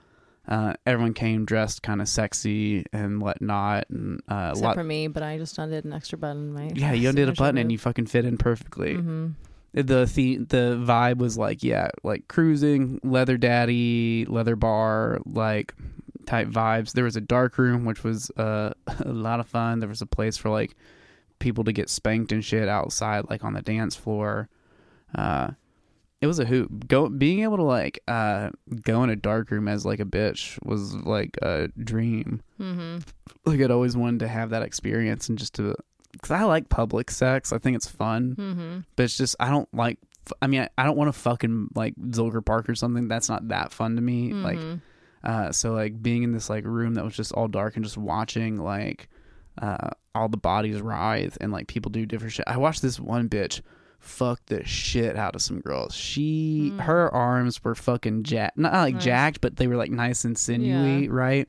Uh, 0.47 0.73
everyone 0.85 1.13
came 1.13 1.45
dressed 1.45 1.81
kind 1.83 2.01
of 2.01 2.09
sexy 2.09 2.85
and 2.91 3.21
whatnot, 3.21 3.85
and 3.89 4.21
uh, 4.27 4.49
Except 4.51 4.65
lot. 4.65 4.75
for 4.75 4.83
me, 4.83 5.07
but 5.07 5.23
I 5.23 5.37
just 5.37 5.57
undid 5.57 5.85
an 5.85 5.93
extra 5.93 6.17
button. 6.17 6.53
My 6.53 6.69
Yeah, 6.73 6.91
you 6.93 7.07
undid 7.09 7.29
a 7.29 7.33
button 7.33 7.57
and 7.57 7.71
you 7.71 7.77
fucking 7.77 8.07
fit 8.07 8.25
in 8.25 8.37
perfectly. 8.37 8.95
hmm 8.95 9.27
The 9.73 9.83
the 9.83 10.37
the 10.37 10.83
vibe 10.85 11.17
was 11.17 11.37
like 11.37 11.63
yeah, 11.63 11.89
like 12.03 12.27
cruising, 12.27 12.99
leather 13.03 13.37
daddy, 13.37 14.25
leather 14.27 14.57
bar, 14.57 15.19
like 15.25 15.73
type 16.25 16.49
vibes. 16.49 16.91
There 16.91 17.05
was 17.05 17.15
a 17.15 17.21
dark 17.21 17.57
room 17.57 17.85
which 17.85 18.03
was 18.03 18.29
uh, 18.31 18.73
a 18.99 19.11
lot 19.11 19.39
of 19.39 19.47
fun. 19.47 19.79
There 19.79 19.89
was 19.89 20.01
a 20.01 20.05
place 20.05 20.35
for 20.35 20.49
like 20.49 20.75
people 21.39 21.63
to 21.63 21.71
get 21.71 21.89
spanked 21.89 22.33
and 22.33 22.43
shit 22.43 22.67
outside, 22.67 23.29
like 23.29 23.45
on 23.45 23.53
the 23.53 23.61
dance 23.61 23.95
floor. 23.95 24.49
Uh, 25.15 25.51
it 26.23 26.27
was 26.27 26.39
a 26.39 26.45
hoot. 26.45 26.87
Go 26.87 27.09
being 27.09 27.41
able 27.43 27.57
to 27.57 27.63
like 27.63 27.99
uh 28.07 28.49
go 28.81 29.03
in 29.03 29.09
a 29.09 29.15
dark 29.15 29.51
room 29.51 29.67
as 29.67 29.85
like 29.85 29.99
a 29.99 30.05
bitch 30.05 30.57
was 30.65 30.95
like 30.95 31.37
a 31.41 31.67
dream. 31.77 32.41
hmm 32.57 32.97
Like 33.45 33.59
I'd 33.59 33.71
always 33.71 33.97
wanted 33.97 34.21
to 34.21 34.27
have 34.29 34.51
that 34.51 34.63
experience 34.63 35.27
and 35.29 35.37
just 35.37 35.53
to 35.55 35.75
because 36.13 36.31
I 36.31 36.43
like 36.43 36.69
public 36.69 37.11
sex. 37.11 37.51
I 37.51 37.57
think 37.57 37.75
it's 37.75 37.87
fun 37.89 38.33
hmm 38.37 38.79
but 38.95 39.03
it's 39.03 39.17
just 39.17 39.35
I 39.39 39.49
don't 39.49 39.67
like. 39.73 39.99
I 40.41 40.47
mean, 40.47 40.61
I, 40.61 40.69
I 40.77 40.85
don't 40.85 40.95
want 40.95 41.09
to 41.13 41.19
fucking 41.19 41.69
like 41.75 41.95
Zilker 41.97 42.43
Park 42.45 42.69
or 42.69 42.75
something. 42.75 43.09
That's 43.09 43.27
not 43.27 43.49
that 43.49 43.73
fun 43.73 43.97
to 43.97 44.01
me. 44.01 44.31
Like, 44.31 44.57
Mhm. 44.59 44.79
uh, 45.21 45.51
so 45.51 45.73
like 45.73 46.01
being 46.01 46.23
in 46.23 46.31
this 46.31 46.49
like 46.49 46.63
room 46.65 46.93
that 46.93 47.03
was 47.03 47.13
just 47.13 47.33
all 47.33 47.49
dark 47.49 47.75
and 47.75 47.83
just 47.83 47.97
watching 47.97 48.55
like, 48.55 49.09
uh, 49.61 49.89
all 50.15 50.29
the 50.29 50.37
bodies 50.37 50.79
writhe 50.79 51.37
and 51.41 51.51
like 51.51 51.67
people 51.67 51.89
do 51.91 52.05
different 52.05 52.31
shit. 52.31 52.45
I 52.47 52.55
watched 52.55 52.81
this 52.81 53.01
one 53.01 53.27
bitch 53.27 53.59
fuck 54.03 54.41
the 54.47 54.63
shit 54.65 55.15
out 55.15 55.33
of 55.35 55.41
some 55.41 55.59
girls. 55.61 55.95
She 55.95 56.71
Mm. 56.73 56.81
her 56.81 57.13
arms 57.13 57.63
were 57.63 57.73
fucking 57.73 58.23
jacked, 58.23 58.57
not 58.57 58.73
like 58.73 58.95
Nice. 58.95 59.03
jacked, 59.03 59.41
but 59.41 59.55
they 59.55 59.67
were 59.67 59.77
like 59.77 59.91
nice 59.91 60.25
and 60.25 60.37
sinewy, 60.37 61.07
right? 61.09 61.47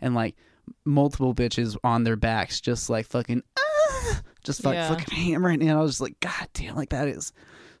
And 0.00 0.14
like 0.14 0.36
multiple 0.84 1.34
bitches 1.34 1.76
on 1.82 2.04
their 2.04 2.16
backs, 2.16 2.60
just 2.60 2.90
like 2.90 3.06
fucking, 3.06 3.42
ah, 3.58 4.20
just 4.44 4.64
like 4.64 4.74
Yeah. 4.74 4.88
fucking 4.88 5.16
hammering. 5.16 5.62
And 5.62 5.70
I 5.72 5.80
was 5.80 5.92
just 5.92 6.00
like, 6.02 6.20
God 6.20 6.48
damn, 6.52 6.76
like 6.76 6.90
that 6.90 7.08
is 7.08 7.32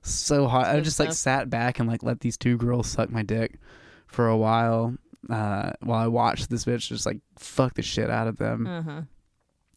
so 0.02 0.46
hot. 0.46 0.66
I 0.66 0.76
Good 0.76 0.84
just 0.84 0.98
like 0.98 1.12
sat 1.12 1.50
back 1.50 1.78
and 1.78 1.88
like 1.88 2.02
let 2.02 2.20
these 2.20 2.36
two 2.38 2.56
girls 2.56 2.88
suck 2.88 3.10
my 3.10 3.22
dick 3.22 3.58
for 4.06 4.26
a 4.28 4.36
while. 4.36 4.94
Uh, 5.28 5.72
while 5.80 5.98
I 6.02 6.06
watched 6.06 6.48
this 6.48 6.64
bitch 6.64 6.88
just 6.88 7.04
like 7.04 7.18
fuck 7.38 7.74
the 7.74 7.82
shit 7.82 8.08
out 8.08 8.26
of 8.28 8.38
them. 8.38 8.66
Uh-huh. 8.66 9.02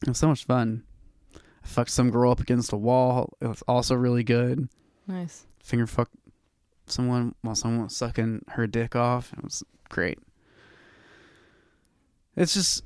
It 0.03 0.07
was 0.07 0.17
so 0.19 0.27
much 0.29 0.45
fun. 0.45 0.83
I 1.71 1.73
fucked 1.73 1.91
some 1.91 2.09
girl 2.09 2.31
up 2.31 2.41
against 2.41 2.73
a 2.73 2.77
wall. 2.77 3.31
It 3.39 3.47
was 3.47 3.61
also 3.65 3.95
really 3.95 4.23
good. 4.23 4.67
Nice. 5.07 5.45
Finger 5.63 5.87
fuck 5.87 6.09
someone 6.85 7.33
while 7.43 7.55
someone 7.55 7.83
was 7.85 7.95
sucking 7.95 8.43
her 8.49 8.67
dick 8.67 8.93
off. 8.93 9.31
It 9.37 9.41
was 9.41 9.63
great. 9.87 10.19
It's 12.35 12.53
just, 12.53 12.83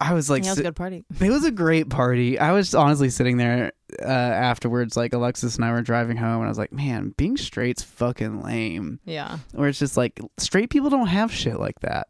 I 0.00 0.14
was 0.14 0.28
like, 0.28 0.42
yeah, 0.42 0.50
it 0.50 0.52
was 0.52 0.58
a 0.58 0.62
good 0.64 0.74
party. 0.76 1.04
it 1.20 1.30
was 1.30 1.44
a 1.44 1.52
great 1.52 1.90
party. 1.90 2.36
I 2.36 2.50
was 2.50 2.74
honestly 2.74 3.08
sitting 3.08 3.36
there 3.36 3.70
uh, 4.02 4.04
afterwards, 4.04 4.96
like 4.96 5.12
Alexis 5.12 5.54
and 5.54 5.64
I 5.64 5.70
were 5.70 5.82
driving 5.82 6.16
home, 6.16 6.38
and 6.38 6.46
I 6.46 6.48
was 6.48 6.58
like, 6.58 6.72
man, 6.72 7.14
being 7.16 7.36
straight's 7.36 7.84
fucking 7.84 8.42
lame. 8.42 8.98
Yeah. 9.04 9.38
Where 9.52 9.68
it's 9.68 9.78
just 9.78 9.96
like 9.96 10.18
straight 10.38 10.70
people 10.70 10.90
don't 10.90 11.06
have 11.06 11.32
shit 11.32 11.60
like 11.60 11.78
that. 11.80 12.08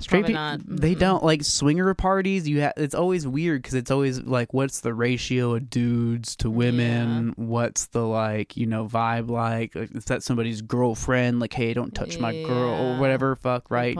Straight 0.00 0.26
people, 0.26 0.34
not. 0.34 0.60
they 0.66 0.94
don't 0.94 1.22
like 1.24 1.44
swinger 1.44 1.94
parties. 1.94 2.48
You 2.48 2.70
it's 2.76 2.94
always 2.94 3.26
weird 3.26 3.62
because 3.62 3.74
it's 3.74 3.90
always 3.90 4.20
like, 4.22 4.52
what's 4.52 4.80
the 4.80 4.92
ratio 4.92 5.54
of 5.54 5.70
dudes 5.70 6.36
to 6.36 6.50
women? 6.50 7.32
What's 7.36 7.86
the 7.86 8.04
like, 8.06 8.56
you 8.56 8.66
know, 8.66 8.86
vibe 8.86 9.30
like? 9.30 9.74
Like, 9.74 9.94
Is 9.94 10.04
that 10.06 10.22
somebody's 10.22 10.62
girlfriend? 10.62 11.40
Like, 11.40 11.52
hey, 11.54 11.72
don't 11.74 11.94
touch 11.94 12.18
my 12.18 12.32
girl 12.42 12.70
or 12.96 12.98
whatever. 12.98 13.36
Fuck, 13.36 13.70
right? 13.70 13.96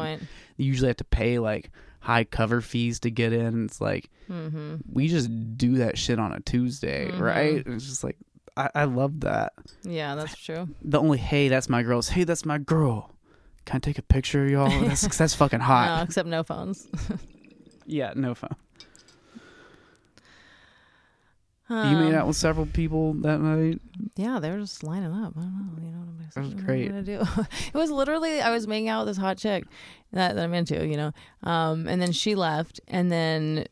You 0.57 0.67
usually 0.67 0.89
have 0.89 0.97
to 0.99 1.05
pay 1.05 1.39
like 1.39 1.71
high 2.01 2.25
cover 2.25 2.61
fees 2.61 3.01
to 3.01 3.11
get 3.11 3.33
in. 3.33 3.65
It's 3.67 3.81
like 3.81 4.11
Mm-hmm. 4.31 4.77
we 4.91 5.09
just 5.09 5.29
do 5.59 5.77
that 5.77 5.99
shit 5.99 6.19
on 6.19 6.33
a 6.33 6.41
Tuesday, 6.41 7.11
Mhm. 7.11 7.21
right? 7.21 7.63
It's 7.67 7.85
just 7.87 8.03
like 8.03 8.17
I, 8.57 8.71
I 8.75 8.85
love 8.85 9.21
that. 9.21 9.53
Yeah, 9.83 10.15
that's 10.15 10.37
true. 10.37 10.69
The 10.83 10.99
only 11.01 11.19
hey, 11.19 11.49
that's 11.49 11.69
my 11.69 11.83
girl. 11.83 11.99
is, 11.99 12.09
Hey, 12.09 12.25
that's 12.25 12.45
my 12.45 12.59
girl. 12.59 13.14
Can 13.65 13.77
I 13.77 13.79
take 13.81 13.99
a 13.99 14.03
picture, 14.03 14.47
y'all? 14.47 14.69
That's 14.85 15.17
that's 15.17 15.35
fucking 15.35 15.61
No, 15.61 15.65
hot. 15.65 16.05
except 16.05 16.29
no 16.29 16.43
phones. 16.43 16.87
Yeah, 17.87 18.13
no 18.17 18.35
phone. 18.35 18.57
you 21.69 21.75
Um, 21.77 21.99
made 21.99 22.15
out 22.15 22.27
with 22.27 22.37
several 22.37 22.65
people 22.67 23.13
that 23.15 23.41
night. 23.41 23.81
Yeah, 24.17 24.39
they 24.39 24.51
were 24.51 24.59
just 24.59 24.83
lining 24.83 25.13
up. 25.13 25.35
I 25.37 25.41
don't 25.41 25.77
know. 25.77 25.83
You 25.83 25.91
know 25.93 25.99
what 25.99 26.09
I'm 26.09 26.31
That 26.35 26.41
was 26.45 26.55
what 26.55 26.65
great. 26.67 26.89
gonna 26.89 27.03
do? 27.03 27.21
it 27.67 27.75
was 27.75 27.91
literally 27.91 28.41
I 28.41 28.51
was 28.51 28.67
making 28.67 28.89
out 28.89 29.05
with 29.05 29.15
this 29.17 29.21
hot 29.21 29.37
chick 29.39 29.65
that, 30.13 30.35
that 30.35 30.43
I'm 30.45 30.55
into, 30.55 30.87
you 30.87 30.97
know. 30.97 31.13
Um, 31.43 31.87
and 31.89 32.01
then 32.01 32.13
she 32.13 32.35
left, 32.35 32.81
and 32.89 33.11
then 33.13 33.67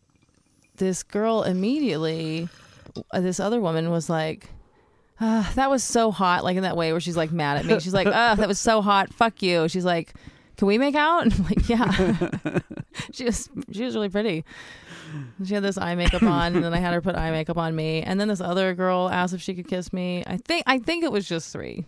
this 0.77 1.03
girl 1.03 1.43
immediately, 1.43 2.49
uh, 3.13 3.21
this 3.21 3.41
other 3.41 3.61
woman 3.61 3.91
was 3.91 4.09
like. 4.11 4.51
Ah, 5.25 5.53
that 5.55 5.71
was 5.71 5.85
so 5.85 6.11
hot, 6.11 6.43
like 6.43 6.57
in 6.57 6.65
that 6.65 6.77
way 6.77 6.91
where 6.91 7.01
she's 7.01 7.17
like 7.17 7.31
mad 7.31 7.57
at 7.59 7.65
me. 7.65 7.79
She's 7.79 7.95
like, 7.95 8.09
"Ah, 8.09 8.35
that 8.35 8.49
was 8.49 8.59
so 8.59 8.83
hot. 8.83 9.15
Fuck 9.15 9.41
you." 9.41 9.69
She's 9.69 9.85
like, 9.85 10.15
"Can 10.57 10.67
we 10.67 10.79
make 10.79 10.97
out?" 10.97 11.23
And 11.23 11.33
I'm 11.39 11.45
like, 11.45 11.69
"Yeah." 11.69 12.59
she 13.13 13.25
was 13.27 13.49
she 13.71 13.85
was 13.85 13.95
really 13.95 14.09
pretty. 14.09 14.45
She 15.45 15.55
had 15.55 15.63
this 15.63 15.79
eye 15.79 15.95
makeup 15.95 16.23
on, 16.25 16.57
and 16.57 16.65
then 16.65 16.75
I 16.75 16.79
had 16.79 16.93
her 16.93 17.01
put 17.01 17.15
eye 17.15 17.31
makeup 17.31 17.57
on 17.57 17.77
me. 17.77 18.03
And 18.03 18.19
then 18.19 18.27
this 18.29 18.41
other 18.41 18.75
girl 18.75 19.09
asked 19.11 19.33
if 19.35 19.41
she 19.43 19.55
could 19.55 19.69
kiss 19.69 19.93
me. 19.93 20.25
I 20.27 20.39
think 20.39 20.65
I 20.67 20.79
think 20.81 21.05
it 21.05 21.13
was 21.13 21.29
just 21.29 21.53
three, 21.53 21.85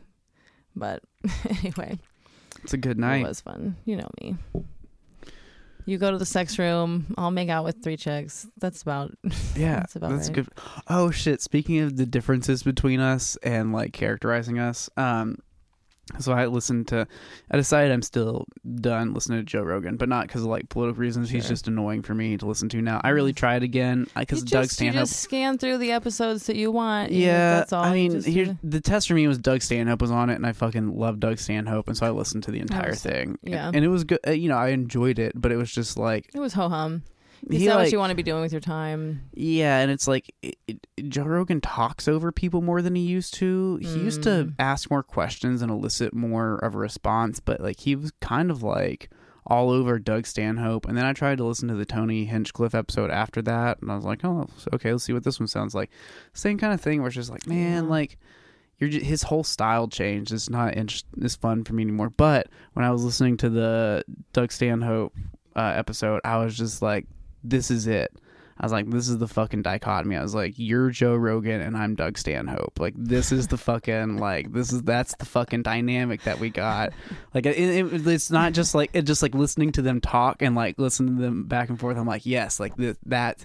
but 0.77 1.03
anyway, 1.49 1.99
It's 2.63 2.73
a 2.75 2.77
good 2.79 2.99
night. 2.99 3.25
it 3.25 3.29
was 3.29 3.41
fun. 3.41 3.77
You 3.85 3.97
know 3.97 4.09
me. 4.23 4.37
You 5.87 5.99
go 5.99 6.11
to 6.11 6.19
the 6.19 6.27
sex 6.27 6.59
room. 6.59 7.15
I'll 7.19 7.31
make 7.31 7.49
out 7.51 7.65
with 7.65 7.83
three 7.83 7.97
chicks. 7.97 8.47
That's 8.59 8.83
about. 8.83 9.13
Yeah, 9.57 9.77
That's 9.77 9.95
about 9.97 10.11
that's 10.11 10.29
right. 10.29 10.35
good. 10.35 10.49
Oh 10.89 11.11
shit! 11.13 11.41
Speaking 11.41 11.79
of 11.81 11.97
the 11.97 12.07
differences 12.07 12.63
between 12.65 12.99
us 12.99 13.37
and 13.43 13.73
like 13.73 13.93
characterizing 13.93 14.59
us, 14.59 14.91
um, 14.97 15.39
so 16.19 16.33
I 16.33 16.47
listened 16.47 16.89
to. 16.89 17.07
I 17.51 17.57
decided 17.57 17.91
I'm 17.93 18.03
still 18.03 18.47
done 18.81 19.15
listening 19.15 19.39
to 19.41 19.45
Joe 19.45 19.63
Rogan, 19.63 19.97
but 19.97 20.09
not 20.09 20.27
because 20.27 20.43
of 20.43 20.49
like 20.49 20.69
political 20.69 21.01
reasons. 21.01 21.31
He's 21.31 21.49
just 21.49 21.67
annoying 21.67 22.03
for 22.03 22.15
me 22.15 22.37
to 22.37 22.47
listen 22.47 22.69
to 22.71 22.83
now. 22.83 23.01
I 23.03 23.11
really 23.11 23.33
tried 23.33 23.63
again 23.63 24.07
because 24.17 24.43
Doug 24.43 24.65
just, 24.65 24.81
you 24.81 24.89
Stanhope. 24.91 25.03
just 25.09 25.21
scan 25.21 25.59
through 25.59 25.79
the 25.79 25.93
episodes 25.93 26.47
that 26.47 26.57
you 26.57 26.71
want. 26.71 27.11
Yeah, 27.13 27.57
that's 27.57 27.73
all. 27.73 27.85
I 27.85 27.93
mean, 27.95 28.13
just 28.13 28.29
here's 28.29 28.49
do- 28.49 28.59
the 28.63 28.81
test 28.81 29.09
for 29.09 29.15
me 29.15 29.27
was 29.27 29.39
Doug 29.39 29.63
Stanhope 29.63 30.01
was 30.03 30.11
on 30.11 30.31
it, 30.31 30.35
and 30.35 30.47
I 30.47 30.53
fucking 30.53 30.97
love 30.99 31.21
Doug 31.21 31.39
Stanhope, 31.39 31.89
and 31.89 31.97
so 31.97 32.07
I 32.07 32.11
listened 32.11 32.43
to 32.45 32.51
the 32.51 32.61
entire 32.61 32.91
was- 32.91 33.03
thing. 33.03 33.39
yeah. 33.43 33.67
and, 33.69 33.77
and 33.77 33.85
it 33.85 33.89
was 33.89 34.05
good. 34.05 34.19
uh, 34.27 34.33
You 34.33 34.49
know, 34.49 34.57
I 34.59 34.69
enjoyed 34.69 35.19
it, 35.19 35.33
but 35.35 35.53
it 35.53 35.57
was 35.57 35.73
just 35.73 35.97
like 35.97 36.31
it 36.35 36.39
was 36.41 36.53
ho 36.53 36.69
hum. 36.69 37.03
Is 37.51 37.61
he 37.61 37.67
that 37.67 37.75
like 37.77 37.85
what 37.85 37.93
you 37.93 37.99
want 37.99 38.11
to 38.11 38.15
be 38.17 38.23
doing 38.23 38.41
with 38.43 38.53
your 38.53 38.61
time? 38.61 39.23
Yeah, 39.35 39.79
and 39.81 39.91
it's 39.91 40.09
like 40.09 40.35
it, 40.43 40.57
it, 40.67 40.87
Joe 41.09 41.25
Rogan 41.25 41.61
talks 41.61 42.09
over 42.09 42.33
people 42.33 42.63
more 42.63 42.81
than 42.83 42.95
he 42.95 43.03
used 43.03 43.35
to. 43.35 43.77
He 43.83 43.89
used 43.99 44.23
to 44.25 44.29
Mm. 44.31 44.55
ask 44.59 44.91
more 44.91 45.03
questions 45.03 45.61
and 45.63 45.71
elicit 45.71 46.15
more 46.15 46.57
of 46.57 46.75
a 46.75 46.79
response, 46.79 47.41
but 47.41 47.61
like 47.61 47.81
he 47.81 47.97
was 47.97 48.13
kind 48.21 48.51
of 48.51 48.63
like 48.63 49.11
all 49.47 49.69
over 49.71 49.99
Doug 49.99 50.27
Stanhope. 50.27 50.87
And 50.87 50.97
then 50.97 51.05
I 51.05 51.13
tried 51.13 51.37
to 51.39 51.45
listen 51.45 51.69
to 51.69 51.75
the 51.75 51.85
Tony 51.85 52.25
Hinchcliffe 52.25 52.75
episode 52.75 53.11
after 53.11 53.43
that, 53.43 53.83
and 53.83 53.93
I 53.93 53.97
was 53.97 54.05
like, 54.05 54.25
oh, 54.25 54.49
okay, 54.73 54.93
let's 54.93 55.05
see 55.05 55.13
what 55.13 55.25
this 55.25 55.39
one 55.39 55.47
sounds 55.49 55.75
like. 55.75 55.91
Same 56.33 56.57
kind 56.57 56.73
of 56.73 56.81
thing 56.81 57.01
where 57.01 57.09
it's 57.09 57.15
just 57.17 57.31
like, 57.31 57.47
man, 57.47 57.85
Yeah. 57.85 57.91
like. 57.91 58.19
You're 58.79 58.91
just, 58.91 59.07
his 59.07 59.23
whole 59.23 59.45
style 59.45 59.87
changed. 59.87 60.33
It's 60.33 60.51
not 60.51 60.77
interest, 60.77 61.07
it's 61.19 61.37
fun 61.37 61.63
for 61.63 61.75
me 61.75 61.85
anymore. 61.85 62.11
But 62.11 62.49
when 62.73 62.85
I 62.85 62.91
was 62.91 63.05
listening 63.05 63.37
to 63.37 63.49
the 63.49 64.05
Doug 64.33 64.51
Stanhope 64.51 65.15
uh, 65.55 65.73
episode, 65.77 66.21
I 66.25 66.39
was 66.39 66.57
just 66.59 66.83
like, 66.83 67.07
this 67.45 67.71
is 67.71 67.87
it. 67.87 68.13
I 68.59 68.65
was 68.65 68.73
like, 68.73 68.89
this 68.89 69.09
is 69.09 69.19
the 69.19 69.27
fucking 69.27 69.63
dichotomy. 69.63 70.17
I 70.17 70.23
was 70.23 70.35
like, 70.35 70.55
you're 70.57 70.91
Joe 70.91 71.17
Rogan 71.17 71.61
and 71.61 71.77
I'm 71.77 71.97
Doug 71.97 72.17
Stanhope. 72.17 72.79
Like, 72.79 72.95
this 72.97 73.33
is 73.33 73.49
the 73.49 73.59
fucking 73.59 74.17
like 74.19 74.53
this 74.53 74.73
is 74.73 74.83
that's 74.83 75.15
the 75.17 75.25
fucking 75.25 75.63
dynamic 75.63 76.23
that 76.23 76.39
we 76.39 76.51
got. 76.51 76.93
Like, 77.33 77.47
it, 77.47 77.59
it, 77.59 78.07
it's 78.07 78.31
not 78.31 78.53
just 78.53 78.75
like 78.75 78.91
it 78.93 79.03
just 79.03 79.23
like 79.23 79.35
listening 79.35 79.73
to 79.73 79.83
them 79.83 80.01
talk 80.01 80.41
and 80.41 80.55
like 80.55 80.79
listening 80.79 81.17
to 81.17 81.23
them 81.23 81.45
back 81.45 81.69
and 81.69 81.81
forth. 81.81 81.97
I'm 81.97 82.07
like, 82.07 82.27
yes, 82.27 82.61
like 82.61 82.77
th- 82.77 82.97
that 83.07 83.45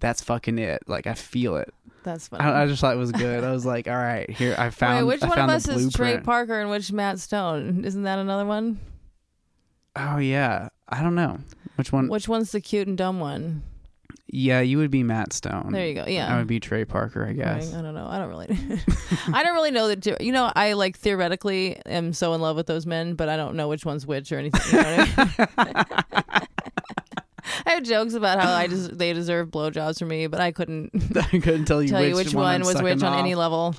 that's 0.00 0.22
fucking 0.24 0.58
it. 0.58 0.82
Like, 0.88 1.06
I 1.06 1.14
feel 1.14 1.56
it. 1.56 1.72
That's 2.02 2.28
fun. 2.28 2.40
I, 2.40 2.62
I 2.62 2.66
just 2.66 2.80
thought 2.80 2.94
it 2.94 2.98
was 2.98 3.12
good. 3.12 3.44
I 3.44 3.52
was 3.52 3.66
like, 3.66 3.86
all 3.86 3.96
right, 3.96 4.28
here 4.28 4.54
I 4.58 4.70
found. 4.70 5.06
Wait, 5.06 5.14
which 5.14 5.22
I 5.22 5.28
one 5.28 5.38
of 5.38 5.50
us 5.50 5.68
is 5.68 5.92
Trey. 5.92 6.18
Parker 6.18 6.60
and 6.60 6.70
which 6.70 6.90
Matt 6.90 7.20
Stone? 7.20 7.84
Isn't 7.84 8.02
that 8.02 8.18
another 8.18 8.46
one? 8.46 8.80
Oh 9.94 10.18
yeah, 10.18 10.68
I 10.88 11.02
don't 11.02 11.14
know 11.14 11.38
which 11.76 11.92
one. 11.92 12.08
Which 12.08 12.28
one's 12.28 12.52
the 12.52 12.60
cute 12.60 12.88
and 12.88 12.96
dumb 12.96 13.20
one? 13.20 13.62
Yeah, 14.30 14.60
you 14.60 14.76
would 14.78 14.90
be 14.90 15.02
Matt 15.02 15.32
Stone. 15.32 15.72
There 15.72 15.86
you 15.86 15.94
go. 15.94 16.04
Yeah. 16.06 16.32
I 16.32 16.36
would 16.36 16.46
be 16.46 16.60
Trey 16.60 16.84
Parker, 16.84 17.26
I 17.26 17.32
guess. 17.32 17.72
I 17.72 17.80
don't 17.80 17.94
know. 17.94 18.06
I 18.06 18.18
don't 18.18 18.28
really. 18.28 18.46
I 19.32 19.42
don't 19.42 19.54
really 19.54 19.70
know 19.70 19.88
that. 19.88 20.22
You 20.22 20.32
know, 20.32 20.52
I 20.54 20.74
like 20.74 20.98
theoretically 20.98 21.80
am 21.86 22.12
so 22.12 22.34
in 22.34 22.42
love 22.42 22.54
with 22.54 22.66
those 22.66 22.84
men, 22.84 23.14
but 23.14 23.30
I 23.30 23.36
don't 23.36 23.56
know 23.56 23.68
which 23.68 23.86
one's 23.86 24.06
which 24.06 24.30
or 24.30 24.38
anything. 24.38 24.60
You 24.70 24.82
know 24.82 25.06
I, 25.56 25.64
mean? 25.64 26.44
I 27.66 27.70
have 27.70 27.82
jokes 27.84 28.12
about 28.12 28.40
how 28.40 28.52
I 28.52 28.66
des- 28.66 28.94
they 28.94 29.14
deserve 29.14 29.48
blowjobs 29.48 29.98
from 29.98 30.08
me, 30.08 30.26
but 30.26 30.40
I 30.40 30.52
couldn't 30.52 30.90
I 31.16 31.38
couldn't 31.38 31.64
tell 31.64 31.82
you 31.82 31.88
tell 31.88 32.00
which, 32.00 32.10
you 32.10 32.16
which 32.16 32.34
one, 32.34 32.60
one 32.60 32.62
was 32.62 32.82
which 32.82 33.02
on 33.02 33.18
any 33.18 33.34
level. 33.34 33.74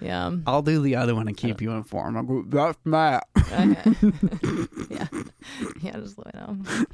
Yeah. 0.00 0.34
I'll 0.46 0.62
do 0.62 0.80
the 0.80 0.96
other 0.96 1.14
one 1.14 1.28
and 1.28 1.36
keep 1.36 1.56
uh-huh. 1.56 1.64
you 1.64 1.70
informed. 1.72 2.16
I'll 2.16 2.22
go, 2.22 2.42
that's 2.46 2.78
Matt. 2.84 3.26
Okay. 3.36 3.76
yeah. 4.88 5.06
Yeah. 5.82 5.92
Just 5.92 6.18
let 6.18 6.34
me 6.34 6.40
know. 6.40 6.84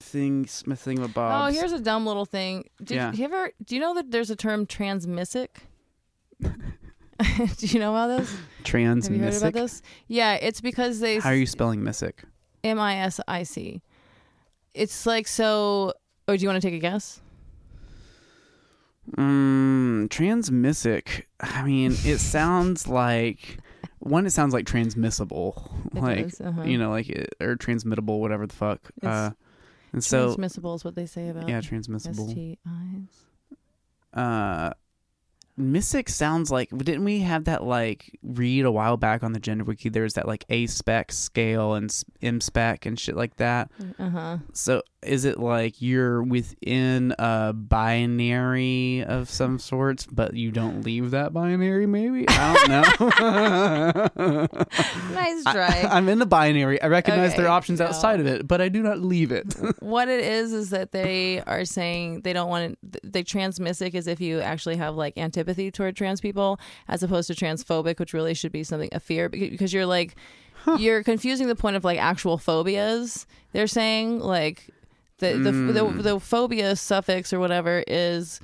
Things, 0.00 0.64
my 0.66 0.74
thing 0.74 1.00
with 1.00 1.12
Oh, 1.16 1.46
here's 1.46 1.72
a 1.72 1.80
dumb 1.80 2.06
little 2.06 2.26
thing. 2.26 2.68
Did 2.82 2.96
Yeah. 2.96 3.12
you 3.12 3.24
ever? 3.24 3.50
Do 3.64 3.74
you 3.74 3.80
know 3.80 3.94
that 3.94 4.10
there's 4.10 4.30
a 4.30 4.36
term 4.36 4.66
transmissic? 4.66 5.48
do 6.40 7.66
you 7.66 7.78
know 7.78 7.92
about 7.94 8.18
this? 8.18 8.36
Trans 8.64 9.06
Have 9.06 9.16
you 9.16 9.22
heard 9.22 9.34
about 9.34 9.52
this? 9.54 9.80
Yeah, 10.08 10.34
it's 10.34 10.60
because 10.60 11.00
they 11.00 11.18
How 11.20 11.30
are 11.30 11.34
you 11.34 11.46
spelling 11.46 11.82
Missic? 11.82 12.24
M 12.64 12.78
I 12.78 12.96
S 12.96 13.20
I 13.26 13.44
C. 13.44 13.80
It's 14.74 15.06
like 15.06 15.26
so. 15.28 15.94
Oh, 16.28 16.36
do 16.36 16.42
you 16.42 16.48
want 16.48 16.60
to 16.60 16.66
take 16.66 16.76
a 16.76 16.80
guess? 16.80 17.20
Mm, 19.10 20.08
transmissic. 20.08 21.24
I 21.40 21.62
mean, 21.64 21.92
it 22.04 22.18
sounds 22.20 22.86
like 22.86 23.58
one. 23.98 24.26
It 24.26 24.30
sounds 24.30 24.54
like 24.54 24.66
transmissible, 24.66 25.70
It 25.94 26.00
like 26.02 26.24
does, 26.24 26.40
uh-huh. 26.40 26.62
you 26.62 26.78
know, 26.78 26.90
like 26.90 27.08
it, 27.08 27.34
or 27.40 27.56
transmittable, 27.56 28.20
whatever 28.20 28.46
the 28.46 28.54
fuck. 28.54 28.80
It's 28.96 29.06
Uh, 29.06 29.30
and 29.92 30.02
so 30.02 30.26
Transmissible 30.26 30.74
is 30.74 30.84
what 30.84 30.94
they 30.94 31.06
say 31.06 31.28
about 31.28 31.48
yeah, 31.48 31.60
transmissible. 31.60 32.28
STIs. 32.28 33.08
Uh, 34.14 34.72
Missic 35.56 36.08
sounds 36.08 36.50
like 36.50 36.70
didn't 36.70 37.04
we 37.04 37.20
have 37.20 37.44
that 37.44 37.62
like 37.62 38.18
read 38.22 38.64
a 38.64 38.72
while 38.72 38.96
back 38.96 39.22
on 39.22 39.32
the 39.32 39.40
gender 39.40 39.64
wiki? 39.64 39.90
There 39.90 40.04
was 40.04 40.14
that 40.14 40.26
like 40.26 40.44
A 40.48 40.66
spec 40.66 41.12
scale 41.12 41.74
and 41.74 41.94
M 42.22 42.40
spec 42.40 42.86
and 42.86 42.98
shit 42.98 43.16
like 43.16 43.36
that. 43.36 43.70
Uh 43.98 44.08
huh. 44.08 44.38
So 44.54 44.82
is 45.02 45.24
it 45.24 45.38
like 45.38 45.82
you're 45.82 46.22
within 46.22 47.14
a 47.18 47.52
binary 47.52 49.04
of 49.04 49.28
some 49.28 49.58
sorts, 49.58 50.06
but 50.06 50.34
you 50.34 50.50
don't 50.50 50.82
leave 50.84 51.10
that 51.10 51.32
binary? 51.32 51.86
Maybe 51.86 52.24
I 52.28 52.54
don't 52.54 52.68
know. 52.68 54.48
Nice 55.12 55.42
try. 55.44 55.86
I, 55.90 55.98
am 55.98 56.08
in 56.08 56.18
the 56.18 56.26
binary. 56.26 56.80
I 56.80 56.86
recognize 56.86 57.34
there 57.34 57.46
are 57.46 57.50
options 57.50 57.80
no. 57.80 57.86
outside 57.86 58.20
of 58.20 58.26
it, 58.26 58.46
but 58.46 58.60
I 58.60 58.68
do 58.68 58.82
not 58.82 59.00
leave 59.00 59.32
it. 59.32 59.54
what 59.80 60.08
it 60.08 60.24
is 60.24 60.52
is 60.52 60.70
that 60.70 60.92
they 60.92 61.40
are 61.42 61.64
saying 61.64 62.22
they 62.22 62.32
don't 62.32 62.48
want 62.48 62.78
it. 62.82 63.12
They 63.12 63.22
transmissic 63.22 63.94
as 63.94 64.06
if 64.06 64.20
you 64.20 64.40
actually 64.40 64.76
have 64.76 64.94
like 64.94 65.16
antipathy 65.18 65.70
toward 65.70 65.96
trans 65.96 66.20
people, 66.20 66.58
as 66.88 67.02
opposed 67.02 67.28
to 67.28 67.34
transphobic, 67.34 67.98
which 67.98 68.12
really 68.12 68.34
should 68.34 68.52
be 68.52 68.64
something 68.64 68.88
a 68.92 69.00
fear 69.00 69.28
because 69.28 69.72
you're 69.72 69.86
like 69.86 70.16
you're 70.78 71.02
confusing 71.02 71.48
the 71.48 71.56
point 71.56 71.76
of 71.76 71.84
like 71.84 71.98
actual 71.98 72.38
phobias. 72.38 73.26
They're 73.52 73.66
saying 73.66 74.20
like 74.20 74.70
the 75.22 75.38
the 75.38 75.50
Mm. 75.52 75.96
the, 75.96 76.02
the 76.02 76.20
phobia 76.20 76.76
suffix 76.76 77.32
or 77.32 77.38
whatever 77.40 77.82
is 77.86 78.40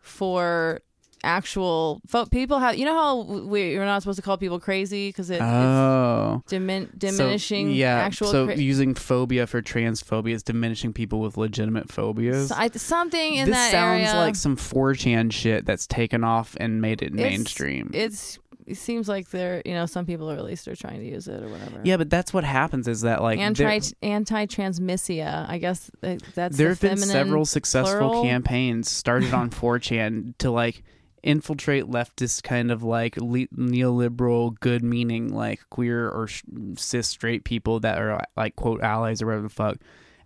for 0.00 0.80
actual 1.24 2.00
pho- 2.08 2.26
people 2.26 2.58
have 2.58 2.76
you 2.76 2.84
know 2.84 2.94
how 2.94 3.20
we, 3.46 3.70
you're 3.70 3.84
not 3.84 4.02
supposed 4.02 4.16
to 4.16 4.22
call 4.22 4.36
people 4.36 4.58
crazy 4.58 5.08
because 5.08 5.30
it, 5.30 5.34
it's 5.34 5.42
oh. 5.44 6.42
dimin- 6.48 6.90
So, 6.90 6.98
diminishing 6.98 7.70
yeah. 7.70 7.94
actual 7.98 8.26
so 8.26 8.46
cra- 8.46 8.56
using 8.56 8.94
phobia 8.96 9.46
for 9.46 9.62
transphobia 9.62 10.34
is 10.34 10.42
diminishing 10.42 10.92
people 10.92 11.20
with 11.20 11.36
legitimate 11.36 11.88
phobias. 11.92 12.48
So 12.48 12.56
I, 12.58 12.68
something 12.70 13.34
in 13.34 13.46
this 13.46 13.54
that 13.54 13.70
sounds 13.70 14.08
area. 14.08 14.16
like 14.20 14.34
some 14.34 14.56
4chan 14.56 15.30
shit 15.32 15.64
that's 15.64 15.86
taken 15.86 16.24
off 16.24 16.56
and 16.58 16.80
made 16.80 17.02
it 17.02 17.12
It's- 17.14 17.30
mainstream. 17.30 17.92
It's 17.94 18.40
it 18.66 18.76
seems 18.76 19.08
like 19.08 19.30
they're 19.30 19.62
you 19.64 19.74
know 19.74 19.86
some 19.86 20.06
people 20.06 20.30
at 20.30 20.44
least 20.44 20.68
are 20.68 20.76
trying 20.76 21.00
to 21.00 21.06
use 21.06 21.28
it 21.28 21.42
or 21.42 21.48
whatever. 21.48 21.80
yeah, 21.84 21.96
but 21.96 22.10
that's 22.10 22.32
what 22.32 22.44
happens 22.44 22.88
is 22.88 23.02
that 23.02 23.22
like 23.22 23.38
anti 23.38 23.80
anti 24.02 24.46
transmissia. 24.46 25.48
I 25.48 25.58
guess 25.58 25.90
uh, 26.02 26.16
that's 26.34 26.56
there 26.56 26.74
the 26.74 26.88
have 26.88 26.98
been 26.98 26.98
several 26.98 27.44
successful 27.44 27.98
plural. 27.98 28.22
campaigns 28.22 28.90
started 28.90 29.32
on 29.34 29.50
4chan 29.50 30.34
to 30.38 30.50
like 30.50 30.82
infiltrate 31.22 31.84
leftist 31.84 32.42
kind 32.42 32.72
of 32.72 32.82
like 32.82 33.16
le- 33.16 33.46
neoliberal 33.56 34.58
good 34.58 34.82
meaning 34.82 35.32
like 35.32 35.60
queer 35.70 36.08
or 36.08 36.26
sh- 36.26 36.42
cis 36.76 37.06
straight 37.06 37.44
people 37.44 37.78
that 37.78 37.96
are 37.98 38.24
like 38.36 38.56
quote 38.56 38.82
allies 38.82 39.22
or 39.22 39.26
whatever 39.26 39.44
the 39.44 39.48
fuck 39.48 39.76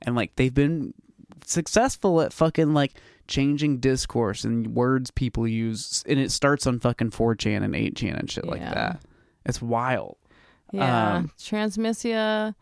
and 0.00 0.16
like 0.16 0.34
they've 0.36 0.54
been 0.54 0.94
successful 1.44 2.20
at 2.22 2.32
fucking 2.32 2.72
like 2.72 2.94
changing 3.28 3.78
discourse 3.78 4.44
and 4.44 4.74
words 4.74 5.10
people 5.10 5.46
use 5.48 6.02
and 6.08 6.18
it 6.18 6.30
starts 6.30 6.66
on 6.66 6.78
fucking 6.80 7.10
4chan 7.10 7.62
and 7.62 7.74
8chan 7.74 8.18
and 8.18 8.30
shit 8.30 8.46
like 8.46 8.60
Yeah. 8.60 8.74
that 8.74 9.00
it's 9.44 9.60
wild 9.62 10.16
Yeah, 10.72 11.16
Um, 11.16 11.30
transmissia 11.38 12.54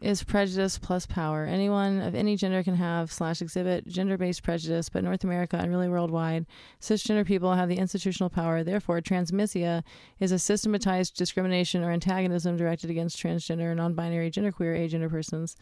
is 0.00 0.22
prejudice 0.22 0.78
plus 0.78 1.06
power. 1.06 1.44
Anyone 1.44 2.00
of 2.00 2.14
any 2.14 2.36
gender 2.36 2.62
can 2.62 2.76
have 2.76 3.10
slash 3.10 3.42
exhibit 3.42 3.84
gender-based 3.88 4.44
prejudice, 4.44 4.88
but 4.88 5.02
North 5.02 5.24
America 5.24 5.56
and 5.56 5.70
really 5.70 5.88
worldwide, 5.88 6.46
cisgender 6.80 7.26
people 7.26 7.54
have 7.54 7.68
the 7.68 7.78
institutional 7.78 8.30
power. 8.30 8.62
Therefore, 8.62 9.00
transmissia 9.00 9.82
is 10.20 10.30
a 10.30 10.38
systematized 10.38 11.16
discrimination 11.16 11.82
or 11.82 11.90
antagonism 11.90 12.56
directed 12.56 12.90
against 12.90 13.16
transgender, 13.20 13.74
non-binary, 13.74 14.30
genderqueer, 14.30 14.78
agender 14.78 15.10
persons. 15.10 15.56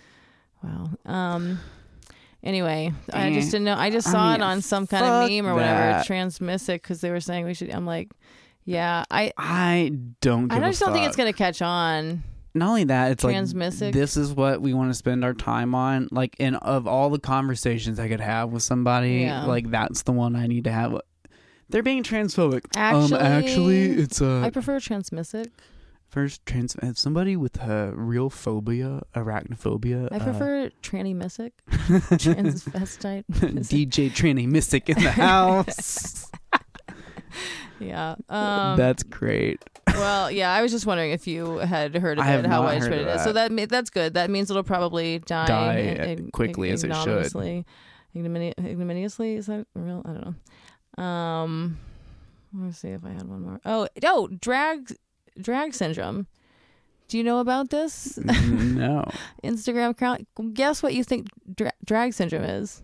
Wow. 0.63 0.91
Um. 1.07 1.59
Anyway, 2.47 2.93
I 3.13 3.33
just 3.33 3.51
didn't 3.51 3.65
know. 3.65 3.75
I 3.75 3.91
just 3.91 4.07
I 4.07 4.13
saw 4.13 4.31
mean, 4.31 4.41
it 4.41 4.45
on 4.45 4.63
some 4.63 4.87
kind 4.87 5.05
of 5.05 5.29
meme 5.29 5.49
or 5.49 5.55
whatever. 5.57 5.81
that. 5.81 6.07
Transmissic 6.07 6.75
because 6.75 7.01
they 7.01 7.11
were 7.11 7.19
saying 7.19 7.45
we 7.45 7.55
should. 7.55 7.71
I'm 7.71 7.85
like, 7.85 8.13
yeah. 8.65 9.05
I 9.11 9.33
i 9.37 9.93
don't 10.21 10.53
I 10.53 10.61
just 10.61 10.79
don't 10.79 10.93
think 10.93 11.07
it's 11.07 11.17
gonna 11.17 11.33
catch 11.33 11.61
on. 11.61 12.23
not 12.55 12.69
only 12.69 12.85
that, 12.85 13.11
it's 13.11 13.25
Transmissic. 13.25 13.87
like 13.87 13.95
this 13.95 14.17
is 14.17 14.33
what 14.33 14.63
we 14.63 14.75
want 14.75 14.91
to 14.91 14.95
spend 14.95 15.25
our 15.25 15.35
time 15.35 15.75
on. 15.75 16.07
Like, 16.13 16.37
in 16.39 16.55
of 16.55 16.87
all 16.87 17.11
the 17.11 17.19
conversations 17.19 17.99
I 17.99 18.07
could 18.09 18.21
have 18.21 18.53
with 18.53 18.63
somebody, 18.63 19.23
Yeah. 19.23 19.45
like 19.47 19.69
that's 19.71 20.03
the 20.03 20.13
one 20.13 20.37
I 20.37 20.47
need 20.47 20.65
to 20.65 20.73
have. 20.73 21.01
They're 21.69 21.83
being 21.83 22.05
transphobic. 22.05 22.65
Actually, 22.77 23.19
um, 23.19 23.27
actually, 23.27 23.85
it's 23.87 24.23
uh, 24.23 24.43
I 24.43 24.51
prefer 24.51 24.79
transmissic. 24.79 25.51
First 26.17 26.47
trans. 26.47 26.75
If 26.77 26.97
somebody 26.97 27.37
with 27.37 27.61
a 27.61 27.93
real 27.95 28.31
phobia, 28.31 29.03
arachnophobia, 29.15 30.09
I 30.11 30.17
uh, 30.17 30.25
prefer 30.25 30.71
tranny 30.83 31.15
missic, 31.15 31.53
transvestite. 31.71 33.25
DJ 33.29 34.11
Tranny 34.11 34.49
Mystic 34.49 34.89
in 34.89 35.03
the 35.03 35.11
house. 35.11 36.31
yeah. 37.81 38.15
Um, 38.31 38.79
that's 38.79 39.03
great. 39.03 39.63
well, 39.89 40.31
yeah. 40.41 40.55
I 40.55 40.63
was 40.63 40.73
just 40.73 40.87
wondering 40.87 41.11
if 41.11 41.27
you 41.27 41.59
had 41.59 41.95
heard 41.95 42.19
of 42.19 42.25
I 42.25 42.37
it, 42.37 42.47
how 42.47 42.63
widespread 42.63 43.03
it 43.03 43.09
is. 43.09 43.23
So 43.23 43.35
that. 43.35 43.55
that 43.55 43.69
that's 43.69 43.91
good. 43.91 44.15
That 44.15 44.31
means 44.31 44.51
it'll 44.51 44.63
probably 44.63 45.19
die, 45.19 45.47
Die 45.47 45.79
in- 45.79 45.97
as 45.99 46.19
in- 46.19 46.31
quickly 46.31 46.71
as 46.71 46.83
it 46.83 46.95
should. 46.95 47.27
ignominiously. 47.27 47.67
Ignomini- 48.17 48.59
ignominiously 48.59 49.35
is 49.37 49.47
that 49.49 49.67
real? 49.75 50.01
I 50.07 50.13
don't 50.15 50.37
know. 50.97 51.05
Um, 51.05 51.79
let 52.55 52.63
me 52.69 52.73
see 52.73 52.89
if 52.89 53.05
I 53.05 53.11
had 53.11 53.29
one 53.29 53.43
more. 53.43 53.61
Oh, 53.67 53.87
oh, 54.05 54.29
drag, 54.29 54.97
drag 55.41 55.75
syndrome. 55.75 56.27
Do 57.09 57.19
you 57.19 57.25
know 57.25 57.39
about 57.39 57.71
this? 57.71 58.19
no, 58.19 59.09
Instagram 59.45 59.91
account. 59.91 60.27
Guess 60.55 60.83
what 60.83 60.95
you 60.95 61.05
think 61.05 61.29
dra- 61.55 61.73
drag 61.85 62.15
syndrome 62.15 62.45
is? 62.45 62.83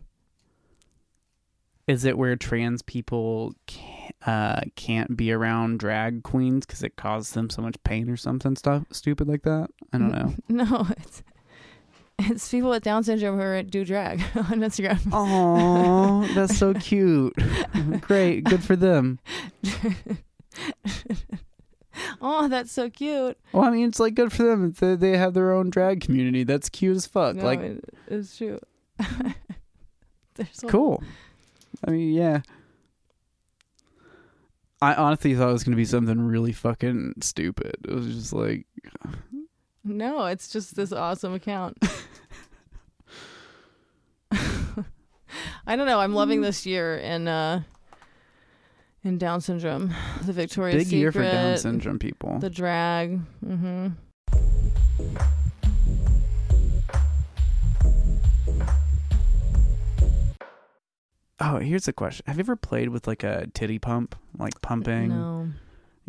is 1.89 2.05
it 2.05 2.17
where 2.17 2.37
trans 2.37 2.81
people 2.81 3.53
can't, 3.67 4.15
uh, 4.25 4.61
can't 4.77 5.17
be 5.17 5.33
around 5.33 5.81
drag 5.81 6.23
queens 6.23 6.65
because 6.65 6.83
it 6.85 6.95
causes 6.97 7.33
them 7.33 7.51
so 7.51 7.61
much 7.61 7.75
pain 7.83 8.09
or 8.09 8.17
something 8.17 8.55
stuff 8.55 8.85
stupid 8.93 9.27
like 9.29 9.43
that? 9.43 9.69
I 9.93 9.99
don't 9.99 10.13
know. 10.13 10.35
No, 10.49 10.87
it's 10.91 11.23
it's 12.21 12.49
people 12.49 12.71
with 12.71 12.85
Down 12.85 13.03
syndrome 13.03 13.39
who 13.39 13.63
do 13.65 13.85
drag 13.85 14.21
on 14.37 14.61
Instagram. 14.61 15.01
Oh, 15.13 16.25
that's 16.35 16.57
so 16.57 16.73
cute. 16.75 17.35
Great, 18.03 18.45
good 18.45 18.63
for 18.63 18.77
them. 18.77 19.19
oh, 22.21 22.49
that's 22.49 22.73
so 22.73 22.89
cute. 22.91 23.39
Well, 23.53 23.65
I 23.65 23.71
mean, 23.71 23.89
it's 23.89 24.01
like 24.01 24.15
good 24.15 24.33
for 24.33 24.43
them. 24.45 24.73
They 24.73 25.17
have 25.17 25.35
their 25.35 25.53
own 25.53 25.71
drag 25.71 26.01
community. 26.01 26.45
That's 26.45 26.69
cute 26.69 26.97
as 26.97 27.07
fuck. 27.07 27.37
No, 27.37 27.45
like, 27.45 27.61
it- 27.61 27.85
it's 28.09 28.37
true. 28.37 28.59
So 30.53 30.67
cool. 30.67 31.03
I 31.87 31.91
mean, 31.91 32.15
yeah. 32.15 32.41
I 34.81 34.95
honestly 34.95 35.35
thought 35.35 35.51
it 35.51 35.53
was 35.53 35.63
gonna 35.63 35.77
be 35.77 35.85
something 35.85 36.27
really 36.27 36.53
fucking 36.53 37.17
stupid. 37.21 37.77
It 37.87 37.93
was 37.93 38.07
just 38.07 38.33
like, 38.33 38.67
No, 39.85 40.25
it's 40.27 40.49
just 40.49 40.75
this 40.75 40.91
awesome 40.91 41.35
account. 41.35 41.77
I 45.67 45.77
don't 45.77 45.87
know. 45.87 46.01
I'm 46.01 46.15
loving 46.15 46.41
this 46.41 46.65
year 46.67 46.99
and 46.99 47.29
uh 47.29 47.61
in 49.05 49.19
Down 49.19 49.41
syndrome. 49.41 49.93
The 50.23 50.33
Victoria's 50.33 50.85
big 50.85 50.93
year 50.93 51.13
for 51.13 51.23
Down 51.23 51.57
syndrome 51.59 51.99
people. 51.99 52.39
The 52.39 52.51
drag. 52.51 53.21
Mm-hmm. 53.45 53.89
Oh, 61.41 61.59
here's 61.59 61.89
a 61.89 61.93
question. 61.93 62.25
Have 62.29 62.37
you 62.37 62.41
ever 62.43 62.57
played 62.57 62.91
with 62.91 63.07
like 63.07 63.25
a 63.25 63.49
titty 63.53 63.79
pump? 63.79 64.15
Like 64.39 64.61
pumping? 64.63 65.09
No, 65.09 65.49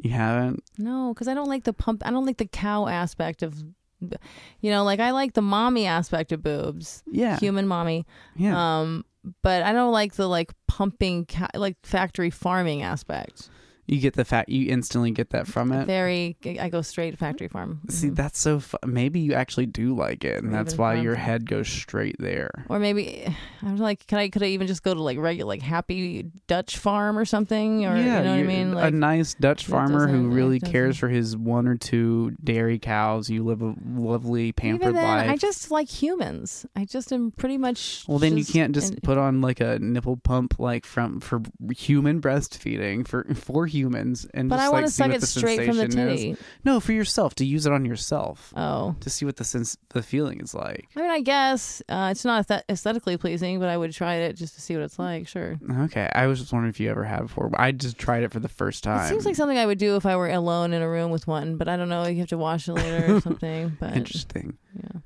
You 0.02 0.12
haven't? 0.12 0.64
no, 0.78 1.14
because 1.14 1.28
I 1.28 1.34
don't 1.34 1.50
like 1.50 1.64
the 1.64 1.74
pump. 1.74 2.04
I 2.06 2.12
don't 2.12 2.26
like 2.26 2.38
the 2.38 2.46
cow 2.46 2.88
aspect 2.88 3.42
of, 3.42 3.64
you 4.02 4.70
know, 4.72 4.84
like 4.84 5.00
I 5.00 5.12
like 5.12 5.34
the 5.34 5.42
mommy 5.42 5.88
aspect 5.88 6.32
of 6.32 6.44
boobs, 6.44 7.04
Yeah. 7.12 7.38
human 7.40 7.68
mommy. 7.68 8.06
yeah. 8.36 8.80
Um, 8.82 9.06
but 9.42 9.64
I 9.64 9.74
don't 9.74 9.92
like 9.92 10.14
the 10.16 10.28
like 10.28 10.52
pumping, 10.68 11.26
ca- 11.26 11.50
like 11.56 11.78
factory 11.84 12.30
farming 12.30 12.82
aspect. 12.82 13.50
You 13.88 14.00
get 14.00 14.14
the 14.14 14.24
fact 14.26 14.50
you 14.50 14.70
instantly 14.72 15.12
get 15.12 15.32
that 15.32 15.48
from 15.48 15.72
it. 15.72 15.86
Very, 15.86 16.38
I 16.60 16.70
go 16.70 16.82
straight 16.82 17.12
to 17.12 17.18
factory 17.18 17.48
farm. 17.48 17.82
See, 17.90 18.08
Mhm. 18.10 18.16
that's 18.16 18.40
so 18.40 18.60
fu- 18.60 18.78
maybe 18.86 19.20
you 19.20 19.34
actually 19.34 19.66
do 19.66 19.94
like 19.96 20.24
it 20.24 20.38
and 20.42 20.52
Maybe 20.52 20.56
that's 20.64 20.78
why 20.78 20.96
fun. 20.96 21.04
your 21.04 21.16
head 21.16 21.50
goes 21.50 21.68
straight 21.68 22.16
there. 22.20 22.66
Or 22.70 22.80
maybe 22.80 23.26
I'm 23.62 23.78
like, 23.78 24.08
can 24.08 24.20
I 24.20 24.30
could 24.30 24.42
I 24.44 24.48
even 24.48 24.68
just 24.68 24.84
go 24.84 24.94
to 24.94 25.02
like 25.02 25.18
regular 25.18 25.48
like 25.50 25.62
Happy 25.62 26.32
Dutch 26.48 26.78
Farm 26.78 27.18
or 27.18 27.26
something? 27.26 27.86
Or 27.86 27.96
yeah, 27.98 28.20
you 28.20 28.24
know 28.24 28.32
what 28.32 28.40
I 28.40 28.44
mean? 28.44 28.74
a 28.78 28.92
nice 28.92 29.34
Dutch 29.34 29.66
farmer 29.66 30.08
who 30.08 30.30
really 30.30 30.60
cares 30.60 30.98
for 30.98 31.10
his 31.10 31.36
one 31.36 31.68
or 31.68 31.76
two 31.76 32.32
dairy 32.44 32.80
cows. 32.80 33.30
You 33.30 33.44
live 33.44 33.62
a 33.62 33.76
lovely 33.86 34.52
pampered 34.54 34.96
then, 34.96 35.04
life. 35.04 35.30
I 35.30 35.36
just 35.36 35.72
like 35.72 35.90
humans. 35.90 36.66
I 36.76 36.86
just 36.86 37.12
am 37.12 37.32
pretty 37.32 37.58
much. 37.58 38.06
well, 38.08 38.20
then 38.20 38.38
you 38.38 38.46
can't 38.46 38.74
just 38.74 38.94
and- 38.94 39.04
put 39.04 39.18
on 39.18 39.42
like 39.42 39.60
a 39.60 39.78
nipple 39.80 40.18
pump 40.18 40.58
like 40.60 40.86
from 40.86 41.20
for 41.20 41.42
human 41.76 42.22
breastfeeding 42.22 43.08
for 43.08 43.24
for 43.34 43.68
humans 43.74 44.26
and 44.34 44.48
But 44.50 44.58
just 44.58 44.64
I 44.64 44.68
like 44.68 44.74
want 44.74 44.86
to 44.86 44.92
see 44.92 45.04
suck 45.04 45.12
it 45.12 45.22
straight 45.24 45.66
from 45.68 45.78
the 45.78 45.92
sensation 45.92 46.32
is. 46.34 46.38
No, 46.64 46.80
for 46.80 46.94
yourself 46.94 47.36
to 47.36 47.46
use 47.46 47.66
it 47.66 47.74
on 47.74 47.84
yourself 47.86 48.54
Oh, 48.56 48.96
to 49.02 49.10
see 49.10 49.26
what 49.26 49.38
the 49.38 49.44
sense 49.44 49.76
the 49.90 50.04
feeling 50.04 50.40
is 50.42 50.54
like. 50.54 50.88
I 50.96 51.02
mean, 51.02 51.10
I 51.12 51.22
guess 51.22 51.82
uh, 51.90 52.10
it's 52.12 52.24
not 52.24 52.48
aesthet- 52.48 52.64
aesthetically 52.70 53.18
pleasing, 53.18 53.60
but 53.60 53.70
I 53.70 53.78
would 53.78 53.92
try 53.94 54.16
it 54.16 54.34
just 54.38 54.56
to 54.56 54.62
see 54.62 54.76
what 54.76 54.84
it's 54.84 55.00
like. 55.00 55.28
Sure. 55.28 55.58
Okay, 55.86 56.10
I 56.14 56.28
was 56.28 56.40
just 56.40 56.54
wondering 56.54 56.70
if 56.70 56.80
you 56.80 56.90
ever 56.90 57.04
had 57.04 57.22
before, 57.24 57.52
I 57.58 57.72
just 57.72 57.98
tried 57.98 58.24
it 58.24 58.32
for 58.32 58.40
the 58.40 58.50
first 58.50 58.84
time. 58.84 59.06
It 59.06 59.10
seems 59.10 59.26
like 59.26 59.36
something 59.36 59.58
I 59.58 59.66
would 59.66 59.78
do 59.80 59.96
if 59.96 60.06
I 60.06 60.16
were 60.16 60.30
alone 60.30 60.74
in 60.74 60.82
a 60.82 60.90
room 60.90 61.10
with 61.12 61.28
one, 61.28 61.58
but 61.58 61.68
I 61.68 61.76
don't 61.78 61.90
know. 61.90 62.06
You 62.08 62.20
have 62.20 62.30
to 62.30 62.38
wash 62.38 62.68
it 62.68 62.74
later 62.74 63.16
or 63.16 63.22
something. 63.28 63.76
But 63.80 63.96
interesting. 63.98 64.58
yeah. 64.82 65.00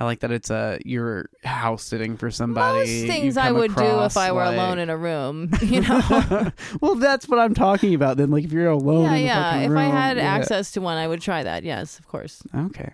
I 0.00 0.04
like 0.04 0.20
that 0.20 0.30
it's 0.30 0.50
a 0.50 0.80
you're 0.84 1.28
house 1.44 1.84
sitting 1.84 2.16
for 2.16 2.30
somebody. 2.30 2.78
most 2.78 3.06
things 3.06 3.36
I 3.36 3.52
would 3.52 3.74
do 3.74 4.02
if 4.02 4.16
I 4.16 4.32
were 4.32 4.44
like- 4.44 4.54
alone 4.54 4.78
in 4.78 4.90
a 4.90 4.96
room. 4.96 5.50
You 5.62 5.80
know. 5.80 6.50
well, 6.80 6.96
that's 6.96 7.28
what 7.28 7.38
I'm 7.38 7.54
talking 7.54 7.94
about. 7.94 8.16
Then, 8.16 8.30
like, 8.30 8.44
if 8.44 8.52
you're 8.52 8.68
alone, 8.68 9.04
yeah, 9.04 9.16
yeah. 9.16 9.58
If 9.60 9.70
I 9.70 9.84
had 9.84 10.16
yeah. 10.16 10.24
access 10.24 10.72
to 10.72 10.80
one, 10.80 10.98
I 10.98 11.06
would 11.06 11.22
try 11.22 11.42
that. 11.42 11.62
Yes, 11.62 11.98
of 11.98 12.08
course. 12.08 12.42
Okay. 12.54 12.90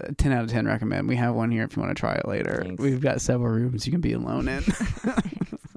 Uh, 0.00 0.08
10 0.16 0.32
out 0.32 0.44
of 0.44 0.50
10 0.50 0.66
recommend. 0.66 1.08
We 1.08 1.16
have 1.16 1.34
one 1.34 1.50
here 1.50 1.64
if 1.64 1.76
you 1.76 1.82
want 1.82 1.96
to 1.96 2.00
try 2.00 2.14
it 2.14 2.28
later. 2.28 2.62
Thanks. 2.64 2.82
We've 2.82 3.00
got 3.00 3.20
several 3.20 3.52
rooms 3.52 3.86
you 3.86 3.92
can 3.92 4.00
be 4.00 4.12
alone 4.12 4.48
in. 4.48 4.64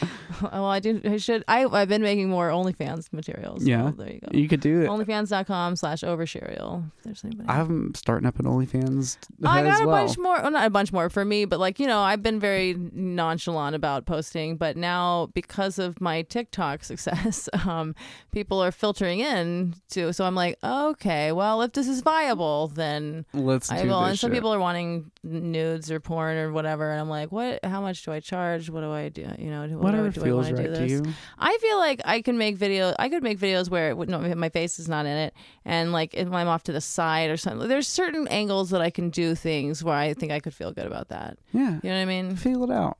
well, 0.42 0.66
I 0.66 0.80
do. 0.80 1.00
I 1.04 1.16
should. 1.16 1.44
I, 1.48 1.64
I've 1.66 1.88
been 1.88 2.02
making 2.02 2.28
more 2.28 2.48
OnlyFans 2.48 3.12
materials. 3.12 3.64
Yeah. 3.64 3.92
There 3.96 4.10
you 4.12 4.20
go. 4.20 4.28
you 4.32 4.48
could 4.48 4.60
do 4.60 4.82
it. 4.82 4.88
OnlyFans.com 4.88 5.76
slash 5.76 6.00
oversherial. 6.02 6.84
If 6.98 7.04
there's 7.04 7.24
anybody. 7.24 7.48
I'm 7.48 7.94
starting 7.94 8.26
up 8.26 8.38
an 8.38 8.46
OnlyFans 8.46 9.18
I 9.44 9.62
got 9.62 9.82
a 9.82 9.86
well. 9.86 10.04
bunch 10.04 10.18
more. 10.18 10.40
Well, 10.40 10.50
not 10.50 10.66
a 10.66 10.70
bunch 10.70 10.92
more 10.92 11.08
for 11.10 11.24
me, 11.24 11.44
but 11.44 11.60
like 11.60 11.78
you 11.78 11.86
know, 11.86 12.00
I've 12.00 12.22
been 12.22 12.40
very 12.40 12.74
nonchalant 12.92 13.74
about 13.76 14.06
posting. 14.06 14.56
But 14.56 14.76
now, 14.76 15.28
because 15.34 15.78
of 15.78 16.00
my 16.00 16.22
TikTok 16.22 16.84
success, 16.92 17.48
um, 17.66 17.94
people 18.32 18.62
are 18.62 18.72
filtering 18.72 19.20
in 19.20 19.74
to. 19.90 20.12
So 20.12 20.24
I'm 20.24 20.34
like, 20.34 20.56
okay, 20.64 21.32
well, 21.32 21.62
if 21.62 21.72
this 21.72 21.88
is 21.88 22.00
viable, 22.00 22.68
then 22.68 23.24
Let's 23.32 23.68
do 23.68 23.76
I 23.76 23.84
will. 23.84 24.00
this 24.02 24.10
And 24.10 24.18
some 24.18 24.30
shit. 24.30 24.36
people 24.36 24.52
are 24.54 24.58
wanting 24.58 25.10
nudes 25.22 25.90
or 25.90 26.00
porn 26.00 26.36
or 26.36 26.52
whatever, 26.52 26.90
and 26.90 27.00
I'm 27.00 27.08
like, 27.08 27.30
what? 27.30 27.64
How 27.64 27.80
much 27.80 28.02
do 28.04 28.12
I 28.12 28.20
charge? 28.20 28.70
What 28.70 28.80
do 28.80 28.90
I 28.90 29.08
do? 29.08 29.28
You 29.38 29.50
know, 29.50 29.66
do, 29.66 29.78
Whatever 29.82 30.08
do 30.08 30.08
I, 30.08 30.12
do 30.12 30.20
I 30.20 30.24
feels 30.24 30.48
do 30.48 30.54
right 30.54 30.64
to 30.64 30.70
this? 30.70 30.90
you. 30.90 31.02
I 31.38 31.58
feel 31.60 31.78
like 31.78 32.00
I 32.04 32.22
could 32.22 32.34
make 32.34 32.56
video. 32.56 32.94
I 32.98 33.08
could 33.08 33.22
make 33.22 33.38
videos 33.38 33.68
where 33.70 33.90
it 33.90 33.96
would 33.96 34.08
my 34.08 34.48
face 34.48 34.78
is 34.78 34.88
not 34.88 35.06
in 35.06 35.16
it, 35.16 35.34
and 35.64 35.92
like 35.92 36.14
if 36.14 36.30
I'm 36.30 36.48
off 36.48 36.62
to 36.64 36.72
the 36.72 36.80
side 36.80 37.30
or 37.30 37.36
something. 37.36 37.68
There's 37.68 37.88
certain 37.88 38.26
angles 38.28 38.70
that 38.70 38.80
I 38.80 38.90
can 38.90 39.10
do 39.10 39.34
things 39.34 39.82
where 39.82 39.94
I 39.94 40.14
think 40.14 40.32
I 40.32 40.40
could 40.40 40.54
feel 40.54 40.72
good 40.72 40.86
about 40.86 41.08
that. 41.08 41.38
Yeah. 41.52 41.78
You 41.82 41.90
know 41.90 41.96
what 41.96 42.02
I 42.02 42.04
mean? 42.04 42.36
Feel 42.36 42.64
it 42.64 42.70
out. 42.70 42.98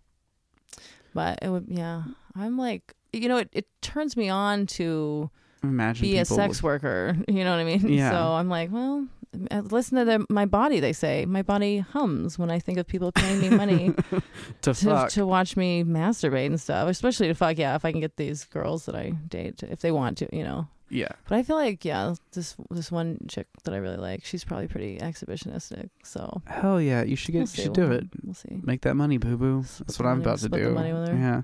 But 1.14 1.38
it 1.42 1.48
would, 1.48 1.66
yeah. 1.68 2.04
I'm 2.34 2.56
like, 2.56 2.94
you 3.12 3.28
know, 3.28 3.36
it, 3.38 3.50
it 3.52 3.66
turns 3.82 4.16
me 4.16 4.28
on 4.28 4.66
to 4.66 5.30
Imagine 5.62 6.02
be 6.02 6.18
a 6.18 6.24
sex 6.24 6.62
worker. 6.62 7.16
You 7.28 7.44
know 7.44 7.50
what 7.50 7.60
I 7.60 7.64
mean? 7.64 7.88
Yeah. 7.88 8.10
So 8.10 8.16
I'm 8.16 8.48
like, 8.48 8.72
well, 8.72 9.06
Uh, 9.50 9.60
listen 9.60 9.98
to 9.98 10.04
the, 10.04 10.26
my 10.28 10.44
body. 10.44 10.78
They 10.80 10.92
say 10.92 11.24
my 11.24 11.42
body 11.42 11.78
hums 11.78 12.38
when 12.38 12.50
I 12.50 12.58
think 12.58 12.78
of 12.78 12.86
people 12.86 13.12
paying 13.12 13.40
me 13.40 13.48
money 13.50 13.94
to 14.62 14.74
to, 14.74 14.74
fuck. 14.74 15.08
to 15.10 15.24
watch 15.26 15.56
me 15.56 15.84
masturbate 15.84 16.46
and 16.46 16.60
stuff, 16.60 16.88
especially 16.88 17.28
to 17.28 17.34
fuck. 17.34 17.56
Yeah, 17.56 17.74
if 17.74 17.84
I 17.84 17.92
can 17.92 18.00
get 18.00 18.16
these 18.16 18.44
girls 18.44 18.84
that 18.86 18.94
I 18.94 19.10
date, 19.28 19.62
if 19.62 19.80
they 19.80 19.90
want 19.90 20.18
to, 20.18 20.28
you 20.36 20.44
know. 20.44 20.68
yeah. 20.90 21.08
But 21.28 21.36
I 21.36 21.42
feel 21.42 21.56
like 21.56 21.82
yeah, 21.84 22.14
this 22.32 22.56
this 22.70 22.92
one 22.92 23.18
chick 23.28 23.46
that 23.64 23.72
I 23.72 23.78
really 23.78 23.96
like, 23.96 24.24
she's 24.24 24.44
probably 24.44 24.68
pretty 24.68 24.98
exhibitionistic. 24.98 25.88
So 26.04 26.42
Hell 26.46 26.78
yeah. 26.80 27.02
You 27.02 27.16
should 27.16 27.32
get 27.32 27.38
we'll 27.38 27.48
you 27.56 27.62
should 27.62 27.72
do 27.72 27.90
it. 27.90 28.04
We'll 28.22 28.34
see. 28.34 28.60
Make 28.62 28.82
that 28.82 28.96
money, 28.96 29.16
boo 29.16 29.36
boo. 29.38 29.64
That's 29.78 29.98
what 29.98 30.06
I'm 30.06 30.20
about 30.20 30.40
to 30.40 30.50
do. 30.50 30.74
money 30.74 30.92
with 30.92 31.08
her. 31.08 31.14
Yeah. 31.16 31.42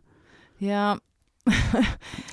Yeah. 0.59 0.97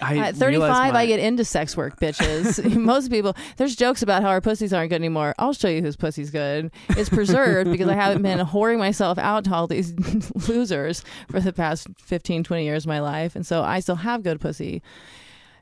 I 0.01 0.18
At 0.18 0.36
35, 0.36 0.93
my- 0.93 0.99
I 1.01 1.05
get 1.05 1.20
into 1.20 1.43
sex 1.45 1.76
work, 1.76 1.99
bitches. 1.99 2.76
Most 2.78 3.09
people, 3.09 3.36
there's 3.57 3.76
jokes 3.76 4.01
about 4.01 4.22
how 4.22 4.30
our 4.30 4.41
pussies 4.41 4.74
aren't 4.74 4.89
good 4.89 4.95
anymore. 4.95 5.34
I'll 5.38 5.53
show 5.53 5.68
you 5.68 5.82
whose 5.82 5.95
pussy's 5.95 6.30
good. 6.30 6.72
It's 6.89 7.09
preserved 7.09 7.72
because 7.72 7.88
I 7.88 7.93
haven't 7.93 8.22
been 8.22 8.39
whoring 8.39 8.78
myself 8.80 9.18
out 9.18 9.45
to 9.45 9.53
all 9.53 9.68
these 9.68 9.93
losers 10.49 11.03
for 11.30 11.39
the 11.39 11.53
past 11.53 11.88
15, 11.99 12.43
20 12.43 12.63
years 12.63 12.86
of 12.86 12.88
my 12.89 12.99
life. 12.99 13.36
And 13.36 13.45
so 13.45 13.63
I 13.63 13.80
still 13.80 13.95
have 13.95 14.24
good 14.24 14.39
pussy. 14.39 14.82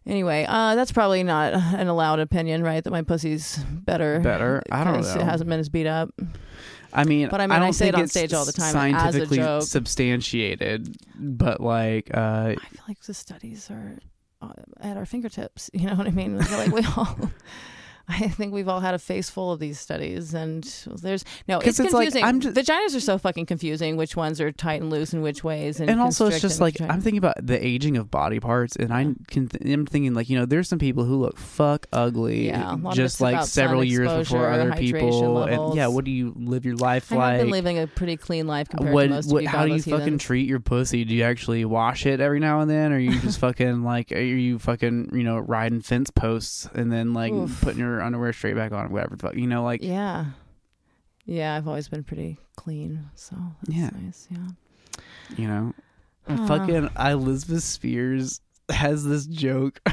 Anyway, 0.05 0.45
uh, 0.49 0.75
that's 0.75 0.91
probably 0.91 1.23
not 1.23 1.53
an 1.53 1.87
allowed 1.87 2.19
opinion, 2.19 2.61
right? 2.61 2.83
That 2.83 2.91
my 2.91 3.03
pussy's 3.03 3.57
better. 3.69 4.19
Better? 4.19 4.61
I 4.69 4.83
don't 4.83 5.01
know. 5.01 5.13
It 5.15 5.21
hasn't 5.21 5.49
been 5.49 5.59
as 5.61 5.69
beat 5.69 5.87
up. 5.87 6.09
I 6.93 7.03
mean, 7.05 7.29
But 7.29 7.41
I 7.41 7.47
mean, 7.47 7.51
I 7.55 7.59
don't 7.59 7.73
say 7.73 7.87
it 7.89 7.95
on 7.95 8.07
stage 8.07 8.33
all 8.33 8.45
the 8.45 8.53
time 8.53 8.93
as 8.95 9.15
a 9.15 9.25
joke. 9.25 9.63
substantiated, 9.63 10.95
but 11.17 11.59
like, 11.59 12.11
uh, 12.13 12.53
I 12.53 12.55
feel 12.55 12.83
like 12.87 13.01
the 13.01 13.13
studies 13.13 13.69
are 13.71 13.97
uh, 14.41 14.53
at 14.79 14.97
our 14.97 15.05
fingertips. 15.05 15.69
You 15.73 15.87
know 15.87 15.95
what 15.95 16.07
I 16.07 16.11
mean? 16.11 16.39
I 16.39 16.57
like 16.57 16.71
we 16.71 16.85
all. 16.95 17.17
I 18.09 18.27
think 18.27 18.53
we've 18.53 18.67
all 18.67 18.81
had 18.81 18.93
a 18.93 18.99
face 18.99 19.29
full 19.29 19.53
of 19.53 19.59
these 19.59 19.79
studies, 19.79 20.33
and 20.33 20.63
there's 21.01 21.23
no. 21.47 21.59
It's 21.59 21.79
it's 21.79 21.93
like, 21.93 22.07
confusing. 22.07 22.23
I'm 22.23 22.41
just- 22.41 22.55
Vaginas 22.55 22.95
are 22.95 22.99
so 22.99 23.17
fucking 23.17 23.45
confusing. 23.45 23.95
Which 23.95 24.17
ones 24.17 24.41
are 24.41 24.51
tight 24.51 24.81
and 24.81 24.89
loose, 24.89 25.13
and 25.13 25.23
which 25.23 25.43
ways, 25.43 25.79
and, 25.79 25.89
and 25.89 26.01
also 26.01 26.27
it's 26.27 26.41
just 26.41 26.59
like. 26.59 26.81
I'm 26.81 26.99
thinking 26.99 27.17
about 27.17 27.35
the 27.45 27.65
aging 27.65 27.95
of 27.95 28.11
body 28.11 28.41
parts, 28.41 28.75
and 28.75 28.93
I 28.93 29.13
can 29.27 29.47
th- 29.47 29.73
I'm 29.73 29.85
thinking 29.85 30.13
like 30.13 30.29
you 30.29 30.37
know 30.37 30.45
there's 30.45 30.67
some 30.67 30.79
people 30.79 31.05
who 31.05 31.15
look 31.15 31.37
fuck 31.37 31.87
ugly, 31.93 32.47
Yeah, 32.47 32.73
a 32.73 32.75
lot 32.75 32.91
of 32.91 32.95
just 32.97 33.21
like 33.21 33.45
several 33.45 33.83
years 33.85 34.11
before 34.11 34.49
other 34.49 34.73
people, 34.73 35.43
and 35.43 35.75
yeah, 35.75 35.87
what 35.87 36.03
do 36.03 36.11
you 36.11 36.33
live 36.35 36.65
your 36.65 36.75
life 36.75 37.09
like? 37.09 37.35
I've 37.35 37.41
been 37.41 37.51
living 37.51 37.79
a 37.79 37.87
pretty 37.87 38.17
clean 38.17 38.47
life 38.47 38.67
compared 38.67 38.93
what, 38.93 39.03
to 39.03 39.09
most 39.09 39.31
what 39.31 39.45
how 39.45 39.65
do 39.65 39.73
you 39.73 39.81
fucking 39.81 39.99
heathens. 39.99 40.23
treat 40.23 40.49
your 40.49 40.59
pussy? 40.59 41.05
Do 41.05 41.15
you 41.15 41.23
actually 41.23 41.63
wash 41.63 42.05
it 42.05 42.19
every 42.19 42.41
now 42.41 42.59
and 42.59 42.69
then, 42.69 42.91
or 42.91 42.97
are 42.97 42.99
you 42.99 43.17
just 43.21 43.39
fucking 43.43 43.83
like 43.83 44.11
are 44.11 44.19
you 44.19 44.59
fucking 44.59 45.11
you 45.13 45.23
know 45.23 45.37
riding 45.37 45.81
fence 45.81 46.09
posts 46.09 46.67
and 46.73 46.91
then 46.91 47.13
like 47.13 47.31
Oof. 47.31 47.61
putting 47.61 47.79
your 47.79 47.92
underwear 48.01 48.33
straight 48.33 48.55
back 48.55 48.71
on, 48.71 48.91
whatever 48.91 49.15
the 49.15 49.21
fuck, 49.27 49.35
you 49.35 49.47
know, 49.47 49.63
like 49.63 49.83
Yeah, 49.83 50.25
yeah. 51.25 51.55
I've 51.55 51.67
always 51.67 51.87
been 51.87 52.03
pretty 52.03 52.37
clean, 52.55 53.09
so 53.15 53.35
that's 53.63 53.77
Yeah. 53.77 53.89
nice. 54.01 54.27
Yeah. 54.31 54.47
you 55.37 55.47
know, 55.47 55.73
fucking 56.47 56.89
Elizabeth 56.99 57.63
Spears 57.63 58.41
has 58.69 59.03
this 59.05 59.25
joke. 59.25 59.81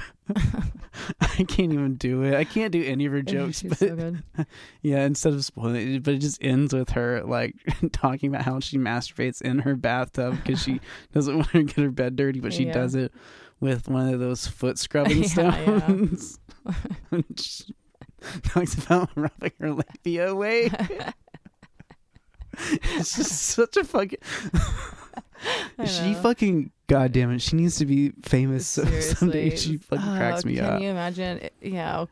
I 1.20 1.44
can't 1.48 1.72
even 1.72 1.94
do 1.94 2.22
it. 2.22 2.34
I 2.34 2.44
can't 2.44 2.72
do 2.72 2.84
any 2.84 3.06
of 3.06 3.12
her 3.12 3.22
jokes, 3.22 3.60
She's 3.60 3.68
but 3.70 3.78
so 3.78 3.96
good. 3.96 4.22
Yeah, 4.82 5.04
instead 5.04 5.32
of 5.32 5.44
spoiling 5.44 5.94
it, 5.96 6.02
but 6.02 6.14
it 6.14 6.18
just 6.18 6.38
ends 6.42 6.72
with 6.72 6.90
her 6.90 7.22
like 7.24 7.56
talking 7.92 8.28
about 8.28 8.42
how 8.44 8.60
she 8.60 8.78
masturbates 8.78 9.40
in 9.42 9.60
her 9.60 9.74
bathtub 9.74 10.36
because 10.36 10.62
she 10.62 10.80
doesn't 11.12 11.34
want 11.36 11.50
to 11.52 11.62
get 11.64 11.76
her 11.76 11.90
bed 11.90 12.16
dirty, 12.16 12.40
but 12.40 12.52
she 12.52 12.66
Yeah. 12.66 12.72
does 12.74 12.94
it 12.94 13.12
with 13.60 13.88
one 13.88 14.12
of 14.12 14.20
those 14.20 14.46
foot 14.46 14.78
scrubbing 14.78 15.22
Yeah, 15.24 15.58
yeah. 15.60 15.78
stones. 15.80 16.38
she 17.36 17.64
talks 18.44 18.74
about 18.74 19.10
rubbing 19.16 19.52
her 19.60 19.72
labia 19.72 20.30
away. 20.30 20.70
it's 22.58 23.16
just 23.16 23.32
such 23.32 23.76
a 23.76 23.84
fucking. 23.84 24.18
She 25.86 26.12
fucking 26.12 26.70
goddamn 26.86 27.30
it! 27.30 27.40
She 27.40 27.56
needs 27.56 27.76
to 27.76 27.86
be 27.86 28.12
famous 28.24 28.66
so- 28.66 28.84
someday. 29.00 29.56
She 29.56 29.78
fucking 29.78 30.04
cracks 30.04 30.44
Oh, 30.44 30.48
me 30.48 30.56
can 30.56 30.64
up. 30.66 30.72
Can 30.74 30.82
you 30.82 30.90
imagine? 30.90 31.48
Yeah. 31.62 32.04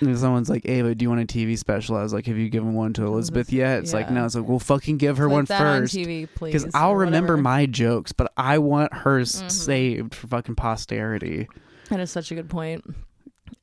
And 0.00 0.18
someone's 0.18 0.48
like, 0.48 0.66
Ava, 0.66 0.94
do 0.94 1.02
you 1.02 1.10
want 1.10 1.20
a 1.20 1.26
TV 1.26 1.58
special? 1.58 1.96
I 1.96 2.02
was 2.02 2.14
like, 2.14 2.24
have 2.26 2.38
you 2.38 2.48
given 2.48 2.72
one 2.74 2.94
to 2.94 3.04
Elizabeth 3.04 3.52
yet? 3.52 3.80
It's 3.80 3.92
like, 3.92 4.10
no. 4.10 4.24
It's 4.24 4.34
like, 4.34 4.48
well, 4.48 4.58
fucking 4.60 4.96
give 4.96 5.18
her 5.18 5.26
Put 5.26 5.32
one 5.34 5.46
first. 5.46 5.94
on 5.94 6.02
TV, 6.02 6.26
please. 6.34 6.62
Because 6.62 6.74
I'll 6.74 6.92
or 6.92 6.98
remember 7.00 7.34
whatever. 7.34 7.42
my 7.42 7.66
jokes, 7.66 8.12
but 8.12 8.32
I 8.38 8.58
want 8.58 8.94
hers 8.94 9.42
Mhm. 9.42 9.50
saved 9.50 10.14
for 10.14 10.26
fucking 10.28 10.54
posterity. 10.54 11.48
That 11.90 12.00
is 12.00 12.10
such 12.10 12.30
a 12.30 12.34
good 12.34 12.48
point. 12.48 12.82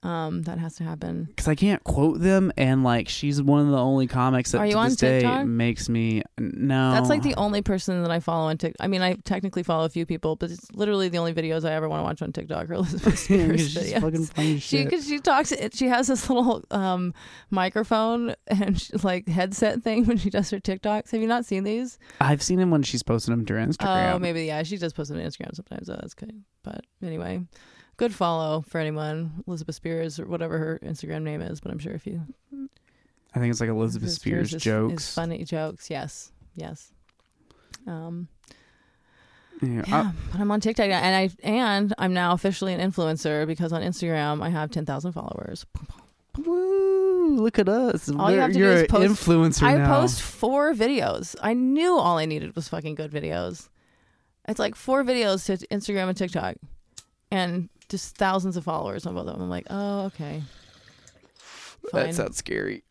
Um, 0.03 0.41
that 0.43 0.57
has 0.59 0.75
to 0.75 0.83
happen. 0.83 1.25
because 1.25 1.47
I 1.47 1.55
can't 1.55 1.83
quote 1.83 2.19
them, 2.19 2.51
and 2.57 2.83
like 2.83 3.07
she's 3.09 3.41
one 3.41 3.61
of 3.61 3.67
the 3.67 3.77
only 3.77 4.07
comics 4.07 4.51
that 4.51 4.59
Are 4.59 4.65
you 4.65 4.73
to 4.73 4.77
on 4.79 4.85
this 4.89 4.95
day 4.97 5.19
TikTok? 5.21 5.45
makes 5.45 5.89
me 5.89 6.23
no. 6.39 6.91
That's 6.91 7.09
like 7.09 7.21
the 7.23 7.35
only 7.35 7.61
person 7.61 8.01
that 8.01 8.11
I 8.11 8.19
follow 8.19 8.49
on 8.49 8.57
TikTok. 8.57 8.83
I 8.83 8.87
mean, 8.87 9.01
I 9.01 9.13
technically 9.25 9.63
follow 9.63 9.85
a 9.85 9.89
few 9.89 10.05
people, 10.05 10.35
but 10.35 10.51
it's 10.51 10.71
literally 10.73 11.09
the 11.09 11.17
only 11.17 11.33
videos 11.33 11.63
I 11.69 11.73
ever 11.73 11.87
want 11.89 11.99
to 11.99 12.03
watch 12.03 12.21
on 12.21 12.31
TikTok 12.33 12.69
are 12.69 12.73
Elizabeth 12.81 13.17
Spears 13.19 13.61
she's 13.71 13.93
videos. 13.93 14.01
fucking 14.01 14.25
funny 14.25 14.53
She 14.59 14.77
shit. 14.77 14.89
because 14.89 15.07
she 15.07 15.19
talks. 15.19 15.53
She 15.73 15.87
has 15.87 16.07
this 16.07 16.29
little 16.29 16.63
um, 16.71 17.13
microphone 17.49 18.33
and 18.47 18.79
she, 18.79 18.93
like 19.03 19.27
headset 19.27 19.83
thing 19.83 20.05
when 20.05 20.17
she 20.17 20.29
does 20.29 20.49
her 20.49 20.59
TikToks. 20.59 21.11
Have 21.11 21.21
you 21.21 21.27
not 21.27 21.45
seen 21.45 21.63
these? 21.63 21.99
I've 22.19 22.41
seen 22.41 22.59
him 22.59 22.71
when 22.71 22.83
she's 22.83 23.03
posted 23.03 23.31
them 23.33 23.45
to 23.45 23.53
her 23.53 23.59
Instagram. 23.59 24.13
Oh, 24.13 24.19
maybe 24.19 24.45
yeah. 24.45 24.63
She 24.63 24.77
does 24.77 24.93
post 24.93 25.09
them 25.11 25.19
on 25.19 25.25
Instagram 25.25 25.55
sometimes. 25.55 25.87
So 25.87 25.93
that's 25.93 26.13
good. 26.13 26.43
But 26.63 26.85
anyway, 27.03 27.41
good 28.01 28.13
follow 28.15 28.61
for 28.67 28.79
anyone. 28.79 29.43
Elizabeth 29.47 29.75
Spears 29.75 30.19
or 30.19 30.25
whatever 30.25 30.57
her 30.57 30.79
Instagram 30.83 31.21
name 31.21 31.39
is. 31.41 31.59
But 31.61 31.71
I'm 31.71 31.77
sure 31.77 31.93
if 31.93 32.07
you 32.07 32.19
I 33.35 33.39
think 33.39 33.51
it's 33.51 33.61
like 33.61 33.69
Elizabeth 33.69 34.09
Spears, 34.11 34.53
is, 34.55 34.61
jokes. 34.63 35.03
is 35.07 35.13
funny 35.13 35.43
jokes. 35.45 35.89
Yes, 35.91 36.31
yes. 36.55 36.91
Um, 37.85 38.27
Yeah, 39.61 39.83
yeah, 39.87 40.11
but 40.31 40.41
I'm 40.41 40.49
on 40.49 40.59
TikTok 40.61 40.87
and 40.89 41.15
I 41.15 41.29
and 41.47 41.93
I'm 41.99 42.13
now 42.13 42.33
officially 42.33 42.73
an 42.73 42.79
influencer 42.91 43.45
because 43.45 43.71
on 43.71 43.83
Instagram 43.83 44.41
I 44.41 44.49
have 44.49 44.71
10,000 44.71 45.11
followers. 45.11 45.65
Woo! 46.43 47.35
Look 47.37 47.59
at 47.59 47.69
us. 47.69 48.09
All 48.09 48.31
you 48.31 48.37
We're- 48.37 48.41
have 48.41 48.51
to 48.53 48.57
do 48.57 48.65
is 48.71 48.87
post- 48.89 49.07
influencer 49.27 49.63
I 49.63 49.77
now. 49.77 50.01
post 50.01 50.21
four 50.23 50.73
videos. 50.73 51.35
I 51.41 51.53
knew 51.53 51.95
all 51.95 52.17
I 52.17 52.25
needed 52.25 52.55
was 52.55 52.67
fucking 52.67 52.95
good 52.95 53.11
videos. 53.11 53.69
It's 54.47 54.57
like 54.59 54.75
four 54.75 55.03
videos 55.03 55.45
to 55.45 55.57
Instagram 55.67 56.07
and 56.09 56.17
TikTok, 56.17 56.55
and 57.29 57.69
just 57.91 58.15
thousands 58.15 58.57
of 58.57 58.63
followers 58.63 59.05
on 59.05 59.13
both 59.13 59.27
of 59.27 59.33
them. 59.33 59.41
I'm 59.43 59.49
like, 59.49 59.67
oh, 59.69 60.05
okay. 60.05 60.41
Fine. 61.91 62.05
That 62.05 62.15
sounds 62.15 62.37
scary. 62.37 62.83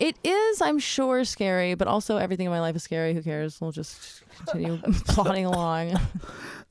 It 0.00 0.16
is, 0.24 0.62
I'm 0.62 0.78
sure, 0.78 1.24
scary, 1.24 1.74
but 1.74 1.86
also 1.86 2.16
everything 2.16 2.46
in 2.46 2.50
my 2.50 2.60
life 2.60 2.74
is 2.74 2.82
scary. 2.82 3.14
Who 3.14 3.22
cares? 3.22 3.60
We'll 3.60 3.70
just 3.70 4.22
continue 4.38 4.78
plodding 5.06 5.44
along. 5.44 6.00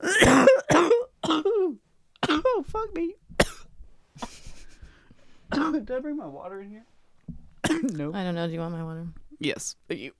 oh 1.22 2.64
fuck 2.66 2.94
me. 2.94 3.14
Did 5.52 5.90
I 5.90 5.98
bring 6.00 6.16
my 6.16 6.26
water 6.26 6.60
in 6.60 6.70
here? 6.70 6.84
no. 7.82 8.12
I 8.12 8.24
don't 8.24 8.34
know. 8.34 8.46
Do 8.46 8.52
you 8.52 8.60
want 8.60 8.74
my 8.74 8.84
water? 8.84 9.06
Yes. 9.38 9.76
Thank 9.88 10.00
you. 10.00 10.12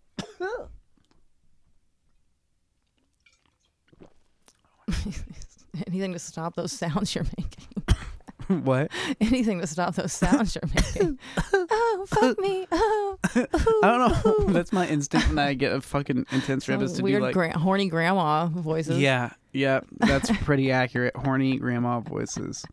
Anything 5.87 6.13
to 6.13 6.19
stop 6.19 6.57
those 6.57 6.73
sounds 6.73 7.15
you're 7.15 7.27
making. 7.37 8.63
what? 8.65 8.91
Anything 9.21 9.61
to 9.61 9.67
stop 9.67 9.95
those 9.95 10.13
sounds 10.13 10.57
you're 10.57 10.71
making. 10.75 11.19
oh, 11.53 12.07
fuck 12.09 12.39
me. 12.39 12.67
Oh, 12.73 13.19
I 13.35 13.47
don't 13.83 13.99
know. 13.99 14.21
Oh. 14.25 14.47
That's 14.49 14.73
my 14.73 14.87
instinct 14.89 15.29
when 15.29 15.39
I 15.39 15.55
get 15.55 15.73
a 15.73 15.81
fucking 15.81 16.27
intense 16.33 16.69
rib 16.69 16.83
is 16.83 16.95
to 16.95 17.03
weird 17.03 17.21
do 17.21 17.27
like 17.27 17.35
gra- 17.35 17.59
horny 17.59 17.89
grandma 17.89 18.47
voices. 18.47 18.99
Yeah, 18.99 19.31
yeah, 19.53 19.81
that's 19.99 20.31
pretty 20.39 20.73
accurate. 20.73 21.15
Horny 21.17 21.57
grandma 21.59 22.01
voices. 22.01 22.65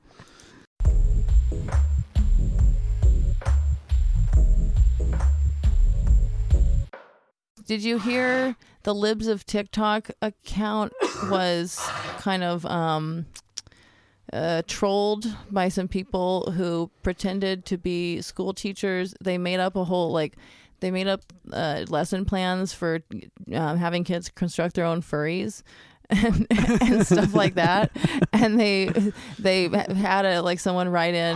Did 7.68 7.84
you 7.84 8.00
hear 8.00 8.56
the 8.88 8.96
Libs 8.96 9.28
of 9.28 9.46
TikTok 9.46 10.12
account 10.22 10.94
was 11.30 11.78
kind 12.20 12.42
of 12.42 12.66
um 12.66 13.26
uh, 14.32 14.62
trolled 14.66 15.26
by 15.52 15.68
some 15.68 15.90
people 15.90 16.52
who 16.52 16.90
pretended 17.04 17.66
to 17.66 17.78
be 17.78 18.22
school 18.22 18.54
teachers. 18.54 19.14
They 19.22 19.38
made 19.38 19.60
up 19.60 19.76
a 19.76 19.84
whole 19.84 20.14
like 20.14 20.38
they 20.80 20.90
made 20.90 21.08
up 21.08 21.22
uh, 21.52 21.84
lesson 21.90 22.24
plans 22.24 22.72
for 22.72 23.02
um, 23.54 23.78
having 23.78 24.06
kids 24.06 24.30
construct 24.30 24.76
their 24.76 24.86
own 24.86 25.02
furries. 25.02 25.64
And, 26.10 26.48
and 26.50 27.06
stuff 27.06 27.34
like 27.34 27.56
that, 27.56 27.92
and 28.32 28.58
they 28.58 28.86
they 29.38 29.68
had 29.68 30.24
a 30.24 30.42
like 30.42 30.62
someone 30.62 30.88
write 30.88 31.14
in 31.14 31.36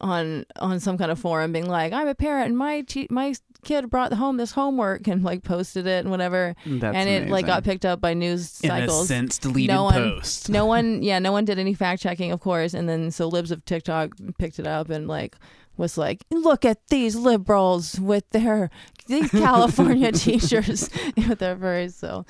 on 0.00 0.46
on 0.58 0.80
some 0.80 0.98
kind 0.98 1.12
of 1.12 1.18
forum 1.20 1.52
being 1.52 1.68
like, 1.68 1.92
"I'm 1.92 2.08
a 2.08 2.14
parent, 2.16 2.48
and 2.48 2.58
my 2.58 2.80
te- 2.80 3.06
my 3.08 3.34
kid 3.62 3.90
brought 3.90 4.12
home 4.12 4.36
this 4.36 4.52
homework," 4.52 5.06
and 5.08 5.22
like 5.22 5.42
posted 5.44 5.86
it 5.86 6.00
and 6.04 6.10
whatever, 6.10 6.54
That's 6.66 6.96
and 6.96 7.08
it 7.08 7.28
like 7.28 7.46
got 7.46 7.64
picked 7.64 7.84
up 7.84 8.00
by 8.00 8.14
news 8.14 8.60
in 8.62 8.70
cycles. 8.70 9.04
a 9.04 9.06
sense 9.06 9.38
deleted 9.38 9.74
no 9.74 9.84
one- 9.84 9.94
post. 9.94 10.48
no 10.50 10.66
one 10.66 11.02
yeah 11.02 11.18
no 11.18 11.32
one 11.32 11.44
did 11.44 11.58
any 11.58 11.74
fact 11.74 12.02
checking 12.02 12.32
of 12.32 12.40
course. 12.40 12.74
And 12.74 12.88
then 12.88 13.10
so 13.10 13.28
libs 13.28 13.50
of 13.50 13.64
tiktok 13.64 14.12
picked 14.38 14.58
it 14.58 14.66
up 14.66 14.90
and 14.90 15.06
like 15.08 15.36
was 15.76 15.96
like 15.96 16.24
look 16.30 16.64
at 16.64 16.86
these 16.88 17.16
liberals 17.16 17.98
with 17.98 18.28
their 18.30 18.70
these 19.06 19.30
california 19.46 20.12
teachers 20.12 20.90
with 21.16 21.38
their 21.38 21.56
furries 21.56 21.94
so. 21.94 22.24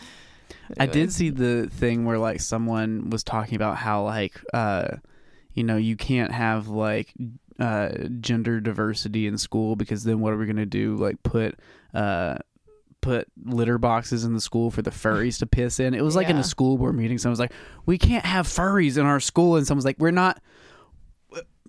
I 0.79 0.87
did 0.87 1.13
see 1.13 1.31
the 1.31 1.69
thing 1.69 2.05
where 2.05 2.19
like 2.19 2.41
someone 2.41 3.11
was 3.11 3.25
talking 3.25 3.57
about 3.57 3.77
how 3.77 4.05
like 4.05 4.41
uh 4.55 4.89
you 5.53 5.65
know 5.65 5.77
you 5.77 5.97
can't 5.97 6.31
have 6.31 6.69
like 6.69 7.13
uh 7.61 7.91
gender 8.21 8.59
diversity 8.61 9.27
in 9.27 9.37
school 9.39 9.77
because 9.77 10.03
then 10.05 10.19
what 10.21 10.33
are 10.33 10.37
we 10.39 10.47
gonna 10.47 10.67
do? 10.67 10.97
Like 10.97 11.23
put 11.23 11.59
uh 11.95 12.39
put 13.03 13.29
litter 13.45 13.79
boxes 13.79 14.25
in 14.25 14.35
the 14.35 14.41
school 14.41 14.71
for 14.71 14.83
the 14.83 14.91
furries 14.91 15.39
to 15.39 15.47
piss 15.47 15.79
in? 15.81 15.95
It 15.95 16.03
was 16.03 16.17
like 16.17 16.29
in 16.29 16.37
a 16.37 16.45
school 16.45 16.77
board 16.79 16.95
meeting. 16.97 17.19
Someone 17.19 17.33
was 17.33 17.41
like 17.41 17.53
we 17.87 17.99
can't 17.99 18.25
have 18.25 18.47
furries 18.47 18.99
in 18.99 19.07
our 19.07 19.21
school. 19.21 19.57
And 19.57 19.67
someone's 19.67 19.85
like 19.85 19.99
we're 19.99 20.11
not 20.11 20.41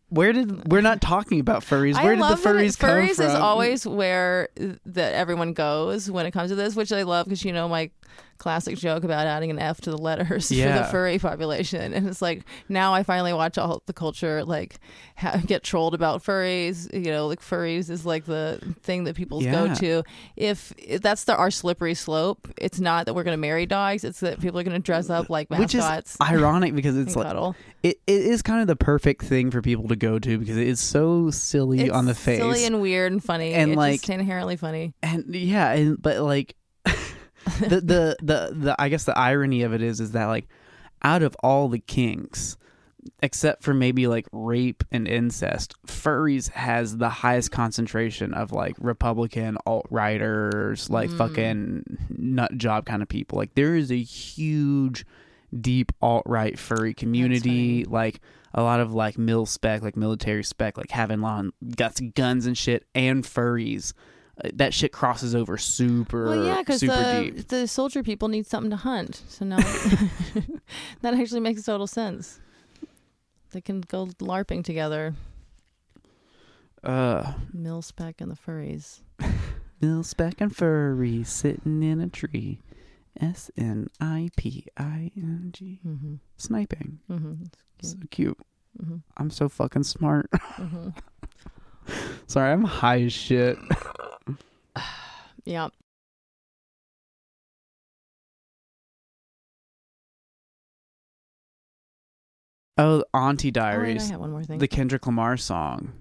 where 0.10 0.34
did 0.34 0.70
we're 0.70 0.82
not 0.82 1.00
talking 1.00 1.40
about 1.40 1.62
furries. 1.64 1.96
I 1.96 2.04
where 2.04 2.16
did 2.16 2.20
the 2.20 2.28
love 2.30 2.44
when 2.44 2.58
it- 2.58 2.64
furries 2.68 2.78
come 2.80 2.90
furries 2.90 3.16
from? 3.16 3.26
is 3.28 3.34
always 3.34 3.88
where 3.88 4.50
that 4.86 5.14
everyone 5.14 5.54
goes 5.54 6.12
when 6.12 6.26
it 6.26 6.32
comes 6.32 6.52
to 6.52 6.56
this, 6.56 6.76
which 6.76 6.92
I 6.92 7.04
love 7.04 7.26
because 7.28 7.46
you 7.46 7.54
know 7.54 7.70
my 7.70 7.90
classic 8.38 8.76
joke 8.76 9.04
about 9.04 9.28
adding 9.28 9.52
an 9.52 9.60
F 9.60 9.82
to 9.82 9.92
the 9.92 9.98
letters 9.98 10.48
for 10.50 10.56
the 10.56 10.88
furry 10.90 11.20
population, 11.20 11.94
and 11.94 12.08
it's 12.08 12.22
like 12.24 12.44
now 12.70 12.94
I 12.94 13.04
finally 13.04 13.34
watch 13.34 13.58
all 13.60 13.84
the 13.86 13.94
culture 13.94 14.44
like 14.44 14.80
ha- 15.16 15.40
get 15.46 15.64
trolled 15.64 15.94
about 15.94 16.24
furries. 16.24 16.92
You 16.94 17.12
know, 17.12 17.28
like 17.28 17.40
furries 17.40 17.90
is 17.92 18.04
like 18.06 18.26
the 18.26 18.60
thing 18.82 19.04
that 19.04 19.16
people 19.16 19.44
Yeah. 19.44 19.52
go 19.52 19.76
to. 19.76 20.04
If, 20.36 20.74
if 20.78 21.02
that's 21.02 21.26
the 21.26 21.36
our 21.38 21.52
slippery 21.52 21.94
slope, 21.94 22.48
it's 22.58 22.80
not 22.80 23.06
that 23.06 23.14
we're 23.14 23.24
going 23.24 23.38
to 23.38 23.42
marry 23.42 23.66
dogs; 23.68 24.04
it's 24.04 24.22
that 24.22 24.40
people 24.42 24.60
are 24.60 24.64
going 24.64 24.74
to 24.76 24.84
dress 24.84 25.10
up 25.12 25.30
like 25.30 25.50
which 25.52 25.76
is 25.76 25.86
ironic 26.20 26.74
because 26.74 26.98
it's 26.98 27.16
like 27.16 27.28
cuddle. 27.28 27.56
it, 27.84 28.00
it 28.08 28.22
is 28.22 28.42
kind 28.42 28.62
of 28.62 28.68
the 28.68 28.76
perfect 28.76 29.22
thing 29.24 29.52
for 29.52 29.62
people 29.62 29.88
to 29.88 29.96
go 29.96 30.18
to 30.18 30.38
because 30.40 30.58
it 30.58 30.68
is 30.68 30.80
so 30.80 31.30
silly 31.30 31.82
It's 31.82 31.92
on 31.92 32.06
the 32.06 32.16
face 32.16 32.40
silly 32.40 32.66
and 32.66 32.82
weird 32.82 33.12
and 33.12 33.24
funny, 33.24 33.54
And, 33.54 33.72
it's 33.72 33.78
like- 33.78 34.00
just 34.02 34.10
inherently 34.10 34.56
funny. 34.56 34.94
and 35.04 35.26
yeah 35.36 35.72
and 35.74 36.02
but 36.02 36.20
like 36.22 36.56
the, 37.60 37.82
the 37.82 38.16
the 38.22 38.50
the 38.56 38.76
i 38.80 38.90
guess 38.90 39.04
the 39.06 39.18
irony 39.18 39.64
of 39.64 39.74
it 39.74 39.82
is 39.82 40.00
is 40.00 40.12
that 40.12 40.26
like 40.26 40.48
out 41.04 41.24
of 41.24 41.36
all 41.44 41.68
the 41.70 41.80
kinks 41.80 42.58
except 43.24 43.64
for 43.64 43.74
maybe 43.74 44.06
like 44.06 44.28
rape 44.32 44.84
and 44.92 45.08
incest 45.08 45.74
furries 45.88 46.50
has 46.52 46.98
the 46.98 47.10
highest 47.10 47.50
concentration 47.52 48.32
of 48.36 48.52
like 48.52 48.76
republican 48.80 49.58
alt-righters 49.66 50.88
like 50.90 51.10
Mm. 51.10 51.18
fucking 51.18 51.84
nut 52.16 52.56
job 52.58 52.86
kind 52.86 53.02
of 53.02 53.08
people. 53.10 53.38
Like 53.40 53.56
there 53.56 53.76
is 53.76 53.92
a 53.92 54.02
huge 54.02 55.06
deep 55.60 55.92
alt-right 56.02 56.58
furry 56.60 56.94
community. 56.94 57.84
like 57.86 58.22
a 58.54 58.62
lot 58.62 58.80
of 58.80 58.94
like 58.94 59.18
mil 59.18 59.46
spec 59.46 59.82
like 59.82 59.98
military 59.98 60.44
spec 60.44 60.78
like 60.78 60.92
having 60.92 61.22
long 61.22 61.54
got 61.76 62.00
guns 62.16 62.46
and 62.46 62.58
shit 62.58 62.86
and 62.94 63.24
furries 63.24 63.94
that 64.54 64.74
shit 64.74 64.92
crosses 64.92 65.36
over 65.36 65.58
super 65.58 66.26
Well, 66.26 66.46
yeah, 66.46 66.60
because 66.60 66.80
super 66.80 66.96
the 66.96 67.32
deep 67.32 67.48
the 67.50 67.68
soldier 67.68 68.02
people 68.04 68.28
need 68.28 68.48
something 68.48 68.72
to 68.72 68.78
hunt. 68.78 69.22
So 69.28 69.46
now 69.46 69.58
that 71.02 71.14
actually 71.14 71.42
makes 71.42 71.64
total 71.64 71.88
sense. 71.88 72.40
They 73.52 73.62
can 73.62 73.82
go 73.82 74.08
larping 74.20 74.64
together. 74.64 75.14
uh 76.84 77.34
Milspec 77.56 78.22
and 78.22 78.32
the 78.32 78.36
furries. 78.38 79.02
mil 79.82 80.04
spec 80.04 80.40
and 80.42 80.56
furry 80.56 81.24
sitting 81.24 81.84
in 81.84 82.00
a 82.00 82.08
tree 82.08 82.60
s-n-i-p-i-n-g 83.20 84.70
Mm-hmm. 85.86 86.14
sniping 86.38 87.00
Mm-hmm. 87.10 87.34
so 87.82 87.96
cute 88.10 88.38
Mm-hmm. 88.82 88.96
i'm 89.18 89.30
so 89.30 89.50
fucking 89.50 89.84
smart 89.84 90.32
Mm-hmm. 90.32 90.90
sorry 92.28 92.54
i'm 92.54 92.64
high 92.64 93.02
as 93.02 93.12
shit 93.14 93.58
Yeah. 95.46 95.70
oh 102.78 103.04
auntie 103.14 103.50
Oh, 103.50 103.52
diaries 103.52 104.10
I 104.10 104.12
have 104.14 104.20
one 104.22 104.32
more 104.32 104.44
thing. 104.44 104.60
the 104.60 104.68
kendrick 104.68 105.06
lamar 105.06 105.38
song 105.38 105.94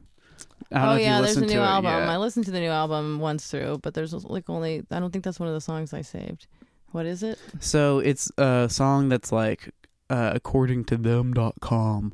I 0.73 0.95
oh 0.95 0.97
yeah, 0.99 1.21
there's 1.21 1.37
a 1.37 1.45
new 1.47 1.59
album. 1.59 1.91
yet. 1.91 2.09
I 2.09 2.17
listened 2.17 2.45
to 2.45 2.53
the 2.53 2.61
new 2.61 2.69
album 2.71 3.19
once 3.19 3.51
through, 3.51 3.81
but 3.83 3.93
there's 3.93 4.13
like 4.15 4.49
only 4.49 4.85
I 4.93 5.01
don't 5.01 5.11
think 5.13 5.25
that's 5.25 5.41
one 5.41 5.49
of 5.49 5.55
the 5.55 5.61
songs 5.61 5.93
I 5.93 6.03
saved. 6.03 6.47
What 6.93 7.07
is 7.07 7.25
it? 7.25 7.41
So 7.59 7.99
it's 7.99 8.31
a 8.39 8.69
song 8.71 9.09
that's 9.09 9.33
like 9.33 9.71
uh, 10.11 10.31
according 10.33 10.85
to 10.85 10.97
them.com 10.97 12.13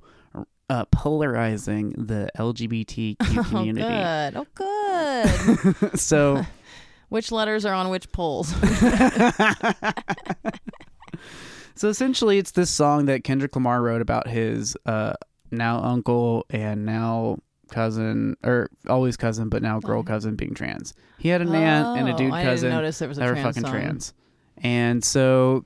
uh, 0.69 0.85
polarizing 0.87 1.91
the 1.91 2.29
LGBTQ 2.39 3.45
community. 3.51 3.87
Oh, 4.37 4.47
good. 4.55 4.65
Oh, 5.67 5.73
good. 5.81 5.99
so 6.01 6.43
which 7.09 7.31
letters 7.33 7.65
are 7.65 7.75
on 7.75 7.89
which 7.89 8.11
poles? 8.13 8.53
so 11.75 11.89
essentially 11.89 12.39
it's 12.39 12.53
this 12.53 12.71
song 12.71 13.07
that 13.07 13.25
Kendrick 13.25 13.55
Lamar 13.55 13.83
wrote 13.83 14.01
about 14.03 14.27
his 14.29 14.77
uh, 14.87 15.13
now 15.51 15.81
uncle 15.83 16.45
and 16.51 16.85
now 16.85 17.39
cousin 17.71 18.37
or 18.45 18.71
always 18.89 19.17
cousin 19.17 19.49
but 19.49 19.61
now 19.63 19.81
girl 19.81 20.01
Oh. 20.01 20.03
cousin 20.03 20.37
being 20.37 20.55
trans. 20.55 20.95
He 21.19 21.29
had 21.29 21.43
an 21.43 21.55
aunt 21.55 21.99
and 21.99 22.09
a 22.09 22.15
Oh, 22.15 22.17
dude 22.17 22.33
I 22.33 22.43
cousin 22.45 22.71
didn't 22.71 22.83
notice 22.83 22.99
there 22.99 23.09
was 23.09 23.19
a 23.19 23.21
that 23.21 23.27
were 23.29 23.33
trans 23.35 23.47
fucking 23.47 23.63
song. 23.65 23.73
trans. 23.73 24.15
And 24.59 25.05
so 25.05 25.65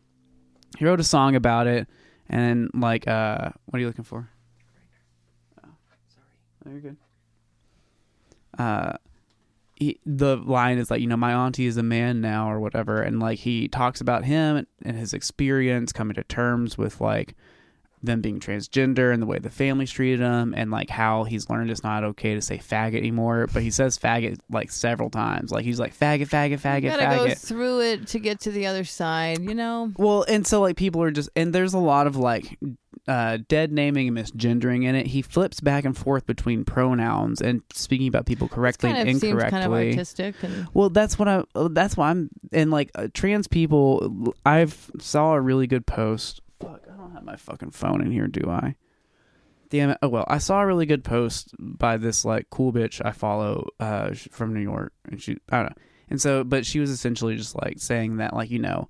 he 0.78 0.84
wrote 0.84 1.00
a 1.00 1.04
song 1.04 1.36
about 1.36 1.66
it 1.66 1.88
and 2.28 2.70
like 2.74 3.06
uh 3.06 3.50
what 3.66 3.76
are 3.76 3.80
you 3.80 3.86
looking 3.86 4.04
for? 4.04 4.28
Oh, 6.66 6.70
you're 6.70 6.80
good. 6.80 6.96
Uh 8.58 8.92
he, 9.76 9.98
the 10.04 10.36
line 10.36 10.76
is 10.76 10.90
like, 10.90 11.00
you 11.00 11.06
know, 11.06 11.16
my 11.16 11.32
auntie 11.32 11.64
is 11.64 11.78
a 11.78 11.82
man 11.82 12.20
now 12.20 12.50
or 12.50 12.60
whatever 12.60 13.00
and 13.00 13.18
like 13.18 13.38
he 13.38 13.66
talks 13.66 14.02
about 14.02 14.24
him 14.24 14.66
and 14.84 14.96
his 14.96 15.14
experience 15.14 15.90
coming 15.90 16.14
to 16.16 16.24
terms 16.24 16.76
with 16.76 17.00
like 17.00 17.34
them 18.02 18.20
being 18.20 18.40
transgender 18.40 19.12
and 19.12 19.22
the 19.22 19.26
way 19.26 19.38
the 19.38 19.50
family's 19.50 19.90
treated 19.90 20.20
him 20.20 20.54
and 20.56 20.70
like 20.70 20.88
how 20.88 21.24
he's 21.24 21.50
learned 21.50 21.70
it's 21.70 21.82
not 21.82 22.02
okay 22.02 22.34
to 22.34 22.40
say 22.40 22.56
faggot 22.56 22.96
anymore 22.96 23.46
but 23.52 23.62
he 23.62 23.70
says 23.70 23.98
faggot 23.98 24.38
like 24.50 24.70
several 24.70 25.10
times 25.10 25.50
like 25.50 25.64
he's 25.64 25.78
like 25.78 25.94
faggot 25.94 26.28
faggot 26.28 26.58
faggot 26.60 26.82
You 26.84 26.90
gotta 26.90 27.02
faggot 27.02 27.28
go 27.28 27.34
through 27.34 27.80
it 27.82 28.06
to 28.08 28.18
get 28.18 28.40
to 28.40 28.50
the 28.50 28.66
other 28.66 28.84
side, 28.84 29.40
you 29.42 29.54
know? 29.54 29.92
well, 29.98 30.24
and 30.28 30.46
so 30.46 30.60
like 30.62 30.76
people 30.76 31.02
are 31.02 31.10
just 31.10 31.28
and 31.36 31.54
there's 31.54 31.74
a 31.74 31.78
lot 31.78 32.06
of 32.06 32.16
like 32.16 32.58
uh 33.10 33.38
dead 33.48 33.72
naming 33.72 34.06
and 34.06 34.16
misgendering 34.16 34.84
in 34.84 34.94
it. 34.94 35.08
He 35.08 35.20
flips 35.20 35.60
back 35.60 35.84
and 35.84 35.98
forth 35.98 36.26
between 36.26 36.64
pronouns 36.64 37.40
and 37.42 37.60
speaking 37.72 38.06
about 38.06 38.24
people 38.24 38.46
correctly 38.46 38.88
kind 38.90 39.00
and 39.00 39.08
of 39.08 39.20
seems 39.20 39.24
incorrectly. 39.32 39.50
kind 39.50 39.64
of 39.64 39.72
artistic 39.72 40.36
and 40.44 40.68
well, 40.74 40.90
that's 40.90 41.18
what 41.18 41.26
I 41.26 41.42
that's 41.70 41.96
why 41.96 42.10
I'm 42.10 42.30
and 42.52 42.70
like 42.70 42.92
uh, 42.94 43.08
trans 43.12 43.48
people 43.48 44.32
I've 44.46 44.92
saw 45.00 45.32
a 45.34 45.40
really 45.40 45.66
good 45.66 45.86
post. 45.86 46.40
Fuck, 46.60 46.82
I 46.88 46.96
don't 46.96 47.10
have 47.10 47.24
my 47.24 47.34
fucking 47.34 47.72
phone 47.72 48.00
in 48.00 48.12
here, 48.12 48.28
do 48.28 48.48
I? 48.48 48.76
Damn 49.70 49.90
it. 49.90 49.98
Oh 50.02 50.08
well, 50.08 50.24
I 50.28 50.38
saw 50.38 50.60
a 50.60 50.66
really 50.66 50.86
good 50.86 51.02
post 51.02 51.52
by 51.58 51.96
this 51.96 52.24
like 52.24 52.48
cool 52.48 52.72
bitch 52.72 53.04
I 53.04 53.10
follow 53.10 53.70
uh 53.80 54.14
from 54.30 54.54
New 54.54 54.60
York 54.60 54.92
and 55.10 55.20
she 55.20 55.38
I 55.50 55.56
don't 55.56 55.70
know. 55.70 55.82
And 56.10 56.20
so 56.20 56.44
but 56.44 56.64
she 56.64 56.78
was 56.78 56.90
essentially 56.90 57.34
just 57.34 57.56
like 57.60 57.80
saying 57.80 58.18
that 58.18 58.34
like, 58.34 58.50
you 58.50 58.60
know, 58.60 58.88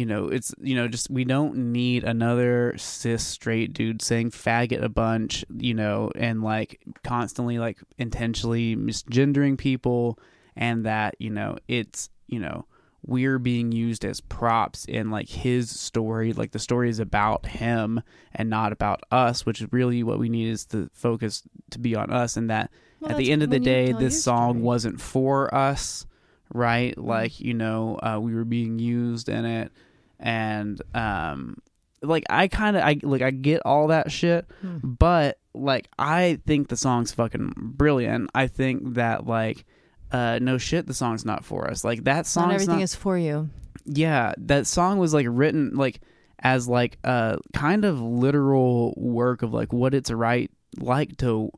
you 0.00 0.06
know, 0.06 0.28
it's 0.28 0.54
you 0.60 0.74
know, 0.74 0.88
just 0.88 1.10
we 1.10 1.24
don't 1.24 1.54
need 1.72 2.04
another 2.04 2.74
cis 2.78 3.22
straight 3.26 3.72
dude 3.74 4.00
saying 4.00 4.30
faggot 4.30 4.82
a 4.82 4.88
bunch, 4.88 5.44
you 5.58 5.74
know, 5.74 6.10
and 6.14 6.42
like 6.42 6.80
constantly 7.04 7.58
like 7.58 7.78
intentionally 7.98 8.74
misgendering 8.76 9.58
people 9.58 10.18
and 10.56 10.86
that, 10.86 11.16
you 11.18 11.28
know, 11.28 11.58
it's, 11.68 12.08
you 12.28 12.40
know, 12.40 12.64
we're 13.04 13.38
being 13.38 13.72
used 13.72 14.04
as 14.06 14.20
props 14.22 14.84
in 14.86 15.10
like 15.10 15.28
his 15.28 15.68
story 15.70 16.32
like 16.34 16.52
the 16.52 16.58
story 16.58 16.88
is 16.90 16.98
about 16.98 17.46
him 17.46 18.00
and 18.34 18.50
not 18.50 18.72
about 18.72 19.00
us 19.10 19.46
which 19.46 19.60
is 19.62 19.72
really 19.72 20.02
what 20.02 20.18
we 20.18 20.28
need 20.28 20.48
is 20.48 20.66
the 20.66 20.88
focus 20.92 21.42
to 21.70 21.78
be 21.78 21.94
on 21.96 22.10
us 22.10 22.36
and 22.36 22.50
that 22.50 22.70
Well, 23.00 23.12
at 23.12 23.16
the 23.16 23.32
end 23.32 23.42
of 23.42 23.48
the 23.50 23.58
day 23.58 23.92
this 23.92 24.22
song 24.22 24.50
story. 24.52 24.62
wasn't 24.62 25.00
for 25.00 25.54
us 25.54 26.04
right 26.52 26.92
Mm-hmm. 26.94 27.08
like 27.08 27.40
you 27.40 27.54
know 27.54 27.98
uh, 28.02 28.18
we 28.20 28.34
were 28.34 28.44
being 28.44 28.78
used 28.78 29.30
in 29.30 29.44
it 29.46 29.72
and 30.20 30.80
um 30.94 31.56
like 32.02 32.24
i 32.30 32.46
kind 32.48 32.76
of 32.76 32.82
i 32.82 32.96
like 33.02 33.22
i 33.22 33.30
get 33.30 33.60
all 33.64 33.88
that 33.88 34.12
shit 34.12 34.46
Hmm. 34.62 34.78
but 34.82 35.38
like 35.54 35.88
i 35.98 36.38
think 36.46 36.68
the 36.68 36.76
song's 36.76 37.12
fucking 37.12 37.52
brilliant 37.56 38.30
i 38.34 38.46
think 38.46 38.94
that 38.94 39.26
like 39.26 39.64
uh 40.12 40.38
no 40.40 40.58
shit 40.58 40.86
the 40.86 40.94
song's 40.94 41.24
not 41.24 41.44
for 41.44 41.68
us 41.70 41.82
like 41.84 42.04
that 42.04 42.26
song 42.26 42.52
everything 42.52 42.76
not 42.76 42.82
is 42.82 42.94
for 42.94 43.18
you. 43.18 43.50
yeah 43.86 44.32
that 44.38 44.66
song 44.66 44.98
was 44.98 45.12
like 45.12 45.26
written 45.28 45.72
like 45.74 46.00
as 46.42 46.68
like 46.68 46.98
a 47.04 47.38
kind 47.52 47.84
of 47.84 48.00
literal 48.00 48.94
work 48.96 49.42
of 49.42 49.52
like 49.52 49.72
what 49.72 49.92
it's 49.94 50.10
right 50.10 50.50
like 50.78 51.16
to 51.18 51.50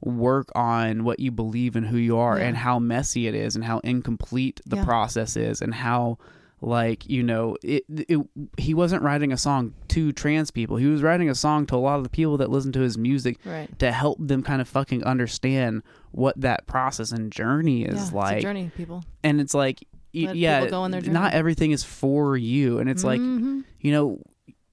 work 0.00 0.48
on 0.54 1.04
what 1.04 1.20
you 1.20 1.30
believe 1.30 1.76
and 1.76 1.86
who 1.86 1.96
you 1.96 2.16
are 2.18 2.38
Yeah. 2.38 2.46
and 2.48 2.56
how 2.56 2.78
messy 2.78 3.26
it 3.26 3.34
is 3.34 3.54
and 3.56 3.64
how 3.64 3.78
incomplete 3.80 4.60
the 4.66 4.76
Yeah. 4.76 4.84
process 4.84 5.36
is 5.36 5.62
and 5.62 5.72
how 5.74 6.18
like 6.66 7.08
you 7.08 7.22
know 7.22 7.56
it, 7.62 7.84
it 7.90 8.18
he 8.56 8.72
wasn't 8.74 9.02
writing 9.02 9.32
a 9.32 9.36
song 9.36 9.74
to 9.88 10.12
trans 10.12 10.50
people 10.50 10.76
he 10.76 10.86
was 10.86 11.02
writing 11.02 11.28
a 11.28 11.34
song 11.34 11.66
to 11.66 11.74
a 11.74 11.76
lot 11.76 11.96
of 11.98 12.04
the 12.04 12.08
people 12.10 12.36
that 12.38 12.48
listen 12.50 12.72
to 12.72 12.80
his 12.80 12.96
music 12.96 13.38
Right. 13.44 13.68
to 13.80 13.92
help 13.92 14.18
them 14.20 14.42
kind 14.42 14.60
of 14.62 14.68
fucking 14.68 15.04
understand 15.04 15.82
what 16.12 16.40
that 16.40 16.66
process 16.66 17.12
and 17.12 17.30
journey 17.30 17.84
is 17.84 17.94
yeah, 17.94 18.02
it's 18.02 18.12
like 18.12 18.38
a 18.38 18.40
journey, 18.42 18.70
people. 18.76 19.04
and 19.22 19.40
it's 19.40 19.52
like 19.54 19.84
Let 20.14 20.36
yeah 20.36 20.60
people 20.60 20.70
go 20.78 20.82
on 20.82 20.90
their 20.90 21.00
not 21.02 21.34
everything 21.34 21.70
is 21.72 21.84
for 21.84 22.36
you 22.36 22.78
and 22.78 22.88
it's 22.88 23.04
like 23.04 23.20
Mhm. 23.20 23.64
you 23.80 23.92
know 23.92 24.20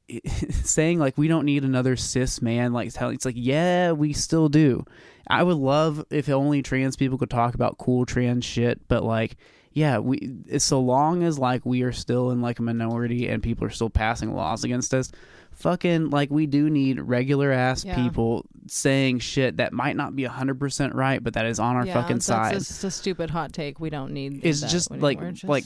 saying 0.50 1.00
like 1.00 1.18
we 1.18 1.28
don't 1.28 1.46
need 1.46 1.64
another 1.64 1.96
cis 1.96 2.42
man 2.42 2.74
like 2.74 2.92
telling 2.94 3.16
it's 3.16 3.26
like 3.26 3.36
yeah 3.38 3.92
we 3.92 4.14
still 4.14 4.50
do 4.50 4.84
i 5.28 5.42
would 5.42 5.56
love 5.58 6.04
if 6.10 6.28
only 6.30 6.62
trans 6.62 6.96
people 6.96 7.18
could 7.18 7.30
talk 7.30 7.54
about 7.56 7.78
cool 7.78 8.06
trans 8.06 8.44
shit 8.46 8.80
but 8.88 9.04
like 9.04 9.38
yeah 9.74 9.98
we 10.00 10.18
it's 10.48 10.66
so 10.66 10.80
long 10.80 11.24
as 11.24 11.40
like 11.40 11.66
we 11.66 11.82
are 11.84 11.92
still 11.94 12.32
in 12.32 12.42
like 12.42 12.60
a 12.60 12.62
minority 12.62 13.28
and 13.30 13.42
people 13.42 13.66
are 13.66 13.70
still 13.70 13.90
passing 13.90 14.34
laws 14.34 14.64
against 14.64 14.94
us 14.94 15.12
fucking 15.54 16.10
like 16.10 16.30
we 16.32 16.46
do 16.46 16.70
need 16.70 17.00
regular 17.00 17.52
ass 17.52 17.84
Yeah. 17.86 17.96
people 17.96 18.46
saying 18.68 19.20
shit 19.20 19.58
that 19.58 19.74
might 19.74 19.96
not 19.96 20.16
be 20.16 20.24
100% 20.24 20.94
right 20.94 21.24
but 21.24 21.34
that 21.34 21.46
is 21.46 21.60
on 21.60 21.76
our 21.76 21.86
yeah, 21.86 21.94
fucking 21.94 22.20
side 22.22 22.54
just 22.54 22.84
a 22.84 22.92
stupid 22.92 23.30
hot 23.30 23.52
take. 23.54 23.80
We 23.80 23.90
don't 23.90 24.12
need. 24.14 24.42
It's 24.44 24.62
that 24.62 24.70
just 24.70 24.92
anymore. 24.92 25.10
like- 25.10 25.34
Just- 25.34 25.44
like 25.46 25.64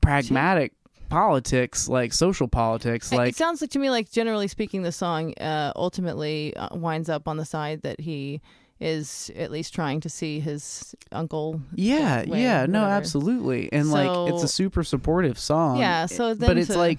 pragmatic 0.00 0.72
politics 1.08 1.88
like 1.88 2.12
social 2.12 2.48
politics 2.48 3.12
It- 3.12 3.16
like 3.16 3.28
it 3.30 3.36
sounds 3.36 3.60
like 3.60 3.70
to 3.70 3.78
me 3.78 3.90
like 3.90 4.10
generally 4.10 4.48
speaking, 4.48 4.82
the 4.82 4.92
song 4.92 5.34
uh, 5.38 5.72
ultimately 5.76 6.56
uh, 6.56 6.74
winds 6.74 7.08
up 7.10 7.28
on 7.28 7.36
the 7.36 7.44
side 7.44 7.82
that 7.82 8.00
he 8.00 8.40
is 8.82 9.30
at 9.36 9.50
least 9.50 9.74
trying 9.74 10.00
to 10.00 10.08
see 10.08 10.40
his 10.40 10.94
uncle. 11.12 11.60
Yeah, 11.74 12.24
way, 12.28 12.42
yeah, 12.42 12.66
no, 12.66 12.80
whatever. 12.80 12.96
absolutely. 12.96 13.72
And 13.72 13.90
like 13.90 14.32
it's 14.32 14.42
a 14.42 14.48
super 14.48 14.82
supportive 14.82 15.38
song. 15.38 15.78
Yeah, 15.78 16.06
so 16.06 16.34
then 16.34 16.48
but 16.48 16.58
it's 16.58 16.68
to, 16.68 16.78
like 16.78 16.98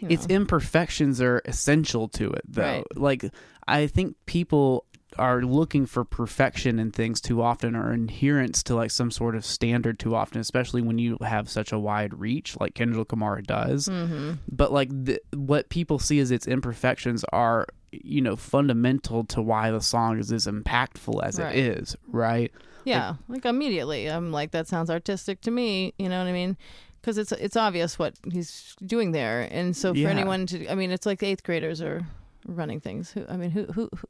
you 0.00 0.08
its 0.10 0.28
know. 0.28 0.36
imperfections 0.36 1.20
are 1.20 1.42
essential 1.44 2.08
to 2.08 2.30
it 2.30 2.42
though. 2.48 2.62
Right. 2.62 2.96
Like 2.96 3.24
I 3.68 3.86
think 3.86 4.16
people 4.26 4.86
are 5.18 5.42
looking 5.42 5.84
for 5.84 6.04
perfection 6.04 6.78
in 6.78 6.90
things 6.90 7.20
too 7.20 7.42
often 7.42 7.76
or 7.76 7.92
adherence 7.92 8.62
to 8.62 8.74
like 8.74 8.90
some 8.90 9.10
sort 9.10 9.36
of 9.36 9.44
standard 9.44 9.98
too 9.98 10.14
often, 10.14 10.40
especially 10.40 10.80
when 10.80 10.98
you 10.98 11.18
have 11.20 11.50
such 11.50 11.70
a 11.70 11.78
wide 11.78 12.18
reach 12.18 12.58
like 12.58 12.74
Kendrick 12.74 13.12
Lamar 13.12 13.42
does. 13.42 13.88
Mm-hmm. 13.88 14.32
But 14.50 14.72
like 14.72 14.88
the, 14.90 15.20
what 15.34 15.68
people 15.68 15.98
see 15.98 16.18
as 16.18 16.30
its 16.30 16.46
imperfections 16.46 17.24
are 17.30 17.66
you 17.92 18.20
know 18.20 18.36
fundamental 18.36 19.24
to 19.24 19.42
why 19.42 19.70
the 19.70 19.80
song 19.80 20.18
is 20.18 20.32
as 20.32 20.46
impactful 20.46 21.22
as 21.22 21.38
Right. 21.38 21.54
it 21.54 21.78
is, 21.78 21.96
right? 22.08 22.50
Yeah, 22.84 23.14
like, 23.28 23.44
immediately, 23.44 24.10
I'm 24.10 24.32
like, 24.32 24.50
that 24.50 24.66
sounds 24.66 24.90
artistic 24.90 25.40
to 25.42 25.50
me. 25.52 25.94
You 25.98 26.08
know 26.08 26.18
what 26.18 26.26
I 26.26 26.32
mean? 26.32 26.56
Because 27.00 27.18
it's 27.18 27.32
it's 27.32 27.56
obvious 27.56 27.98
what 27.98 28.14
he's 28.32 28.74
doing 28.84 29.12
there, 29.12 29.48
and 29.50 29.76
so 29.76 29.92
for 29.92 29.98
Yeah. 30.00 30.08
anyone 30.10 30.46
to, 30.46 30.68
I 30.68 30.74
mean, 30.74 30.90
it's 30.90 31.06
like 31.06 31.22
eighth 31.22 31.42
graders 31.44 31.80
are 31.82 32.06
running 32.46 32.80
things. 32.80 33.12
Who, 33.12 33.24
I 33.28 33.36
mean, 33.36 33.50
who, 33.50 33.64
who, 33.66 33.88
who, 33.92 34.06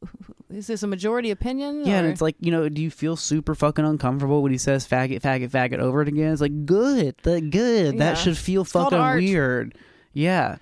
is 0.56 0.66
this 0.68 0.82
a 0.82 0.86
majority 0.86 1.30
opinion? 1.30 1.84
Yeah, 1.84 1.98
and 1.98 2.08
it's 2.08 2.20
like, 2.22 2.36
you 2.40 2.50
know, 2.50 2.68
do 2.70 2.80
you 2.82 2.90
feel 2.90 3.16
super 3.16 3.54
fucking 3.54 3.84
uncomfortable 3.84 4.42
when 4.42 4.52
he 4.52 4.58
says 4.58 4.86
faggot, 4.86 5.20
faggot, 5.20 5.50
faggot 5.50 5.78
over 5.80 6.00
it 6.02 6.08
again? 6.08 6.32
It's 6.32 6.40
like, 6.40 6.64
good, 6.66 7.14
the 7.24 7.40
good. 7.42 7.94
Yeah. 7.94 7.98
That 7.98 8.14
should 8.18 8.38
feel 8.38 8.64
called 8.64 8.92
fucking 8.92 9.24
weird. 9.24 9.76
Yeah. 10.14 10.56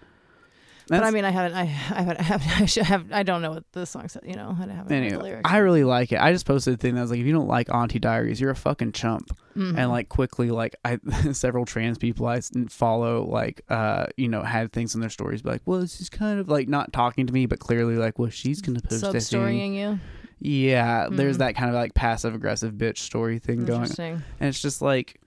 But 0.90 1.04
I 1.04 1.10
mean, 1.12 1.24
I 1.24 1.30
haven't, 1.30 1.56
I, 1.56 1.60
I 1.62 1.64
haven't, 1.64 2.18
I, 2.20 2.22
haven't, 2.22 2.60
I 2.60 2.64
should 2.66 2.82
have, 2.84 3.12
I 3.12 3.22
don't 3.22 3.42
know 3.42 3.50
what 3.52 3.64
the 3.72 3.86
song 3.86 4.08
said. 4.08 4.22
You 4.26 4.34
know, 4.34 4.48
I 4.50 4.54
haven't 4.60 4.76
read 4.76 4.88
the 4.88 4.94
anyway, 4.96 5.22
lyrics. 5.22 5.50
I 5.50 5.58
really 5.58 5.84
like 5.84 6.10
it. 6.12 6.20
I 6.20 6.32
just 6.32 6.46
posted 6.46 6.74
a 6.74 6.76
thing 6.76 6.96
that 6.96 7.00
was 7.02 7.10
like, 7.12 7.20
if 7.20 7.26
you 7.26 7.32
don't 7.32 7.46
like 7.48 7.72
Auntie 7.72 7.98
Diaries, 8.00 8.40
you're 8.40 8.50
a 8.50 8.56
fucking 8.56 8.92
chump. 8.92 9.28
Mhm. 9.56 9.78
And 9.78 9.90
like 9.90 10.08
quickly, 10.08 10.50
like 10.50 10.74
I 10.84 10.98
several 11.32 11.64
trans 11.64 11.96
people 11.98 12.26
I 12.26 12.40
follow, 12.68 13.24
like 13.24 13.62
uh, 13.68 14.06
you 14.16 14.28
know, 14.28 14.42
had 14.42 14.72
things 14.72 14.94
in 14.94 15.00
their 15.00 15.10
stories, 15.10 15.42
be 15.42 15.50
like, 15.50 15.62
well, 15.64 15.80
this 15.80 16.00
is 16.00 16.08
kind 16.10 16.38
of 16.40 16.48
like 16.48 16.68
not 16.68 16.92
talking 16.92 17.26
to 17.26 17.32
me, 17.32 17.46
but 17.46 17.58
clearly 17.60 17.96
like, 17.96 18.18
well, 18.18 18.30
she's 18.30 18.60
gonna 18.60 18.80
post 18.80 19.00
sub 19.00 19.12
this 19.12 19.30
thing. 19.30 19.38
storying 19.40 19.74
you. 19.74 19.98
Yeah, 20.40 21.08
there's 21.10 21.36
Mhm. 21.36 21.40
that 21.40 21.54
kind 21.56 21.68
of 21.68 21.74
like 21.74 21.94
passive 21.94 22.34
aggressive 22.34 22.72
bitch 22.74 22.98
story 22.98 23.38
thing 23.38 23.64
going, 23.64 23.82
Interesting. 23.82 24.22
and 24.40 24.48
it's 24.48 24.60
just 24.60 24.82
like. 24.82 25.20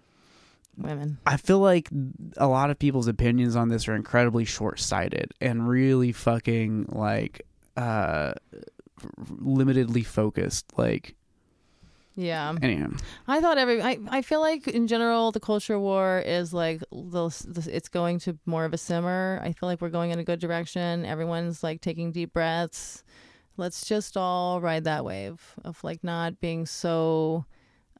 Women. 0.77 1.17
I 1.25 1.37
feel 1.37 1.59
like 1.59 1.89
a 2.37 2.47
lot 2.47 2.69
of 2.71 2.79
people's 2.79 3.07
opinions 3.07 3.55
on 3.55 3.69
this 3.69 3.87
are 3.87 3.95
incredibly 3.95 4.43
short-sighted 4.45 5.33
and 5.39 5.67
really 5.67 6.11
fucking 6.11 6.87
like 6.89 7.45
uh 7.77 8.33
limitedly 9.27 10.05
focused 10.05 10.65
like 10.77 11.15
Yeah. 12.15 12.55
anyhow 12.61 12.91
I 13.27 13.41
thought 13.41 13.57
every 13.57 13.81
I, 13.81 13.99
I 14.09 14.21
feel 14.21 14.39
like 14.39 14.67
in 14.67 14.87
general 14.87 15.31
the 15.31 15.39
culture 15.39 15.79
war 15.79 16.23
is 16.25 16.53
like 16.53 16.79
the, 16.91 17.29
the 17.47 17.69
it's 17.75 17.89
going 17.89 18.19
to 18.19 18.37
more 18.45 18.65
of 18.65 18.73
a 18.73 18.77
simmer. 18.77 19.39
I 19.43 19.51
feel 19.51 19.67
like 19.67 19.81
we're 19.81 19.89
going 19.89 20.11
in 20.11 20.19
a 20.19 20.23
good 20.23 20.39
direction. 20.39 21.05
Everyone's 21.05 21.63
like 21.63 21.81
taking 21.81 22.11
deep 22.11 22.33
breaths. 22.33 23.03
let's 23.57 23.85
just 23.85 24.17
all 24.17 24.61
ride 24.61 24.85
that 24.85 25.05
wave 25.05 25.39
of 25.63 25.83
like 25.83 26.03
not 26.03 26.39
being 26.39 26.65
so 26.65 27.45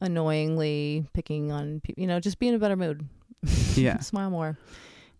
annoyingly 0.04 1.08
picking 1.14 1.51
on 1.51 1.80
people. 1.80 2.01
You 2.01 2.08
know, 2.08 2.20
just 2.20 2.38
be 2.38 2.47
in 2.47 2.54
a 2.54 2.60
better 2.60 2.76
mood. 2.76 3.08
Yeah. 3.76 3.99
Smile 3.99 4.30
more. 4.30 4.58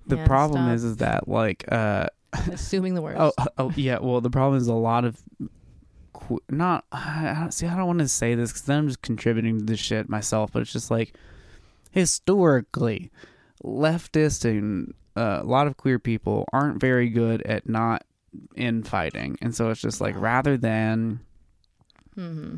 The 0.06 0.18
and 0.18 0.28
problem 0.28 0.66
stop 0.66 0.76
is, 0.76 0.84
is 0.84 0.98
that 0.98 1.28
like, 1.28 1.66
uh, 1.72 2.08
assuming 2.52 2.94
the 2.94 3.02
worst. 3.02 3.20
oh, 3.20 3.46
oh, 3.58 3.72
yeah. 3.76 3.98
Well, 4.00 4.22
the 4.22 4.30
problem 4.30 4.62
is 4.62 4.68
a 4.68 4.74
lot 4.74 5.06
of, 5.06 5.20
not. 6.50 6.86
I 6.92 7.36
don't 7.40 7.52
see. 7.52 7.66
I 7.66 7.76
don't 7.76 7.88
want 7.88 8.00
to 8.00 8.08
say 8.08 8.36
this 8.36 8.52
because 8.52 8.62
then 8.62 8.80
I'm 8.80 8.88
just 8.88 9.02
contributing 9.02 9.58
to 9.60 9.66
this 9.66 9.80
shit 9.80 10.08
myself. 10.08 10.52
But 10.54 10.62
it's 10.62 10.72
just 10.72 10.92
like, 10.92 11.16
historically, 11.92 13.12
leftist 13.64 14.46
and 14.46 14.94
uh, 15.18 15.40
a 15.42 15.46
lot 15.46 15.68
of 15.68 15.76
queer 15.78 16.00
people 16.00 16.48
aren't 16.54 16.80
very 16.80 17.10
good 17.10 17.42
at 17.42 17.68
not 17.68 18.06
infighting, 18.56 19.38
and 19.42 19.56
so 19.56 19.70
it's 19.70 19.82
just 19.82 20.00
like 20.00 20.16
rather 20.18 20.58
than 20.58 21.20
hmm 22.16 22.56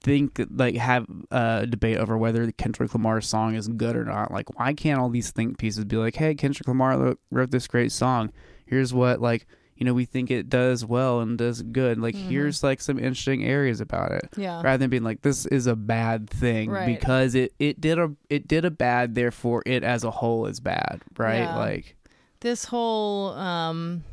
think 0.00 0.40
like 0.50 0.74
have 0.76 1.06
a 1.30 1.66
debate 1.68 1.98
over 1.98 2.16
whether 2.16 2.50
Kendrick 2.52 2.94
Lamar's 2.94 3.26
song 3.26 3.54
is 3.54 3.68
good 3.68 3.96
or 3.96 4.04
not. 4.04 4.30
Like, 4.30 4.58
why 4.58 4.72
can't 4.72 4.98
all 5.00 5.10
these 5.10 5.30
think 5.30 5.58
pieces 5.58 5.84
be 5.84 5.96
like, 5.96 6.16
"Hey, 6.16 6.34
Kendrick 6.34 6.66
Lamar 6.68 7.16
wrote 7.30 7.50
this 7.50 7.66
great 7.66 7.92
song. 7.92 8.32
Here's 8.66 8.94
what 8.94 9.20
like 9.20 9.46
you 9.76 9.84
know 9.84 9.92
we 9.92 10.04
think 10.04 10.30
it 10.30 10.48
does 10.48 10.84
well 10.84 11.20
and 11.20 11.36
does 11.36 11.60
good. 11.62 11.98
Like, 11.98 12.14
Mhm. 12.14 12.28
here's 12.28 12.62
like 12.62 12.80
some 12.80 12.98
interesting 12.98 13.44
areas 13.44 13.80
about 13.80 14.12
it." 14.12 14.28
Yeah. 14.36 14.62
Rather 14.62 14.78
than 14.78 14.90
being 14.90 15.02
like, 15.04 15.22
"This 15.22 15.46
is 15.46 15.66
a 15.66 15.76
bad 15.76 16.30
thing 16.30 16.70
Right. 16.70 16.86
because 16.86 17.34
it 17.34 17.52
it 17.58 17.80
did 17.80 17.98
a 17.98 18.12
it 18.30 18.48
did 18.48 18.64
a 18.64 18.70
bad, 18.70 19.14
therefore 19.14 19.62
it 19.66 19.82
as 19.84 20.04
a 20.04 20.10
whole 20.10 20.46
is 20.46 20.60
bad." 20.60 21.02
Right? 21.18 21.40
Yeah. 21.40 21.56
Like, 21.56 21.96
this 22.40 22.66
whole 22.66 23.30
um 23.30 24.04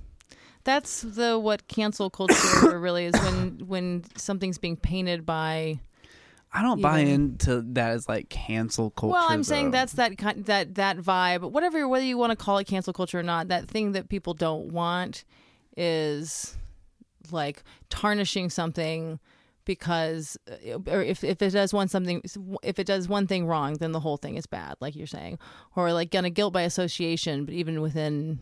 that's 0.63 1.01
the 1.01 1.39
what 1.39 1.67
cancel 1.67 2.09
culture 2.09 2.35
really 2.79 3.05
is 3.05 3.13
when 3.21 3.59
when 3.67 4.03
something's 4.15 4.57
being 4.57 4.75
painted 4.75 5.25
by 5.25 5.79
I 6.53 6.61
don't 6.61 6.81
buy 6.81 7.01
Even- 7.01 7.13
into 7.13 7.61
that 7.73 7.91
as 7.91 8.09
like 8.09 8.29
cancel 8.29 8.89
culture. 8.91 9.13
well 9.13 9.27
i'm 9.29 9.43
saying 9.43 9.71
that's 9.71 9.93
that 9.93 10.17
kind 10.17 10.45
that 10.45 10.75
that 10.75 10.97
vibe 10.97 11.49
whatever 11.49 11.87
whether 11.87 12.03
you 12.03 12.17
want 12.17 12.31
to 12.31 12.35
call 12.35 12.57
it 12.57 12.67
cancel 12.67 12.91
culture 12.93 13.19
or 13.19 13.23
not 13.23 13.47
that 13.47 13.67
thing 13.69 13.93
that 13.93 14.09
people 14.09 14.33
don't 14.33 14.71
want 14.71 15.23
is 15.77 16.57
like 17.31 17.63
tarnishing 17.89 18.49
something 18.49 19.19
because 19.63 20.37
uh, 20.49 20.79
or 20.87 21.01
if, 21.01 21.23
if 21.23 21.41
it 21.41 21.51
does 21.51 21.71
one 21.73 21.87
something 21.87 22.21
if 22.63 22.79
it 22.79 22.87
does 22.87 23.07
one 23.07 23.27
thing 23.27 23.45
wrong 23.45 23.75
then 23.75 23.91
the 23.93 23.99
whole 23.99 24.17
thing 24.17 24.35
is 24.35 24.45
bad 24.45 24.75
like 24.81 24.95
you're 24.95 25.07
saying 25.07 25.37
or 25.75 25.93
like 25.93 26.11
gonna 26.11 26.29
guilt 26.29 26.51
by 26.51 26.63
association 26.63 27.45
but 27.45 27.53
even 27.53 27.79
within 27.79 28.39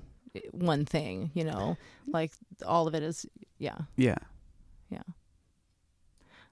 one 0.52 0.86
thing 0.86 1.32
you 1.34 1.44
know 1.44 1.78
like 2.08 2.32
all 2.66 2.88
of 2.88 2.94
it 2.96 3.04
is 3.04 3.26
yeah 3.58 3.78
yeah. 3.98 4.16
Yeah. 4.90 5.04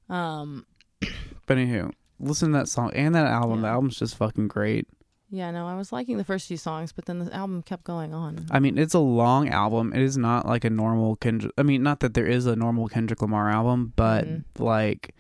Um 0.10 0.66
But 1.46 1.58
anywho, 1.58 1.92
listen 2.20 2.52
to 2.52 2.58
that 2.60 2.68
song 2.68 2.92
and 2.94 3.16
that 3.16 3.26
album. 3.28 3.62
The 3.62 3.68
album's 3.70 3.98
just 3.98 4.18
fucking 4.18 4.48
great. 4.50 4.88
yeah 5.30 5.52
no 5.52 5.68
i 5.68 5.76
was 5.76 5.92
liking 5.92 6.18
the 6.18 6.24
first 6.24 6.48
few 6.48 6.56
songs 6.58 6.94
but 6.94 7.04
then 7.06 7.20
the 7.20 7.34
album 7.34 7.62
kept 7.62 7.84
going 7.84 8.14
on 8.14 8.46
I 8.52 8.60
mean, 8.60 8.78
it's 8.78 8.94
a 8.94 9.00
long 9.00 9.50
album. 9.50 9.92
It 9.94 10.02
is 10.02 10.18
not 10.18 10.46
like 10.48 10.64
a 10.66 10.70
normal 10.70 11.16
Kendrick. 11.18 11.54
I 11.58 11.64
mean, 11.64 11.84
not 11.84 12.00
that 12.00 12.14
there 12.14 12.26
is 12.28 12.46
a 12.46 12.56
normal 12.56 12.88
Kendrick 12.88 13.22
Lamar 13.22 13.50
album, 13.50 13.94
but 13.96 14.26
Mhm. 14.26 14.44
like 14.60 15.14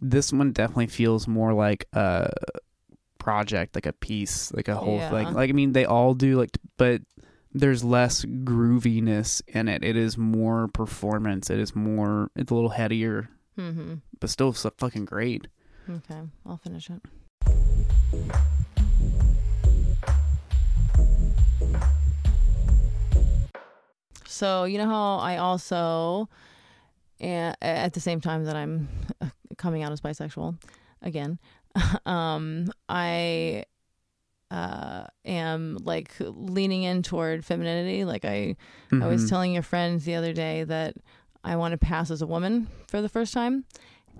this 0.00 0.32
one 0.32 0.52
definitely 0.52 0.88
feels 0.88 1.28
more 1.28 1.52
like 1.54 1.86
a 1.92 2.28
project, 3.18 3.76
like 3.76 3.86
a 3.86 3.92
piece, 3.92 4.52
like 4.52 4.66
a 4.68 4.74
whole 4.74 4.96
Yeah. 4.98 5.10
thing. 5.10 5.32
Like 5.34 5.50
I 5.50 5.52
mean, 5.52 5.72
they 5.72 5.84
all 5.84 6.14
do 6.14 6.36
like, 6.38 6.58
but 6.76 7.02
there's 7.54 7.84
less 7.84 8.24
grooviness 8.24 9.42
in 9.46 9.68
it. 9.68 9.84
It 9.84 9.96
is 9.96 10.16
more 10.16 10.68
performance. 10.68 11.50
It 11.50 11.58
is 11.58 11.74
more. 11.74 12.30
It's 12.36 12.50
a 12.50 12.54
little 12.54 12.70
headier, 12.70 13.28
mm-hmm 13.58 13.94
but 14.22 14.30
still 14.30 14.52
so 14.52 14.70
fucking 14.78 15.04
great. 15.04 15.48
okay 15.90 16.20
i'll 16.46 16.56
finish 16.56 16.88
it 16.88 17.02
So 24.26 24.64
you 24.64 24.78
know 24.78 24.86
how 24.86 25.18
I 25.18 25.36
also, 25.36 26.28
at 27.20 27.92
the 27.92 28.00
same 28.00 28.20
time 28.20 28.44
that 28.44 28.56
I'm 28.56 28.88
uh, 29.20 29.28
coming 29.58 29.82
out 29.82 29.92
as 29.92 30.00
bisexual, 30.00 30.56
again, 31.02 31.38
um, 32.06 32.72
I 32.88 33.64
uh, 34.52 35.06
am 35.24 35.78
like 35.82 36.12
leaning 36.20 36.82
in 36.82 37.02
toward 37.02 37.44
femininity. 37.44 38.04
Like 38.04 38.24
I, 38.24 38.56
I 38.92 39.06
was 39.06 39.24
Mhm. 39.24 39.28
telling 39.28 39.52
your 39.54 39.62
friends 39.62 40.04
the 40.04 40.14
other 40.14 40.32
day 40.34 40.64
that 40.64 40.94
I 41.42 41.56
want 41.56 41.72
to 41.72 41.78
pass 41.78 42.10
as 42.10 42.20
a 42.22 42.26
woman 42.26 42.68
for 42.88 43.00
the 43.00 43.08
first 43.08 43.32
time, 43.32 43.64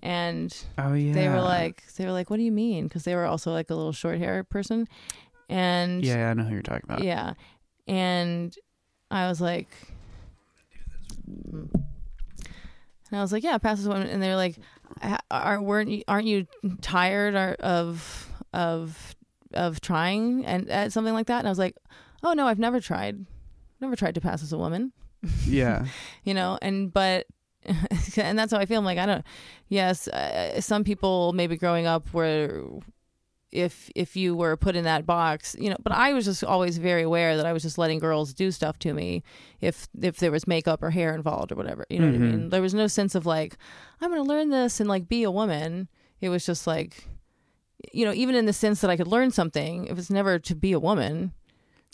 and 0.02 0.50
oh 0.78 0.94
yeah, 0.94 1.12
they 1.12 1.28
were 1.28 1.40
like, 1.40 1.82
they 1.96 2.04
were 2.06 2.12
like, 2.12 2.30
"What 2.30 2.38
do 2.38 2.42
you 2.44 2.52
mean?" 2.52 2.88
Because 2.88 3.04
they 3.04 3.14
were 3.14 3.26
also 3.26 3.52
like 3.52 3.68
a 3.70 3.74
little 3.74 3.92
short 3.92 4.18
hair 4.18 4.42
person, 4.42 4.88
and 5.48 6.02
yeah, 6.04 6.30
I 6.30 6.34
know 6.34 6.44
who 6.44 6.54
you're 6.54 6.62
talking 6.62 6.84
about. 6.88 7.02
yeah. 7.04 7.34
And 7.86 8.56
I 9.10 9.28
was 9.28 9.40
like, 9.40 9.68
and 11.26 11.70
I 13.12 13.20
was 13.20 13.32
like, 13.32 13.42
yeah, 13.44 13.58
pass 13.58 13.78
this 13.78 13.86
one. 13.86 14.02
And 14.02 14.22
they 14.22 14.28
were 14.28 14.36
like, 14.36 14.56
"Ha- 15.02 15.20
are 15.30 15.60
weren't 15.62 15.90
you, 15.90 16.02
aren't 16.08 16.26
you 16.26 16.46
tired 16.80 17.34
of 17.60 18.28
of 18.52 19.14
of 19.54 19.80
trying 19.80 20.44
and 20.46 20.68
at 20.70 20.92
something 20.92 21.14
like 21.14 21.26
that? 21.26 21.38
And 21.40 21.48
I 21.48 21.50
was 21.50 21.58
like, 21.58 21.76
oh 22.22 22.32
no, 22.32 22.46
I've 22.46 22.58
never 22.58 22.80
tried, 22.80 23.26
never 23.80 23.96
tried 23.96 24.14
to 24.14 24.20
pass 24.20 24.42
as 24.42 24.52
a 24.52 24.58
woman, 24.58 24.92
yeah. 25.46 25.86
you 26.24 26.34
know. 26.34 26.58
And 26.62 26.92
but. 26.92 27.26
and 28.16 28.36
that's 28.36 28.50
how 28.52 28.58
I 28.58 28.66
feel. 28.66 28.80
I'm 28.80 28.84
like, 28.84 28.98
I 28.98 29.06
don't. 29.06 29.24
Yes, 29.68 30.08
uh, 30.08 30.60
some 30.60 30.82
people 30.82 31.32
maybe 31.32 31.56
growing 31.56 31.86
up 31.86 32.12
were 32.12 32.64
if 33.52 33.88
if 33.94 34.16
you 34.16 34.34
were 34.34 34.56
put 34.56 34.74
in 34.74 34.82
that 34.82 35.06
box, 35.06 35.54
you 35.60 35.70
know. 35.70 35.76
But 35.80 35.92
I 35.92 36.12
was 36.12 36.24
just 36.24 36.42
always 36.42 36.78
very 36.78 37.02
aware 37.02 37.36
that 37.36 37.46
I 37.46 37.52
was 37.52 37.62
just 37.62 37.78
letting 37.78 38.00
girls 38.00 38.34
do 38.34 38.50
stuff 38.50 38.80
to 38.80 38.92
me 38.92 39.22
if 39.60 39.86
if 40.00 40.16
there 40.16 40.32
was 40.32 40.46
makeup 40.48 40.82
or 40.82 40.90
hair 40.90 41.14
involved 41.14 41.52
or 41.52 41.54
whatever. 41.54 41.86
You 41.88 42.00
know 42.00 42.06
what 42.06 42.14
I 42.16 42.18
Mhm. 42.18 42.30
mean? 42.32 42.48
There 42.48 42.62
was 42.62 42.74
no 42.74 42.88
sense 42.88 43.14
of 43.14 43.26
like 43.26 43.56
I'm 44.00 44.10
going 44.10 44.20
to 44.24 44.28
learn 44.28 44.48
this 44.50 44.80
and 44.80 44.88
like 44.88 45.06
be 45.06 45.22
a 45.22 45.30
woman. 45.30 45.86
It 46.20 46.30
was 46.30 46.44
just 46.44 46.66
like, 46.66 47.06
you 47.92 48.04
know, 48.04 48.12
even 48.12 48.34
in 48.34 48.46
the 48.46 48.52
sense 48.52 48.80
that 48.80 48.90
I 48.90 48.96
could 48.96 49.06
learn 49.06 49.30
something, 49.30 49.86
it 49.86 49.94
was 49.94 50.10
never 50.10 50.38
to 50.38 50.54
be 50.54 50.72
a 50.72 50.80
woman. 50.80 51.32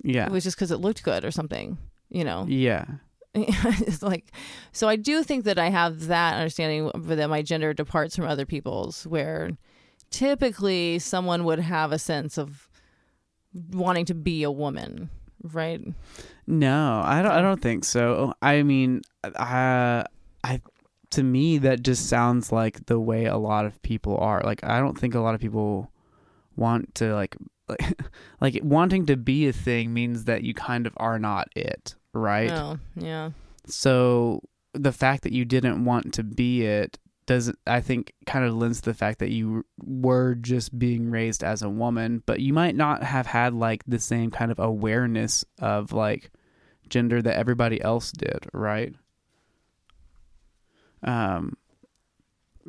Yeah. 0.03 0.27
It 0.27 0.33
was 0.33 0.45
just 0.45 0.57
because 0.57 0.71
it 0.71 0.79
looked 0.79 1.03
good 1.03 1.25
or 1.25 1.31
something. 1.31 1.79
You 2.11 2.25
know, 2.25 2.47
yeah. 2.49 2.85
it's 3.35 4.03
like 4.03 4.33
so 4.73 4.89
i 4.89 4.97
do 4.97 5.23
think 5.23 5.45
that 5.45 5.59
i 5.59 5.69
have 5.69 6.07
that 6.07 6.35
understanding 6.35 6.91
that 6.95 7.29
my 7.29 7.43
gender 7.43 7.75
departs 7.75 8.17
from 8.17 8.25
other 8.25 8.47
people's 8.47 9.07
where 9.07 9.51
typically 10.11 10.99
someone 10.99 11.45
would 11.45 11.59
have 11.61 11.93
a 11.93 11.99
sense 11.99 12.39
of 12.39 12.69
wanting 13.71 14.07
to 14.07 14.15
be 14.15 14.43
a 14.43 14.51
woman 14.51 15.11
right 15.43 15.83
No, 16.49 17.03
I 17.05 17.21
don't. 17.21 17.31
I 17.31 17.43
don't 17.43 17.61
think 17.61 17.85
so. 17.85 18.33
I 18.41 18.63
mean, 18.63 19.03
I, 19.23 20.07
I, 20.43 20.63
to 21.11 21.23
me, 21.23 21.59
that 21.59 21.83
just 21.83 22.09
sounds 22.09 22.53
like 22.53 22.87
the 22.87 23.01
way 23.01 23.25
a 23.25 23.37
lot 23.37 23.65
of 23.65 23.81
people 23.83 24.17
are. 24.19 24.43
Like, 24.45 24.63
I 24.65 24.81
don't 24.81 24.99
think 24.99 25.15
a 25.15 25.21
lot 25.21 25.35
of 25.35 25.41
people 25.41 25.91
want 26.57 26.95
to 26.97 27.15
like, 27.15 27.37
like, 27.69 28.01
like 28.41 28.61
wanting 28.63 29.07
to 29.07 29.17
be 29.17 29.49
a 29.49 29.53
thing 29.53 29.95
means 29.95 30.25
that 30.25 30.43
you 30.43 30.55
kind 30.55 30.87
of 30.87 30.93
are 30.97 31.19
not 31.19 31.49
it, 31.57 31.95
right? 32.13 32.51
oh 32.51 32.79
yeah 32.97 33.31
So 33.67 34.43
the 34.75 34.93
fact 34.93 35.23
that 35.23 35.33
you 35.33 35.45
didn't 35.45 35.85
want 35.85 36.15
to 36.15 36.23
be 36.23 36.63
it 36.65 36.99
doesn't 37.27 37.59
I 37.67 37.81
think 37.81 38.13
kind 38.27 38.45
of 38.45 38.55
lends 38.55 38.81
to 38.81 38.91
the 38.91 38.95
fact 38.95 39.19
that 39.19 39.31
you 39.31 39.65
were 39.85 40.35
just 40.35 40.79
being 40.79 41.11
raised 41.11 41.45
as 41.45 41.63
a 41.63 41.69
woman, 41.69 42.23
but 42.27 42.41
you 42.41 42.53
might 42.53 42.75
not 42.75 43.03
have 43.03 43.27
had 43.27 43.55
like 43.55 43.83
the 43.87 43.99
same 43.99 44.31
kind 44.31 44.51
of 44.51 44.59
awareness 44.59 45.45
of 45.59 45.93
like 45.93 46.31
gender 46.89 47.21
that 47.21 47.37
everybody 47.37 47.81
else 47.83 48.13
did, 48.13 48.47
right? 48.55 48.95
Um 51.03 51.57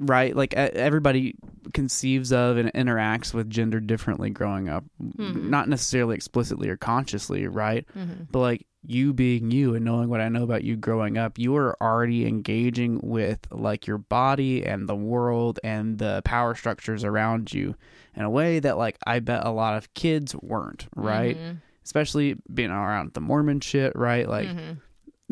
right 0.01 0.33
like 0.33 0.53
everybody 0.53 1.35
conceives 1.73 2.31
of 2.31 2.55
and 2.55 2.71
interacts 2.73 3.33
with 3.33 3.49
gender 3.49 3.81
differently 3.81 4.29
growing 4.29 4.69
up 4.69 4.85
Mhm. 5.03 5.49
not 5.49 5.67
necessarily 5.67 6.15
explicitly 6.15 6.69
or 6.69 6.77
consciously 6.77 7.47
right 7.47 7.85
hmm 7.93 8.23
but 8.31 8.39
like 8.39 8.65
you 8.81 9.11
being 9.13 9.51
you 9.51 9.75
and 9.75 9.83
knowing 9.83 10.07
what 10.07 10.21
I 10.21 10.29
know 10.29 10.43
about 10.43 10.63
you 10.63 10.77
growing 10.77 11.17
up, 11.17 11.37
you 11.37 11.53
are 11.57 11.75
already 11.83 12.25
engaging 12.25 13.01
with 13.03 13.39
like 13.51 13.85
your 13.87 13.97
body 13.97 14.65
and 14.65 14.87
the 14.87 14.95
world 14.95 15.59
and 15.65 15.97
the 15.97 16.21
power 16.23 16.55
structures 16.55 17.03
around 17.03 17.53
you 17.53 17.75
in 18.15 18.21
a 18.23 18.29
way 18.29 18.57
that 18.61 18.77
like 18.77 18.97
I 19.05 19.19
bet 19.19 19.45
a 19.45 19.51
lot 19.51 19.75
of 19.75 19.93
kids 19.95 20.33
weren't, 20.37 20.87
right? 20.95 21.35
Mm-hmm. 21.37 21.57
Especially 21.83 22.37
being 22.53 22.71
around 22.71 23.15
the 23.15 23.19
Mormon 23.19 23.59
shit, 23.59 23.91
right? 23.97 24.29
Like 24.29 24.47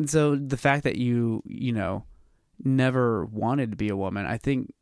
so 0.04 0.36
the 0.36 0.58
fact 0.58 0.84
that 0.84 0.96
you, 0.96 1.42
you 1.46 1.72
know, 1.72 2.04
never 2.64 3.24
wanted 3.26 3.70
to 3.70 3.76
be 3.76 3.88
a 3.88 3.96
woman, 3.96 4.26
I 4.26 4.38
think 4.38 4.72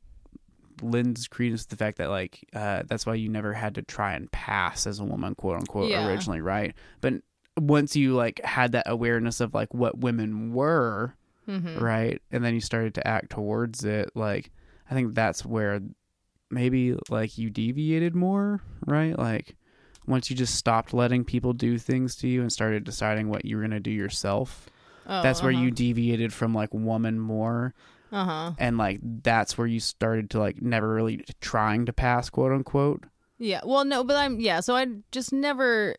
lends 0.83 1.27
credence 1.27 1.65
to 1.65 1.71
the 1.71 1.77
fact 1.77 1.99
that 1.99 2.11
like 2.11 2.47
uh, 2.55 2.83
that's 2.87 3.07
why 3.07 3.15
you 3.15 3.29
never 3.29 3.53
had 3.53 3.75
to 3.77 3.83
try 3.83 4.13
and 4.15 4.31
pass 4.31 4.87
as 4.87 5.01
a 5.01 5.05
woman, 5.05 5.35
quote 5.35 5.57
unquote, 5.57 5.91
Yeah. 5.91 6.07
originally, 6.07 6.41
right? 6.41 6.75
But 7.01 7.15
once 7.59 7.97
you 7.97 8.15
like 8.15 8.41
had 8.45 8.73
that 8.73 8.85
awareness 8.89 9.41
of 9.41 9.55
like 9.55 9.73
what 9.73 9.99
women 9.99 10.53
were, 10.53 11.15
Mhm. 11.49 11.81
right? 11.81 12.21
And 12.31 12.45
then 12.45 12.55
you 12.55 12.61
started 12.61 12.95
to 12.95 13.07
act 13.07 13.31
towards 13.31 13.85
it. 13.85 14.11
Like, 14.15 14.51
I 14.91 14.95
think 14.95 15.15
that's 15.15 15.45
where 15.47 15.81
maybe 16.51 16.97
like 17.09 17.39
you 17.39 17.49
deviated 17.51 18.15
more, 18.15 18.61
right? 18.87 19.19
Like, 19.19 19.57
once 20.07 20.29
you 20.31 20.37
just 20.37 20.55
stopped 20.55 20.93
letting 20.93 21.25
people 21.25 21.53
do 21.53 21.79
things 21.79 22.15
to 22.17 22.29
you 22.29 22.43
and 22.43 22.53
started 22.53 22.85
deciding 22.85 23.29
what 23.29 23.45
you 23.45 23.57
were 23.57 23.63
going 23.63 23.71
to 23.71 23.81
do 23.81 23.91
yourself, 23.91 24.69
Oh, 25.07 25.23
that's 25.23 25.43
where 25.43 25.53
uh-huh. 25.53 25.63
you 25.63 25.71
deviated 25.71 26.33
from 26.33 26.55
like 26.55 26.73
woman 26.73 27.19
more. 27.19 27.75
Uh 28.13 28.25
huh. 28.25 28.53
And 28.59 28.79
like, 28.79 29.01
that's 29.03 29.59
where 29.59 29.67
you 29.67 29.81
started 29.81 30.31
to 30.31 30.39
like 30.39 30.63
never 30.63 30.93
really 30.93 31.25
trying 31.41 31.87
to 31.87 31.93
pass, 31.93 32.31
quote 32.31 32.53
unquote. 32.53 33.05
Yeah. 33.39 33.61
Well, 33.65 33.85
no, 33.85 34.05
but 34.05 34.17
I'm 34.17 34.41
yeah. 34.41 34.61
So 34.61 34.75
I 34.75 34.87
just 35.13 35.33
never 35.33 35.97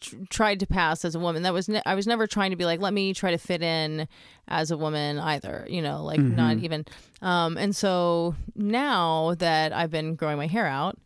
tr- 0.00 0.16
tried 0.30 0.60
to 0.60 0.66
pass 0.66 1.04
as 1.04 1.14
a 1.14 1.20
woman. 1.20 1.42
That 1.42 1.52
was 1.52 1.68
ne- 1.68 1.82
I 1.86 1.94
was 1.94 2.06
never 2.06 2.26
trying 2.26 2.50
to 2.50 2.56
be 2.56 2.64
like 2.64 2.80
let 2.80 2.92
me 2.92 3.14
try 3.14 3.30
to 3.30 3.38
fit 3.38 3.62
in 3.62 4.08
as 4.48 4.70
a 4.70 4.76
woman 4.76 5.18
either. 5.18 5.66
You 5.68 5.82
know, 5.82 6.02
like 6.04 6.20
not 6.20 6.58
even. 6.58 6.84
Um, 7.22 7.56
and 7.56 7.74
so 7.74 8.34
now 8.54 9.34
that 9.38 9.72
I've 9.72 9.90
been 9.90 10.16
growing 10.16 10.38
my 10.38 10.46
hair 10.46 10.66
out, 10.66 10.98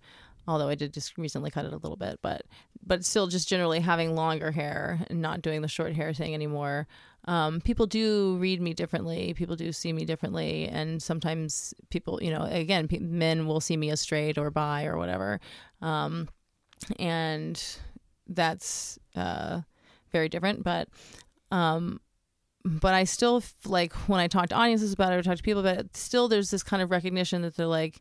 although 0.46 0.68
I 0.68 0.74
did 0.74 0.92
just 0.92 1.18
recently 1.18 1.50
cut 1.50 1.66
it 1.66 1.72
a 1.72 1.78
little 1.78 1.96
bit, 1.96 2.18
but 2.22 2.42
but 2.84 3.04
still 3.04 3.26
just 3.26 3.48
generally 3.48 3.80
having 3.80 4.14
longer 4.14 4.50
hair 4.50 5.00
and 5.08 5.20
not 5.20 5.42
doing 5.42 5.60
the 5.60 5.68
short 5.68 5.94
hair 5.94 6.12
thing 6.14 6.34
anymore. 6.34 6.86
Um, 7.26 7.60
people 7.60 7.86
do 7.86 8.36
read 8.38 8.60
me 8.60 8.72
differently. 8.72 9.34
People 9.34 9.56
do 9.56 9.72
see 9.72 9.92
me 9.92 10.04
differently, 10.04 10.68
and 10.68 11.02
sometimes 11.02 11.74
people, 11.90 12.18
you 12.22 12.30
know, 12.30 12.42
again, 12.50 12.88
pe- 12.88 12.98
men 12.98 13.46
will 13.46 13.60
see 13.60 13.76
me 13.76 13.90
as 13.90 14.00
straight 14.00 14.38
or 14.38 14.50
bi 14.50 14.86
or 14.86 14.96
whatever, 14.96 15.38
um, 15.82 16.28
and 16.98 17.62
that's 18.26 18.98
uh, 19.16 19.60
very 20.12 20.28
different. 20.28 20.64
But 20.64 20.88
um, 21.50 22.00
but 22.64 22.94
I 22.94 23.04
still 23.04 23.38
f- 23.38 23.54
like 23.66 23.92
when 24.08 24.20
I 24.20 24.26
talk 24.26 24.48
to 24.48 24.54
audiences 24.54 24.92
about 24.92 25.12
it 25.12 25.16
or 25.16 25.22
talk 25.22 25.36
to 25.36 25.42
people 25.42 25.60
about 25.60 25.78
it. 25.78 25.96
Still, 25.96 26.28
there's 26.28 26.50
this 26.50 26.62
kind 26.62 26.82
of 26.82 26.90
recognition 26.90 27.42
that 27.42 27.56
they're 27.56 27.66
like, 27.66 28.00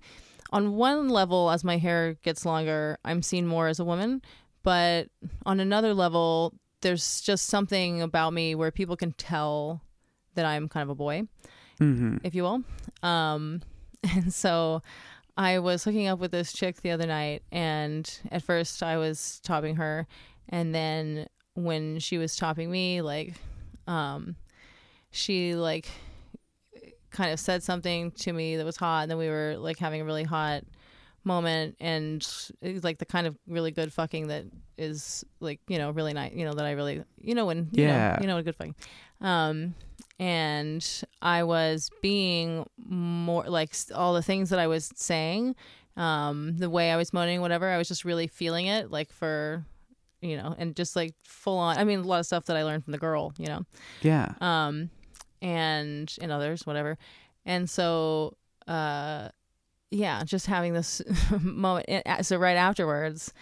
on 0.52 0.76
one 0.76 1.10
level, 1.10 1.52
as 1.52 1.64
my 1.64 1.78
hair 1.78 2.16
gets 2.24 2.46
longer, 2.46 2.98
I'm 3.06 3.22
seen 3.22 3.46
more 3.46 3.68
as 3.68 3.80
a 3.80 3.86
woman, 3.86 4.22
but 4.64 5.08
on 5.46 5.60
another 5.60 5.94
level, 5.94 6.54
there's 6.82 7.22
just 7.22 7.48
something 7.48 8.02
about 8.02 8.34
me 8.34 8.56
where 8.56 8.72
people 8.72 8.96
can 8.96 9.12
tell 9.14 9.82
that 10.36 10.46
I'm 10.46 10.68
kind 10.70 10.84
of 10.84 10.90
a 10.90 10.96
boy, 10.96 11.24
Mm-hmm. 11.80 12.18
if 12.24 12.36
you 12.36 12.44
will. 12.44 12.64
Um, 13.04 13.62
and 14.16 14.34
so 14.34 14.82
I 15.38 15.60
was 15.60 15.84
hooking 15.84 16.08
up 16.08 16.20
with 16.20 16.32
this 16.32 16.52
chick 16.54 16.82
the 16.82 16.92
other 16.92 17.08
night, 17.08 17.44
and 17.52 18.10
at 18.32 18.44
first 18.44 18.84
I 18.84 18.98
was 18.98 19.40
topping 19.44 19.76
her, 19.78 20.08
and 20.50 20.74
then 20.76 21.28
when 21.56 22.00
she 22.00 22.18
was 22.18 22.36
topping 22.36 22.70
me, 22.72 23.02
like, 23.02 23.34
um, 23.88 24.36
she 25.12 25.56
like 25.56 25.88
kind 27.12 27.32
of 27.32 27.40
said 27.40 27.64
something 27.64 28.12
to 28.12 28.32
me 28.34 28.58
that 28.58 28.66
was 28.66 28.78
hot, 28.78 29.04
and 29.04 29.12
then 29.12 29.18
we 29.18 29.30
were 29.30 29.56
like 29.58 29.80
having 29.80 30.02
a 30.02 30.06
really 30.06 30.24
hot 30.24 30.64
moment, 31.24 31.76
and 31.80 32.26
like 32.84 32.98
the 32.98 33.06
kind 33.06 33.28
of 33.28 33.38
really 33.48 33.72
good 33.72 33.92
fucking 33.94 34.28
that 34.28 34.46
is 34.78 35.24
like 35.40 35.60
you 35.68 35.78
know 35.78 35.92
really 35.92 36.14
nice, 36.14 36.34
you 36.34 36.46
know 36.46 36.54
that 36.54 36.66
I 36.66 36.72
really 36.72 37.04
you 37.22 37.36
know 37.36 37.46
when 37.46 37.70
you 37.72 37.86
know- 37.88 37.92
Yeah. 37.94 38.22
you 38.22 38.28
know, 38.28 38.38
a 38.38 38.44
good 38.44 38.56
fucking. 38.56 38.76
Um, 39.22 39.76
and 40.20 40.86
I 41.22 41.44
was 41.44 41.90
being 42.02 42.66
more 42.78 43.44
like 43.46 43.74
all 43.94 44.14
the 44.14 44.22
things 44.22 44.50
that 44.50 44.60
I 44.60 44.68
was 44.68 44.92
saying, 44.96 45.56
um, 45.98 46.58
the 46.58 46.70
way 46.70 46.92
I 46.92 46.98
was 46.98 47.14
moaning, 47.14 47.42
whatever. 47.42 47.70
I 47.70 47.78
was 47.78 47.88
just 47.88 48.06
really 48.06 48.28
feeling 48.28 48.68
it, 48.68 48.92
like 48.92 49.12
for, 49.12 49.66
you 50.22 50.38
know, 50.38 50.56
and 50.58 50.76
just 50.76 50.96
like 50.96 51.16
full 51.24 51.58
on. 51.58 51.78
I 51.78 51.84
mean, 51.84 52.00
a 52.00 52.04
lot 52.04 52.20
of 52.20 52.26
stuff 52.26 52.46
that 52.46 52.58
I 52.58 52.64
learned 52.64 52.84
from 52.86 52.92
the 52.92 52.98
girl, 52.98 53.34
you 53.38 53.48
know, 53.48 53.66
Yeah. 54.02 54.34
um, 54.42 54.90
and 55.42 56.14
and 56.22 56.32
others, 56.32 56.66
whatever. 56.66 56.98
And 57.46 57.70
so, 57.70 58.36
uh, 58.68 59.30
yeah, 59.92 60.24
just 60.24 60.46
having 60.46 60.74
this 60.74 61.02
moment. 61.42 61.88
So 62.22 62.38
right 62.38 62.58
afterwards, 62.58 63.34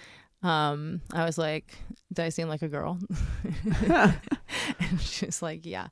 um, 0.43 1.01
I 1.13 1.25
was 1.25 1.37
like, 1.37 1.75
"Do 2.13 2.23
I 2.23 2.29
seem 2.29 2.47
like 2.47 2.61
a 2.61 2.67
girl?" 2.67 2.99
and 3.89 5.01
she's 5.01 5.41
like, 5.41 5.65
"Yeah." 5.65 5.87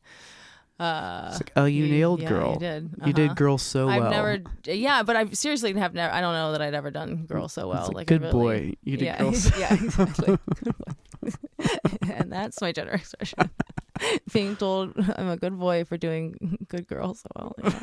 Uh, 0.77 1.31
like, 1.35 1.51
oh, 1.55 1.63
you, 1.63 1.87
nailed 1.87 2.21
yeah, 2.21 2.27
girl. 2.27 2.53
You 2.53 2.59
did. 2.59 2.83
You 2.83 2.89
Uh-huh. 3.03 3.11
did 3.13 3.35
girl 3.37 3.57
so 3.57 3.87
well. 3.87 4.03
I've 4.03 4.11
never, 4.11 4.39
yeah, 4.65 5.03
but 5.03 5.15
I 5.15 5.25
seriously 5.31 5.71
have 5.73 5.93
never. 5.93 6.13
I 6.13 6.19
don't 6.19 6.33
know 6.33 6.51
that 6.51 6.61
I'd 6.61 6.73
ever 6.73 6.91
done 6.91 7.25
girl 7.27 7.47
so 7.47 7.69
well. 7.69 7.85
Like, 7.87 7.95
like 7.95 8.07
good 8.07 8.25
I 8.25 8.31
boy. 8.31 8.73
You 8.83 8.97
did 8.97 9.05
yeah, 9.05 9.17
girl 9.19 9.33
so 9.33 9.57
yeah, 9.57 9.73
exactly. 9.73 10.37
and 12.13 12.29
that's 12.29 12.59
my 12.59 12.73
gender 12.73 12.91
expression. 12.91 13.49
Being 14.33 14.57
told 14.57 14.93
I'm 15.15 15.29
a 15.29 15.37
good 15.37 15.57
boy 15.57 15.85
for 15.85 15.95
doing 15.95 16.57
good 16.67 16.87
girl 16.87 17.13
so 17.13 17.27
well. 17.35 17.55
Yeah. 17.63 17.79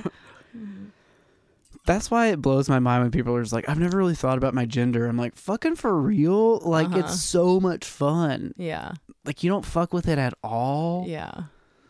That's 1.84 2.10
why 2.12 2.28
it 2.28 2.40
blows 2.40 2.68
my 2.68 2.78
mind 2.78 3.02
when 3.02 3.10
people 3.10 3.34
are 3.34 3.42
just 3.42 3.52
like, 3.52 3.68
I've 3.68 3.78
never 3.80 3.96
really 3.98 4.14
thought 4.14 4.38
about 4.38 4.54
my 4.54 4.64
gender. 4.64 5.06
I'm 5.08 5.16
like, 5.16 5.34
fucking 5.34 5.74
for 5.74 6.00
real? 6.00 6.58
Like, 6.60 6.86
Uh-huh. 6.88 6.98
it's 7.00 7.20
so 7.20 7.58
much 7.58 7.84
fun. 7.84 8.54
Yeah, 8.56 8.92
Like, 9.24 9.42
you 9.42 9.50
don't 9.50 9.64
fuck 9.66 9.92
with 9.92 10.06
it 10.08 10.18
at 10.18 10.34
all. 10.44 11.04
yeah. 11.08 11.44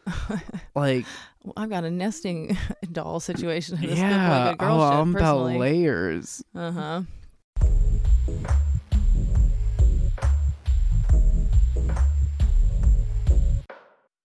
Like, 0.75 1.05
Well, 1.45 1.53
I've 1.59 1.69
got 1.69 1.85
a 1.85 1.91
nesting 1.91 2.57
doll 2.93 3.21
situation. 3.21 3.83
in 3.83 3.91
This 3.91 3.99
yeah. 3.99 4.09
good 4.09 4.45
boy, 4.45 4.51
good 4.53 4.59
girl 4.59 4.81
oh, 4.81 4.91
shit, 4.91 4.99
I'm 4.99 5.17
about 5.17 5.43
layers. 5.59 6.43
Uh 6.55 6.73
huh. 6.73 7.03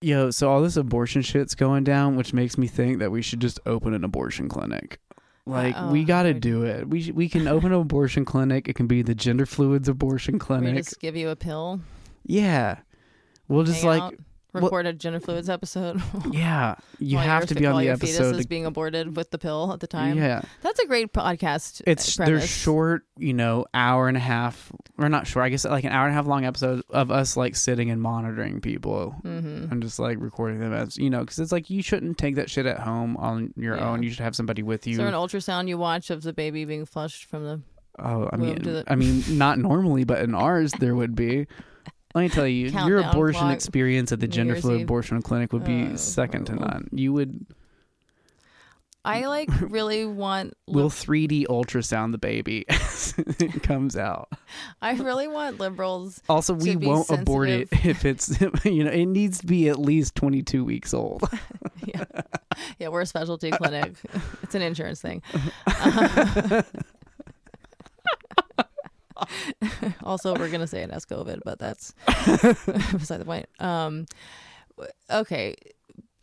Yo, 0.01 0.29
so 0.29 0.49
all 0.49 0.61
this 0.61 0.77
abortion 0.77 1.21
shit's 1.21 1.55
going 1.55 1.83
down, 1.83 2.15
which 2.15 2.33
makes 2.33 2.57
me 2.57 2.67
think 2.67 2.99
that 2.99 3.11
we 3.11 3.21
should 3.21 3.39
just 3.39 3.59
open 3.65 3.93
an 3.93 4.03
abortion 4.03 4.47
clinic. 4.47 4.99
Like, 5.47 5.77
Uh, 5.77 5.89
we 5.91 6.01
oh, 6.01 6.05
got 6.05 6.23
to 6.23 6.33
do 6.33 6.63
it. 6.63 6.87
We 6.89 7.01
sh- 7.01 7.11
we 7.11 7.29
can 7.29 7.47
open 7.47 7.71
an 7.71 7.79
abortion 7.79 8.25
clinic. 8.25 8.67
It 8.67 8.73
can 8.75 8.87
be 8.87 9.01
the 9.01 9.15
gender 9.15 9.45
fluids 9.45 9.87
abortion 9.87 10.33
We 10.35 10.39
clinic. 10.39 10.75
just 10.75 10.99
give 10.99 11.15
you 11.15 11.29
a 11.29 11.35
pill. 11.35 11.79
Yeah. 12.25 12.79
We'll 13.47 13.63
just 13.63 13.81
hang 13.81 13.89
like, 13.89 14.01
out, 14.01 14.15
record 14.53 14.85
a 14.85 14.93
gender 14.93 15.19
fluids 15.19 15.49
episode. 15.49 16.01
yeah, 16.31 16.75
you 16.99 17.17
have 17.17 17.45
to 17.47 17.55
be 17.55 17.65
on 17.65 17.79
the 17.81 17.89
episode. 17.89 18.07
fetus 18.07 18.31
to- 18.31 18.37
is 18.39 18.45
being 18.47 18.65
aborted 18.65 19.15
with 19.15 19.29
the 19.31 19.37
pill 19.37 19.71
at 19.73 19.79
the 19.79 19.87
time. 19.87 20.17
Yeah. 20.17 20.41
That's 20.61 20.79
a 20.79 20.87
great 20.87 21.13
podcast. 21.13 21.81
It's 21.85 22.15
they're 22.15 22.41
short, 22.41 23.03
you 23.17 23.33
know, 23.33 23.65
hour 23.73 24.07
and 24.07 24.17
a 24.17 24.21
half, 24.21 24.71
or 24.97 25.09
not 25.09 25.27
short. 25.27 25.45
I 25.45 25.49
guess 25.49 25.65
like 25.65 25.83
an 25.83 25.91
hour 25.91 26.05
and 26.05 26.11
a 26.13 26.15
half 26.15 26.25
long 26.27 26.45
episode 26.45 26.81
of 26.89 27.11
us 27.11 27.37
like 27.37 27.55
sitting 27.55 27.89
and 27.91 28.01
monitoring 28.01 28.61
people 28.61 29.15
Mm-hmm. 29.23 29.71
and 29.71 29.81
just 29.83 29.99
like 29.99 30.17
recording 30.19 30.59
them 30.59 30.73
as 30.73 30.97
you 30.97 31.09
know, 31.09 31.19
because 31.21 31.39
it's 31.39 31.51
like 31.51 31.69
you 31.69 31.81
shouldn't 31.83 32.17
take 32.17 32.35
that 32.35 32.49
shit 32.49 32.65
at 32.65 32.79
home 32.79 33.17
on 33.17 33.53
your 33.57 33.75
Yeah. 33.77 33.89
own. 33.89 34.03
You 34.03 34.09
should 34.09 34.21
have 34.23 34.35
somebody 34.35 34.63
with 34.63 34.87
Is 34.87 34.91
you. 34.91 34.97
there 34.97 35.07
an 35.07 35.13
ultrasound 35.13 35.67
you 35.67 35.77
watch 35.77 36.09
of 36.09 36.23
the 36.23 36.33
baby 36.33 36.65
being 36.65 36.85
flushed 36.85 37.25
from 37.25 37.43
the? 37.43 37.61
oh, 37.99 38.29
I 38.31 38.37
mean, 38.37 38.61
the- 38.61 38.83
I 38.87 38.95
mean, 38.95 39.23
not 39.37 39.57
normally, 39.59 40.03
but 40.03 40.19
in 40.19 40.33
ours 40.35 40.71
there 40.79 40.95
would 40.95 41.15
be. 41.15 41.47
Let 42.17 42.23
me 42.23 42.29
tell 42.29 42.47
you, 42.47 42.67
your 42.87 42.97
abortion 42.97 43.41
clock, 43.41 43.53
experience 43.53 44.11
at 44.11 44.19
the 44.19 44.25
New 44.27 44.33
gender 44.33 44.53
Year's 44.53 44.63
fluid 44.63 44.79
Eve. 44.81 44.85
abortion 44.87 45.21
clinic 45.21 45.53
would 45.53 45.63
be 45.63 45.89
Oh, 45.91 45.95
second 45.97 46.45
to 46.45 46.55
none. 46.55 46.89
You 46.91 47.13
would 47.13 47.45
I 49.05 49.25
like 49.27 49.49
really 49.61 50.05
want. 50.05 50.55
we'll 50.67 50.89
3D 50.89 51.45
ultrasound 51.45 52.13
the 52.13 52.17
baby 52.17 52.65
as 52.69 53.13
it 53.39 53.61
comes 53.61 53.95
out. 53.95 54.29
I 54.81 54.93
really 54.93 55.27
want 55.27 55.59
liberals. 55.59 56.19
Also, 56.27 56.55
we 56.55 56.71
to 56.71 56.79
be 56.79 56.87
won't 56.87 57.09
abort 57.11 57.49
it 57.49 57.69
if 57.85 58.03
it's 58.03 58.41
you 58.65 58.83
know 58.83 58.89
it 58.91 59.05
needs 59.05 59.37
to 59.41 59.45
be 59.45 59.69
at 59.69 59.79
least 59.79 60.15
22 60.15 60.65
weeks 60.65 60.95
old. 60.95 61.23
yeah, 61.85 62.03
yeah, 62.79 62.87
we're 62.87 63.01
a 63.01 63.05
specialty 63.05 63.51
clinic. 63.51 63.93
it's 64.41 64.55
an 64.55 64.63
insurance 64.63 65.01
thing. 65.01 65.21
also, 70.03 70.35
we're 70.35 70.49
gonna 70.49 70.67
say 70.67 70.83
it 70.83 70.91
has 70.91 71.05
COVID, 71.05 71.41
but 71.45 71.59
that's 71.59 71.93
beside 72.05 73.19
the 73.19 73.25
point. 73.25 73.47
Um, 73.59 74.05
okay, 75.09 75.55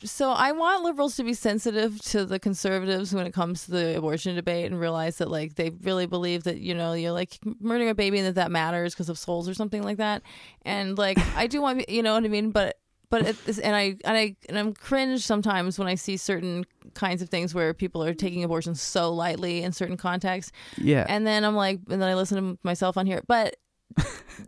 so 0.05 0.31
I 0.31 0.53
want 0.53 0.85
liberals 0.85 1.17
to 1.17 1.25
be 1.25 1.35
sensitive 1.35 2.01
to 2.07 2.27
the 2.27 2.39
conservatives 2.39 3.15
when 3.15 3.27
it 3.27 3.33
comes 3.33 3.65
to 3.65 3.71
the 3.71 3.97
abortion 3.97 4.35
debate 4.35 4.67
and 4.67 4.79
realize 4.79 5.19
that 5.19 5.31
like 5.31 5.55
they 5.55 5.71
really 5.83 6.07
believe 6.07 6.45
that 6.45 6.59
you 6.59 6.75
know 6.75 6.93
you're 6.93 7.13
like 7.13 7.39
murdering 7.61 7.89
a 7.89 7.95
baby 7.95 8.19
and 8.19 8.27
that 8.29 8.35
that 8.35 8.51
matters 8.51 8.95
because 8.95 9.09
of 9.09 9.19
souls 9.19 9.49
or 9.49 9.55
something 9.55 9.83
like 9.83 9.97
that. 9.97 10.23
And 10.63 10.99
like 10.99 11.19
I 11.37 11.47
do 11.47 11.63
want 11.63 11.89
you 11.89 12.03
know 12.03 12.15
what 12.15 12.25
I 12.25 12.29
mean, 12.29 12.51
but 12.51 12.79
but 13.15 13.27
it 13.49 13.59
and 13.63 13.77
I 13.77 13.97
and 14.05 14.17
I 14.17 14.35
and 14.49 14.59
I'm 14.59 14.75
cringe 14.75 15.25
sometimes 15.25 15.79
when 15.79 15.87
I 15.87 15.95
see 15.95 16.17
certain 16.17 16.65
kinds 16.95 17.23
of 17.23 17.29
things 17.29 17.55
where 17.55 17.73
people 17.73 18.03
are 18.03 18.13
taking 18.15 18.43
abortion 18.43 18.75
so 18.75 19.13
lightly 19.13 19.63
in 19.63 19.71
certain 19.73 19.97
contexts, 19.97 20.51
Yeah. 20.79 21.07
and 21.09 21.25
then 21.25 21.45
I'm 21.45 21.55
like, 21.55 21.79
and 21.89 22.03
then 22.03 22.09
I 22.09 22.15
listen 22.15 22.37
to 22.55 22.59
myself 22.65 22.97
on 22.97 23.07
here, 23.07 23.23
but 23.29 23.55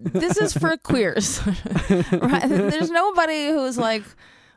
this 0.00 0.36
is 0.36 0.52
for 0.52 0.76
queers. 0.78 1.40
right? 2.12 2.48
There's 2.48 2.90
nobody 2.90 3.50
who's 3.50 3.78
like 3.78 4.02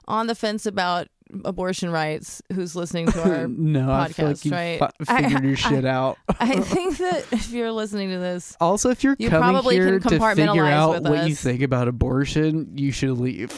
on 0.07 0.25
the 0.25 0.33
fence 0.33 0.65
about 0.65 1.07
abortion 1.45 1.89
rights 1.91 2.41
who's 2.53 2.75
listening 2.75 3.07
to 3.11 3.21
our 3.21 3.47
no, 3.47 3.91
I 3.91 4.07
feel 4.09 4.27
like 4.27 4.35
podcast, 4.37 4.51
right? 4.51 4.79
fi- 4.79 4.91
I- 5.13 5.21
figured 5.23 5.43
your 5.43 5.51
I- 5.53 5.55
shit 5.55 5.85
out. 5.85 6.17
I 6.39 6.59
think 6.59 6.97
that 6.97 7.25
if 7.31 7.51
you're 7.51 7.71
listening 7.71 8.09
to 8.09 8.17
this, 8.19 8.55
Also, 8.59 8.89
if 8.89 9.03
you're 9.03 9.15
You 9.19 9.29
coming 9.29 9.49
probably 9.51 9.75
can 9.77 9.87
here 9.87 9.99
to 9.99 10.09
figure 10.09 10.19
compartmentalize 10.19 10.71
out 10.71 11.03
with 11.03 11.07
what 11.11 11.27
you 11.29 11.35
think 11.35 11.61
about 11.61 11.87
abortion, 11.87 12.77
you 12.77 12.91
should 12.91 13.17
leave. 13.19 13.51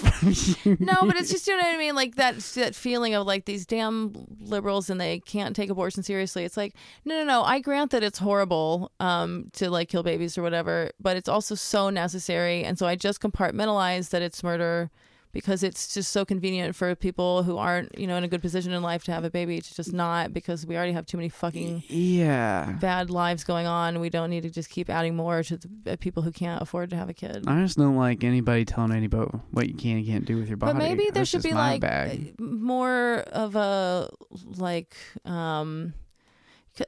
no, 0.66 0.96
but 1.06 1.16
it's 1.18 1.30
just 1.32 1.48
you 1.48 1.56
know 1.56 1.64
what 1.64 1.74
I 1.74 1.78
mean, 1.78 1.96
like 1.96 2.16
that 2.16 2.38
that 2.56 2.76
feeling 2.76 3.14
of 3.14 3.26
like 3.26 3.46
these 3.46 3.66
damn 3.66 4.14
liberals 4.40 4.90
and 4.90 5.00
they 5.00 5.20
can't 5.20 5.56
take 5.56 5.70
abortion 5.70 6.04
seriously. 6.04 6.44
It's 6.44 6.58
like 6.58 6.76
no, 7.06 7.16
no, 7.16 7.24
no. 7.24 7.44
I 7.44 7.60
grant 7.60 7.92
that 7.92 8.04
it's 8.04 8.20
horrible 8.20 8.92
um, 9.00 9.50
to 9.54 9.70
like 9.70 9.90
kill 9.90 10.04
babies 10.04 10.38
or 10.38 10.42
whatever, 10.42 10.92
but 11.00 11.16
it's 11.18 11.30
also 11.30 11.56
so 11.56 11.90
necessary, 11.90 12.64
and 12.64 12.78
so 12.78 12.86
I 12.86 12.96
just 12.96 13.22
compartmentalize 13.22 14.10
that 14.10 14.22
it's 14.22 14.44
murder 14.44 14.90
because 15.32 15.64
it's 15.64 15.94
just 15.94 16.12
so 16.12 16.26
convenient 16.26 16.76
for 16.76 16.94
people 16.96 17.44
who 17.44 17.58
aren't 17.58 17.98
you 17.98 18.08
know 18.08 18.16
in 18.16 18.24
a 18.24 18.28
good 18.28 18.42
position 18.42 18.72
in 18.72 18.82
life 18.82 19.04
to 19.06 19.12
have 19.12 19.24
a 19.24 19.30
baby 19.30 19.62
to 19.62 19.76
just 19.76 19.94
not 19.94 20.34
because 20.34 20.66
we 20.66 20.76
already 20.76 20.92
have 20.92 21.06
too 21.06 21.18
many 21.18 21.30
fucking 21.30 21.84
yeah. 21.88 22.74
bad 22.80 23.10
lives 23.10 23.44
going 23.44 23.68
on. 23.68 24.00
We 24.00 24.10
don't 24.10 24.30
need 24.30 24.44
to 24.44 24.50
just 24.50 24.70
keep 24.70 24.90
adding 24.90 25.16
more 25.16 25.44
to 25.44 25.58
the 25.58 25.94
uh, 25.94 25.96
people 25.98 26.24
who 26.24 26.32
can't 26.32 26.62
afford 26.62 26.90
to 26.92 26.96
have 26.96 27.10
a 27.10 27.14
kid. 27.14 27.44
I 27.48 27.62
just 27.62 27.78
don't 27.78 27.96
like 27.96 28.24
anybody 28.24 28.66
telling 28.66 28.92
anybody 28.92 29.32
what 29.52 29.68
you 29.68 29.74
can 29.74 29.98
and 29.98 30.06
can't 30.06 30.26
do 30.26 30.38
with 30.38 30.48
your 30.48 30.58
body. 30.58 30.74
But 30.74 30.80
maybe 30.80 31.04
there 31.06 31.14
That's 31.14 31.30
should 31.30 31.44
be 31.44 31.54
like 31.54 31.82
bag. 31.82 32.40
more 32.40 33.20
of 33.32 33.56
a 33.56 34.10
like 34.58 34.96
um 35.26 35.94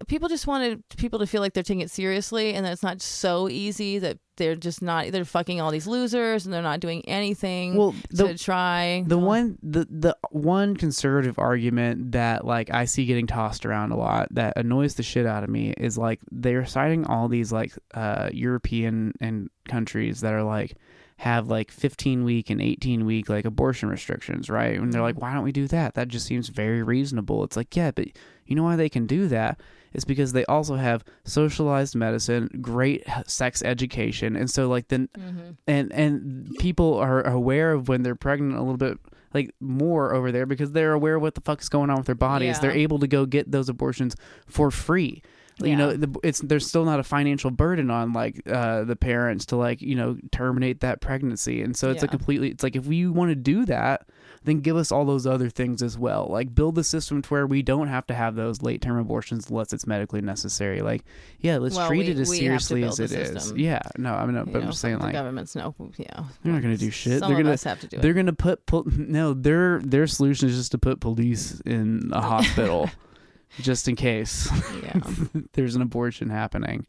people 0.08 0.30
just 0.30 0.48
wanted 0.48 0.82
people 0.98 1.20
to 1.20 1.28
feel 1.28 1.42
like 1.42 1.54
they're 1.54 1.64
taking 1.64 1.82
it 1.82 1.92
seriously 1.92 2.54
and 2.54 2.66
that 2.66 2.72
it's 2.72 2.84
not 2.84 3.02
so 3.02 3.50
easy 3.50 4.00
that 4.00 4.18
they're 4.38 4.56
just 4.56 4.82
not 4.82 5.12
they're 5.12 5.26
fucking 5.26 5.60
all 5.62 5.70
these 5.72 5.86
losers 5.88 6.46
and 6.46 6.54
they're 6.54 6.62
not 6.62 6.80
doing 6.80 7.04
anything 7.08 7.76
Well, 7.76 7.94
the 8.10 8.30
to 8.30 8.38
try. 8.38 9.04
the 9.06 9.18
one 9.18 9.58
the 9.62 9.86
the 9.90 10.18
one 10.32 10.76
conservative 10.76 11.38
argument 11.38 12.14
that 12.14 12.46
like 12.46 12.70
I 12.74 12.86
see 12.86 13.06
getting 13.06 13.28
tossed 13.28 13.66
around 13.66 13.92
a 13.92 13.98
lot 13.98 14.30
that 14.32 14.54
annoys 14.58 14.96
the 14.96 15.04
shit 15.04 15.26
out 15.26 15.44
of 15.44 15.50
me 15.50 15.74
is 15.78 15.98
like 15.98 16.20
they're 16.32 16.66
citing 16.66 17.06
all 17.06 17.28
these 17.28 17.52
like 17.52 17.74
uh 17.94 18.30
European 18.34 19.14
and 19.20 19.50
countries 19.68 20.22
that 20.22 20.34
are 20.34 20.44
like 20.44 20.76
have 21.18 21.48
like 21.48 21.72
15 21.72 22.24
week 22.24 22.50
and 22.50 22.62
18 22.62 23.06
week 23.06 23.30
like 23.30 23.46
abortion 23.46 23.90
restrictions, 23.90 24.50
right? 24.50 24.80
And 24.80 24.92
they're 24.92 25.02
like, 25.02 25.22
why 25.22 25.34
don't 25.34 25.44
we 25.44 25.52
do 25.52 25.68
that? 25.68 25.96
That 25.96 26.08
just 26.08 26.26
seems 26.26 26.50
very 26.50 26.84
reasonable. 26.84 27.44
It's 27.44 27.56
like, 27.56 27.76
yeah, 27.76 27.92
but 27.92 28.08
you 28.46 28.56
know 28.56 28.64
why 28.64 28.76
they 28.76 28.90
can 28.90 29.06
do 29.06 29.28
that? 29.28 29.60
It's 29.94 30.06
because 30.06 30.34
they 30.34 30.46
also 30.46 30.76
have 30.76 31.04
socialized 31.24 31.96
medicine, 31.96 32.50
great 32.62 33.06
sex 33.28 33.62
education, 33.64 34.36
and 34.36 34.50
so 34.50 34.68
like 34.68 34.88
then 34.88 35.08
mhm. 35.18 35.56
and 35.68 35.94
and 35.94 36.50
people 36.60 36.96
are 36.98 37.22
aware 37.22 37.74
of 37.74 37.88
when 37.88 38.02
they're 38.02 38.16
pregnant 38.16 38.56
a 38.56 38.62
little 38.62 38.78
bit 38.78 38.98
like 39.34 39.54
more 39.60 40.14
over 40.14 40.32
there 40.32 40.46
because 40.46 40.72
they're 40.72 40.94
aware 40.94 41.16
of 41.16 41.22
what 41.22 41.36
the 41.36 41.42
fuck 41.42 41.62
is 41.62 41.70
going 41.70 41.90
on 41.90 41.98
with 41.98 42.06
their 42.06 42.16
bodies. 42.16 42.56
Yeah. 42.56 42.62
They're 42.62 42.72
able 42.78 43.00
to 43.00 43.08
go 43.08 43.26
get 43.26 43.52
those 43.52 43.70
abortions 43.70 44.16
for 44.48 44.72
free. 44.72 45.22
You 45.62 45.76
know, 45.76 45.94
the, 45.94 46.20
it's 46.24 46.40
there's 46.40 46.66
still 46.68 46.84
not 46.84 47.00
a 47.00 47.04
financial 47.04 47.52
burden 47.52 47.92
on 47.92 48.12
like 48.12 48.42
uh, 48.50 48.84
the 48.86 48.96
parents 48.96 49.46
to 49.48 49.56
like 49.56 49.82
you 49.82 49.96
know 49.96 50.18
terminate 50.32 50.80
that 50.82 51.00
pregnancy, 51.00 51.62
and 51.62 51.76
so 51.78 51.92
it's 51.92 52.02
a 52.04 52.08
completely. 52.08 52.50
It's 52.50 52.64
like 52.64 52.76
if 52.76 52.86
we 52.86 53.06
want 53.08 53.30
to 53.30 53.36
do 53.36 53.64
that, 53.66 54.08
then 54.46 54.62
give 54.62 54.76
us 54.76 54.92
all 54.92 55.06
those 55.06 55.28
other 55.28 55.50
things 55.50 55.84
as 55.84 55.96
well. 55.98 56.28
Like 56.30 56.56
build 56.56 56.74
the 56.76 56.84
system 56.84 57.22
to 57.22 57.30
where 57.30 57.46
we 57.46 57.62
don't 57.62 57.88
have 57.88 58.08
to 58.08 58.16
have 58.16 58.36
those 58.36 58.64
late 58.64 58.82
term 58.82 58.98
abortions 58.98 59.50
unless 59.50 59.74
it's 59.74 59.86
medically 59.86 60.22
necessary. 60.22 60.82
Like 60.82 61.04
yeah, 61.40 61.58
let's 61.58 61.76
Well, 61.76 61.88
treat 61.88 62.08
we- 62.08 62.12
it 62.14 62.18
as 62.20 62.30
we 62.30 62.40
have 62.46 62.60
to 62.60 62.66
seriously 62.66 62.84
as 62.84 63.00
it 63.00 63.12
is. 63.12 63.54
Yeah, 63.56 63.82
no, 63.98 64.16
I 64.16 64.26
mean, 64.26 64.34
no, 64.34 64.40
You 64.42 64.46
but 64.48 64.56
I'm 64.56 64.64
know, 64.66 64.70
just 64.72 64.82
saying 64.82 64.98
the 64.98 65.04
like 65.06 65.14
governments 65.14 65.56
no 65.56 65.76
yeah 65.98 66.24
They're 66.44 66.54
not 66.54 66.62
gonna 66.64 66.78
do 66.78 66.90
shit. 66.90 67.20
some 67.20 67.30
They're 67.30 67.38
of 67.40 67.44
gonna- 67.44 67.54
us 67.54 67.64
have 67.64 67.80
to 67.82 67.88
do 67.88 67.98
it 67.98 68.02
they're 68.02 68.14
gonna 68.14 68.34
put 68.34 68.66
pol- 68.66 68.86
no 68.88 69.34
their 69.36 69.80
their 69.82 70.08
solution 70.08 70.50
is 70.50 70.56
just 70.58 70.72
to 70.72 70.78
put 70.80 71.00
police 71.00 71.60
in 71.62 72.10
a 72.12 72.22
hospital 72.22 72.90
just 73.62 73.88
in 73.88 73.96
case 73.96 74.50
yeah 74.84 75.00
there's 75.54 75.76
an 75.76 75.82
abortion 75.82 76.30
happening 76.30 76.86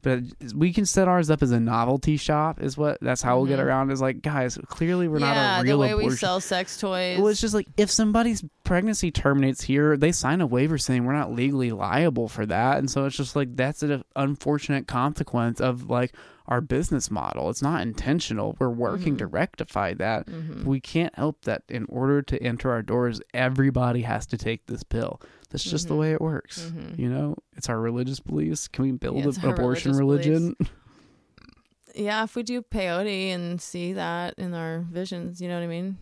but 0.00 0.20
we 0.54 0.72
can 0.72 0.86
set 0.86 1.08
ours 1.08 1.28
up 1.28 1.42
as 1.42 1.50
a 1.50 1.58
novelty 1.58 2.16
shop 2.16 2.62
is 2.62 2.76
what 2.76 2.98
that's 3.00 3.20
how 3.20 3.36
we'll 3.36 3.46
get 3.46 3.58
Mhm. 3.58 3.64
around 3.64 3.90
is 3.90 4.00
like 4.00 4.22
guys 4.22 4.56
clearly 4.68 5.08
we're 5.08 5.18
yeah 5.18 5.34
not 5.34 5.60
a 5.60 5.62
the 5.64 5.68
real 5.70 5.78
way 5.80 5.90
abortion 5.90 6.10
we 6.10 6.16
sell 6.16 6.40
sex 6.40 6.78
toys 6.78 7.18
well, 7.18 7.26
it's 7.26 7.40
just 7.40 7.52
like 7.54 7.66
if 7.76 7.90
somebody's 7.90 8.44
pregnancy 8.62 9.10
terminates 9.10 9.62
here, 9.62 9.96
they 9.96 10.12
sign 10.12 10.40
a 10.40 10.46
waiver 10.46 10.76
saying 10.78 11.04
we're 11.04 11.14
not 11.14 11.32
legally 11.32 11.72
liable 11.72 12.28
for 12.28 12.44
that, 12.46 12.76
and 12.78 12.88
so 12.90 13.06
it's 13.06 13.16
just 13.16 13.34
like 13.34 13.56
that's 13.56 13.82
an 13.82 14.04
unfortunate 14.14 14.86
consequence 14.86 15.58
of 15.60 15.88
like 15.90 16.12
our 16.46 16.60
business 16.60 17.10
model. 17.10 17.48
It's 17.50 17.62
not 17.62 17.80
intentional. 17.82 18.56
We're 18.60 18.68
working 18.68 19.16
to 19.18 19.26
rectify 19.26 19.94
that. 19.94 20.26
Mhm. 20.26 20.64
We 20.64 20.80
can't 20.80 21.14
help 21.16 21.42
that. 21.46 21.62
In 21.68 21.86
order 21.88 22.20
to 22.22 22.42
enter 22.42 22.70
our 22.70 22.82
doors, 22.82 23.20
everybody 23.34 24.02
has 24.02 24.26
to 24.26 24.36
take 24.38 24.66
this 24.66 24.82
pill. 24.82 25.18
That's 25.50 25.64
just 25.64 25.88
the 25.88 25.94
Mhm. 25.94 25.98
way 25.98 26.12
it 26.12 26.20
works. 26.20 26.70
Mhm. 26.74 26.98
You 26.98 27.08
know, 27.08 27.36
it's 27.56 27.68
our 27.70 27.80
religious 27.80 28.20
beliefs. 28.20 28.68
Can 28.68 28.84
we 28.84 28.92
build 28.92 29.16
Yeah, 29.16 29.32
an 29.42 29.48
abortion 29.48 29.92
religion? 29.96 30.54
yeah, 31.94 32.22
if 32.24 32.36
we 32.36 32.42
do 32.42 32.60
peyote 32.62 33.28
and 33.30 33.60
see 33.60 33.94
that 33.94 34.34
in 34.36 34.52
our 34.54 34.80
visions, 34.80 35.40
you 35.40 35.48
know 35.48 35.54
what 35.56 35.64
I 35.64 35.68
mean? 35.68 35.96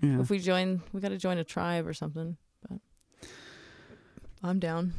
yeah. 0.00 0.20
If 0.20 0.30
we 0.30 0.38
join, 0.38 0.82
we 0.92 1.00
got 1.00 1.08
to 1.08 1.18
join 1.18 1.38
a 1.38 1.44
tribe 1.44 1.86
or 1.86 1.92
something. 1.94 2.36
But 2.68 2.78
I'm 4.42 4.58
down. 4.60 4.94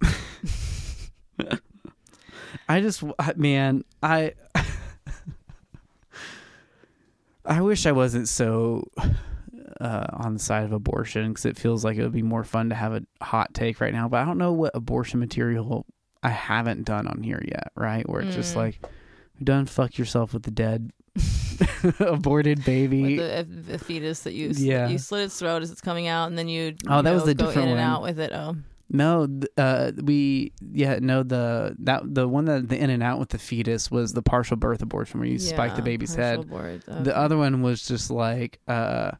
I 2.68 2.80
just, 2.80 3.02
man, 3.36 3.84
I, 4.02 4.34
I 7.44 7.60
wish 7.60 7.86
I 7.86 7.92
wasn't 7.92 8.28
so 8.28 8.88
uh, 9.80 10.06
on 10.12 10.34
the 10.34 10.38
side 10.40 10.64
of 10.64 10.72
abortion 10.72 11.28
because 11.30 11.44
it 11.46 11.56
feels 11.56 11.84
like 11.84 11.96
it 11.96 12.02
would 12.02 12.12
be 12.12 12.22
more 12.22 12.44
fun 12.44 12.68
to 12.70 12.74
have 12.74 12.92
a 12.92 13.02
hot 13.22 13.52
take 13.54 13.80
right 13.80 13.92
now. 13.92 14.08
But 14.08 14.20
I 14.20 14.24
don't 14.24 14.38
know 14.38 14.52
what 14.52 14.72
abortion 14.74 15.20
material 15.20 15.86
I 16.22 16.30
haven't 16.30 16.84
done 16.84 17.06
on 17.06 17.22
here 17.22 17.42
yet, 17.46 17.72
right? 17.76 18.08
Where 18.08 18.20
it's 18.22 18.34
just 18.34 18.54
Mm. 18.54 18.56
like, 18.56 18.80
done 19.42 19.66
fuck 19.66 19.98
yourself 19.98 20.32
with 20.32 20.42
the 20.44 20.50
dead 20.50 20.90
aborted 22.00 22.64
baby. 22.64 23.18
With 23.18 23.66
the, 23.66 23.74
a 23.74 23.78
fetus 23.78 24.20
that 24.20 24.32
you 24.34 24.50
Yeah. 24.54 24.88
you 24.88 24.98
slit 24.98 25.24
its 25.24 25.38
throat 25.38 25.62
as 25.62 25.70
it's 25.70 25.80
coming 25.80 26.06
out, 26.08 26.26
and 26.28 26.36
then 26.38 26.48
you 26.48 26.74
Oh, 26.88 26.96
you 26.98 27.02
that 27.02 27.12
was 27.12 27.22
know, 27.22 27.26
the 27.26 27.34
go 27.34 27.46
different 27.46 27.68
in 27.70 27.76
and 27.78 27.80
one. 27.80 27.90
out 27.90 28.02
with 28.02 28.18
it. 28.18 28.32
Oh, 28.32 28.56
No, 28.88 29.26
uh, 29.56 29.92
we 30.02 30.52
yeah 30.72 30.98
no 31.00 31.22
the 31.22 31.74
that 31.80 32.02
the 32.14 32.28
one 32.28 32.44
that 32.46 32.68
the 32.68 32.78
in 32.80 32.90
and 32.90 33.02
out 33.02 33.18
with 33.18 33.30
the 33.30 33.38
fetus 33.38 33.90
was 33.90 34.12
the 34.12 34.22
partial 34.22 34.56
birth 34.56 34.82
abortion 34.82 35.20
where 35.20 35.28
you 35.28 35.38
spike 35.38 35.76
the 35.76 35.82
baby's 35.82 36.14
head. 36.14 36.40
abort. 36.40 36.84
The 36.86 37.16
other 37.16 37.36
one 37.36 37.62
was 37.62 37.86
just 37.86 38.10
like 38.10 38.60
uh 38.68 39.12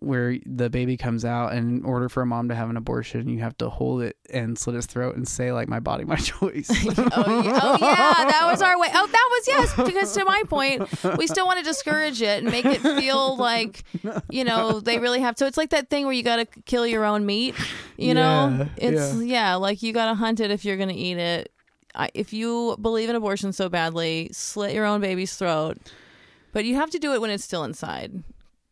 where 0.00 0.36
the 0.46 0.70
baby 0.70 0.96
comes 0.96 1.24
out 1.24 1.52
and 1.52 1.78
in 1.80 1.84
order 1.84 2.08
for 2.08 2.22
a 2.22 2.26
mom 2.26 2.48
to 2.48 2.54
have 2.54 2.70
an 2.70 2.76
abortion 2.76 3.28
you 3.28 3.40
have 3.40 3.56
to 3.58 3.68
hold 3.68 4.00
it 4.02 4.16
and 4.30 4.58
slit 4.58 4.76
its 4.76 4.86
throat 4.86 5.16
and 5.16 5.26
say 5.26 5.52
like 5.52 5.68
my 5.68 5.80
body 5.80 6.04
my 6.04 6.16
choice. 6.32 6.68
oh, 6.70 7.42
yeah, 7.44 7.60
oh 7.62 7.78
yeah, 7.80 8.24
that 8.30 8.48
was 8.50 8.62
our 8.62 8.78
way. 8.78 8.88
Oh, 8.92 9.06
that 9.06 9.28
was 9.30 9.48
yes. 9.48 9.86
Because 9.88 10.12
to 10.14 10.24
my 10.24 10.42
point, 10.48 10.88
we 11.18 11.26
still 11.26 11.46
want 11.46 11.58
to 11.58 11.64
discourage 11.64 12.20
it 12.22 12.42
and 12.42 12.50
make 12.50 12.64
it 12.64 12.80
feel 12.80 13.36
like 13.38 13.84
you 14.30 14.44
know 14.44 14.80
they 14.80 14.98
really 14.98 15.20
have. 15.20 15.36
So 15.38 15.46
it's 15.46 15.56
like 15.56 15.70
that 15.70 15.90
thing 15.90 16.04
where 16.04 16.12
you 16.14 16.22
got 16.22 16.36
to 16.36 16.46
kill 16.62 16.86
your 16.86 17.04
own 17.04 17.26
meat. 17.26 17.54
You 17.96 18.14
know, 18.14 18.68
Yeah, 18.78 18.88
it's 18.90 19.14
yeah. 19.16 19.22
yeah. 19.22 19.54
like 19.56 19.82
you 19.82 19.92
got 19.92 20.06
to 20.06 20.14
hunt 20.14 20.40
it 20.40 20.50
if 20.50 20.64
you're 20.64 20.76
gonna 20.76 20.92
eat 20.94 21.18
it. 21.18 21.52
I, 21.94 22.10
if 22.14 22.32
you 22.32 22.76
believe 22.80 23.08
in 23.08 23.16
abortion 23.16 23.52
so 23.52 23.68
badly, 23.68 24.28
slit 24.32 24.74
your 24.74 24.84
own 24.84 25.00
baby's 25.00 25.34
throat. 25.34 25.78
But 26.52 26.64
you 26.64 26.76
have 26.76 26.90
to 26.90 26.98
do 26.98 27.12
it 27.14 27.20
when 27.20 27.30
it's 27.30 27.44
still 27.44 27.64
inside, 27.64 28.22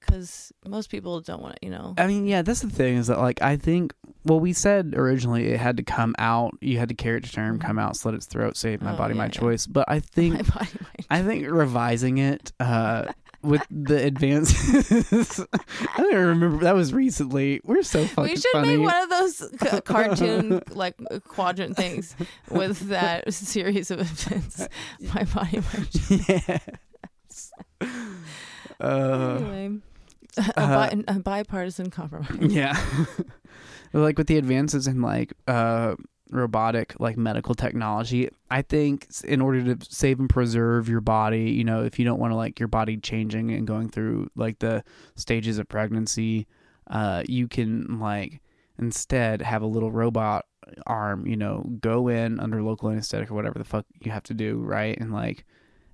because 0.06 0.52
most 0.66 0.90
people 0.90 1.20
don't 1.20 1.42
want 1.42 1.54
it. 1.56 1.64
You 1.64 1.70
know. 1.70 1.94
I 1.98 2.06
mean, 2.06 2.26
yeah, 2.26 2.42
that's 2.42 2.60
the 2.60 2.70
thing 2.70 2.96
is 2.96 3.08
that 3.08 3.18
like 3.18 3.42
I 3.42 3.56
think 3.56 3.92
well 4.24 4.40
we 4.40 4.52
said 4.52 4.94
originally 4.96 5.48
it 5.48 5.58
had 5.60 5.76
to 5.76 5.82
come 5.82 6.14
out, 6.18 6.52
you 6.60 6.78
had 6.78 6.88
to 6.88 6.94
carry 6.94 7.18
it 7.18 7.24
to 7.24 7.32
term, 7.32 7.58
come 7.58 7.78
out, 7.78 7.96
slit 7.96 8.14
its 8.14 8.26
throat, 8.26 8.56
say 8.56 8.76
my 8.80 8.94
Oh, 8.94 8.96
body, 8.96 9.14
yeah, 9.14 9.18
my 9.18 9.24
yeah. 9.26 9.30
choice. 9.30 9.66
But 9.66 9.84
I 9.88 10.00
think 10.14 10.52
body, 10.52 10.68
I 11.10 11.22
think 11.22 11.46
revising 11.50 12.18
it 12.18 12.52
uh, 12.60 13.12
with 13.42 13.62
the 13.70 14.02
advances. 14.04 15.40
I 15.50 15.96
don't 15.98 16.12
even 16.12 16.26
remember. 16.26 16.64
That 16.64 16.74
was 16.74 16.92
recently. 16.92 17.60
We're 17.64 17.82
so 17.82 18.04
fucking 18.04 18.24
we 18.32 18.36
should 18.36 18.50
funny. 18.52 18.76
make 18.76 18.86
one 18.86 19.02
of 19.02 19.08
those 19.10 19.36
c- 19.36 19.80
cartoon 19.82 20.62
like 20.70 20.96
quadrant 21.28 21.76
things 21.76 22.16
with 22.50 22.88
that 22.88 23.32
series 23.32 23.90
of 23.92 24.00
events. 24.00 24.66
My 25.14 25.22
body, 25.24 25.60
my 25.60 25.86
yes. 27.28 27.52
Uh, 28.80 29.38
anyway, 29.40 29.78
a, 30.36 30.60
uh, 30.60 30.90
bi- 30.90 31.04
a 31.08 31.18
bipartisan 31.20 31.90
compromise. 31.90 32.36
yeah. 32.40 32.78
like 33.92 34.18
with 34.18 34.26
the 34.26 34.36
advances 34.36 34.86
in 34.86 35.00
like 35.00 35.32
uh, 35.46 35.94
robotic 36.30 36.94
like 36.98 37.16
medical 37.16 37.54
technology, 37.54 38.28
I 38.50 38.62
think 38.62 39.06
in 39.24 39.40
order 39.40 39.74
to 39.74 39.86
save 39.88 40.20
and 40.20 40.28
preserve 40.28 40.88
your 40.88 41.00
body, 41.00 41.50
you 41.50 41.64
know, 41.64 41.84
if 41.84 41.98
you 41.98 42.04
don't 42.04 42.20
want 42.20 42.32
to 42.32 42.36
like 42.36 42.58
your 42.58 42.68
body 42.68 42.96
changing 42.96 43.50
and 43.52 43.66
going 43.66 43.88
through 43.88 44.30
like 44.36 44.58
the 44.58 44.84
stages 45.14 45.58
of 45.58 45.68
pregnancy, 45.68 46.46
uh, 46.88 47.22
you 47.26 47.48
can 47.48 47.98
like 48.00 48.40
instead 48.78 49.42
have 49.42 49.62
a 49.62 49.66
little 49.66 49.90
robot 49.90 50.44
arm, 50.86 51.26
you 51.26 51.36
know, 51.36 51.64
go 51.80 52.08
in 52.08 52.40
under 52.40 52.62
local 52.62 52.90
anesthetic 52.90 53.30
or 53.30 53.34
whatever 53.34 53.58
the 53.58 53.64
fuck 53.64 53.86
you 54.00 54.10
have 54.10 54.24
to 54.24 54.34
do, 54.34 54.58
right? 54.58 54.98
And 54.98 55.12
like 55.12 55.44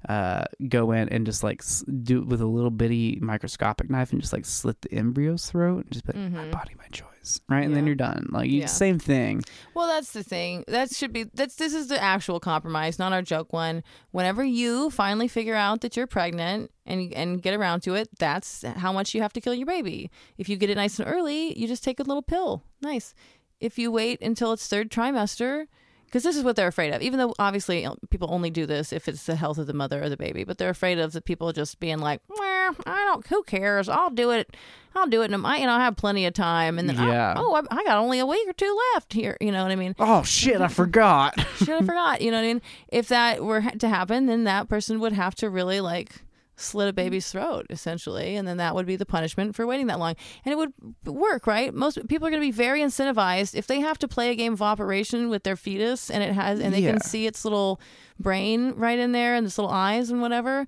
uh, 0.09 0.45
go 0.69 0.93
in 0.93 1.09
and 1.11 1.25
just 1.27 1.43
like 1.45 1.63
do 2.03 2.19
it 2.23 2.27
with 2.27 2.41
a 2.41 2.47
little 2.47 2.71
bitty 2.71 3.19
microscopic 3.23 3.89
knife 3.91 4.13
and 4.13 4.21
just 4.21 4.33
like 4.33 4.45
slit 4.45 4.81
the 4.83 4.89
embryo's 4.93 5.47
throat 5.51 5.85
and 5.85 5.91
just 5.93 6.05
be 6.07 6.13
like, 6.19 6.33
my 6.33 6.49
body, 6.51 6.75
my 6.79 6.87
choice, 6.91 7.41
right? 7.49 7.65
And 7.65 7.75
then 7.77 7.87
you're 7.87 7.95
done. 7.95 8.27
Like 8.31 8.51
you, 8.51 8.61
Yeah. 8.61 8.67
same 8.67 8.99
thing. 8.99 9.43
Well, 9.75 9.87
that's 9.87 10.13
the 10.13 10.23
thing. 10.25 10.65
That 10.69 10.93
should 10.95 11.13
be 11.13 11.25
that's 11.35 11.55
this 11.55 11.73
is 11.75 11.87
the 11.89 12.03
actual 12.03 12.41
compromise, 12.41 12.99
not 12.99 13.13
our 13.13 13.23
joke 13.23 13.53
one. 13.53 13.83
Whenever 14.11 14.43
you 14.45 14.91
finally 14.91 15.29
figure 15.29 15.55
out 15.55 15.81
that 15.83 15.97
you're 15.97 16.07
pregnant 16.09 16.71
and 16.85 17.13
and 17.15 17.41
get 17.43 17.55
around 17.55 17.83
to 17.83 17.95
it, 17.95 18.09
that's 18.19 18.63
how 18.77 18.93
much 18.93 19.15
you 19.15 19.23
have 19.23 19.33
to 19.35 19.41
kill 19.41 19.55
your 19.55 19.67
baby. 19.67 20.11
If 20.37 20.49
you 20.49 20.57
get 20.57 20.71
it 20.71 20.75
nice 20.77 20.99
and 20.99 21.09
early, 21.09 21.59
you 21.59 21.69
just 21.69 21.85
take 21.85 22.01
a 22.01 22.05
little 22.05 22.23
pill. 22.23 22.63
Nice. 22.81 23.15
If 23.61 23.79
you 23.79 23.93
wait 23.93 24.21
until 24.21 24.53
its 24.53 24.67
third 24.67 24.91
trimester, 24.91 25.67
because 26.13 26.23
this 26.25 26.37
is 26.37 26.45
what 26.45 26.57
they're 26.57 26.69
afraid 26.69 26.93
of. 26.93 27.01
Even 27.01 27.19
though 27.19 27.33
obviously 27.39 27.89
people 28.11 28.29
only 28.31 28.51
do 28.51 28.67
this 28.67 28.93
if 28.93 29.09
it's 29.09 29.25
the 29.25 29.35
health 29.35 29.57
of 29.57 29.67
the 29.67 29.73
mother 29.73 30.03
or 30.03 30.11
the 30.11 30.17
baby, 30.19 30.45
but 30.45 30.59
they're 30.59 30.69
afraid 30.69 30.99
of 30.99 31.13
the 31.13 31.23
people 31.23 31.51
just 31.55 31.81
being 31.81 31.99
like, 31.99 32.21
"Well, 32.29 32.77
I 32.85 32.99
don't. 33.07 33.27
Who 33.29 33.43
cares? 33.45 33.89
I'll 33.89 34.11
do 34.11 34.31
it. 34.31 34.55
I'll 34.95 35.07
do 35.07 35.23
it. 35.23 35.31
And 35.33 35.47
I, 35.47 35.57
you 35.57 35.65
know, 35.67 35.73
I 35.73 35.81
have 35.81 35.97
plenty 35.97 36.27
of 36.27 36.35
time. 36.35 36.79
And 36.79 36.87
then, 36.87 36.99
I- 36.99 37.09
Yeah. 37.09 37.35
oh, 37.39 37.55
I, 37.55 37.61
I 37.75 37.83
got 37.85 37.97
only 37.97 38.19
a 38.19 38.27
week 38.27 38.47
or 38.47 38.53
two 38.53 38.79
left 38.95 39.15
here. 39.15 39.39
You 39.41 39.51
know 39.51 39.63
what 39.63 39.73
I 39.73 39.77
mean? 39.77 39.95
Oh 39.99 40.23
shit, 40.23 40.61
I 40.61 40.69
forgot. 40.69 41.35
Shit, 41.57 41.71
I 41.71 41.79
forgot. 41.81 42.21
You 42.21 42.31
know 42.31 42.37
what 42.37 42.45
I 42.45 42.49
mean? 42.49 42.63
If 42.89 43.09
that 43.09 43.43
were 43.43 43.63
to 43.63 43.89
happen, 43.89 44.27
then 44.27 44.45
that 44.45 44.69
person 44.69 45.01
would 45.01 45.15
have 45.15 45.35
to 45.37 45.49
really 45.49 45.81
like 45.81 46.23
slit 46.57 46.87
a 46.89 46.93
baby's 46.93 47.31
throat 47.33 47.67
essentially 47.71 48.37
and 48.37 48.47
then 48.47 48.59
that 48.59 48.75
would 48.75 48.85
be 48.87 48.95
the 48.95 49.07
punishment 49.07 49.55
for 49.57 49.67
waiting 49.67 49.87
that 49.87 49.99
long 49.99 50.15
and 50.45 50.53
it 50.53 50.57
would 50.57 50.73
work 51.07 51.47
right 51.47 51.73
most 51.75 51.97
people 52.09 52.27
are 52.29 52.31
going 52.31 52.41
to 52.41 52.47
be 52.47 52.51
very 52.53 52.81
incentivized 52.81 53.55
if 53.55 53.67
they 53.67 53.81
have 53.81 53.99
to 53.99 54.07
play 54.07 54.31
a 54.31 54.35
game 54.35 54.53
of 54.53 54.61
operation 54.63 55.29
with 55.31 55.43
their 55.45 55.57
fetus 55.57 56.11
and 56.11 56.23
it 56.23 56.33
has 56.35 56.61
and 56.61 56.75
they 56.75 56.81
Yeah. 56.81 56.93
can 56.93 57.01
see 57.01 57.27
its 57.27 57.45
little 57.45 57.81
brain 58.21 58.73
right 58.77 58.99
in 58.99 59.13
there 59.13 59.35
and 59.35 59.47
its 59.47 59.57
little 59.59 59.73
eyes 59.73 60.11
and 60.11 60.21
whatever 60.21 60.67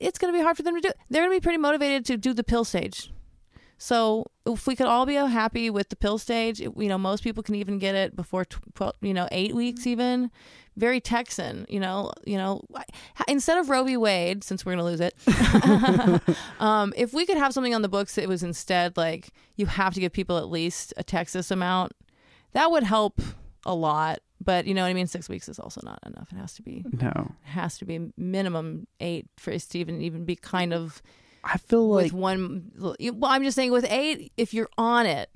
it's 0.00 0.18
going 0.18 0.32
to 0.32 0.38
be 0.38 0.42
hard 0.42 0.56
for 0.56 0.62
them 0.62 0.74
to 0.74 0.80
do 0.80 0.90
they're 1.10 1.22
going 1.22 1.34
to 1.34 1.40
be 1.40 1.44
pretty 1.44 1.58
motivated 1.58 2.04
to 2.06 2.16
do 2.16 2.32
the 2.32 2.42
pill 2.44 2.64
stage 2.64 3.12
so 3.78 4.24
if 4.46 4.66
we 4.66 4.74
could 4.74 4.86
all 4.86 5.04
be 5.04 5.14
happy 5.16 5.68
with 5.68 5.90
the 5.90 5.96
pill 5.96 6.16
stage, 6.16 6.62
it- 6.62 6.72
you 6.78 6.88
know, 6.88 6.96
most 6.96 7.22
people 7.22 7.42
can 7.42 7.54
even 7.56 7.78
get 7.78 7.94
it 7.94 8.16
before, 8.16 8.46
12, 8.46 8.94
you 9.02 9.12
know, 9.12 9.28
eight 9.32 9.54
weeks 9.54 9.86
even. 9.86 10.30
Very 10.76 11.00
Texan, 11.00 11.66
you 11.68 11.80
know, 11.80 12.12
you 12.26 12.36
know. 12.36 12.62
Instead 13.28 13.58
of 13.58 13.70
Roe 13.70 13.84
v. 13.84 13.96
Wade, 13.96 14.44
since 14.44 14.64
we're 14.64 14.72
gonna 14.72 14.84
lose 14.84 15.00
it, 15.00 15.14
um, 16.60 16.92
if 16.96 17.12
we 17.14 17.24
could 17.26 17.38
have 17.38 17.52
something 17.52 17.74
on 17.74 17.82
the 17.82 17.88
books 17.88 18.14
that 18.16 18.28
was 18.28 18.42
instead 18.42 18.96
like 18.96 19.30
you 19.56 19.66
have 19.66 19.94
to 19.94 20.00
give 20.00 20.12
people 20.12 20.36
at 20.38 20.50
least 20.50 20.92
a 20.96 21.02
Texas 21.02 21.50
amount, 21.50 21.92
that 22.52 22.70
would 22.70 22.82
help 22.82 23.20
a 23.64 23.74
lot. 23.74 24.20
But 24.42 24.66
you 24.66 24.74
know 24.74 24.82
what 24.82 24.88
I 24.88 24.94
mean. 24.94 25.06
Six 25.06 25.28
weeks 25.28 25.48
is 25.48 25.58
also 25.58 25.80
not 25.82 25.98
enough. 26.04 26.30
It 26.30 26.36
has 26.36 26.54
to 26.54 26.62
be 26.62 26.84
no, 26.92 27.32
it 27.44 27.48
has 27.48 27.78
to 27.78 27.84
be 27.86 28.12
minimum 28.16 28.86
eight 29.00 29.26
for 29.38 29.50
it 29.50 29.62
to 29.62 29.78
even 29.78 30.02
even 30.02 30.24
be 30.24 30.36
kind 30.36 30.74
of 30.74 31.02
I 31.42 31.58
feel 31.58 31.88
like 31.88 32.04
with 32.04 32.12
one. 32.12 32.72
Well, 32.78 32.96
I'm 33.24 33.44
just 33.44 33.54
saying 33.54 33.72
with 33.72 33.86
eight, 33.88 34.32
if 34.36 34.52
you're 34.52 34.68
on 34.76 35.06
it, 35.06 35.30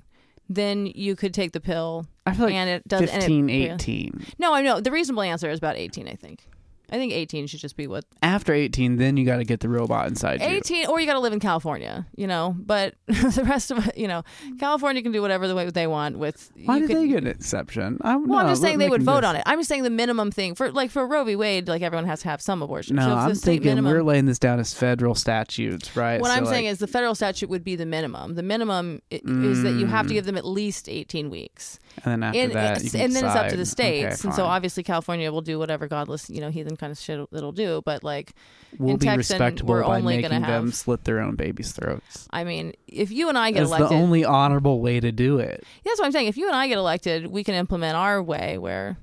then 0.55 0.85
you 0.87 1.15
could 1.15 1.33
take 1.33 1.51
the 1.53 1.59
pill, 1.61 2.05
I 2.25 2.33
feel 2.33 2.45
like 2.45 2.55
and 2.55 2.69
it 2.69 2.87
does. 2.87 3.01
and 3.01 3.09
it- 3.09 3.13
15, 3.21 3.49
yeah. 3.49 3.73
18. 3.75 4.25
No, 4.39 4.53
I 4.53 4.61
know 4.61 4.79
the 4.81 4.91
reasonable 4.91 5.23
answer 5.23 5.49
is 5.49 5.57
about 5.57 5.77
18. 5.77 6.07
I 6.07 6.15
think. 6.15 6.45
I 6.91 6.97
think 6.97 7.13
18 7.13 7.47
should 7.47 7.59
just 7.61 7.77
be 7.77 7.87
what 7.87 8.03
After 8.21 8.53
18, 8.53 8.97
then 8.97 9.15
you 9.17 9.25
got 9.25 9.37
to 9.37 9.43
get 9.45 9.59
the 9.61 9.69
robot 9.69 10.07
inside 10.07 10.41
you. 10.41 10.47
18, 10.47 10.87
or 10.87 10.99
you 10.99 11.05
got 11.05 11.13
to 11.13 11.19
live 11.19 11.33
in 11.33 11.39
California, 11.39 12.05
you 12.15 12.27
know. 12.27 12.55
But 12.57 12.95
the 13.07 13.43
rest 13.47 13.71
of 13.71 13.87
it, 13.87 13.97
you 13.97 14.07
know, 14.07 14.23
California 14.59 15.01
can 15.01 15.11
do 15.11 15.21
whatever 15.21 15.47
the 15.47 15.55
way 15.55 15.69
they 15.69 15.87
want 15.87 16.17
with. 16.17 16.51
Why 16.65 16.75
you 16.75 16.81
did 16.81 16.87
could- 16.87 16.97
they 17.03 17.07
get 17.07 17.17
an 17.23 17.27
exception? 17.27 17.97
I, 18.01 18.15
Well, 18.17 18.39
I'm 18.39 18.47
just 18.49 18.61
saying 18.61 18.77
they 18.79 18.89
would 18.89 19.03
vote 19.03 19.23
on 19.23 19.35
it. 19.35 19.43
I'm 19.45 19.59
just 19.59 19.69
saying 19.69 19.83
the 19.83 19.89
minimum 19.89 20.31
thing 20.31 20.55
for 20.55 20.71
like 20.71 20.91
for 20.91 21.07
Roe 21.07 21.23
v. 21.23 21.35
Wade, 21.35 21.67
like 21.67 21.81
everyone 21.81 22.05
has 22.07 22.21
to 22.21 22.29
have 22.29 22.41
some 22.41 22.61
abortion. 22.61 22.95
No, 22.97 23.03
So 23.03 23.13
I'm 23.15 23.35
thinking 23.35 23.67
minimum, 23.69 23.91
we're 23.93 24.03
laying 24.03 24.25
this 24.25 24.39
down 24.39 24.59
as 24.59 24.73
federal 24.73 25.15
statutes, 25.15 25.95
right? 25.95 26.19
What 26.19 26.27
So, 26.29 26.33
I'm 26.33 26.43
like, 26.45 26.53
saying 26.53 26.65
is 26.65 26.79
the 26.79 26.87
federal 26.87 27.15
statute 27.15 27.49
would 27.49 27.63
be 27.63 27.75
the 27.75 27.85
minimum. 27.85 28.35
The 28.35 28.43
minimum 28.43 29.01
i- 29.11 29.21
is 29.25 29.63
that 29.63 29.73
you 29.73 29.85
have 29.87 30.07
to 30.07 30.11
Mm. 30.11 30.15
give 30.15 30.25
them 30.25 30.35
at 30.37 30.45
least 30.45 30.89
18 30.89 31.29
weeks. 31.29 31.79
And 32.03 32.11
then 32.11 32.23
after 32.23 32.39
and, 32.39 32.51
that, 32.53 32.81
and 32.81 32.91
can 32.91 33.13
then 33.13 33.25
it's 33.25 33.35
up 33.35 33.49
to 33.49 33.55
the 33.57 33.63
decide. 33.63 33.83
Okay, 33.85 34.01
states. 34.09 34.23
and 34.23 34.33
so 34.33 34.45
obviously 34.45 34.83
California 34.83 35.31
will 35.31 35.41
do 35.41 35.59
whatever 35.59 35.87
godless, 35.87 36.29
you 36.29 36.39
know, 36.41 36.49
heathen 36.49 36.75
kind 36.77 36.91
of 36.91 36.97
shit 36.99 37.19
it'll 37.33 37.51
do. 37.51 37.81
But 37.85 38.03
like, 38.03 38.33
we'll 38.77 38.91
in 38.91 38.97
be 38.99 39.05
Texan, 39.05 39.17
respectable 39.35 39.73
we're 39.73 39.83
by 39.83 39.97
only 39.99 40.17
making 40.17 40.31
gonna 40.31 40.45
them 40.47 40.65
have- 40.67 40.75
slit 40.75 41.03
their 41.03 41.19
own 41.19 41.35
babies' 41.35 41.71
throats. 41.73 42.27
I 42.31 42.43
mean, 42.43 42.73
if 42.87 43.11
you 43.11 43.29
and 43.29 43.37
I 43.37 43.51
get 43.51 43.59
That's 43.59 43.69
elected, 43.69 43.89
the 43.91 43.95
only 43.95 44.23
honorable 44.25 44.79
way 44.81 44.99
to 44.99 45.11
do 45.11 45.39
it. 45.39 45.63
that's 45.83 45.99
what 45.99 46.05
I'm 46.05 46.11
saying. 46.11 46.27
If 46.27 46.37
you 46.37 46.47
and 46.47 46.55
I 46.55 46.67
get 46.67 46.77
elected, 46.77 47.27
we 47.27 47.43
can 47.43 47.55
implement 47.55 47.95
our 47.95 48.21
way 48.23 48.57
where, 48.57 48.97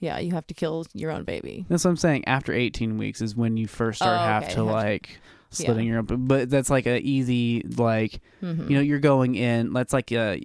yeah, 0.00 0.18
you 0.18 0.32
have 0.32 0.46
to 0.48 0.54
kill 0.54 0.86
your 0.94 1.10
own 1.10 1.24
baby. 1.24 1.66
That's 1.68 1.84
what 1.84 1.90
I'm 1.90 1.96
saying. 1.96 2.26
After 2.26 2.52
18 2.52 2.96
weeks 2.98 3.20
is 3.20 3.36
when 3.36 3.56
you 3.56 3.66
first 3.66 3.98
start 3.98 4.18
Oh, 4.18 4.22
have 4.24 4.42
to 4.42 4.46
have 4.48 4.54
to- 4.56 4.64
like 4.64 5.20
slitting 5.50 5.86
your 5.86 5.98
own. 5.98 6.06
But 6.26 6.48
that's 6.48 6.70
like 6.70 6.86
an 6.86 7.00
easy 7.02 7.62
like 7.76 8.20
Mhm. 8.42 8.70
you 8.70 8.76
know 8.76 8.80
you're 8.82 9.00
going 9.00 9.34
in. 9.34 9.72
That's 9.72 9.92
like 9.92 10.12
uh 10.12 10.36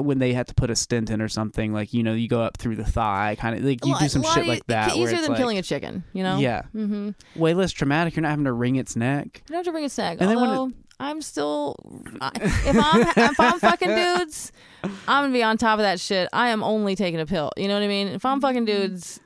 when 0.00 0.18
they 0.18 0.32
had 0.32 0.46
to 0.48 0.54
put 0.54 0.70
a 0.70 0.76
stent 0.76 1.10
in 1.10 1.20
or 1.20 1.28
something. 1.28 1.72
Like 1.72 1.92
you 1.92 2.02
know 2.02 2.14
you 2.14 2.28
go 2.28 2.40
up 2.42 2.56
through 2.56 2.76
the 2.76 2.84
thigh, 2.84 3.36
kind 3.38 3.56
of 3.56 3.64
like 3.64 3.84
you 3.84 3.98
do 3.98 4.08
some 4.08 4.22
shit 4.22 4.46
like 4.46 4.66
that. 4.68 4.92
Easier 4.96 5.10
it's 5.16 5.20
than 5.22 5.30
like- 5.30 5.38
killing 5.38 5.58
a 5.58 5.62
chicken, 5.62 6.04
you 6.12 6.22
know? 6.22 6.38
Yeah, 6.38 6.62
Mm-hmm. 6.74 7.10
way 7.40 7.54
less 7.54 7.72
traumatic. 7.72 8.16
You're 8.16 8.22
not 8.22 8.30
having 8.30 8.44
to 8.46 8.52
wring 8.52 8.76
its 8.76 8.96
neck. 8.96 9.42
You 9.48 9.52
don't 9.52 9.56
have 9.58 9.64
to 9.66 9.72
bring 9.72 9.84
a 9.84 9.88
snag. 9.90 10.20
And 10.20 10.30
then 10.30 10.40
when 10.40 10.50
Although 10.50 10.74
I'm 11.00 11.22
still, 11.22 11.76
if 12.20 12.76
I'm 12.76 13.00
if 13.16 13.38
I'm 13.40 13.58
fucking 13.60 13.88
dudes, 13.88 14.50
I'm 14.82 15.24
gonna 15.24 15.32
be 15.32 15.42
on 15.42 15.56
top 15.56 15.78
of 15.78 15.84
that 15.84 16.00
shit. 16.00 16.28
I 16.32 16.48
am 16.48 16.62
only 16.64 16.96
taking 16.96 17.20
a 17.20 17.26
pill. 17.26 17.52
You 17.56 17.68
know 17.68 17.74
what 17.74 17.82
I 17.84 17.88
mean? 17.88 18.08
If 18.08 18.24
I'm 18.24 18.40
fucking 18.40 18.64
dudes, 18.64 19.20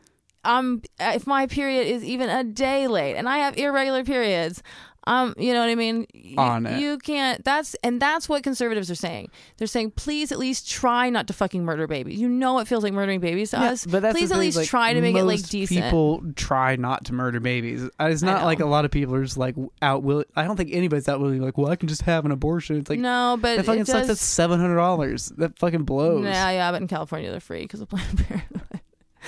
I'm 0.44 0.82
if 1.00 1.26
my 1.26 1.46
period 1.46 1.86
is 1.86 2.04
even 2.04 2.28
a 2.28 2.44
day 2.44 2.88
late 2.88 3.14
and 3.16 3.28
I 3.28 3.38
have 3.38 3.56
irregular 3.56 4.04
periods. 4.04 4.62
Um, 5.04 5.34
you 5.36 5.52
know 5.52 5.58
what 5.60 5.68
I 5.68 5.74
mean? 5.74 6.06
Y- 6.14 6.34
On 6.38 6.64
it. 6.64 6.80
You 6.80 6.96
can't. 6.98 7.44
That's 7.44 7.74
and 7.82 8.00
that's 8.00 8.28
what 8.28 8.42
conservatives 8.44 8.88
are 8.90 8.94
saying. 8.94 9.30
They're 9.56 9.66
saying, 9.66 9.92
please 9.92 10.30
at 10.30 10.38
least 10.38 10.70
try 10.70 11.10
not 11.10 11.26
to 11.26 11.32
fucking 11.32 11.64
murder 11.64 11.86
babies. 11.88 12.20
You 12.20 12.28
know 12.28 12.58
it 12.60 12.68
feels 12.68 12.84
like 12.84 12.92
murdering 12.92 13.18
babies 13.18 13.50
to 13.50 13.58
us. 13.60 13.84
but 13.84 14.00
that's 14.02 14.16
please 14.16 14.30
at 14.30 14.34
thing, 14.34 14.40
least 14.40 14.56
like, 14.58 14.68
try 14.68 14.92
to 14.94 15.00
make 15.00 15.16
it 15.16 15.24
like 15.24 15.42
decent. 15.48 15.84
People 15.84 16.22
try 16.36 16.76
not 16.76 17.06
to 17.06 17.14
murder 17.14 17.40
babies. 17.40 17.82
Uh, 17.98 18.04
It's 18.12 18.22
not 18.22 18.44
like 18.44 18.60
a 18.60 18.66
lot 18.66 18.84
of 18.84 18.90
people 18.92 19.14
are 19.16 19.24
just 19.24 19.36
like 19.36 19.56
out 19.80 20.02
will. 20.04 20.24
I 20.36 20.44
don't 20.44 20.56
think 20.56 20.70
anybody's 20.72 21.08
out 21.08 21.20
willing. 21.20 21.42
Like, 21.42 21.58
well, 21.58 21.70
I 21.70 21.76
can 21.76 21.88
just 21.88 22.02
have 22.02 22.24
an 22.24 22.30
abortion. 22.30 22.76
It's 22.76 22.88
like 22.88 23.00
no, 23.00 23.36
but 23.40 23.56
that 23.56 23.64
fucking 23.64 23.82
it 23.82 23.86
sucks. 23.88 24.00
does, 24.00 24.08
That's 24.08 24.22
seven 24.24 24.60
hundred 24.60 24.76
dollars. 24.76 25.32
That 25.36 25.58
fucking 25.58 25.82
blows. 25.82 26.24
Yeah, 26.24 26.50
yeah, 26.50 26.70
but 26.70 26.80
in 26.80 26.86
California 26.88 27.30
they're 27.32 27.40
free 27.40 27.62
because 27.62 27.80
of 27.80 27.88
Planned 27.88 28.18
Parenthood. 28.28 28.80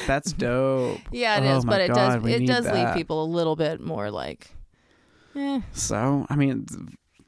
That's 0.07 0.33
dope. 0.33 1.01
Yeah, 1.13 1.39
it 1.39 1.49
Oh 1.49 1.59
is, 1.59 1.65
but 1.65 1.81
it 1.81 1.89
God, 1.89 2.23
does 2.23 2.33
it 2.33 2.47
does 2.47 2.67
leave 2.71 2.95
people 2.95 3.23
a 3.25 3.27
little 3.27 3.55
bit 3.57 3.81
more 3.81 4.11
like, 4.11 4.51
eh. 5.37 5.61
So 5.73 6.27
I 6.31 6.37
mean, 6.37 6.67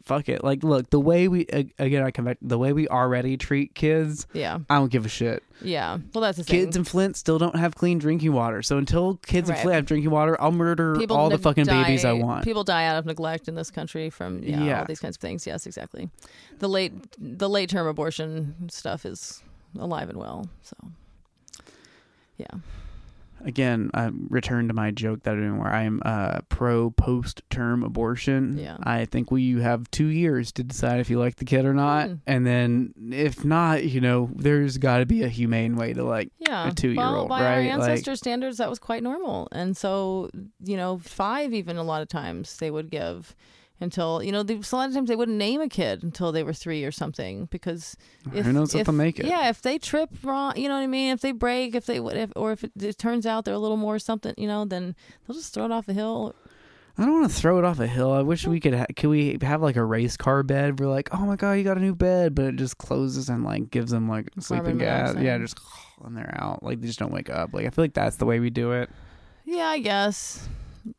fuck 0.04 0.28
it. 0.28 0.44
Like, 0.44 0.62
look, 0.62 0.90
the 0.90 1.00
way 1.00 1.28
we 1.28 1.46
again, 1.78 2.02
I 2.02 2.10
come 2.10 2.24
back. 2.26 2.38
The 2.42 2.58
way 2.58 2.72
we 2.72 2.86
already 2.88 3.36
treat 3.36 3.74
kids, 3.74 4.26
Yeah, 4.32 4.58
I 4.70 4.76
don't 4.76 4.90
give 4.90 5.04
a 5.04 5.08
shit. 5.08 5.42
yeah. 5.60 5.98
Well, 6.14 6.22
that's 6.22 6.38
the 6.38 6.44
thing. 6.44 6.60
Kids 6.66 6.76
in 6.76 6.84
Flint 6.84 7.16
still 7.16 7.38
don't 7.38 7.56
have 7.56 7.74
clean 7.74 7.98
drinking 7.98 8.32
water. 8.32 8.62
So 8.62 8.78
until 8.78 9.16
kids 9.26 9.48
in 9.50 9.56
Flint 9.56 9.74
have 9.74 9.86
drinking 9.86 10.10
water, 10.10 10.36
I'll 10.40 10.52
murder 10.52 10.96
people 10.96 11.16
all 11.16 11.28
the 11.28 11.36
neg- 11.36 11.42
fucking 11.42 11.66
babies 11.66 12.04
I 12.04 12.12
want. 12.12 12.44
People 12.44 12.62
die 12.64 12.84
out 12.86 12.96
of 12.96 13.06
neglect 13.06 13.48
in 13.48 13.54
this 13.56 13.70
country 13.70 14.10
from 14.10 14.42
yeah, 14.42 14.62
Yeah. 14.62 14.78
all 14.80 14.84
these 14.86 15.00
kinds 15.00 15.16
of 15.16 15.20
things. 15.20 15.46
Yes, 15.46 15.66
exactly. 15.66 16.08
The 16.60 16.68
late 16.68 16.92
the 17.18 17.48
late 17.48 17.68
term 17.70 17.86
abortion 17.86 18.68
stuff 18.70 19.04
is 19.04 19.42
alive 19.78 20.08
and 20.08 20.18
well. 20.18 20.48
So, 20.62 20.76
yeah, 22.38 22.46
again, 23.46 23.90
I 23.94 24.10
return 24.28 24.68
to 24.68 24.74
my 24.74 24.90
joke 24.90 25.22
that 25.22 25.32
I'm 25.34 25.58
where 25.58 25.72
I 25.72 25.82
am 25.84 26.02
uh, 26.04 26.40
pro 26.48 26.90
post 26.90 27.42
term 27.48 27.82
abortion. 27.82 28.58
Yeah. 28.58 28.76
I 28.82 29.04
think 29.06 29.30
we 29.30 29.60
have 29.62 29.90
two 29.90 30.06
years 30.08 30.52
to 30.52 30.62
decide 30.64 31.00
if 31.00 31.08
you 31.08 31.18
like 31.18 31.36
the 31.36 31.44
kid 31.44 31.64
or 31.64 31.72
not, 31.72 32.08
Hmm. 32.08 32.14
and 32.26 32.46
then 32.46 32.92
if 33.12 33.44
not, 33.44 33.84
you 33.84 34.00
know, 34.00 34.28
there's 34.34 34.76
got 34.78 34.98
to 34.98 35.06
be 35.06 35.22
a 35.22 35.28
humane 35.28 35.76
way 35.76 35.92
to 35.94 36.04
like. 36.04 36.30
yeah. 36.38 36.68
A 36.68 36.72
two-year-old, 36.74 37.12
well, 37.14 37.28
by 37.28 37.40
our 37.44 37.44
right? 37.58 37.64
Like- 37.70 37.72
ancestor 37.88 38.16
standards, 38.16 38.58
that 38.58 38.68
was 38.68 38.78
quite 38.78 39.02
normal, 39.02 39.48
and 39.52 39.76
so 39.76 40.28
you 40.64 40.76
know, 40.76 40.98
five 40.98 41.54
even 41.54 41.76
a 41.76 41.82
lot 41.82 42.02
of 42.02 42.08
times 42.08 42.56
they 42.58 42.70
would 42.70 42.90
give. 42.90 43.34
Until 43.78 44.22
you 44.22 44.32
know, 44.32 44.42
they, 44.42 44.62
so 44.62 44.76
a 44.76 44.78
lot 44.78 44.88
of 44.88 44.94
times 44.94 45.08
they 45.08 45.16
wouldn't 45.16 45.36
name 45.36 45.60
a 45.60 45.68
kid 45.68 46.02
until 46.02 46.32
they 46.32 46.42
were 46.42 46.54
three 46.54 46.84
or 46.84 46.90
something 46.90 47.44
because 47.50 47.94
if, 48.32 48.46
who 48.46 48.52
knows 48.54 48.74
if 48.74 48.80
if- 48.80 48.86
they'll 48.86 48.94
make 48.94 49.18
it? 49.20 49.26
Yeah, 49.26 49.50
if 49.50 49.60
they 49.60 49.78
trip 49.78 50.08
wrong, 50.22 50.56
you 50.56 50.68
know 50.68 50.74
what 50.76 50.80
I 50.82 50.86
mean. 50.86 51.12
If 51.12 51.20
they 51.20 51.32
break, 51.32 51.74
if 51.74 51.84
they 51.84 52.00
would, 52.00 52.16
if, 52.16 52.32
or 52.36 52.52
if 52.52 52.64
it, 52.64 52.72
it 52.80 52.96
turns 52.96 53.26
out 53.26 53.44
they're 53.44 53.52
a 53.52 53.58
little 53.58 53.76
more 53.76 53.98
something, 53.98 54.32
you 54.38 54.46
know, 54.48 54.64
then 54.64 54.96
they'll 55.26 55.36
just 55.36 55.52
throw 55.52 55.66
it 55.66 55.72
off 55.72 55.84
the 55.84 55.92
hill. 55.92 56.34
I 56.98 57.04
don't 57.04 57.20
want 57.20 57.30
to 57.30 57.36
throw 57.36 57.58
it 57.58 57.64
off 57.66 57.78
a 57.78 57.86
hill. 57.86 58.10
I 58.10 58.22
wish 58.22 58.46
we 58.46 58.58
could. 58.60 58.72
Ha- 58.72 58.86
could 58.96 59.08
we 59.10 59.36
have 59.42 59.60
like 59.60 59.76
a 59.76 59.84
race 59.84 60.16
car 60.16 60.42
bed? 60.42 60.80
We're 60.80 60.86
like, 60.86 61.10
oh 61.12 61.26
my 61.26 61.36
god, 61.36 61.52
you 61.52 61.62
got 61.64 61.76
a 61.76 61.80
new 61.80 61.94
bed, 61.94 62.34
but 62.34 62.46
it 62.46 62.56
just 62.56 62.78
closes 62.78 63.28
and 63.28 63.44
like 63.44 63.70
gives 63.70 63.90
them 63.90 64.08
like 64.08 64.30
sleeping 64.38 64.78
gas. 64.78 65.14
Yeah, 65.18 65.36
just 65.36 65.60
and 66.02 66.16
they're 66.16 66.34
out. 66.40 66.62
Like 66.62 66.80
they 66.80 66.86
just 66.86 66.98
don't 66.98 67.12
wake 67.12 67.28
up. 67.28 67.52
Like 67.52 67.66
I 67.66 67.68
feel 67.68 67.84
like 67.84 67.92
that's 67.92 68.16
the 68.16 68.24
way 68.24 68.40
we 68.40 68.48
do 68.48 68.72
it. 68.72 68.88
Yeah, 69.44 69.66
I 69.66 69.80
guess. 69.80 70.48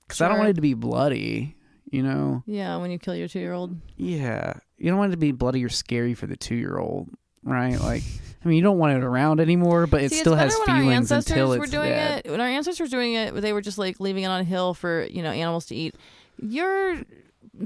Because 0.08 0.22
I 0.22 0.28
don't 0.28 0.38
want 0.38 0.50
it 0.52 0.56
to 0.58 0.62
be 0.62 0.76
bloody. 0.76 1.56
You 1.90 2.04
know. 2.04 2.44
Yeah, 2.46 2.78
when 2.78 2.92
you 2.92 3.00
kill 3.00 3.16
your 3.16 3.28
two-year-old. 3.28 3.76
Yeah, 3.96 4.54
you 4.78 4.90
don't 4.90 4.98
want 5.00 5.12
it 5.12 5.16
to 5.16 5.18
be 5.18 5.32
bloody 5.32 5.64
or 5.64 5.70
scary 5.70 6.14
for 6.14 6.28
the 6.28 6.36
two 6.38 6.56
year 6.56 6.78
old. 6.78 7.10
right? 7.44 7.80
Like, 7.80 8.04
I 8.44 8.48
mean, 8.48 8.58
you 8.58 8.64
don't 8.64 8.78
want 8.78 8.98
it 8.98 9.04
around 9.04 9.40
anymore, 9.40 9.88
but 9.88 10.02
it 10.02 10.12
See, 10.12 10.18
still 10.20 10.34
it's 10.34 10.42
has 10.42 10.54
better 10.60 10.62
when 10.64 10.70
our 10.76 10.82
feelings 10.82 11.12
ancestors 11.12 11.32
until 11.32 11.58
were 11.60 11.66
doing 11.66 11.90
dead. 11.90 12.22
it. 12.26 12.32
When 12.32 12.42
our 12.42 12.48
ancestors 12.48 12.92
were 12.92 12.98
doing 12.98 13.14
it, 13.14 13.34
they 13.36 13.54
were 13.54 13.62
just 13.62 13.78
like 13.78 14.00
leaving 14.02 14.24
it 14.24 14.28
on 14.28 14.42
a 14.42 14.44
hill 14.44 14.74
for 14.74 15.06
you 15.06 15.24
know 15.24 15.32
animals 15.32 15.66
to 15.68 15.76
eat. 15.76 15.96
You're 16.42 17.02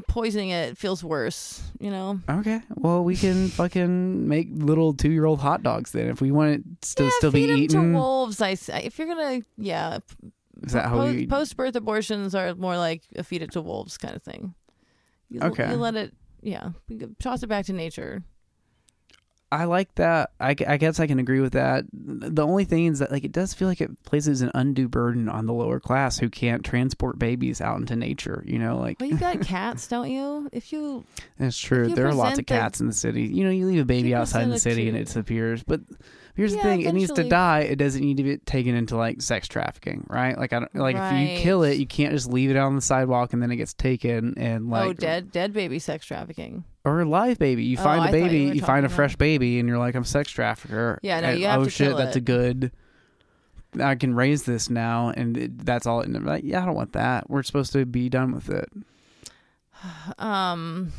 poisoning 0.08 0.50
it 0.52 0.78
feels 0.78 1.04
worse. 1.04 1.62
You 1.80 1.90
know. 1.90 2.20
Okay, 2.30 2.62
well, 2.76 3.04
we 3.04 3.16
can 3.16 3.48
fucking 3.50 4.28
make 4.28 4.50
little 4.52 4.94
two-year-old 4.94 5.40
hot 5.40 5.64
dogs 5.64 5.92
then 5.92 6.08
if 6.10 6.22
we 6.22 6.32
want 6.32 6.52
it 6.52 6.82
to 6.96 7.04
yeah, 7.06 7.10
still 7.18 7.32
be 7.32 7.42
eaten. 7.42 7.94
to 7.94 7.98
wolves. 7.98 8.40
I 8.42 8.54
say 8.54 8.84
if 8.86 8.98
you're 9.00 9.08
gonna 9.08 9.42
yeah. 9.58 10.00
Is 10.64 10.74
that 10.74 10.86
how 10.90 11.06
we? 11.06 11.28
post 11.28 11.56
birth 11.58 11.76
abortions 11.76 12.36
are 12.36 12.54
more 12.56 12.78
like 12.78 13.04
a 13.16 13.24
feed 13.24 13.42
it 13.42 13.52
to 13.54 13.62
wolves 13.62 13.98
kind 13.98 14.16
of 14.16 14.24
thing. 14.24 14.54
You, 15.30 15.42
Okay. 15.42 15.70
You 15.70 15.78
let 15.78 15.96
it 15.96 16.14
yeah 16.42 16.72
toss 17.20 17.44
it 17.44 17.48
back 17.48 17.66
to 17.66 17.74
nature. 17.74 18.24
I 19.54 19.66
like 19.66 19.94
that. 19.96 20.32
I, 20.40 20.56
I 20.66 20.78
guess 20.78 21.02
I 21.02 21.08
can 21.08 21.20
agree 21.20 21.42
with 21.42 21.54
that. 21.54 21.84
The 21.92 22.46
only 22.48 22.64
thing 22.64 22.86
is 22.86 23.00
that 23.00 23.12
like 23.12 23.26
it 23.26 23.34
does 23.34 23.54
feel 23.54 23.68
like 23.68 23.82
it 23.82 24.02
places 24.04 24.42
an 24.42 24.50
undue 24.56 24.88
burden 24.88 25.28
on 25.28 25.46
the 25.46 25.52
lower 25.52 25.82
class 25.82 26.18
who 26.18 26.30
can't 26.30 26.64
transport 26.64 27.20
babies 27.20 27.60
out 27.60 27.78
into 27.82 27.98
nature. 27.98 28.46
You 28.48 28.60
know, 28.60 28.78
like 28.78 29.02
Well, 29.02 29.10
you 29.10 29.18
got 29.18 29.42
cats, 29.46 29.88
don't 29.90 30.10
you? 30.10 30.48
If 30.54 30.72
you 30.72 31.04
that's 31.38 31.58
true. 31.58 31.90
you 31.90 31.96
There 31.96 32.08
are 32.08 32.14
lots 32.14 32.40
of 32.40 32.46
present 32.46 32.48
the- 32.48 32.54
cats 32.54 32.80
in 32.80 32.88
the 32.88 32.94
city. 32.94 33.24
You 33.24 33.44
know, 33.44 33.50
you 33.52 33.68
leave 33.68 33.82
a 33.82 33.86
baby 33.86 34.16
outside 34.16 34.44
in 34.44 34.52
the 34.52 34.60
city 34.60 34.86
it 34.86 34.90
and 34.90 34.98
it 34.98 35.06
disappears. 35.08 35.64
But 35.64 35.82
here's 36.36 36.52
the 36.52 36.58
Yeah, 36.58 36.64
thing: 36.64 36.82
it 36.82 36.94
needs 36.94 37.12
to 37.14 37.24
die. 37.28 37.60
It 37.62 37.76
doesn't 37.78 38.02
need 38.02 38.18
to 38.18 38.24
be 38.24 38.38
taken 38.38 38.76
into 38.76 38.96
like 38.98 39.22
sex 39.22 39.48
trafficking, 39.48 40.06
right? 40.10 40.38
Like 40.38 40.54
I 40.54 40.60
don't 40.60 40.76
like 40.76 40.96
if 40.96 41.12
you 41.20 41.38
kill 41.40 41.64
it, 41.64 41.78
you 41.78 41.86
can't 41.88 42.14
just 42.14 42.30
leave 42.30 42.50
it 42.50 42.56
out 42.58 42.68
on 42.68 42.76
the 42.76 42.82
sidewalk 42.82 43.34
and 43.34 43.42
then 43.42 43.52
it 43.52 43.58
gets 43.58 43.74
taken 43.74 44.34
and 44.38 44.68
oh, 44.68 44.72
like 44.72 44.88
oh 44.90 44.94
dead 44.94 45.32
dead 45.32 45.54
baby 45.54 45.80
sex 45.80 46.06
trafficking. 46.06 46.64
or 46.86 47.02
a 47.02 47.06
live 47.06 47.40
baby. 47.40 47.64
You 47.64 47.78
Oh, 47.80 47.84
find 47.84 48.04
a 48.04 48.08
you 48.08 48.24
baby, 48.24 48.48
were 48.48 48.54
you, 48.56 48.62
find 48.62 48.86
a 48.86 48.90
fresh 48.90 49.16
baby, 49.16 49.60
and 49.60 49.68
you're 49.70 49.78
like, 49.80 49.96
I'm 49.96 50.04
sex 50.04 50.32
trafficker. 50.32 51.00
Yeah, 51.02 51.20
no, 51.20 51.28
And, 51.30 51.40
you 51.40 51.46
have 51.48 51.62
oh 51.62 51.66
to 51.66 51.70
shit, 51.70 51.96
that's 51.98 52.16
a 52.16 52.22
good. 52.22 52.72
I 53.80 53.96
can 53.96 54.14
raise 54.14 54.44
this 54.44 54.70
now, 54.70 55.10
and 55.16 55.38
it, 55.38 55.66
that's 55.66 55.86
all. 55.86 56.02
And 56.02 56.26
like, 56.26 56.44
yeah, 56.44 56.62
I 56.62 56.66
don't 56.66 56.76
want 56.76 56.92
that. 56.94 57.30
We're 57.30 57.44
supposed 57.44 57.72
to 57.74 57.86
be 57.86 58.10
done 58.10 58.34
with 58.34 58.50
it. 58.50 58.70
Um, 60.20 60.92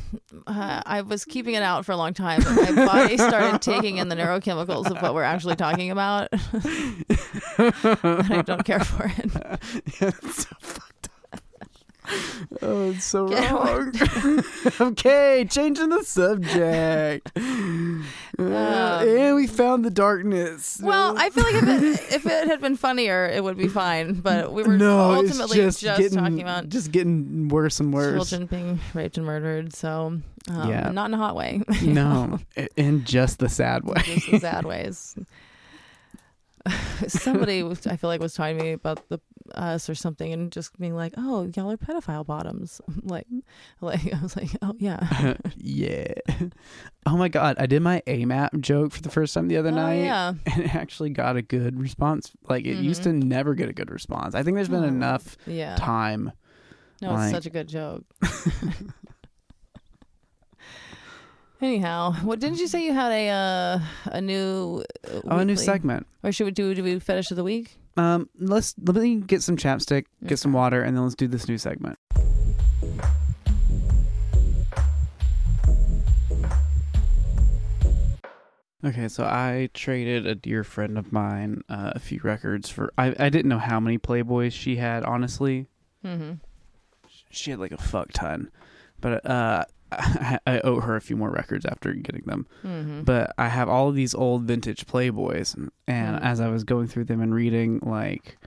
uh, 0.45 0.81
I 0.85 1.01
was 1.01 1.25
keeping 1.25 1.55
it 1.55 1.63
out 1.63 1.85
for 1.85 1.93
a 1.93 1.97
long 1.97 2.13
time, 2.13 2.41
but 2.43 2.73
my 2.73 2.85
body 2.85 3.17
started 3.17 3.61
taking 3.61 3.97
in 3.97 4.09
the 4.09 4.15
neurochemicals 4.15 4.89
of 4.91 5.01
what 5.01 5.13
we're 5.13 5.23
actually 5.23 5.55
talking 5.55 5.91
about. 5.91 6.29
and 7.57 8.33
I 8.33 8.43
don't 8.45 8.65
care 8.65 8.81
for 8.81 9.11
it. 9.17 10.01
yeah. 10.01 10.11
Oh, 12.61 12.91
it's 12.91 13.03
so 13.05 13.27
Get 13.27 13.51
wrong. 13.51 13.93
okay, 14.91 15.45
changing 15.49 15.89
the 15.89 16.03
subject. 16.03 17.31
Uh, 17.35 19.03
and 19.05 19.35
we 19.35 19.47
found 19.47 19.83
the 19.85 19.89
darkness. 19.91 20.79
Um, 20.79 20.85
Well, 20.87 21.17
I 21.17 21.29
feel 21.29 21.43
like 21.43 21.55
if 21.55 21.63
it, 21.63 21.99
if 22.15 22.25
it 22.25 22.47
had 22.47 22.61
been 22.61 22.75
funnier, 22.77 23.25
it 23.27 23.43
would 23.43 23.57
be 23.57 23.67
fine. 23.67 24.13
But 24.21 24.53
we 24.53 24.63
were 24.63 24.77
no, 24.77 25.13
ultimately 25.13 25.59
it's 25.59 25.79
just, 25.79 25.99
getting, 25.99 26.17
talking 26.17 26.41
about 26.41 26.69
just 26.69 26.91
getting 26.91 27.47
worse 27.49 27.79
and 27.79 27.93
worse. 27.93 28.29
children 28.29 28.47
being 28.47 28.79
raped 28.93 29.17
and 29.17 29.25
murdered. 29.25 29.73
So, 29.73 30.19
um, 30.49 30.69
Yeah. 30.69 30.89
not 30.91 31.05
in 31.09 31.13
a 31.13 31.17
hot 31.17 31.35
way. 31.35 31.61
No, 31.81 32.39
in 32.75 33.03
just 33.05 33.39
the 33.39 33.49
sad 33.49 33.83
way. 33.85 34.01
just 34.03 34.31
the 34.31 34.39
sad 34.39 34.65
ways. 34.65 35.15
Somebody, 37.07 37.61
I 37.61 37.97
feel 37.97 38.09
like, 38.09 38.21
was 38.21 38.33
telling 38.35 38.57
me 38.57 38.71
about 38.71 39.09
the 39.09 39.19
us 39.55 39.89
or 39.89 39.95
something, 39.95 40.31
and 40.33 40.51
just 40.51 40.77
being 40.79 40.95
like, 40.95 41.13
"Oh, 41.17 41.49
y'all 41.55 41.71
are 41.71 41.77
pedophile 41.77 42.25
bottoms." 42.25 42.81
like, 43.03 43.27
like 43.81 44.13
I 44.13 44.21
was 44.21 44.35
like, 44.35 44.49
"Oh 44.61 44.75
yeah, 44.79 45.35
yeah. 45.57 46.13
Oh 47.05 47.17
my 47.17 47.27
god, 47.27 47.57
I 47.59 47.65
did 47.65 47.81
my 47.81 48.01
AMAP 48.07 48.61
joke 48.61 48.93
for 48.93 49.01
the 49.01 49.09
first 49.09 49.33
time 49.33 49.49
the 49.49 49.57
other 49.57 49.71
oh 49.71 49.75
night, 49.75 50.03
yeah." 50.03 50.33
and 50.45 50.63
it 50.63 50.73
actually 50.73 51.09
got 51.09 51.35
a 51.35 51.41
good 51.41 51.79
response. 51.79 52.31
Like 52.47 52.65
it 52.65 52.77
used 52.77 53.03
to 53.03 53.09
mm-hmm. 53.09 53.27
never 53.27 53.55
get 53.55 53.67
a 53.69 53.73
good 53.73 53.91
response. 53.91 54.35
I 54.35 54.43
think 54.43 54.55
there's 54.55 54.69
been 54.69 54.85
Oh, 54.85 54.87
enough 54.87 55.37
Yeah. 55.45 55.75
time. 55.75 56.31
No, 57.01 57.09
it's 57.09 57.17
like- 57.17 57.31
such 57.31 57.45
a 57.45 57.49
good 57.49 57.67
joke. 57.67 58.05
Anyhow, 61.67 62.11
what 62.23 62.39
didn't 62.41 62.59
you 62.59 62.67
say 62.67 62.83
you 62.83 62.93
had 62.93 63.11
a 63.11 63.29
uh, 63.29 63.79
a 64.07 64.19
new 64.21 64.83
uh, 65.07 65.21
Oh, 65.23 65.37
a 65.37 65.45
new 65.45 65.53
weekly- 65.53 65.63
segment. 65.65 66.05
Or 66.21 66.31
should 66.33 66.43
we 66.45 66.51
do 66.51 66.73
do 66.75 66.83
we 66.83 66.99
fetish 66.99 67.31
of 67.31 67.37
the 67.37 67.43
week? 67.43 67.77
Um, 67.95 68.29
let's 68.37 68.75
let 68.83 68.97
me 68.97 69.15
get 69.21 69.41
some 69.41 69.55
chapstick, 69.55 70.05
get 70.25 70.39
some 70.39 70.51
water, 70.51 70.81
and 70.81 70.95
then 70.97 71.03
let's 71.03 71.15
do 71.15 71.27
this 71.27 71.47
new 71.47 71.57
segment. 71.57 71.97
Okay, 78.85 79.07
so 79.07 79.23
I 79.23 79.69
traded 79.73 80.27
a 80.27 80.35
dear 80.35 80.65
friend 80.65 80.97
of 80.97 81.13
mine 81.13 81.61
uh, 81.69 81.93
a 81.95 81.99
few 81.99 82.19
records 82.21 82.69
for. 82.69 82.91
I 82.97 83.15
I 83.17 83.29
didn't 83.29 83.47
know 83.47 83.59
how 83.59 83.79
many 83.79 83.97
Playboys 83.97 84.51
she 84.51 84.75
had. 84.75 85.03
Honestly, 85.05 85.67
Mm-hmm. 86.05 86.33
she 87.29 87.51
had 87.51 87.59
like 87.61 87.71
a 87.71 87.77
fuck 87.77 88.11
ton, 88.11 88.51
but 88.99 89.25
uh, 89.25 89.63
I, 89.99 90.39
I 90.47 90.59
owe 90.61 90.79
her 90.79 90.95
a 90.95 91.01
few 91.01 91.15
more 91.15 91.29
records 91.31 91.65
after 91.65 91.93
getting 91.93 92.23
them. 92.25 92.47
Mm-hmm. 92.65 93.03
But 93.03 93.33
I 93.37 93.47
have 93.47 93.69
all 93.69 93.89
of 93.89 93.95
these 93.95 94.13
old 94.15 94.43
vintage 94.43 94.85
Playboys, 94.85 95.55
and, 95.55 95.71
and 95.87 96.17
Mm. 96.17 96.21
as 96.23 96.39
I 96.41 96.47
was 96.49 96.63
going 96.63 96.87
through 96.87 97.05
them 97.05 97.21
and 97.21 97.33
reading 97.33 97.79
like 97.83 98.37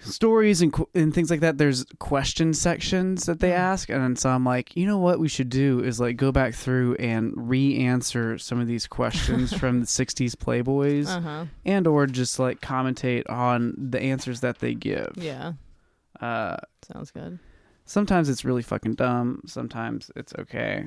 stories 0.00 0.62
and 0.62 0.72
and 0.94 1.12
things 1.12 1.30
like 1.30 1.40
that, 1.40 1.58
there's 1.58 1.84
question 1.98 2.54
sections 2.54 3.26
that 3.26 3.40
they 3.40 3.50
Mm. 3.50 3.58
ask, 3.58 3.88
and 3.90 4.18
so 4.18 4.30
I'm 4.30 4.44
like, 4.44 4.76
you 4.76 4.86
know 4.86 4.98
what 4.98 5.18
we 5.18 5.28
should 5.28 5.48
do 5.48 5.80
is 5.80 5.98
like 5.98 6.16
go 6.16 6.30
back 6.30 6.54
through 6.54 6.94
and 6.96 7.32
re-answer 7.36 8.38
some 8.38 8.60
of 8.60 8.68
these 8.68 8.86
questions 8.86 9.52
from 9.52 9.80
the 9.80 9.86
'60s 9.98 10.36
Playboys, 10.36 11.08
Uh 11.08 11.20
huh. 11.20 11.44
and 11.64 11.86
or 11.86 12.06
just 12.06 12.38
like 12.38 12.60
commentate 12.60 13.28
on 13.28 13.74
the 13.76 14.00
answers 14.00 14.40
that 14.40 14.60
they 14.60 14.74
give. 14.74 15.12
Yeah. 15.16 15.52
Uh, 16.20 16.56
Sounds 16.92 17.10
good. 17.10 17.38
Sometimes 17.88 18.28
it's 18.28 18.44
really 18.44 18.62
fucking 18.62 18.94
dumb. 18.94 19.42
Sometimes 19.46 20.10
it's 20.14 20.34
okay. 20.38 20.86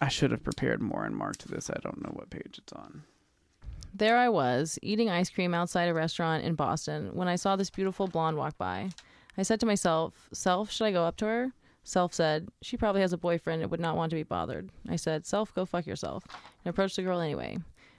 I 0.00 0.08
should 0.08 0.32
have 0.32 0.42
prepared 0.42 0.82
more 0.82 1.04
and 1.04 1.14
marked 1.14 1.46
this. 1.46 1.70
I 1.70 1.78
don't 1.82 2.02
know 2.02 2.10
what 2.14 2.30
page 2.30 2.58
it's 2.58 2.72
on. 2.72 3.04
There 3.94 4.16
I 4.16 4.28
was, 4.28 4.78
eating 4.82 5.08
ice 5.08 5.30
cream 5.30 5.54
outside 5.54 5.88
a 5.88 5.94
restaurant 5.94 6.44
in 6.44 6.56
Boston 6.56 7.10
when 7.12 7.28
I 7.28 7.36
saw 7.36 7.54
this 7.54 7.70
beautiful 7.70 8.08
blonde 8.08 8.36
walk 8.36 8.58
by. 8.58 8.90
I 9.38 9.42
said 9.42 9.60
to 9.60 9.66
myself, 9.66 10.28
Self, 10.32 10.72
should 10.72 10.86
I 10.86 10.92
go 10.92 11.04
up 11.04 11.16
to 11.18 11.26
her? 11.26 11.52
Self 11.84 12.12
said, 12.12 12.48
She 12.62 12.76
probably 12.76 13.02
has 13.02 13.12
a 13.12 13.18
boyfriend 13.18 13.62
and 13.62 13.70
would 13.70 13.80
not 13.80 13.96
want 13.96 14.10
to 14.10 14.16
be 14.16 14.24
bothered. 14.24 14.70
I 14.88 14.96
said, 14.96 15.26
Self, 15.26 15.54
go 15.54 15.64
fuck 15.64 15.86
yourself, 15.86 16.24
and 16.64 16.70
approached 16.70 16.96
the 16.96 17.02
girl 17.02 17.20
anyway. 17.20 17.58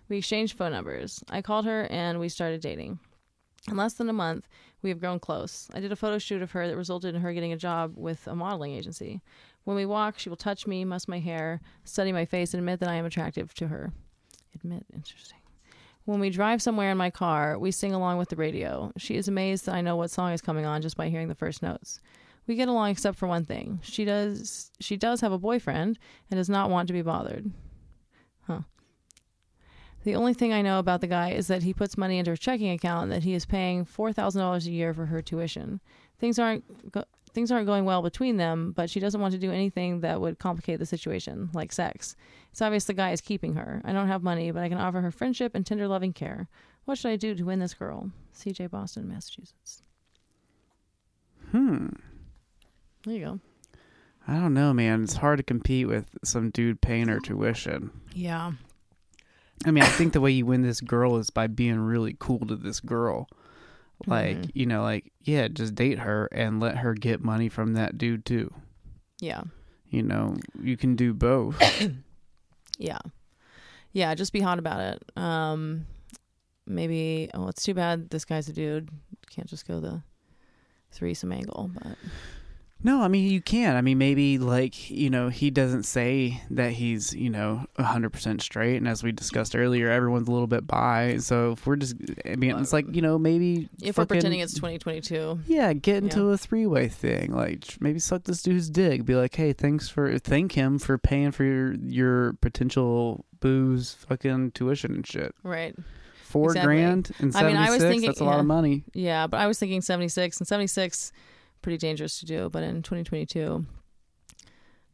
We 0.09 0.17
exchanged 0.17 0.57
phone 0.57 0.73
numbers. 0.73 1.23
I 1.29 1.41
called 1.41 1.65
her 1.65 1.87
and 1.89 2.19
we 2.19 2.27
started 2.27 2.61
dating. 2.61 2.99
In 3.69 3.77
less 3.77 3.93
than 3.93 4.09
a 4.09 4.13
month, 4.13 4.47
we 4.85 4.91
have 4.91 4.99
grown 4.99 5.19
close. 5.19 5.67
I 5.73 5.79
did 5.79 5.91
a 5.91 5.95
photo 5.95 6.19
shoot 6.19 6.43
of 6.43 6.51
her 6.51 6.67
that 6.67 6.77
resulted 6.77 7.15
in 7.15 7.21
her 7.21 7.33
getting 7.33 7.51
a 7.51 7.57
job 7.57 7.93
with 7.95 8.27
a 8.27 8.35
modeling 8.35 8.73
agency. 8.73 9.19
When 9.63 9.75
we 9.75 9.87
walk, 9.87 10.19
she 10.19 10.29
will 10.29 10.35
touch 10.35 10.67
me, 10.67 10.85
muss 10.85 11.07
my 11.07 11.19
hair, 11.19 11.59
study 11.85 12.11
my 12.11 12.23
face, 12.23 12.53
and 12.53 12.59
admit 12.59 12.79
that 12.81 12.89
I 12.89 12.93
am 12.93 13.05
attractive 13.05 13.51
to 13.55 13.67
her. 13.67 13.91
Admit, 14.53 14.85
interesting. 14.93 15.39
When 16.05 16.19
we 16.19 16.29
drive 16.29 16.61
somewhere 16.61 16.91
in 16.91 16.99
my 16.99 17.09
car, 17.09 17.57
we 17.57 17.71
sing 17.71 17.95
along 17.95 18.19
with 18.19 18.29
the 18.29 18.35
radio. 18.35 18.91
She 18.95 19.15
is 19.15 19.27
amazed 19.27 19.65
that 19.65 19.73
I 19.73 19.81
know 19.81 19.95
what 19.95 20.11
song 20.11 20.31
is 20.33 20.41
coming 20.41 20.67
on 20.67 20.83
just 20.83 20.97
by 20.97 21.09
hearing 21.09 21.29
the 21.29 21.33
first 21.33 21.63
notes. 21.63 21.99
We 22.45 22.55
get 22.55 22.67
along 22.67 22.91
except 22.91 23.17
for 23.17 23.25
one 23.25 23.43
thing. 23.43 23.79
She 23.81 24.05
does 24.05 24.69
she 24.79 24.97
does 24.97 25.19
have 25.21 25.31
a 25.31 25.39
boyfriend 25.39 25.97
and 26.29 26.37
does 26.37 26.47
not 26.47 26.69
want 26.69 26.85
to 26.89 26.93
be 26.93 27.01
bothered. 27.01 27.49
Huh. 28.45 28.59
The 30.05 30.13
only 30.15 30.35
thing 30.35 30.53
I 30.53 30.61
know 30.61 30.77
about 30.77 31.01
the 31.01 31.07
guy 31.07 31.31
is 31.31 31.47
that 31.47 31.63
he 31.63 31.73
puts 31.73 31.97
money 31.97 32.19
into 32.19 32.29
her 32.29 32.37
checking 32.37 32.69
account 32.69 33.03
and 33.05 33.11
that 33.11 33.23
he 33.23 33.33
is 33.33 33.45
paying 33.47 33.85
$4,000 33.85 34.65
a 34.67 34.69
year 34.71 34.93
for 34.93 35.07
her 35.07 35.19
tuition. 35.19 35.81
Things 36.19 36.37
aren't 36.37 36.91
go- 36.91 37.05
things 37.33 37.51
aren't 37.51 37.65
going 37.65 37.85
well 37.85 38.03
between 38.03 38.37
them, 38.37 38.71
but 38.71 38.87
she 38.87 38.99
doesn't 38.99 39.19
want 39.19 39.33
to 39.33 39.39
do 39.39 39.51
anything 39.51 40.01
that 40.01 40.21
would 40.21 40.37
complicate 40.37 40.77
the 40.77 40.85
situation, 40.85 41.49
like 41.53 41.73
sex. 41.73 42.15
It's 42.51 42.61
obvious 42.61 42.85
the 42.85 42.93
guy 42.93 43.11
is 43.13 43.19
keeping 43.19 43.55
her. 43.55 43.81
I 43.83 43.93
don't 43.93 44.07
have 44.07 44.21
money, 44.21 44.51
but 44.51 44.61
I 44.61 44.69
can 44.69 44.77
offer 44.77 45.01
her 45.01 45.11
friendship 45.11 45.55
and 45.55 45.65
tender 45.65 45.87
loving 45.87 46.13
care. 46.13 46.47
What 46.85 46.99
should 46.99 47.09
I 47.09 47.15
do 47.15 47.33
to 47.33 47.43
win 47.43 47.57
this 47.57 47.73
girl? 47.73 48.11
CJ 48.35 48.69
Boston, 48.69 49.07
Massachusetts. 49.09 49.81
Hmm. 51.51 51.87
There 53.05 53.13
you 53.15 53.25
go. 53.25 53.39
I 54.27 54.35
don't 54.35 54.53
know, 54.53 54.71
man. 54.71 55.03
It's 55.03 55.15
hard 55.15 55.37
to 55.37 55.43
compete 55.43 55.87
with 55.87 56.05
some 56.23 56.51
dude 56.51 56.79
paying 56.79 57.07
her 57.07 57.19
tuition. 57.19 57.89
Yeah. 58.13 58.51
I 59.65 59.71
mean, 59.71 59.83
I 59.83 59.87
think 59.87 60.13
the 60.13 60.21
way 60.21 60.31
you 60.31 60.45
win 60.45 60.61
this 60.61 60.79
girl 60.79 61.17
is 61.17 61.29
by 61.29 61.47
being 61.47 61.79
really 61.79 62.15
cool 62.19 62.39
to 62.47 62.55
this 62.55 62.79
girl. 62.79 63.27
Like, 64.05 64.37
Mhm. 64.37 64.51
you 64.53 64.65
know, 64.65 64.83
like, 64.83 65.11
yeah, 65.23 65.47
just 65.47 65.73
date 65.75 65.99
her 65.99 66.27
and 66.31 66.59
let 66.59 66.77
her 66.77 66.93
get 66.93 67.23
money 67.23 67.49
from 67.49 67.73
that 67.73 67.97
dude 67.97 68.25
too. 68.25 68.53
Yeah. 69.19 69.43
You 69.89 70.03
know, 70.03 70.35
you 70.61 70.77
can 70.77 70.95
do 70.95 71.13
both. 71.13 71.59
Yeah. 72.77 72.99
Yeah, 73.93 74.13
just 74.15 74.33
be 74.33 74.41
hot 74.41 74.59
about 74.59 74.81
it. 74.81 75.03
Um 75.17 75.85
maybe 76.67 77.29
oh 77.33 77.47
it's 77.47 77.63
too 77.63 77.73
bad 77.73 78.09
this 78.09 78.25
guy's 78.25 78.49
a 78.49 78.53
dude. 78.53 78.89
Can't 79.29 79.47
just 79.47 79.65
go 79.67 79.79
the 79.79 80.03
threesome 80.91 81.31
angle, 81.31 81.71
but 81.73 81.95
No, 82.85 83.01
I 83.01 83.07
mean 83.07 83.29
you 83.31 83.41
can. 83.41 83.75
I 83.75 83.81
mean 83.81 83.97
maybe 83.97 84.37
like 84.37 84.91
you 84.91 85.09
know 85.09 85.29
he 85.29 85.49
doesn't 85.49 85.83
say 85.83 86.41
that 86.51 86.71
he's 86.73 87.13
you 87.13 87.29
know 87.31 87.65
hundred 87.79 88.11
percent 88.11 88.41
straight, 88.43 88.77
and 88.77 88.87
as 88.87 89.01
we 89.03 89.11
discussed 89.11 89.55
earlier, 89.55 89.89
everyone's 89.89 90.27
a 90.27 90.31
little 90.31 90.45
bit 90.45 90.67
bi. 90.67 91.17
So 91.17 91.53
if 91.53 91.65
we're 91.65 91.77
just, 91.77 91.95
I 92.25 92.35
mean, 92.35 92.55
it's 92.57 92.71
like 92.73 92.85
you 92.95 93.01
know 93.01 93.17
maybe 93.17 93.69
If 93.81 93.97
we're 93.97 94.05
pretending 94.05 94.39
it's 94.39 94.53
2022. 94.53 95.39
yeah, 95.47 95.73
get 95.73 96.03
into 96.03 96.27
Yeah. 96.27 96.33
a 96.33 96.37
three 96.37 96.67
way 96.67 96.87
thing. 96.87 97.31
Like 97.33 97.75
maybe 97.81 97.97
suck 97.97 98.23
this 98.25 98.43
dude's 98.43 98.69
dick. 98.69 99.03
Be 99.03 99.15
like, 99.15 99.33
hey, 99.35 99.51
thanks 99.51 99.89
for 99.89 100.19
thank 100.19 100.51
him 100.51 100.77
for 100.77 100.97
paying 100.99 101.31
for 101.31 101.43
your 101.43 101.73
your 101.73 102.33
potential 102.33 103.25
booze 103.39 103.95
fucking 104.07 104.51
tuition 104.51 104.93
and 104.93 105.07
shit. 105.07 105.33
Right. 105.41 105.75
Four 106.23 106.51
Exactly. 106.51 106.75
grand 106.75 107.11
and 107.19 107.35
I 107.35 107.43
mean, 107.47 107.57
I 107.57 107.69
was 107.71 107.81
thinking- 107.81 108.07
That's 108.09 108.19
a 108.19 108.25
lot 108.25 108.39
of 108.39 108.45
money. 108.45 108.83
Yeah, 108.93 109.25
but 109.25 109.39
I 109.39 109.47
was 109.47 109.57
thinking 109.57 109.81
76 109.81 110.37
and 110.39 110.47
76 110.47 111.11
pretty 111.65 111.79
dangerous 111.79 112.19
to 112.19 112.27
do, 112.27 112.47
but 112.47 112.61
in 112.61 112.83
2022 112.83 113.65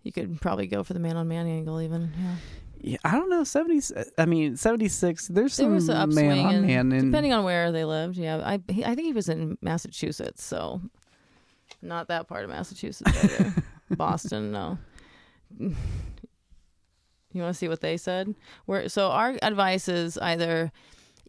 you 0.03 0.11
could 0.14 0.39
probably 0.39 0.68
go 0.68 0.85
for 0.85 0.93
the 0.93 1.02
man 1.02 1.18
on 1.18 1.27
man 1.27 1.45
angle 1.45 1.81
even. 1.81 2.14
Yeah. 2.18 2.35
Yeah, 2.84 2.98
I 3.03 3.11
don't 3.11 3.30
know. 3.30 3.43
Seventy. 3.43 3.80
I 4.18 4.26
mean, 4.26 4.56
seventy 4.56 4.88
six. 4.88 5.27
There's 5.27 5.56
There 5.57 5.65
some 5.65 5.73
was 5.73 5.89
an 5.89 6.15
man 6.15 6.39
on 6.39 6.65
man 6.65 6.91
in 6.93 7.11
depending 7.11 7.31
on 7.34 7.43
where 7.43 7.72
they 7.72 7.85
lived. 7.85 8.18
Yeah, 8.18 8.38
I 8.38 8.60
he, 8.72 8.84
I 8.84 8.95
think 8.95 9.06
he 9.06 9.14
was 9.14 9.30
in 9.30 9.57
Massachusetts, 9.61 10.43
so 10.43 10.81
not 11.84 12.07
that 12.07 12.27
part 12.27 12.43
of 12.43 12.49
Massachusetts. 12.49 13.11
Boston, 13.91 14.52
no. 14.52 14.80
You 15.60 15.76
want 17.35 17.53
to 17.53 17.53
see 17.53 17.68
what 17.68 17.81
they 17.81 17.98
said? 17.98 18.34
Where 18.65 18.89
so 18.89 19.10
our 19.11 19.38
advice 19.43 19.88
is 19.88 20.18
either 20.18 20.72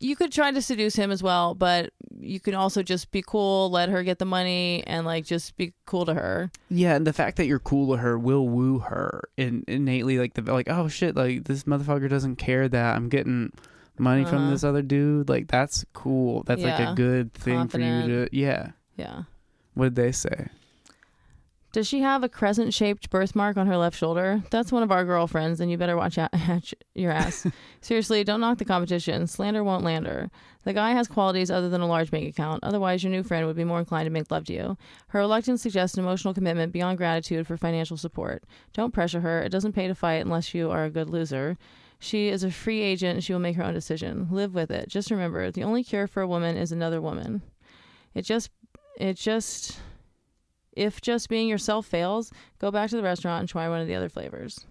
you 0.02 0.16
could 0.16 0.32
try 0.32 0.50
to 0.50 0.60
seduce 0.60 0.96
him 0.96 1.10
as 1.10 1.22
well, 1.22 1.54
but 1.54 1.90
you 2.18 2.40
can 2.40 2.54
also 2.54 2.82
just 2.82 3.10
be 3.12 3.22
cool, 3.26 3.70
let 3.70 3.88
her 3.88 4.02
get 4.02 4.18
the 4.18 4.24
money, 4.24 4.82
and 4.86 5.06
like 5.06 5.24
just 5.24 5.56
be 5.56 5.72
cool 5.86 6.04
to 6.06 6.14
her. 6.14 6.50
Yeah, 6.68 6.94
and 6.96 7.06
the 7.06 7.12
fact 7.12 7.36
that 7.36 7.46
you're 7.46 7.58
cool 7.60 7.94
to 7.94 8.02
her 8.02 8.18
will 8.18 8.48
woo 8.48 8.80
her 8.80 9.28
in, 9.36 9.64
innately. 9.68 10.18
Like 10.18 10.34
the 10.34 10.42
like, 10.42 10.68
oh 10.68 10.88
shit, 10.88 11.14
like 11.16 11.44
this 11.44 11.64
motherfucker 11.64 12.08
doesn't 12.08 12.36
care 12.36 12.68
that 12.68 12.96
I'm 12.96 13.08
getting 13.08 13.52
money 13.98 14.24
from 14.24 14.38
Uh-huh. 14.42 14.50
this 14.50 14.64
other 14.64 14.82
dude. 14.82 15.28
Like 15.28 15.46
that's 15.48 15.84
cool. 15.92 16.42
That's 16.44 16.62
like 16.62 16.80
a 16.80 16.94
good 16.94 17.32
thing 17.34 17.68
for 17.68 17.78
you 17.78 18.06
to. 18.26 18.28
Yeah. 18.36 18.70
Yeah. 18.96 19.22
What 19.74 19.84
did 19.86 19.94
they 19.96 20.12
say? 20.12 20.48
Does 21.72 21.86
she 21.86 22.00
have 22.00 22.22
a 22.22 22.28
crescent 22.28 22.74
shaped 22.74 23.08
birthmark 23.08 23.56
on 23.56 23.66
her 23.66 23.78
left 23.78 23.96
shoulder? 23.96 24.42
That's 24.50 24.70
one 24.70 24.82
of 24.82 24.92
our 24.92 25.06
girlfriends, 25.06 25.58
and 25.58 25.70
you 25.70 25.78
better 25.78 25.96
watch 25.96 26.18
out 26.18 26.30
your 26.94 27.10
ass. 27.10 27.46
Seriously, 27.80 28.22
don't 28.24 28.42
knock 28.42 28.58
the 28.58 28.66
competition. 28.66 29.26
Slander 29.26 29.64
won't 29.64 29.82
land 29.82 30.06
her. 30.06 30.30
The 30.64 30.74
guy 30.74 30.90
has 30.90 31.08
qualities 31.08 31.50
other 31.50 31.70
than 31.70 31.80
a 31.80 31.86
large 31.86 32.10
bank 32.10 32.28
account. 32.28 32.62
Otherwise, 32.62 33.02
your 33.02 33.10
new 33.10 33.22
friend 33.22 33.46
would 33.46 33.56
be 33.56 33.64
more 33.64 33.78
inclined 33.78 34.04
to 34.04 34.10
make 34.10 34.30
love 34.30 34.44
to 34.44 34.52
you. 34.52 34.76
Her 35.08 35.20
reluctance 35.20 35.62
suggests 35.62 35.96
an 35.96 36.04
emotional 36.04 36.34
commitment 36.34 36.74
beyond 36.74 36.98
gratitude 36.98 37.46
for 37.46 37.56
financial 37.56 37.96
support. 37.96 38.44
Don't 38.74 38.92
pressure 38.92 39.20
her. 39.20 39.42
It 39.42 39.48
doesn't 39.48 39.72
pay 39.72 39.88
to 39.88 39.94
fight 39.94 40.24
unless 40.24 40.52
you 40.52 40.70
are 40.70 40.84
a 40.84 40.90
good 40.90 41.08
loser. 41.08 41.56
She 41.98 42.28
is 42.28 42.44
a 42.44 42.50
free 42.50 42.82
agent 42.82 43.22
she 43.22 43.32
will 43.32 43.40
make 43.40 43.56
her 43.56 43.64
own 43.64 43.72
decision. 43.72 44.28
Live 44.30 44.54
with 44.54 44.70
it. 44.70 44.88
Just 44.88 45.10
remember, 45.10 45.50
the 45.50 45.64
only 45.64 45.82
cure 45.82 46.06
for 46.06 46.20
a 46.20 46.28
woman 46.28 46.58
is 46.58 46.70
another 46.70 47.00
woman. 47.00 47.40
It 48.12 48.22
just, 48.22 48.50
it 48.98 49.16
just, 49.16 49.78
if 50.72 51.00
just 51.00 51.28
being 51.28 51.48
yourself 51.48 51.86
fails, 51.86 52.32
go 52.58 52.70
back 52.70 52.90
to 52.90 52.96
the 52.96 53.02
restaurant 53.02 53.40
and 53.40 53.48
try 53.48 53.68
one 53.68 53.80
of 53.80 53.86
the 53.86 53.94
other 53.94 54.08
flavors. 54.08 54.66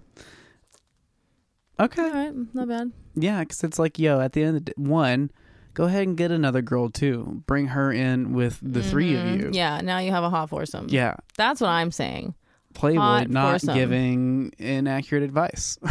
Okay. 1.80 2.02
All 2.04 2.12
right, 2.12 2.34
not 2.54 2.68
bad. 2.68 2.92
Yeah, 3.16 3.40
because 3.42 3.64
it's 3.64 3.80
like, 3.80 3.98
yo, 3.98 4.20
at 4.20 4.34
the 4.34 4.44
end 4.44 4.58
of 4.58 4.66
the 4.66 4.72
day, 4.72 4.74
one, 4.78 5.32
go 5.74 5.86
ahead 5.86 6.08
and 6.08 6.16
get 6.16 6.32
another 6.32 6.62
girl 6.62 6.90
too. 6.90 7.42
Bring 7.48 7.68
her 7.68 7.92
in 7.92 8.34
with 8.34 8.60
the 8.62 8.84
three 8.84 9.16
of 9.16 9.22
Mhm. 9.22 9.40
you. 9.40 9.50
Yeah, 9.54 9.82
now 9.82 9.98
you 10.00 10.12
have 10.12 10.24
a 10.24 10.30
hot 10.30 10.50
foursome. 10.50 10.88
Yeah. 10.90 11.16
That's 11.38 11.60
what 11.62 11.70
I'm 11.70 11.92
saying. 11.92 12.36
Playboy 12.74 13.26
not 13.28 13.34
foursome. 13.62 13.76
giving 13.76 14.54
inaccurate 14.58 15.24
advice. 15.24 15.78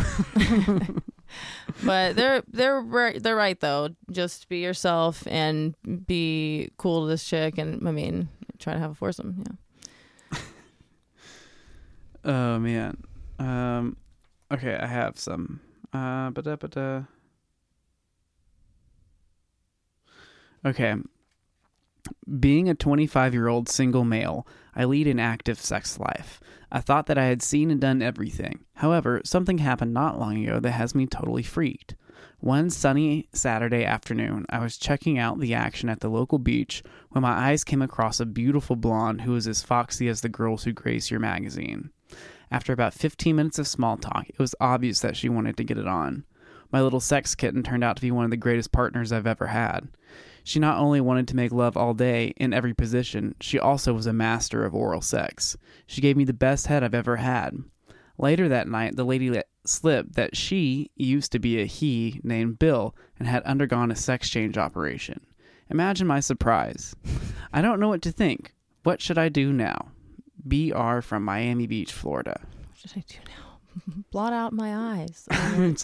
But 1.85 2.17
they're 2.17 2.43
they're 2.49 2.81
right, 2.81 3.23
they're 3.23 3.37
right 3.37 3.59
though. 3.61 3.91
Just 4.11 4.49
be 4.49 4.59
yourself 4.59 5.23
and 5.29 5.75
be 6.07 6.71
cool 6.77 7.03
to 7.05 7.09
this 7.09 7.25
chick, 7.25 7.57
and 7.57 7.87
I 7.87 7.93
mean, 7.93 8.29
try 8.59 8.73
to 8.75 8.81
have 8.81 8.91
a 8.91 8.95
foursome. 8.95 9.37
Yeah. 9.47 9.55
Oh 12.25 12.59
man. 12.59 12.97
Um 13.39 13.97
okay, 14.53 14.77
I 14.77 14.87
have 14.87 15.19
some. 15.19 15.61
Uh 15.93 16.31
ba 16.31 16.43
ba 16.43 16.69
da. 16.69 17.03
Okay. 20.65 20.95
Being 22.39 22.69
a 22.69 22.75
25-year-old 22.75 23.69
single 23.69 24.05
male, 24.05 24.47
I 24.75 24.85
lead 24.85 25.07
an 25.07 25.19
active 25.19 25.59
sex 25.59 25.99
life. 25.99 26.41
I 26.73 26.81
thought 26.81 27.07
that 27.07 27.19
I 27.19 27.25
had 27.25 27.43
seen 27.43 27.71
and 27.71 27.81
done 27.81 28.03
everything. 28.03 28.65
However, 28.75 29.21
something 29.25 29.59
happened 29.59 29.93
not 29.93 30.19
long 30.19 30.43
ago 30.43 30.61
that 30.61 30.71
has 30.73 30.95
me 30.95 31.07
totally 31.07 31.43
freaked. 31.43 31.97
One 32.39 32.71
sunny 32.71 33.29
Saturday 33.33 33.85
afternoon, 33.85 34.47
I 34.49 34.61
was 34.61 34.79
checking 34.79 35.19
out 35.19 35.41
the 35.41 35.53
action 35.53 35.89
at 35.89 36.01
the 36.01 36.09
local 36.09 36.39
beach 36.39 36.83
when 37.11 37.23
my 37.23 37.33
eyes 37.33 37.65
came 37.65 37.83
across 37.83 38.21
a 38.21 38.27
beautiful 38.27 38.77
blonde 38.77 39.23
who 39.23 39.33
was 39.33 39.47
as 39.47 39.63
foxy 39.63 40.09
as 40.09 40.21
the 40.21 40.29
girls 40.29 40.65
who 40.65 40.73
grace 40.73 41.11
your 41.11 41.21
magazine. 41.21 41.91
After 42.51 42.73
about 42.73 42.95
15 42.95 43.37
minutes 43.37 43.59
of 43.59 43.69
small 43.69 43.97
talk, 43.97 44.29
it 44.29 44.39
was 44.39 44.55
obvious 44.61 45.01
that 45.01 45.17
she 45.17 45.29
wanted 45.29 45.57
to 45.57 45.65
get 45.65 45.79
it 45.79 45.87
on. 45.87 46.25
My 46.73 46.83
little 46.83 47.01
sex 47.01 47.35
kitten 47.35 47.63
turned 47.63 47.85
out 47.85 47.97
to 47.97 48.03
be 48.03 48.11
one 48.11 48.25
of 48.25 48.31
the 48.31 48.37
greatest 48.37 48.73
partners 48.73 49.13
I've 49.13 49.27
ever 49.27 49.49
had. 49.49 49.89
She 50.43 50.59
not 50.59 50.79
only 50.79 51.01
wanted 51.01 51.29
to 51.29 51.37
make 51.37 51.53
love 51.53 51.77
all 51.77 51.95
day 51.95 52.33
in 52.37 52.53
every 52.53 52.75
position, 52.75 53.35
she 53.41 53.59
also 53.59 53.93
was 53.93 54.07
a 54.07 54.13
master 54.13 54.65
of 54.65 54.75
oral 54.75 55.01
sex. 55.01 55.57
She 55.87 56.01
gave 56.01 56.17
me 56.17 56.25
the 56.25 56.33
best 56.33 56.67
head 56.67 56.83
I've 56.83 56.95
ever 56.95 57.17
had. 57.17 57.59
Later 58.19 58.49
that 58.49 58.69
night, 58.69 58.97
the 58.97 59.05
lady 59.05 59.31
let 59.31 59.49
slip 59.65 60.13
that 60.13 60.37
she 60.37 60.91
used 60.97 61.33
to 61.33 61.39
be 61.39 61.61
a 61.61 61.67
he 61.67 62.21
named 62.25 62.59
Bill 62.59 62.95
and 63.19 63.29
had 63.29 63.43
undergone 63.45 63.91
a 63.91 63.97
sex 63.97 64.29
change 64.29 64.59
operation. 64.59 65.21
Imagine 65.69 66.07
my 66.07 66.21
surprise. 66.21 66.95
I 67.53 67.63
don't 67.63 67.81
know 67.81 67.89
what 67.89 68.03
to 68.03 68.13
think. 68.13 68.55
What 68.83 69.01
should 69.01 69.19
I 69.19 69.29
do 69.29 69.53
now? 69.53 69.93
BR 70.45 71.01
from 71.01 71.25
Miami 71.25 71.67
Beach, 71.67 71.93
Florida. 71.93 72.41
What 72.69 72.79
should 72.79 72.93
I 72.97 73.05
do 73.07 73.17
now? 73.29 74.03
Blot 74.11 74.33
out 74.33 74.53
my 74.53 75.01
eyes. 75.01 75.27
I 75.31 75.75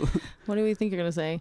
what 0.46 0.56
do 0.56 0.64
we 0.64 0.74
think 0.74 0.92
you're 0.92 1.00
gonna 1.00 1.12
say? 1.12 1.40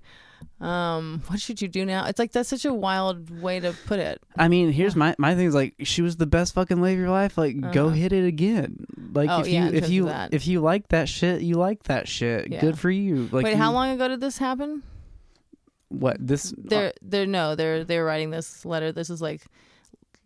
Um, 0.62 1.24
what 1.28 1.40
should 1.40 1.62
you 1.62 1.68
do 1.68 1.86
now? 1.86 2.06
It's 2.06 2.20
like 2.20 2.32
that's 2.32 2.50
such 2.50 2.66
a 2.66 2.74
wild 2.74 3.42
way 3.42 3.60
to 3.60 3.74
put 3.88 4.00
it. 4.00 4.22
I 4.38 4.48
mean, 4.48 4.72
here's 4.72 4.96
my 4.96 5.16
my 5.18 5.34
thing 5.36 5.48
is 5.48 5.56
like 5.56 5.74
she 5.84 6.02
was 6.02 6.18
the 6.18 6.28
best 6.28 6.54
fucking 6.54 6.82
lady 6.82 6.96
of 6.96 7.00
your 7.02 7.10
life. 7.10 7.38
Like, 7.38 7.60
go 7.72 7.88
Uh-huh. 7.88 7.96
hit 7.96 8.14
it 8.14 8.26
again. 8.26 8.86
Like, 9.14 9.30
Oh, 9.30 9.40
if 9.42 9.48
yeah, 9.48 9.70
you 9.70 9.74
if 9.74 9.90
you 9.90 10.10
if 10.32 10.46
you 10.48 10.60
like 10.62 10.90
that 10.90 11.10
shit, 11.10 11.42
you 11.42 11.56
like 11.56 11.84
that 11.84 12.08
shit. 12.08 12.52
Yeah. 12.52 12.62
Good 12.62 12.78
for 12.78 12.92
you. 12.92 13.28
Like, 13.32 13.44
Wait, 13.46 13.56
how 13.58 13.72
long 13.72 13.90
ago 13.90 14.08
did 14.08 14.22
this 14.22 14.38
happen? 14.38 14.84
What 15.90 16.18
this? 16.20 16.54
They're 16.58 16.94
they're 17.02 17.26
no, 17.26 17.56
they're 17.56 17.84
they're 17.84 18.06
writing 18.06 18.30
this 18.30 18.66
letter. 18.66 18.92
This 18.92 19.10
is 19.10 19.22
like 19.22 19.42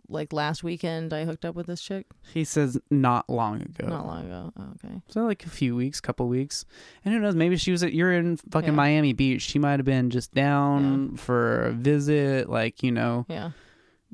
like 0.10 0.34
last 0.34 0.64
weekend 0.64 1.14
I 1.14 1.24
hooked 1.26 1.46
up 1.46 1.56
with 1.56 1.68
this 1.68 1.82
chick. 1.82 2.08
he 2.34 2.44
says 2.44 2.78
not 2.90 3.30
long 3.30 3.62
ago. 3.62 3.88
Not 3.88 4.06
long 4.08 4.26
ago. 4.26 4.52
Oh, 4.58 4.74
okay. 4.84 5.02
So 5.08 5.22
like 5.26 5.46
a 5.46 5.50
few 5.50 5.76
weeks, 5.76 6.02
couple 6.02 6.28
weeks, 6.28 6.66
and 7.06 7.14
who 7.14 7.20
knows? 7.20 7.36
Maybe 7.36 7.58
she 7.58 7.72
was 7.72 7.84
at 7.84 7.94
you're 7.94 8.12
in 8.14 8.38
fucking 8.38 8.70
Yeah. 8.70 8.76
Miami 8.76 9.14
Beach. 9.14 9.42
She 9.44 9.60
might 9.60 9.80
have 9.80 9.86
been 9.86 10.10
just 10.10 10.34
down 10.34 11.16
for 11.18 11.66
a 11.68 11.72
visit. 11.72 12.50
Like 12.50 12.82
you 12.84 12.92
know, 12.92 13.26
Yeah. 13.30 13.52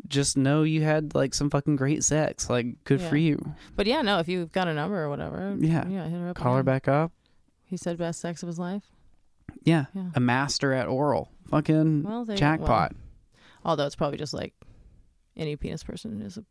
just 0.07 0.35
know 0.38 0.63
you 0.63 0.81
had 0.84 1.15
like 1.15 1.34
some 1.34 1.49
fucking 1.49 1.77
great 1.77 2.03
sex. 2.03 2.49
Like 2.49 2.84
good 2.84 3.01
for 3.01 3.15
you. 3.17 3.53
But 3.76 3.88
yeah, 3.88 4.01
no, 4.01 4.19
if 4.19 4.27
you've 4.27 4.51
got 4.51 4.67
a 4.67 4.73
number 4.73 5.01
or 5.01 5.09
whatever. 5.09 5.55
Yeah. 5.59 5.88
Yeah, 5.88 6.07
hit 6.07 6.19
her 6.19 6.30
up. 6.30 6.35
Call 6.35 6.57
her 6.57 6.63
back 6.63 6.88
up. 6.88 7.11
He 7.63 7.77
said 7.77 7.97
best 7.97 8.19
sex 8.19 8.43
of 8.43 8.47
his 8.47 8.59
life. 8.59 8.84
Yeah, 9.63 9.85
Yeah. 9.93 10.09
a 10.13 10.19
master 10.19 10.73
at 10.73 10.88
oral. 10.88 11.31
Fucking 11.49 12.03
Well, 12.03 12.26
jackpot. 12.26 12.93
Although 13.63 13.85
it's 13.85 13.95
probably 13.95 14.17
just 14.17 14.34
like 14.34 14.53
any 15.38 15.56
penis 15.56 15.84
person 15.84 16.22
is 16.22 16.38
a 16.38 16.44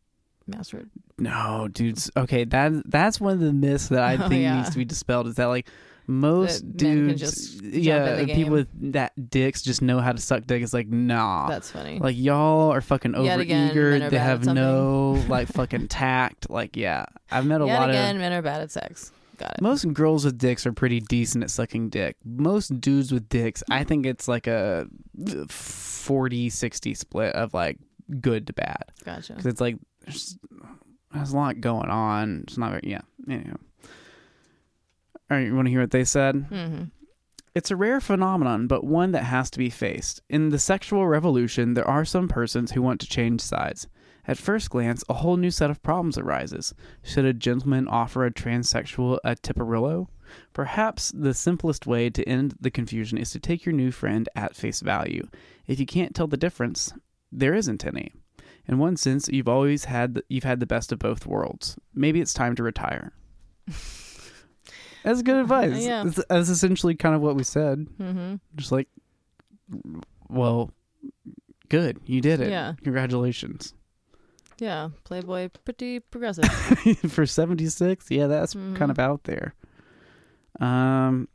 master. 0.46 0.84
No, 1.18 1.68
dudes. 1.72 2.10
Okay, 2.16 2.44
that 2.44 2.72
that's 2.90 3.20
one 3.20 3.32
of 3.34 3.40
the 3.40 3.52
myths 3.52 3.88
that 3.88 4.02
I 4.02 4.14
Oh, 4.24 4.28
think 4.28 4.42
yeah. 4.42 4.56
needs 4.56 4.70
to 4.70 4.78
be 4.78 4.84
dispelled. 4.84 5.26
Is 5.26 5.36
that 5.36 5.46
like 5.46 5.68
most 6.06 6.60
That 6.76 6.84
men 6.84 7.06
can 7.08 7.16
dudes, 7.16 7.62
yeah, 7.62 8.24
people 8.26 8.52
with 8.52 8.92
that 8.92 9.12
dicks 9.30 9.62
just 9.62 9.80
know 9.80 10.00
how 10.00 10.12
to 10.12 10.20
suck 10.20 10.44
dick. 10.46 10.62
It's 10.62 10.74
like 10.74 10.88
nah. 10.88 11.48
That's 11.48 11.70
funny. 11.70 11.98
like 11.98 12.14
y'all 12.16 12.70
are 12.72 12.82
fucking 12.82 13.14
Yet 13.24 13.40
again, 13.40 13.74
overeager. 13.74 14.10
They 14.10 14.18
have 14.18 14.44
no 14.44 15.22
like 15.28 15.48
fucking 15.48 15.88
tact. 15.88 16.50
Like 16.50 16.76
yeah, 16.76 17.06
I've 17.30 17.46
met 17.46 17.62
a 17.62 17.66
Yet 17.66 17.78
lot 17.80 17.88
again, 17.90 18.16
of 18.16 18.20
men 18.20 18.32
are 18.34 18.42
bad 18.42 18.60
at 18.60 18.70
sex. 18.70 19.12
Got 19.38 19.54
it. 19.54 19.62
most 19.62 19.92
girls 19.94 20.24
with 20.26 20.38
dicks 20.38 20.64
are 20.66 20.72
pretty 20.72 21.00
decent 21.00 21.42
at 21.42 21.50
sucking 21.50 21.88
dick. 21.88 22.16
Most 22.24 22.80
dudes 22.80 23.10
with 23.10 23.28
dicks, 23.28 23.64
I 23.68 23.82
think 23.82 24.06
it's 24.06 24.28
like 24.28 24.46
a 24.46 24.86
40-60 25.18 26.96
split 26.96 27.34
of 27.34 27.54
like 27.54 27.78
good 28.20 28.46
to 28.48 28.52
bad. 28.52 28.84
Gotcha. 29.04 29.32
because 29.34 29.46
it's 29.46 29.60
like 29.60 29.76
there's, 30.04 30.38
there's 31.12 31.32
a 31.32 31.36
lot 31.36 31.60
going 31.60 31.90
on. 31.90 32.44
It's 32.46 32.58
not 32.58 32.70
very 32.70 32.82
yeah. 32.84 33.02
Anyhow, 33.28 33.56
all 35.30 35.36
right, 35.38 35.46
you 35.46 35.54
want 35.54 35.66
to 35.66 35.70
hear 35.70 35.80
what 35.80 35.90
they 35.90 36.04
said? 36.04 36.46
hmm 36.48 36.84
It's 37.54 37.70
a 37.70 37.76
rare 37.76 38.00
phenomenon, 38.00 38.66
but 38.66 38.84
one 38.84 39.12
that 39.12 39.24
has 39.24 39.50
to 39.50 39.58
be 39.58 39.70
faced. 39.70 40.20
In 40.28 40.50
the 40.50 40.58
sexual 40.58 41.06
revolution, 41.06 41.74
there 41.74 41.88
are 41.88 42.04
some 42.04 42.28
persons 42.28 42.72
who 42.72 42.82
want 42.82 43.00
to 43.00 43.06
change 43.08 43.40
sides. 43.40 43.86
At 44.26 44.38
first 44.38 44.70
glance, 44.70 45.04
a 45.08 45.14
whole 45.14 45.36
new 45.36 45.50
set 45.50 45.70
of 45.70 45.82
problems 45.82 46.16
arises. 46.16 46.74
Should 47.02 47.26
a 47.26 47.34
gentleman 47.34 47.86
offer 47.88 48.24
a 48.24 48.30
transsexual 48.32 49.18
a 49.22 49.34
Tiparillo? 49.36 50.08
Perhaps 50.54 51.12
the 51.14 51.34
simplest 51.34 51.86
way 51.86 52.08
to 52.08 52.26
end 52.26 52.54
the 52.58 52.70
confusion 52.70 53.18
is 53.18 53.30
to 53.32 53.38
take 53.38 53.66
your 53.66 53.74
new 53.74 53.90
friend 53.90 54.26
at 54.34 54.56
face 54.56 54.80
value. 54.80 55.28
If 55.66 55.78
you 55.78 55.84
can't 55.86 56.14
tell 56.14 56.26
the 56.26 56.38
difference, 56.38 56.90
there 57.38 57.54
isn't 57.54 57.84
any. 57.84 58.12
In 58.66 58.78
one 58.78 58.96
sense, 58.96 59.28
you've 59.28 59.48
always 59.48 59.84
had 59.84 60.14
the, 60.14 60.24
you've 60.28 60.44
had 60.44 60.60
the 60.60 60.66
best 60.66 60.90
of 60.92 60.98
both 60.98 61.26
worlds. 61.26 61.76
Maybe 61.94 62.20
it's 62.20 62.32
time 62.32 62.54
to 62.56 62.62
retire. 62.62 63.12
That's 65.02 65.20
good 65.22 65.36
advice. 65.36 65.84
Yeah. 65.84 66.04
That's, 66.04 66.24
that's 66.28 66.48
essentially 66.48 66.94
kind 66.94 67.14
of 67.14 67.20
what 67.20 67.36
we 67.36 67.44
said. 67.44 67.86
Mm-hmm. 68.00 68.36
Just 68.56 68.72
like, 68.72 68.88
well, 70.30 70.70
good, 71.68 72.00
you 72.06 72.22
did 72.22 72.40
it. 72.40 72.50
Yeah. 72.50 72.72
Congratulations. 72.82 73.74
Yeah, 74.58 74.90
Playboy, 75.02 75.50
pretty 75.64 75.98
progressive. 76.00 76.44
For 77.08 77.26
seventy 77.26 77.66
six, 77.66 78.06
yeah, 78.08 78.28
that's 78.28 78.54
Mhm. 78.54 78.76
kind 78.76 78.90
of 78.92 79.00
out 79.00 79.24
there. 79.24 79.52
Um, 80.60 81.26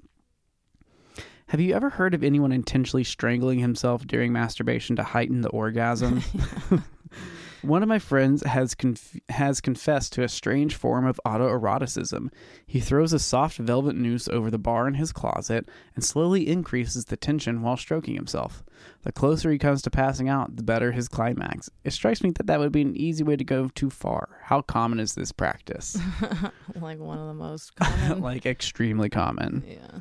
have 1.49 1.59
you 1.59 1.73
ever 1.73 1.89
heard 1.89 2.13
of 2.13 2.23
anyone 2.23 2.51
intentionally 2.51 3.03
strangling 3.03 3.59
himself 3.59 4.05
during 4.05 4.31
masturbation 4.31 4.95
to 4.95 5.03
heighten 5.03 5.41
the 5.41 5.49
orgasm? 5.49 6.21
One 7.61 7.83
of 7.83 7.89
my 7.89 7.99
friends 7.99 8.41
has 8.43 8.73
conf- 8.73 9.19
has 9.29 9.59
confessed 9.59 10.13
to 10.13 10.23
a 10.23 10.29
strange 10.29 10.75
form 10.75 11.05
of 11.05 11.19
autoeroticism. 11.25 12.31
He 12.65 12.79
throws 12.79 13.11
a 13.11 13.19
soft 13.19 13.57
velvet 13.57 13.95
noose 13.95 14.29
over 14.29 14.49
the 14.49 14.57
bar 14.57 14.87
in 14.87 14.93
his 14.93 15.11
closet 15.11 15.67
and 15.95 16.03
slowly 16.03 16.47
increases 16.47 17.05
the 17.05 17.17
tension 17.17 17.61
while 17.61 17.75
stroking 17.75 18.15
himself. 18.15 18.63
The 19.01 19.11
closer 19.11 19.51
he 19.51 19.57
comes 19.57 19.81
to 19.81 19.89
passing 19.89 20.29
out, 20.29 20.55
the 20.55 20.63
better 20.63 20.93
his 20.93 21.09
climax. 21.09 21.69
It 21.83 21.91
strikes 21.91 22.23
me 22.23 22.29
that 22.31 22.47
that 22.47 22.59
would 22.59 22.71
be 22.71 22.81
an 22.81 22.95
easy 22.95 23.23
way 23.23 23.35
to 23.35 23.43
go 23.43 23.69
too 23.69 23.89
far. 23.89 24.39
How 24.43 24.61
common 24.61 24.99
is 24.99 25.15
this 25.15 25.31
practice? 25.33 25.97
like 26.75 26.99
one 26.99 27.17
of 27.17 27.27
the 27.27 27.33
most 27.33 27.75
common. 27.75 28.21
like 28.21 28.45
extremely 28.45 29.09
common. 29.09 29.65
yeah, 29.67 29.99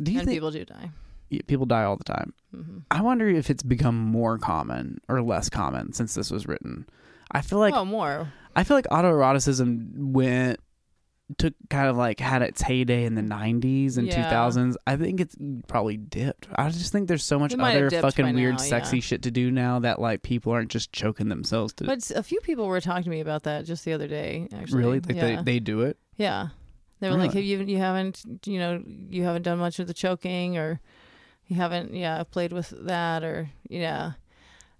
Do 0.00 0.12
you 0.12 0.20
and 0.20 0.26
think 0.26 0.36
people 0.36 0.50
do 0.50 0.64
die. 0.64 0.90
People 1.46 1.66
die 1.66 1.84
all 1.84 1.96
the 1.96 2.04
time? 2.04 2.34
hmm 2.54 2.78
I 2.90 3.00
wonder 3.00 3.28
if 3.28 3.48
it's 3.48 3.62
become 3.62 3.96
more 3.96 4.38
common 4.38 5.00
or 5.08 5.22
less 5.22 5.48
common 5.48 5.92
since 5.92 6.14
this 6.14 6.30
was 6.30 6.46
written. 6.46 6.86
I 7.30 7.40
feel 7.40 7.58
like 7.58 7.74
oh, 7.74 7.84
more. 7.84 8.32
I 8.54 8.64
feel 8.64 8.76
like 8.76 8.86
autoeroticism 8.86 9.96
went 9.96 10.60
took 11.38 11.54
kind 11.70 11.88
of 11.88 11.96
like 11.96 12.20
had 12.20 12.42
its 12.42 12.62
heyday 12.62 13.04
in 13.04 13.14
the 13.14 13.22
90s 13.22 13.96
and 13.96 14.06
Yeah. 14.06 14.30
2000s. 14.30 14.76
I 14.86 14.96
think 14.96 15.20
it's 15.20 15.36
probably 15.66 15.96
dipped. 15.96 16.48
I 16.54 16.68
just 16.70 16.92
think 16.92 17.08
there's 17.08 17.24
so 17.24 17.38
much 17.38 17.52
It 17.52 17.58
might 17.58 17.72
have 17.72 17.86
other 17.86 18.02
fucking 18.02 18.34
weird 18.34 18.54
now, 18.54 18.58
sexy 18.58 18.98
yeah. 18.98 19.02
shit 19.02 19.22
to 19.22 19.30
do 19.30 19.50
now 19.50 19.78
that 19.80 20.00
like 20.00 20.22
people 20.22 20.52
aren't 20.52 20.70
just 20.70 20.92
choking 20.92 21.28
themselves 21.28 21.72
to 21.74 21.84
But 21.84 22.10
a 22.14 22.22
few 22.22 22.40
people 22.40 22.66
were 22.66 22.80
talking 22.80 23.04
to 23.04 23.10
me 23.10 23.20
about 23.20 23.44
that 23.44 23.64
just 23.64 23.84
the 23.84 23.92
other 23.92 24.08
day. 24.08 24.48
Actually, 24.52 24.78
really 24.78 25.00
like 25.00 25.16
yeah. 25.16 25.36
they 25.36 25.42
they 25.42 25.60
do 25.60 25.82
it. 25.82 25.96
Yeah. 26.16 26.48
They 27.02 27.10
were 27.10 27.16
like, 27.16 27.34
Really? 27.34 27.50
have 27.50 27.66
you 27.66 27.74
you 27.74 27.78
haven't 27.78 28.22
you 28.46 28.60
know 28.60 28.80
you 29.10 29.24
haven't 29.24 29.42
done 29.42 29.58
much 29.58 29.80
of 29.80 29.88
the 29.88 29.92
choking 29.92 30.56
or 30.56 30.80
you 31.48 31.56
haven't 31.56 31.92
yeah 31.92 32.22
played 32.22 32.52
with 32.52 32.72
that 32.86 33.24
or 33.24 33.50
yeah. 33.68 34.12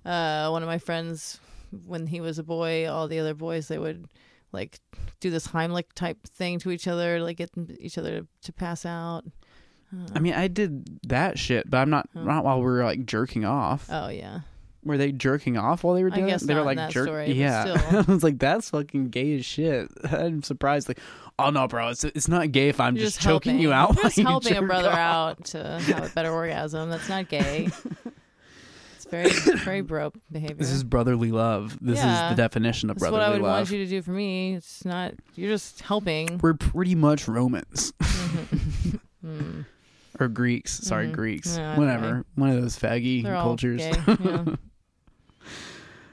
Uh, 0.05 0.49
one 0.51 0.63
of 0.63 0.69
my 0.69 0.79
friends 0.79 1.41
when 1.85 2.07
he 2.07 2.21
was 2.21 2.39
a 2.39 2.45
boy, 2.45 2.89
all 2.89 3.09
the 3.09 3.19
other 3.19 3.35
boys 3.35 3.67
they 3.67 3.77
would 3.79 4.07
like 4.53 4.79
do 5.19 5.31
this 5.31 5.49
Heimlich 5.49 5.93
type 5.97 6.23
thing 6.29 6.61
to 6.61 6.71
each 6.71 6.87
other, 6.87 7.19
like 7.19 7.39
get 7.39 7.51
each 7.81 7.99
other 7.99 8.25
to 8.43 8.53
pass 8.53 8.87
out. 8.87 9.25
I 10.15 10.21
mean, 10.21 10.35
I 10.35 10.47
did 10.47 11.01
that 11.09 11.41
shit, 11.41 11.69
but 11.69 11.79
I'm 11.79 11.91
not 11.91 12.09
not 12.15 12.45
while 12.45 12.59
we 12.59 12.65
were 12.67 12.85
like 12.85 13.05
jerking 13.05 13.45
off. 13.45 13.89
oh 13.91 14.09
yeah, 14.11 14.43
Were 14.85 14.99
they 14.99 15.13
jerking 15.13 15.57
off 15.57 15.85
while 15.85 15.95
they 15.95 16.03
were 16.03 16.11
I 16.13 16.17
doing 16.17 16.27
guess 16.29 16.43
it? 16.43 16.47
They 16.49 16.55
were 16.55 16.63
like 16.63 16.91
jerking. 16.91 17.15
jerk. 17.15 17.29
yeah, 17.37 17.77
still. 17.77 17.99
I 18.09 18.13
was 18.13 18.25
like, 18.25 18.39
that's 18.39 18.71
fucking 18.71 19.11
gay 19.11 19.37
as 19.39 19.45
shit. 19.45 19.89
I'm 20.11 20.43
surprised. 20.43 20.89
Like, 20.89 20.99
oh 21.39 21.51
no, 21.51 21.69
bro, 21.69 21.89
it's 21.91 22.03
it's 22.05 22.27
not 22.29 22.51
gay 22.53 22.69
if 22.69 22.81
I'm 22.81 22.97
You're 22.97 23.05
just, 23.07 23.21
choking 23.21 23.53
helping. 23.53 23.63
you 23.63 23.73
out. 23.73 23.95
You're 23.95 24.03
just 24.05 24.19
you 24.19 24.25
helping 24.25 24.57
a 24.57 24.63
brother 24.63 24.91
off. 24.91 24.97
out 25.39 25.45
to 25.47 25.79
have 25.81 26.11
a 26.11 26.15
better 26.15 26.33
orgasm. 26.33 26.91
That's 26.91 27.09
not 27.09 27.29
gay. 27.29 27.69
It's 28.97 29.05
very 29.11 29.31
very 29.59 29.81
bro 29.83 30.13
behavior. 30.33 30.57
This 30.57 30.71
is 30.73 30.83
brotherly 30.85 31.31
love. 31.33 31.79
This 31.81 31.99
is 31.99 32.05
the 32.05 32.35
definition 32.37 32.91
of 32.91 32.97
brotherly 32.97 33.21
love. 33.21 33.29
What 33.29 33.31
I 33.31 33.33
would 33.35 33.43
love. 33.43 33.59
want 33.69 33.71
you 33.71 33.85
to 33.85 33.87
do 33.91 34.03
for 34.03 34.11
me. 34.13 34.55
It's 34.55 34.85
not. 34.85 35.15
You're 35.37 35.51
just 35.51 35.81
helping. 35.83 36.39
We're 36.39 36.55
pretty 36.55 36.95
much 36.97 37.29
Romans 37.29 37.93
Mm. 39.25 39.65
or 40.19 40.27
Greeks. 40.29 40.73
Sorry, 40.81 41.07
Mhm. 41.07 41.13
Greeks. 41.13 41.57
Yeah, 41.57 41.79
Whatever. 41.79 42.07
okay. 42.07 42.29
One 42.35 42.51
of 42.51 42.61
those 42.61 42.77
faggy 42.77 43.23
cultures. 43.23 43.83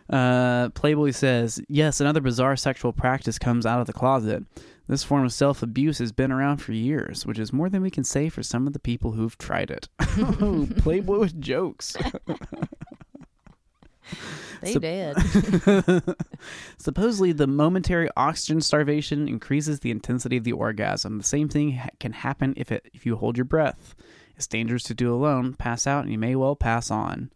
Uh, 0.10 0.70
Playboy 0.70 1.12
says, 1.12 1.62
yes, 1.68 2.02
another 2.02 2.22
bizarre 2.22 2.56
sexual 2.56 2.94
practice 2.94 3.38
comes 3.38 3.66
out 3.66 3.80
of 3.80 3.88
the 3.88 3.94
closet. 3.94 4.44
This 4.88 5.04
form 5.04 5.24
of 5.24 5.32
self 5.32 5.62
abuse 5.62 6.00
has 6.00 6.12
been 6.12 6.32
around 6.32 6.58
for 6.58 6.74
years, 6.74 7.26
which 7.26 7.38
is 7.38 7.54
more 7.54 7.70
than 7.70 7.84
we 7.84 7.92
can 7.92 8.04
say 8.04 8.28
for 8.28 8.42
some 8.42 8.66
of 8.66 8.74
the 8.74 8.80
people 8.80 9.12
who've 9.12 9.38
tried 9.38 9.70
it. 9.70 9.88
Playboy 10.80 11.20
with 11.20 11.40
jokes. 11.40 11.96
They 14.62 14.74
did. 14.74 15.16
Supposedly, 16.78 17.32
the 17.32 17.48
momentary 17.48 18.10
oxygen 18.18 18.60
starvation 18.60 19.30
increases 19.30 19.80
the 19.80 19.92
intensity 19.92 20.36
of 20.36 20.44
the 20.44 20.52
orgasm. 20.52 21.18
The 21.18 21.24
same 21.24 21.48
thing 21.48 21.78
ha- 21.78 21.90
can 22.00 22.12
happen 22.12 22.54
if 22.58 22.72
it 22.72 22.90
if 22.94 23.06
you 23.06 23.16
hold 23.16 23.38
your 23.38 23.46
breath. 23.46 23.96
It's 24.36 24.48
dangerous 24.48 24.84
to 24.84 24.94
do 24.94 25.14
alone. 25.14 25.54
Pass 25.54 25.88
out, 25.88 26.04
and 26.04 26.12
you 26.12 26.18
may 26.18 26.36
well 26.36 26.56
pass 26.56 26.92
on. 26.92 27.32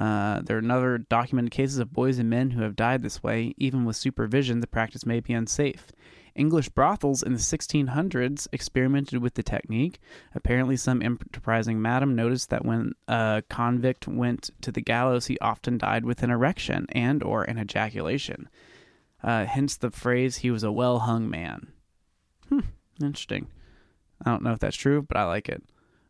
Uh, 0.00 0.40
there 0.40 0.56
are 0.56 0.60
another 0.60 0.96
documented 0.96 1.52
cases 1.52 1.78
of 1.78 1.92
boys 1.92 2.18
and 2.18 2.30
men 2.30 2.50
who 2.50 2.62
have 2.62 2.74
died 2.74 3.02
this 3.02 3.22
way. 3.22 3.54
Even 3.58 3.84
with 3.84 3.96
supervision, 3.96 4.60
the 4.60 4.66
practice 4.66 5.04
may 5.04 5.20
be 5.20 5.34
unsafe. 5.34 5.92
English 6.34 6.70
brothels 6.70 7.22
in 7.22 7.34
the 7.34 7.38
1600s 7.38 8.48
experimented 8.50 9.20
with 9.20 9.34
the 9.34 9.42
technique. 9.42 10.00
Apparently, 10.34 10.76
some 10.76 11.02
enterprising 11.02 11.82
madam 11.82 12.16
noticed 12.16 12.48
that 12.48 12.64
when 12.64 12.94
a 13.08 13.42
convict 13.50 14.08
went 14.08 14.48
to 14.62 14.72
the 14.72 14.80
gallows, 14.80 15.26
he 15.26 15.38
often 15.40 15.76
died 15.76 16.06
with 16.06 16.22
an 16.22 16.30
erection 16.30 16.86
and 16.90 17.22
or 17.22 17.42
an 17.44 17.58
ejaculation. 17.58 18.48
Uh, 19.22 19.44
hence 19.44 19.76
the 19.76 19.90
phrase, 19.90 20.38
"He 20.38 20.50
was 20.50 20.62
a 20.62 20.72
well 20.72 21.00
hung 21.00 21.28
man." 21.28 21.68
Hmm, 22.48 22.60
interesting. 23.02 23.48
I 24.24 24.30
don't 24.30 24.42
know 24.42 24.52
if 24.52 24.60
that's 24.60 24.76
true, 24.76 25.02
but 25.02 25.18
I 25.18 25.24
like 25.24 25.48
it. 25.48 25.62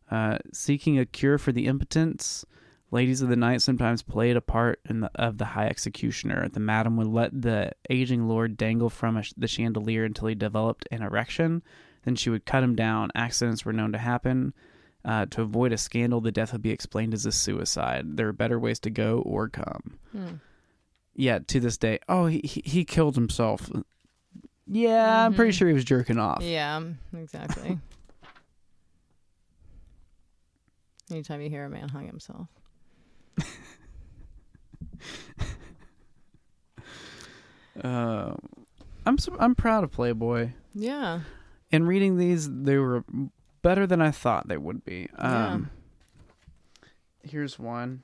Uh, 0.09 0.37
seeking 0.53 0.97
a 0.97 1.05
cure 1.05 1.37
for 1.37 1.51
the 1.51 1.65
impotence, 1.65 2.45
ladies 2.91 3.21
of 3.21 3.29
the 3.29 3.35
night 3.35 3.61
sometimes 3.61 4.01
played 4.03 4.35
a 4.37 4.41
part 4.41 4.79
in 4.89 4.99
the, 5.01 5.11
of 5.15 5.37
the 5.37 5.45
high 5.45 5.67
executioner. 5.67 6.47
The 6.49 6.59
madam 6.59 6.97
would 6.97 7.07
let 7.07 7.41
the 7.41 7.71
aging 7.89 8.27
lord 8.27 8.57
dangle 8.57 8.89
from 8.89 9.17
a, 9.17 9.23
the 9.37 9.47
chandelier 9.47 10.03
until 10.05 10.27
he 10.27 10.35
developed 10.35 10.87
an 10.91 11.01
erection. 11.01 11.63
Then 12.03 12.15
she 12.15 12.29
would 12.29 12.45
cut 12.45 12.63
him 12.63 12.75
down. 12.75 13.11
Accidents 13.15 13.63
were 13.65 13.73
known 13.73 13.91
to 13.93 13.97
happen. 13.97 14.53
Uh, 15.03 15.25
to 15.27 15.41
avoid 15.41 15.71
a 15.73 15.77
scandal, 15.77 16.21
the 16.21 16.31
death 16.31 16.51
would 16.53 16.61
be 16.61 16.69
explained 16.69 17.13
as 17.13 17.25
a 17.25 17.31
suicide. 17.31 18.17
There 18.17 18.27
are 18.27 18.33
better 18.33 18.59
ways 18.59 18.79
to 18.81 18.89
go 18.91 19.19
or 19.19 19.49
come. 19.49 19.97
Hmm. 20.11 20.27
Yeah, 21.15 21.39
to 21.47 21.59
this 21.59 21.77
day. 21.77 21.99
Oh, 22.07 22.27
he 22.27 22.39
he, 22.43 22.61
he 22.65 22.85
killed 22.85 23.15
himself. 23.15 23.69
Yeah, 24.67 25.25
I'm 25.25 25.33
pretty 25.33 25.51
Mhm. 25.51 25.55
sure 25.57 25.67
he 25.67 25.73
was 25.73 25.83
jerking 25.83 26.17
off. 26.19 26.41
Yeah, 26.43 26.81
exactly. 27.17 27.79
Anytime 31.11 31.41
you 31.41 31.49
hear 31.49 31.65
a 31.65 31.69
man 31.69 31.89
hung 31.89 32.05
himself. 32.07 32.47
Uh, 37.83 38.33
I'm 39.05 39.17
so, 39.17 39.35
I'm 39.39 39.55
proud 39.55 39.83
of 39.83 39.91
Playboy. 39.91 40.51
Yeah. 40.73 41.21
In 41.71 41.85
reading 41.85 42.17
these, 42.17 42.49
they 42.51 42.77
were 42.77 43.03
better 43.61 43.87
than 43.87 44.01
I 44.01 44.11
thought 44.11 44.47
they 44.47 44.57
would 44.57 44.83
be. 44.83 45.07
Yeah. 45.17 45.47
Um, 45.53 45.71
Here's 47.23 47.57
one. 47.57 48.03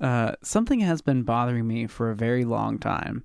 Uh, 0.00 0.32
something 0.42 0.80
has 0.80 1.00
been 1.00 1.22
bothering 1.22 1.66
me 1.66 1.86
for 1.86 2.10
a 2.10 2.16
very 2.16 2.44
long 2.44 2.78
time. 2.78 3.24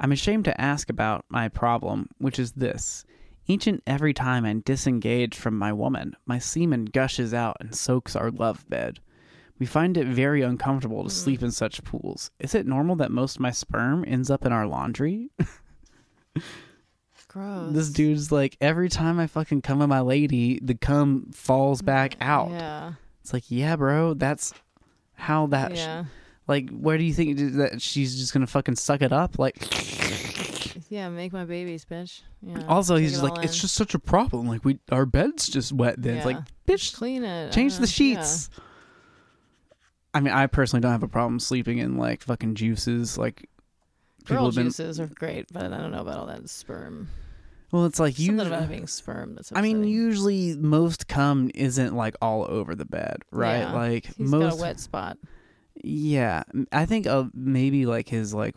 I'm 0.00 0.12
ashamed 0.12 0.46
to 0.46 0.58
ask 0.60 0.88
about 0.88 1.26
my 1.28 1.48
problem, 1.48 2.08
which 2.18 2.38
is 2.38 2.52
this. 2.52 3.04
Each 3.46 3.66
and 3.66 3.82
every 3.86 4.14
time 4.14 4.46
I 4.46 4.62
disengage 4.64 5.36
from 5.36 5.58
my 5.58 5.74
woman, 5.74 6.16
my 6.24 6.38
semen 6.38 6.86
gushes 6.86 7.34
out 7.34 7.58
and 7.60 7.74
soaks 7.74 8.16
our 8.16 8.30
love 8.30 8.68
bed. 8.70 9.00
We 9.58 9.66
find 9.66 9.98
it 9.98 10.06
very 10.06 10.40
uncomfortable 10.40 11.04
to 11.04 11.10
sleep 11.10 11.40
hmm. 11.40 11.46
in 11.46 11.50
such 11.50 11.84
pools. 11.84 12.30
Is 12.40 12.54
it 12.54 12.66
normal 12.66 12.96
that 12.96 13.10
most 13.10 13.36
of 13.36 13.40
my 13.42 13.50
sperm 13.50 14.04
ends 14.08 14.30
up 14.30 14.46
in 14.46 14.52
our 14.52 14.66
laundry? 14.66 15.28
Gross. 17.28 17.72
This 17.74 17.90
dude's 17.90 18.32
like, 18.32 18.56
every 18.60 18.88
time 18.88 19.20
I 19.20 19.26
fucking 19.26 19.62
come 19.62 19.82
on 19.82 19.88
my 19.90 20.00
lady, 20.00 20.58
the 20.60 20.74
cum 20.74 21.30
falls 21.32 21.82
back 21.82 22.18
mm, 22.18 22.26
out. 22.26 22.50
Yeah. 22.50 22.92
It's 23.20 23.32
like, 23.32 23.44
yeah, 23.48 23.76
bro, 23.76 24.14
that's 24.14 24.52
how 25.14 25.46
that. 25.48 25.76
sh- 25.76 25.80
yeah. 25.80 26.04
Like, 26.50 26.68
where 26.70 26.98
do 26.98 27.04
you 27.04 27.14
think 27.14 27.38
that 27.56 27.80
she's 27.80 28.18
just 28.18 28.32
gonna 28.32 28.46
fucking 28.48 28.74
suck 28.74 29.02
it 29.02 29.12
up? 29.12 29.38
Like, 29.38 29.56
Yeah, 30.90 31.08
make 31.08 31.32
my 31.32 31.44
babies, 31.44 31.86
bitch. 31.88 32.22
Yeah. 32.42 32.64
Also, 32.66 32.96
he's 32.96 33.12
just 33.12 33.22
like, 33.22 33.44
it's 33.44 33.56
just 33.60 33.74
such 33.74 33.94
a 33.94 34.00
problem. 34.00 34.48
Like 34.48 34.64
we, 34.64 34.80
our 34.90 35.06
bed's 35.06 35.46
just 35.46 35.72
wet. 35.72 36.02
Then 36.02 36.16
it's 36.16 36.26
like, 36.26 36.38
bitch, 36.66 36.92
clean 36.92 37.22
it. 37.22 37.52
change 37.52 37.78
the 37.78 37.86
sheets. 37.86 38.50
I 40.12 40.18
mean, 40.18 40.34
I 40.34 40.48
personally 40.48 40.80
don't 40.80 40.90
have 40.90 41.04
a 41.04 41.08
problem 41.08 41.38
sleeping 41.38 41.78
in 41.78 41.96
like 41.96 42.24
fucking 42.24 42.56
juices. 42.56 43.16
Like 43.16 43.48
Yeah. 44.24 44.34
Girl 44.34 44.46
have 44.46 44.56
been. 44.56 44.66
juices 44.66 44.98
are 44.98 45.06
great, 45.06 45.46
but 45.52 45.72
I 45.72 45.78
don't 45.78 45.92
know 45.92 46.00
about 46.00 46.18
all 46.18 46.26
that 46.26 46.50
sperm. 46.50 47.08
Well, 47.70 47.86
it's 47.86 48.00
like 48.00 48.18
you. 48.18 48.26
Something 48.26 48.48
about 48.48 48.68
being 48.68 48.88
sperm. 48.88 49.36
That's. 49.36 49.52
I 49.54 49.60
mean, 49.60 49.84
usually 49.84 50.56
most 50.56 51.06
cum 51.06 51.52
isn't 51.54 51.94
like 51.94 52.16
all 52.20 52.44
over 52.50 52.74
the 52.74 52.84
bed, 52.84 53.18
right? 53.30 53.58
Yeah. 53.60 53.72
Like 53.72 54.18
most. 54.18 54.40
got 54.40 54.58
a 54.58 54.60
wet 54.60 54.80
spot. 54.80 55.16
Yeah, 55.82 56.42
I 56.72 56.84
think 56.86 57.06
uh, 57.06 57.24
maybe 57.34 57.86
like 57.86 58.08
his 58.08 58.34
like 58.34 58.54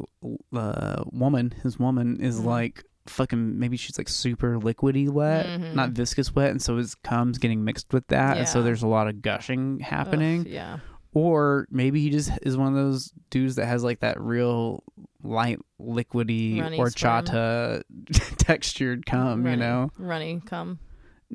uh 0.55 1.03
woman, 1.11 1.53
his 1.63 1.79
woman 1.79 2.19
is 2.21 2.39
Mhm. 2.41 2.45
like 2.45 2.83
fucking 3.07 3.59
maybe 3.59 3.75
she's 3.77 3.97
like 3.97 4.09
super 4.09 4.57
liquidy 4.59 5.09
wet, 5.09 5.45
Mhm. 5.45 5.73
not 5.73 5.91
viscous 5.91 6.33
wet, 6.35 6.51
and 6.51 6.61
so 6.61 6.77
his 6.77 6.95
cum's 6.95 7.37
getting 7.37 7.63
mixed 7.63 7.93
with 7.93 8.07
that, 8.07 8.37
and 8.37 8.47
so 8.47 8.61
there's 8.61 8.83
a 8.83 8.87
lot 8.87 9.07
of 9.07 9.21
gushing 9.21 9.79
Ugh, 9.81 9.87
happening. 9.87 10.45
yeah. 10.47 10.79
Or 11.15 11.67
maybe 11.69 12.01
he 12.01 12.09
just 12.09 12.31
is 12.41 12.57
one 12.57 12.69
of 12.69 12.73
those 12.73 13.13
dudes 13.29 13.55
that 13.55 13.67
has 13.67 13.83
like 13.83 13.99
that 13.99 14.19
real 14.19 14.83
light 15.21 15.59
liquidy 15.79 16.59
Runny 16.59 16.77
horchata 16.79 17.83
textured 18.37 19.05
cum, 19.05 19.45
you 19.47 19.55
know? 19.55 19.91
runny 19.97 20.41
cum. 20.45 20.79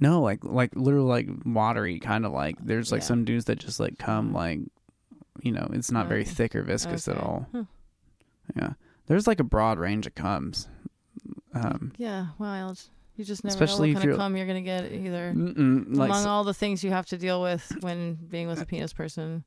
No, 0.01 0.20
like 0.20 0.44
like 0.44 0.74
literally 0.74 1.09
like 1.09 1.28
watery, 1.44 1.98
kind 2.01 2.27
of 2.27 2.32
like 2.32 2.56
there's 2.65 2.90
like 2.93 3.01
Yeah. 3.02 3.06
some 3.06 3.24
dudes 3.24 3.44
that 3.47 3.59
just 3.59 3.78
like 3.81 3.98
come 3.98 4.32
like, 4.32 4.60
you 5.43 5.52
know, 5.52 5.69
it's 5.73 5.90
not 5.90 6.09
very 6.09 6.23
Okay. 6.23 6.31
thick 6.31 6.55
or 6.56 6.62
viscous 6.62 7.09
at 7.09 7.16
Okay. 7.16 7.24
all. 7.27 7.47
Huh. 7.52 7.65
Yeah, 8.56 8.73
there's 9.06 9.27
like 9.27 9.40
a 9.40 9.44
broad 9.44 9.78
range 9.78 10.06
of 10.06 10.15
comes. 10.15 10.69
Um, 11.55 11.93
Yeah, 11.97 12.28
wild. 12.39 12.81
You 13.16 13.24
just 13.24 13.43
never 13.43 13.52
Especially 13.52 13.89
know 13.90 13.94
what 13.94 14.01
kind 14.01 14.05
you're- 14.05 14.15
of 14.15 14.19
cum 14.19 14.36
you're 14.36 14.47
gonna 14.47 14.60
get 14.62 14.93
either. 14.93 15.32
mm-mm, 15.35 15.97
like 15.97 16.10
Among 16.10 16.27
all 16.27 16.44
the 16.44 16.55
things 16.55 16.85
you 16.85 16.90
have 16.90 17.06
to 17.06 17.19
deal 17.19 17.43
with 17.43 17.73
when 17.81 18.15
being 18.15 18.47
with 18.48 18.60
a 18.60 18.66
penis 18.66 18.93
person, 18.93 19.44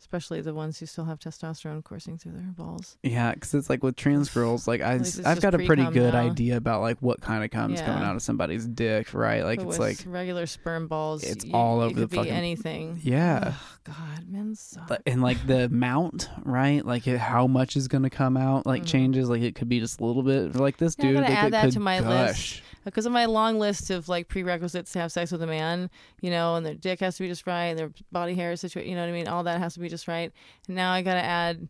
especially 0.00 0.40
the 0.40 0.54
ones 0.54 0.78
who 0.80 0.86
still 0.86 1.04
have 1.04 1.18
testosterone 1.18 1.84
coursing 1.84 2.16
through 2.18 2.32
their 2.32 2.42
balls. 2.42 2.96
yeah, 3.02 3.32
because 3.34 3.54
it's 3.54 3.68
like 3.70 3.82
with 3.82 3.96
trans 3.96 4.30
girls, 4.30 4.66
like 4.66 4.80
I, 4.80 4.94
At 4.94 4.98
least 5.00 5.18
it's 5.18 5.26
I've 5.28 5.40
got 5.40 5.54
a 5.54 5.58
pretty 5.58 5.84
good 5.90 6.14
now. 6.14 6.20
idea 6.20 6.56
about 6.56 6.80
like 6.80 6.96
what 7.00 7.20
kind 7.20 7.44
of 7.44 7.50
comes 7.50 7.80
coming 7.80 8.02
out 8.02 8.16
of 8.16 8.22
somebody's 8.22 8.66
dick, 8.66 9.12
right? 9.14 9.44
Like 9.44 9.58
But 9.60 9.68
it's 9.68 9.78
like 9.78 9.98
regular 10.06 10.46
sperm 10.46 10.88
balls. 10.88 11.22
it's 11.22 11.44
you- 11.44 11.52
all 11.54 11.80
over 11.80 11.94
the 11.94 12.00
could 12.02 12.10
be 12.10 12.16
fucking- 12.16 12.32
anything. 12.32 12.98
Yeah. 13.02 13.40
Ugh, 13.48 13.54
God, 13.84 14.28
men 14.28 14.54
suck. 14.54 14.88
But- 14.88 15.02
and 15.06 15.20
like 15.22 15.46
the 15.46 15.64
amount, 15.64 16.28
right? 16.44 16.84
Like 16.84 17.06
it, 17.06 17.18
how 17.18 17.46
much 17.46 17.76
is 17.76 17.86
going 17.88 18.04
to 18.04 18.10
come 18.10 18.36
out, 18.36 18.66
like 18.66 18.82
Mhm. 18.82 18.86
changes. 18.86 19.28
Like 19.28 19.42
it 19.42 19.54
could 19.54 19.68
be 19.68 19.80
just 19.80 20.00
a 20.00 20.04
little 20.04 20.22
bit. 20.22 20.54
Like 20.56 20.76
this 20.78 20.96
Yeah, 20.98 21.04
I 21.04 21.08
dude, 21.08 21.16
gotta 21.20 21.28
like, 21.34 21.44
add 21.44 21.52
that 21.52 21.72
to 21.72 21.80
my 21.80 22.00
gush. 22.00 22.08
list. 22.56 22.62
Because 22.84 23.06
of 23.06 23.12
my 23.12 23.26
long 23.26 23.58
list 23.58 23.90
of 23.90 24.08
like 24.08 24.28
prerequisites 24.28 24.92
to 24.92 24.98
have 24.98 25.12
sex 25.12 25.32
with 25.32 25.42
a 25.42 25.46
man, 25.46 25.90
you 26.20 26.30
know, 26.30 26.56
and 26.56 26.64
their 26.64 26.74
dick 26.74 27.00
has 27.00 27.16
to 27.16 27.22
be 27.22 27.28
just 27.28 27.46
right, 27.46 27.66
and 27.66 27.78
their 27.78 27.90
body 28.10 28.34
hair 28.34 28.54
situation, 28.56 28.90
you 28.90 28.96
know 28.96 29.02
what 29.02 29.08
I 29.08 29.12
mean? 29.12 29.28
All 29.28 29.44
that 29.44 29.58
has 29.58 29.74
to 29.74 29.80
be 29.80 29.88
just 29.88 30.08
right. 30.08 30.32
And 30.66 30.76
now 30.76 30.92
I 30.92 31.02
got 31.02 31.14
to 31.14 31.22
add, 31.22 31.68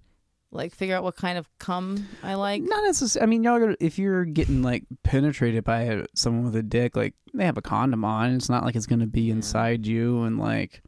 like, 0.53 0.75
figure 0.75 0.97
out 0.97 1.03
what 1.03 1.17
kind 1.17 1.39
of 1.39 1.49
cum 1.59 2.09
I 2.23 2.35
like. 2.35 2.63
Not 2.63 2.85
necessarily. 2.85 3.25
I 3.25 3.27
mean, 3.29 3.45
y'all. 3.45 3.59
Gotta, 3.59 3.77
if 3.81 3.99
you're 3.99 4.25
getting 4.25 4.63
like 4.63 4.85
penetrated 5.03 5.65
by 5.65 5.83
a, 5.83 6.05
someone 6.15 6.45
with 6.45 6.57
a 6.57 6.63
dick, 6.63 6.97
like 6.97 7.15
they 7.35 7.45
have 7.45 7.59
a 7.59 7.63
condom 7.63 8.05
on. 8.05 8.35
It's 8.35 8.49
not 8.49 8.65
like 8.65 8.77
it's 8.77 8.87
going 8.87 9.01
to 9.01 9.07
be 9.07 9.31
inside 9.31 9.87
you, 9.87 10.23
and 10.23 10.39
like, 10.39 10.83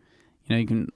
you 0.45 0.55
know, 0.55 0.61
you 0.61 0.67
can. 0.67 0.89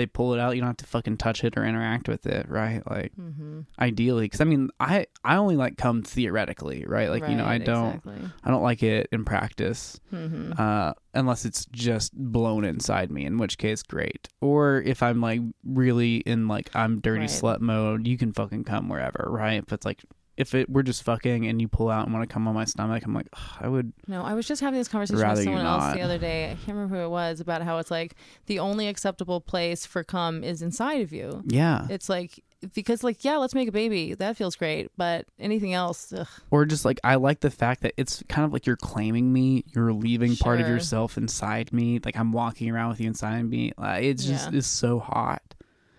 They 0.00 0.06
pull 0.06 0.32
it 0.32 0.40
out. 0.40 0.54
You 0.54 0.62
don't 0.62 0.68
have 0.68 0.78
to 0.78 0.86
fucking 0.86 1.18
touch 1.18 1.44
it 1.44 1.58
or 1.58 1.64
interact 1.66 2.08
with 2.08 2.24
it, 2.26 2.48
right? 2.48 2.80
Like, 2.90 3.12
Mm-hmm. 3.20 3.60
ideally, 3.78 4.24
because 4.24 4.40
I 4.40 4.44
mean, 4.44 4.70
I 4.80 5.04
I 5.22 5.36
only 5.36 5.56
like 5.56 5.76
come 5.76 6.02
theoretically, 6.02 6.86
right? 6.86 7.10
Like, 7.10 7.28
you 7.28 7.34
know, 7.36 7.44
I 7.44 7.58
don't 7.58 7.96
Exactly. 7.96 8.30
I 8.42 8.50
don't 8.50 8.62
like 8.62 8.82
it 8.82 9.08
in 9.12 9.26
practice. 9.26 10.00
Mm-hmm. 10.10 10.52
uh, 10.56 10.92
unless 11.12 11.44
it's 11.44 11.66
just 11.66 12.14
blown 12.16 12.64
inside 12.64 13.10
me, 13.10 13.26
in 13.26 13.36
which 13.36 13.58
case, 13.58 13.82
great. 13.82 14.26
Or 14.40 14.80
if 14.80 15.02
I'm 15.02 15.20
like 15.20 15.42
really 15.64 16.16
in 16.18 16.48
like 16.48 16.70
I'm 16.74 17.00
dirty 17.00 17.20
Right. 17.26 17.28
slut 17.28 17.60
mode, 17.60 18.06
you 18.06 18.16
can 18.16 18.32
fucking 18.32 18.64
come 18.64 18.88
wherever, 18.88 19.26
right? 19.28 19.62
If 19.62 19.70
it's 19.74 19.84
like 19.84 20.02
if 20.40 20.54
it 20.54 20.68
we're 20.70 20.82
just 20.82 21.02
fucking 21.02 21.46
and 21.46 21.60
you 21.60 21.68
pull 21.68 21.90
out 21.90 22.04
and 22.06 22.14
want 22.14 22.28
to 22.28 22.32
come 22.32 22.48
on 22.48 22.54
my 22.54 22.64
stomach, 22.64 23.04
I'm 23.04 23.14
like, 23.14 23.28
"Ugh, 23.32 23.58
I 23.60 23.68
would. 23.68 23.92
No, 24.06 24.22
I 24.22 24.34
was 24.34 24.46
just 24.48 24.60
having 24.60 24.78
this 24.78 24.88
conversation 24.88 25.28
with 25.28 25.44
someone 25.44 25.66
else 25.66 25.94
the 25.94 26.00
other 26.02 26.18
day. 26.18 26.46
I 26.46 26.54
can't 26.54 26.68
remember 26.76 26.96
who 26.96 27.02
it 27.04 27.10
was 27.10 27.40
about 27.40 27.62
how 27.62 27.78
it's 27.78 27.90
like 27.90 28.14
the 28.46 28.58
only 28.58 28.88
acceptable 28.88 29.40
place 29.40 29.86
for 29.86 30.02
cum 30.02 30.42
is 30.42 30.62
inside 30.62 31.02
of 31.02 31.12
you. 31.12 31.42
Yeah. 31.46 31.86
It's 31.90 32.08
like 32.08 32.42
because 32.74 33.02
like 33.02 33.24
yeah, 33.24 33.36
let's 33.36 33.54
make 33.54 33.68
a 33.68 33.72
baby. 33.72 34.14
That 34.14 34.36
feels 34.36 34.56
great, 34.56 34.90
but 34.96 35.26
anything 35.38 35.72
else, 35.72 36.12
ugh. 36.12 36.26
Or 36.50 36.64
just 36.64 36.84
like 36.84 36.98
I 37.04 37.14
like 37.16 37.40
the 37.40 37.50
fact 37.50 37.82
that 37.82 37.94
it's 37.96 38.22
kind 38.28 38.44
of 38.44 38.52
like 38.52 38.66
you're 38.66 38.76
claiming 38.76 39.32
me, 39.32 39.64
you're 39.74 39.92
leaving 39.92 40.36
part 40.36 40.60
of 40.60 40.68
yourself 40.68 41.16
inside 41.16 41.72
me, 41.72 42.00
like 42.04 42.16
I'm 42.16 42.32
walking 42.32 42.70
around 42.70 42.90
with 42.90 43.00
you 43.00 43.06
inside 43.06 43.42
me. 43.48 43.72
Like, 43.78 44.04
it 44.04 44.14
just 44.14 44.52
Yeah. 44.52 44.58
is 44.58 44.66
so 44.66 44.98
hot. 44.98 45.42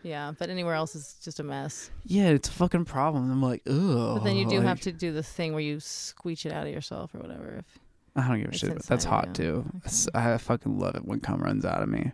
Yeah. 0.04 0.32
But 0.38 0.50
anywhere 0.50 0.74
else 0.74 0.96
is 0.96 1.16
just 1.24 1.40
a 1.40 1.44
mess. 1.44 1.90
Yeah, 2.06 2.30
it's 2.30 2.50
a 2.50 2.52
fucking 2.52 2.86
problem. 2.86 3.32
I'm 3.32 3.42
like, 3.42 3.62
ugh. 3.68 4.16
But 4.18 4.24
then 4.24 4.36
you 4.36 4.48
do 4.48 4.58
like, 4.58 4.66
have 4.68 4.82
to 4.82 4.92
do 4.92 5.12
the 5.12 5.24
thing 5.24 5.54
where 5.54 5.62
you 5.62 5.80
squeeze 5.80 6.46
it 6.46 6.52
out 6.52 6.68
of 6.68 6.74
yourself 6.74 7.14
or 7.16 7.20
whatever. 7.20 7.58
If, 7.60 7.80
I 8.16 8.28
don't 8.28 8.42
give 8.42 8.52
a 8.52 8.58
shit. 8.58 8.74
but 8.74 8.86
That's 8.86 9.06
hot 9.06 9.34
too. 9.34 9.66
Okay. 9.86 10.08
I 10.14 10.38
fucking 10.38 10.78
love 10.80 10.96
it 10.96 11.06
when 11.06 11.20
cum 11.20 11.42
runs 11.42 11.66
out 11.66 11.82
of 11.82 11.90
me. 11.90 12.12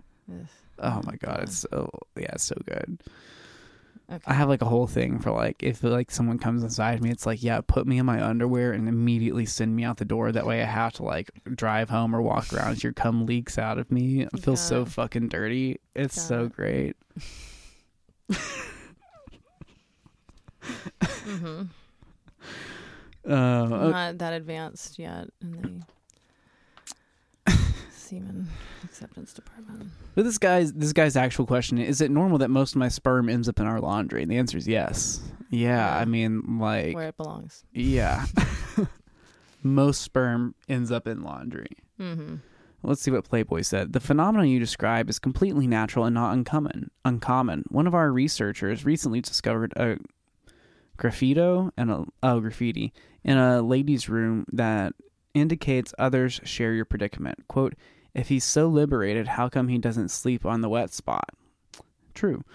Oh 0.79 1.01
my 1.05 1.15
god, 1.15 1.37
Yeah. 1.37 1.43
it's 1.43 1.57
so 1.57 1.89
yeah, 2.17 2.31
it's 2.33 2.43
so 2.43 2.55
good. 2.67 3.01
Okay. 4.09 4.23
I 4.25 4.33
have 4.35 4.47
like 4.47 4.61
a 4.61 4.65
whole 4.65 4.87
thing 4.87 5.19
for 5.19 5.31
like 5.31 5.61
if 5.63 5.83
like 5.83 6.11
someone 6.11 6.37
comes 6.39 6.63
inside 6.63 7.01
me, 7.01 7.09
it's 7.09 7.25
like 7.25 7.41
yeah, 7.43 7.59
put 7.65 7.87
me 7.87 7.97
in 7.97 8.05
my 8.05 8.23
underwear 8.23 8.71
and 8.73 8.87
immediately 8.87 9.45
send 9.45 9.75
me 9.75 9.83
out 9.83 9.97
the 9.97 10.05
door. 10.05 10.31
That 10.31 10.45
way 10.45 10.61
I 10.61 10.65
have 10.65 10.93
to 10.93 11.03
like 11.03 11.31
drive 11.55 11.89
home 11.89 12.15
or 12.15 12.21
walk 12.21 12.53
around 12.53 12.83
your 12.83 12.93
cum 12.93 13.25
leaks 13.25 13.57
out 13.57 13.77
of 13.79 13.91
me. 13.91 14.25
I 14.33 14.37
feel 14.39 14.55
so 14.55 14.85
fucking 14.85 15.27
dirty. 15.29 15.79
It's 15.95 16.15
Got 16.15 16.21
so 16.27 16.43
it. 16.45 16.53
great. 16.53 16.95
mm-hmm. 21.01 21.63
Uh, 23.27 23.65
Not 23.89 24.19
that 24.19 24.31
advanced 24.31 24.97
yet 24.97 25.27
in 25.41 25.83
the 27.45 27.53
semen 27.91 28.47
acceptance 28.85 29.33
department. 29.33 29.89
but 30.15 30.23
this 30.23 30.37
guy's 30.37 30.71
this 30.71 30.93
guy's 30.93 31.17
actual 31.17 31.45
question 31.45 31.77
is: 31.77 31.99
It 31.99 32.09
normal 32.09 32.37
that 32.37 32.47
most 32.49 32.71
of 32.71 32.77
my 32.77 32.87
sperm 32.87 33.27
ends 33.27 33.49
up 33.49 33.59
in 33.59 33.67
our 33.67 33.81
laundry? 33.81 34.21
And 34.21 34.31
the 34.31 34.37
answer 34.37 34.57
is 34.57 34.65
yes. 34.65 35.19
Yeah, 35.49 35.69
Yeah. 35.89 35.97
I 35.97 36.05
mean 36.05 36.57
like 36.57 36.95
Where 36.95 37.09
it 37.09 37.17
belongs. 37.17 37.65
yeah, 37.73 38.27
most 39.61 40.03
sperm 40.03 40.55
ends 40.69 40.89
up 40.89 41.05
in 41.05 41.21
laundry. 41.21 41.67
Mm-hmm. 41.99 42.35
Let's 42.87 43.01
see 43.01 43.11
what 43.11 43.27
Playboy 43.27 43.63
said. 43.63 43.91
The 43.91 43.99
phenomenon 43.99 44.47
you 44.47 44.59
describe 44.59 45.09
is 45.09 45.19
completely 45.19 45.67
natural 45.67 46.05
and 46.05 46.13
not 46.13 46.31
uncommon. 46.31 46.89
Uncommon. 47.03 47.65
One 47.67 47.85
of 47.85 47.93
our 47.93 48.13
researchers 48.13 48.85
recently 48.85 49.19
discovered 49.19 49.73
a 49.75 49.97
graffito 50.97 51.71
and 51.75 51.91
a 51.91 52.05
oh 52.23 52.39
graffiti 52.39 52.93
in 53.25 53.37
a 53.37 53.61
ladies' 53.61 54.07
room 54.07 54.45
that 54.53 54.93
indicates 55.33 55.93
others 55.99 56.39
share 56.45 56.71
your 56.71 56.85
predicament. 56.85 57.45
Quote: 57.49 57.75
If 58.15 58.29
he's 58.29 58.45
so 58.45 58.69
liberated, 58.69 59.27
how 59.27 59.49
come 59.49 59.67
he 59.67 59.77
doesn't 59.77 60.09
sleep 60.09 60.45
on 60.45 60.61
the 60.61 60.69
wet 60.69 60.93
spot? 60.93 61.31
True. 62.13 62.45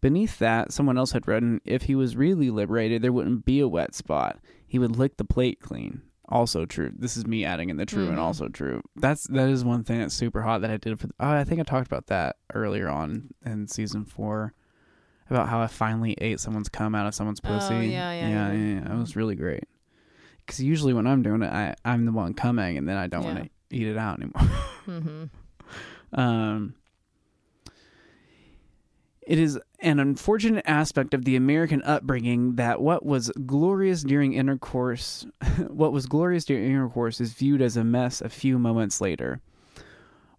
Beneath 0.00 0.38
that, 0.38 0.72
someone 0.72 0.96
else 0.96 1.12
had 1.12 1.28
written, 1.28 1.60
if 1.66 1.82
he 1.82 1.94
was 1.94 2.16
really 2.16 2.48
liberated, 2.48 3.02
there 3.02 3.12
wouldn't 3.12 3.44
be 3.44 3.60
a 3.60 3.68
wet 3.68 3.94
spot. 3.94 4.38
He 4.66 4.78
would 4.78 4.96
lick 4.96 5.18
the 5.18 5.24
plate 5.24 5.60
clean. 5.60 6.00
Also 6.32 6.64
true. 6.64 6.90
This 6.98 7.16
is 7.18 7.26
me 7.26 7.44
adding 7.44 7.68
in 7.68 7.76
the 7.76 7.84
true 7.84 8.08
and 8.08 8.16
Mhm. 8.16 8.22
also 8.22 8.48
true. 8.48 8.80
That's 8.96 9.24
that 9.28 9.50
is 9.50 9.64
one 9.64 9.84
thing 9.84 9.98
that's 10.00 10.14
super 10.14 10.40
hot 10.42 10.62
that 10.62 10.70
I 10.70 10.78
did 10.78 10.98
for. 10.98 11.08
Oh, 11.20 11.30
I 11.30 11.44
think 11.44 11.60
I 11.60 11.62
talked 11.64 11.86
about 11.86 12.06
that 12.06 12.36
earlier 12.54 12.88
on 12.88 13.28
in 13.44 13.68
season 13.68 14.04
four, 14.06 14.54
about 15.28 15.48
how 15.50 15.60
I 15.60 15.66
finally 15.66 16.14
ate 16.20 16.40
someone's 16.40 16.70
cum 16.70 16.94
out 16.94 17.06
of 17.06 17.14
someone's 17.14 17.40
Oh, 17.44 17.48
pussy. 17.48 17.74
yeah, 17.88 18.12
yeah, 18.14 18.28
yeah, 18.28 18.52
you 18.52 18.64
yeah. 18.76 18.94
It 18.94 18.98
was 18.98 19.14
really 19.14 19.34
great. 19.36 19.64
Because 20.38 20.60
usually 20.60 20.94
when 20.94 21.06
I'm 21.06 21.22
doing 21.22 21.42
it, 21.42 21.52
I 21.52 21.74
I'm 21.84 22.06
the 22.06 22.12
one 22.12 22.32
coming, 22.32 22.78
and 22.78 22.88
then 22.88 22.96
I 22.96 23.08
don't 23.08 23.24
want 23.24 23.38
to 23.44 23.50
eat 23.70 23.86
it 23.86 23.98
out 23.98 24.18
anymore. 24.20 24.42
Mm-hmm. 24.86 26.18
Um, 26.20 26.74
it 29.26 29.38
is 29.38 29.58
an 29.78 30.00
unfortunate 30.00 30.64
aspect 30.66 31.14
of 31.14 31.24
the 31.24 31.36
American 31.36 31.82
upbringing 31.82 32.56
that 32.56 32.80
what 32.80 33.06
was 33.06 33.30
glorious 33.46 34.02
during 34.02 34.32
intercourse, 34.32 35.26
what 35.68 35.92
was 35.92 36.06
glorious 36.06 36.44
during 36.44 36.64
intercourse 36.64 37.20
is 37.20 37.32
viewed 37.32 37.62
as 37.62 37.76
a 37.76 37.84
mess 37.84 38.20
a 38.20 38.28
few 38.28 38.58
moments 38.58 39.00
later. 39.00 39.40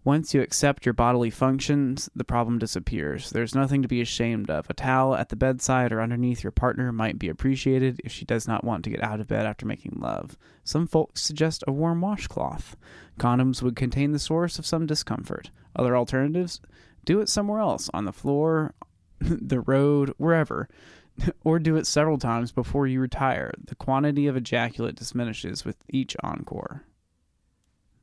Once 0.04 0.34
you 0.34 0.42
accept 0.42 0.84
your 0.84 0.92
bodily 0.92 1.30
functions, 1.30 2.10
the 2.14 2.24
problem 2.24 2.58
disappears. 2.58 3.30
There's 3.30 3.54
nothing 3.54 3.80
to 3.80 3.88
be 3.88 4.02
ashamed 4.02 4.50
of. 4.50 4.68
A 4.68 4.74
towel 4.74 5.14
at 5.14 5.30
the 5.30 5.36
bedside 5.36 5.92
or 5.92 6.02
underneath 6.02 6.42
your 6.44 6.52
partner 6.52 6.92
might 6.92 7.18
be 7.18 7.30
appreciated 7.30 8.02
if 8.04 8.12
she 8.12 8.26
does 8.26 8.46
not 8.46 8.64
want 8.64 8.84
to 8.84 8.90
get 8.90 9.02
out 9.02 9.18
of 9.18 9.28
bed 9.28 9.46
after 9.46 9.64
making 9.64 9.96
love. 9.98 10.36
Some 10.62 10.86
folks 10.86 11.22
suggest 11.22 11.64
a 11.66 11.72
warm 11.72 12.02
washcloth. 12.02 12.76
Condoms 13.18 13.62
would 13.62 13.76
contain 13.76 14.12
the 14.12 14.18
source 14.18 14.58
of 14.58 14.66
some 14.66 14.84
discomfort. 14.84 15.50
Other 15.74 15.96
alternatives 15.96 16.60
do 17.04 17.20
it 17.20 17.28
somewhere 17.28 17.60
else, 17.60 17.90
on 17.94 18.04
the 18.04 18.12
floor, 18.12 18.74
the 19.20 19.60
road, 19.60 20.14
wherever. 20.16 20.68
or 21.44 21.58
do 21.58 21.76
it 21.76 21.86
several 21.86 22.18
times 22.18 22.52
before 22.52 22.86
you 22.86 23.00
retire. 23.00 23.52
The 23.66 23.74
quantity 23.76 24.26
of 24.26 24.36
ejaculate 24.36 24.96
diminishes 24.96 25.64
with 25.64 25.76
each 25.88 26.16
encore. 26.22 26.82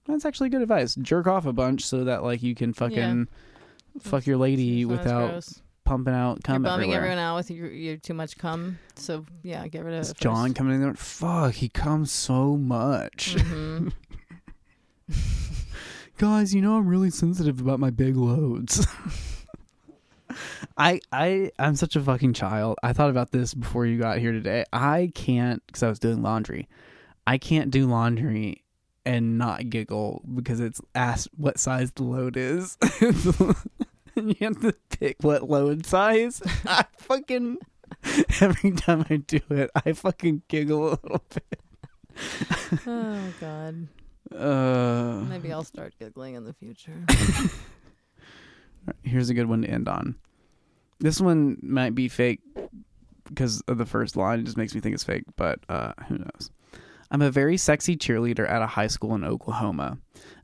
That's 0.05 0.25
actually 0.25 0.49
good 0.49 0.61
advice. 0.61 0.95
Jerk 0.95 1.27
off 1.27 1.45
a 1.45 1.53
bunch 1.53 1.85
so 1.85 2.05
that 2.05 2.23
like 2.23 2.41
you 2.41 2.55
can 2.55 2.73
fucking 2.73 3.27
fuck 3.99 4.25
your 4.25 4.37
lady 4.37 4.81
It's 4.81 4.89
not 4.89 4.99
as 4.99 5.03
without 5.05 5.61
pumping 5.83 6.13
out 6.13 6.37
You're 6.37 6.55
cum 6.55 6.63
bumming 6.63 6.91
everywhere. 6.91 6.97
everyone 6.97 7.17
out 7.19 7.35
with 7.35 7.51
your, 7.51 7.69
your 7.69 7.97
too 7.97 8.13
much 8.13 8.37
cum. 8.37 8.79
So 8.95 9.25
yeah, 9.43 9.67
get 9.67 9.83
rid 9.83 9.99
of 9.99 10.09
it. 10.09 10.17
John 10.17 10.53
coming 10.53 10.75
in 10.75 10.81
there. 10.81 10.93
Fuck, 10.93 11.53
he 11.55 11.69
comes 11.69 12.11
so 12.11 12.55
much. 12.57 13.35
hmm 13.37 13.89
Guys, 16.21 16.53
you 16.53 16.61
know 16.61 16.77
I'm 16.77 16.85
really 16.85 17.09
sensitive 17.09 17.59
about 17.59 17.79
my 17.79 17.89
big 17.89 18.15
loads. 18.15 18.85
I 20.77 20.99
I 21.11 21.49
I'm 21.57 21.75
such 21.75 21.95
a 21.95 21.99
fucking 21.99 22.33
child. 22.33 22.77
I 22.83 22.93
thought 22.93 23.09
about 23.09 23.31
this 23.31 23.55
before 23.55 23.87
you 23.87 23.97
got 23.97 24.19
here 24.19 24.31
today. 24.31 24.63
I 24.71 25.11
can't 25.15 25.63
cuz 25.73 25.81
I 25.81 25.89
was 25.89 25.97
doing 25.97 26.21
laundry. 26.21 26.69
I 27.25 27.39
can't 27.39 27.71
do 27.71 27.87
laundry 27.87 28.63
and 29.03 29.39
not 29.39 29.71
giggle 29.71 30.21
because 30.35 30.59
it's 30.59 30.79
asked 30.93 31.29
what 31.37 31.57
size 31.57 31.91
the 31.93 32.03
load 32.03 32.37
is. 32.37 32.77
and 33.01 33.15
you 34.15 34.35
have 34.41 34.61
to 34.61 34.75
pick 34.91 35.15
what 35.21 35.49
load 35.49 35.87
size. 35.87 36.39
I 36.67 36.85
fucking 36.99 37.57
every 38.41 38.73
time 38.73 39.07
I 39.09 39.15
do 39.15 39.39
it, 39.49 39.71
I 39.73 39.93
fucking 39.93 40.43
giggle 40.49 40.87
a 40.87 40.99
little 41.01 41.23
bit. 41.33 41.61
Oh 42.85 43.33
God. 43.39 43.87
Uh 44.35 45.23
Maybe 45.27 45.51
I'll 45.51 45.63
start 45.63 45.93
giggling 45.99 46.35
in 46.35 46.43
the 46.45 46.53
future. 46.53 47.05
Here's 49.03 49.29
a 49.29 49.33
good 49.33 49.47
one 49.47 49.61
to 49.61 49.69
end 49.69 49.87
on. 49.87 50.15
This 50.99 51.19
one 51.19 51.57
might 51.61 51.95
be 51.95 52.07
fake 52.07 52.41
because 53.25 53.61
of 53.61 53.77
the 53.77 53.85
first 53.85 54.15
line. 54.15 54.39
It 54.39 54.43
just 54.43 54.57
makes 54.57 54.73
me 54.75 54.81
think 54.81 54.93
it's 54.93 55.03
fake, 55.03 55.23
but 55.35 55.59
uh, 55.69 55.93
who 56.07 56.19
knows? 56.19 56.51
I'm 57.09 57.21
a 57.21 57.29
very 57.29 57.57
sexy 57.57 57.97
cheerleader 57.97 58.49
at 58.49 58.61
a 58.61 58.67
high 58.67 58.87
school 58.87 59.15
in 59.15 59.25
Oklahoma. 59.25 59.97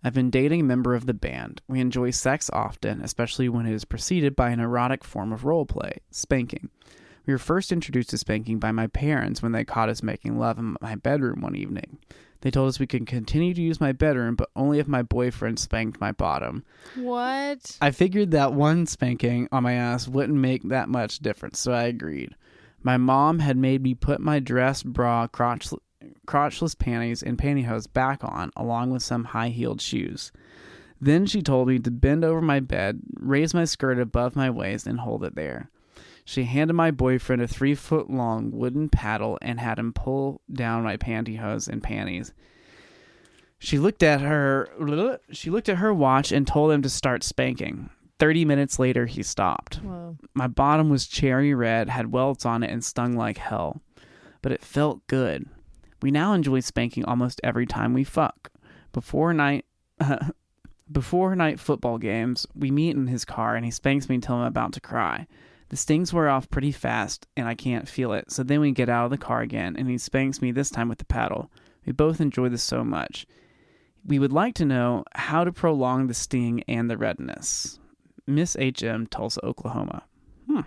I've 0.03 0.13
been 0.13 0.29
dating 0.29 0.61
a 0.61 0.65
member 0.65 0.95
of 0.95 1.05
the 1.05 1.13
band. 1.13 1.61
We 1.67 1.79
enjoy 1.79 2.11
sex 2.11 2.49
often, 2.51 3.01
especially 3.01 3.47
when 3.47 3.65
it 3.65 3.73
is 3.73 3.85
preceded 3.85 4.35
by 4.35 4.49
an 4.49 4.59
erotic 4.59 5.05
form 5.05 5.31
of 5.31 5.45
role 5.45 5.65
play, 5.65 5.99
spanking. 6.11 6.69
We 7.25 7.33
were 7.33 7.37
first 7.37 7.71
introduced 7.71 8.09
to 8.09 8.17
spanking 8.17 8.59
by 8.59 8.73
my 8.73 8.87
parents 8.87 9.41
when 9.41 9.53
they 9.53 9.63
caught 9.63 9.89
us 9.89 10.03
making 10.03 10.37
love 10.37 10.57
in 10.57 10.75
my 10.81 10.95
bedroom 10.95 11.41
one 11.41 11.55
evening. 11.55 11.99
They 12.41 12.51
told 12.51 12.69
us 12.69 12.79
we 12.79 12.87
could 12.87 13.07
continue 13.07 13.53
to 13.53 13.61
use 13.61 13.81
my 13.81 13.91
bedroom, 13.91 14.35
but 14.35 14.49
only 14.55 14.79
if 14.79 14.87
my 14.87 15.01
boyfriend 15.01 15.59
spanked 15.59 15.99
my 15.99 16.11
bottom. 16.11 16.63
what? 16.95 17.77
I 17.81 17.91
figured 17.91 18.31
that 18.31 18.53
one 18.53 18.85
spanking 18.85 19.47
on 19.51 19.63
my 19.63 19.73
ass 19.73 20.07
wouldn't 20.07 20.37
make 20.37 20.63
that 20.63 20.89
much 20.89 21.19
difference, 21.19 21.59
so 21.59 21.71
I 21.71 21.83
agreed. 21.83 22.35
My 22.83 22.97
mom 22.97 23.39
had 23.39 23.57
made 23.57 23.81
me 23.81 23.95
put 23.95 24.19
my 24.19 24.39
dress, 24.39 24.83
bra, 24.83 25.27
crotch, 25.27 25.69
crotchless 26.27 26.77
panties, 26.77 27.23
and 27.23 27.37
pantyhose 27.37 27.91
back 27.91 28.23
on, 28.23 28.51
along 28.55 28.91
with 28.91 29.03
some 29.03 29.25
high 29.25 29.49
heeled 29.49 29.81
shoes. 29.81 30.31
Then 31.01 31.25
she 31.25 31.41
told 31.41 31.67
me 31.67 31.79
to 31.79 31.91
bend 31.91 32.23
over 32.23 32.41
my 32.41 32.59
bed, 32.59 33.01
raise 33.15 33.53
my 33.53 33.65
skirt 33.65 33.99
above 33.99 34.35
my 34.35 34.49
waist, 34.49 34.87
and 34.87 34.99
hold 34.99 35.23
it 35.23 35.35
there. 35.35 35.69
She 36.27 36.43
handed 36.43 36.73
my 36.73 36.91
boyfriend 36.91 37.41
a 37.41 37.47
three 37.47 37.73
foot 37.73 38.09
long 38.09 38.51
wooden 38.51 38.89
paddle 38.89 39.39
and 39.41 39.61
had 39.61 39.79
him 39.79 39.93
pull 39.93 40.41
down 40.51 40.83
my 40.83 40.97
pantyhose 40.97 41.69
and 41.69 41.81
panties. 41.81 42.33
She 43.59 43.79
looked 43.79 44.03
at 44.03 44.19
her 44.19 44.67
she 45.31 45.49
looked 45.49 45.69
at 45.69 45.77
her 45.77 45.93
watch 45.93 46.33
and 46.33 46.45
told 46.45 46.73
him 46.73 46.81
to 46.81 46.89
start 46.89 47.23
spanking. 47.23 47.89
30 48.19 48.43
minutes 48.43 48.77
later 48.77 49.05
he 49.05 49.23
stopped. 49.23 49.75
Whoa. 49.75 50.17
My 50.33 50.47
bottom 50.47 50.89
was 50.89 51.07
cherry 51.07 51.53
red, 51.53 51.87
had 51.87 52.11
welts 52.11 52.45
on 52.45 52.61
it 52.61 52.71
and 52.71 52.83
stung 52.83 53.15
like 53.15 53.37
hell, 53.37 53.81
but 54.41 54.51
it 54.51 54.65
felt 54.65 55.07
good. 55.07 55.45
We 56.01 56.11
now 56.11 56.33
enjoy 56.33 56.59
spanking 56.59 57.05
almost 57.05 57.39
every 57.41 57.65
time 57.65 57.93
we 57.93 58.03
fuck. 58.03 58.51
Before 58.91 59.33
night 59.33 59.63
before 60.91 61.37
night 61.37 61.61
football 61.61 61.97
games, 61.97 62.45
we 62.53 62.69
meet 62.69 62.97
in 62.97 63.07
his 63.07 63.23
car 63.23 63.55
and 63.55 63.63
he 63.63 63.71
spanks 63.71 64.09
me 64.09 64.15
until 64.15 64.35
I'm 64.35 64.47
about 64.47 64.73
to 64.73 64.81
cry. 64.81 65.25
The 65.69 65.75
stings 65.77 66.13
wear 66.13 66.29
off 66.29 66.49
pretty 66.49 66.71
fast 66.71 67.27
and 67.35 67.47
I 67.47 67.53
can't 67.55 67.87
feel 67.87 68.13
it. 68.13 68.31
So 68.31 68.43
then 68.43 68.59
we 68.61 68.71
get 68.71 68.89
out 68.89 69.05
of 69.05 69.11
the 69.11 69.17
car 69.17 69.41
again 69.41 69.75
and 69.77 69.89
he 69.89 69.97
spanks 69.97 70.41
me 70.41 70.51
this 70.51 70.69
time 70.69 70.89
with 70.89 70.97
the 70.99 71.05
paddle. 71.05 71.51
We 71.85 71.93
both 71.93 72.21
enjoy 72.21 72.49
this 72.49 72.63
so 72.63 72.83
much. 72.83 73.25
We 74.05 74.19
would 74.19 74.31
like 74.31 74.55
to 74.55 74.65
know 74.65 75.03
how 75.15 75.43
to 75.43 75.51
prolong 75.51 76.07
the 76.07 76.13
sting 76.13 76.63
and 76.67 76.89
the 76.89 76.97
redness. 76.97 77.79
Miss 78.25 78.55
HM, 78.55 79.07
Tulsa, 79.07 79.45
Oklahoma. 79.45 80.03
Hmm. 80.49 80.61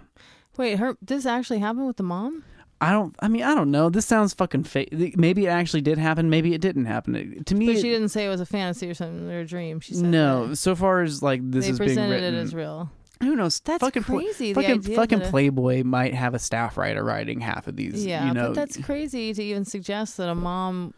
Wait, 0.57 0.79
her 0.79 0.97
this 1.01 1.25
actually 1.27 1.59
happened 1.61 1.87
with 1.87 1.97
the 1.97 2.03
mom? 2.03 2.45
I 2.83 2.93
don't. 2.93 3.15
I 3.21 3.29
mean, 3.29 3.43
I 3.43 3.55
don't 3.55 3.71
know. 3.71 3.91
This 3.91 4.07
sounds 4.07 4.33
fucking 4.33 4.65
fake. 4.65 5.17
Maybe 5.17 5.45
it 5.47 5.51
actually 5.51 5.83
did 5.83 5.99
happen. 5.99 6.31
Maybe 6.31 6.55
it 6.55 6.63
didn't 6.63 6.87
happen. 6.87 7.15
It- 7.15 7.47
to 7.47 7.55
me, 7.55 7.67
But 7.67 7.77
it- 7.77 7.83
she 7.83 7.91
didn't 7.91 8.09
say 8.09 8.25
it 8.25 8.31
was 8.31 8.41
a 8.41 8.47
fantasy 8.47 8.89
or 8.89 8.95
something 8.95 9.31
or 9.31 9.41
a 9.41 9.47
dream. 9.47 9.81
She 9.81 9.95
said 9.95 10.05
no. 10.07 10.49
that. 10.49 10.57
So 10.57 10.75
far 10.75 11.03
as 11.03 11.23
like 11.23 11.41
this 11.51 11.67
they 11.67 11.73
is 11.73 11.79
being 11.79 11.89
presented 11.91 12.15
written, 12.15 12.35
it 12.35 12.39
as 12.39 12.55
real. 12.55 12.91
Who 13.21 13.37
knows? 13.37 13.61
That's 13.61 13.81
fucking 13.81 14.03
crazy. 14.05 14.53
the 14.53 14.63
fucking 14.63 14.83
fucking 14.83 15.19
that 15.21 15.31
Playboy 15.31 15.83
might 15.85 16.15
have 16.15 16.35
a 16.35 16.39
staff 16.39 16.77
writer 16.77 17.05
writing 17.05 17.41
half 17.41 17.67
of 17.69 17.77
these. 17.77 18.05
Yeah, 18.05 18.29
you 18.29 18.35
know, 18.35 18.49
but 18.49 18.55
that's 18.55 18.77
crazy 18.79 19.33
to 19.35 19.43
even 19.43 19.65
suggest 19.65 20.17
that 20.17 20.29
a 20.29 20.35
mom 20.35 20.95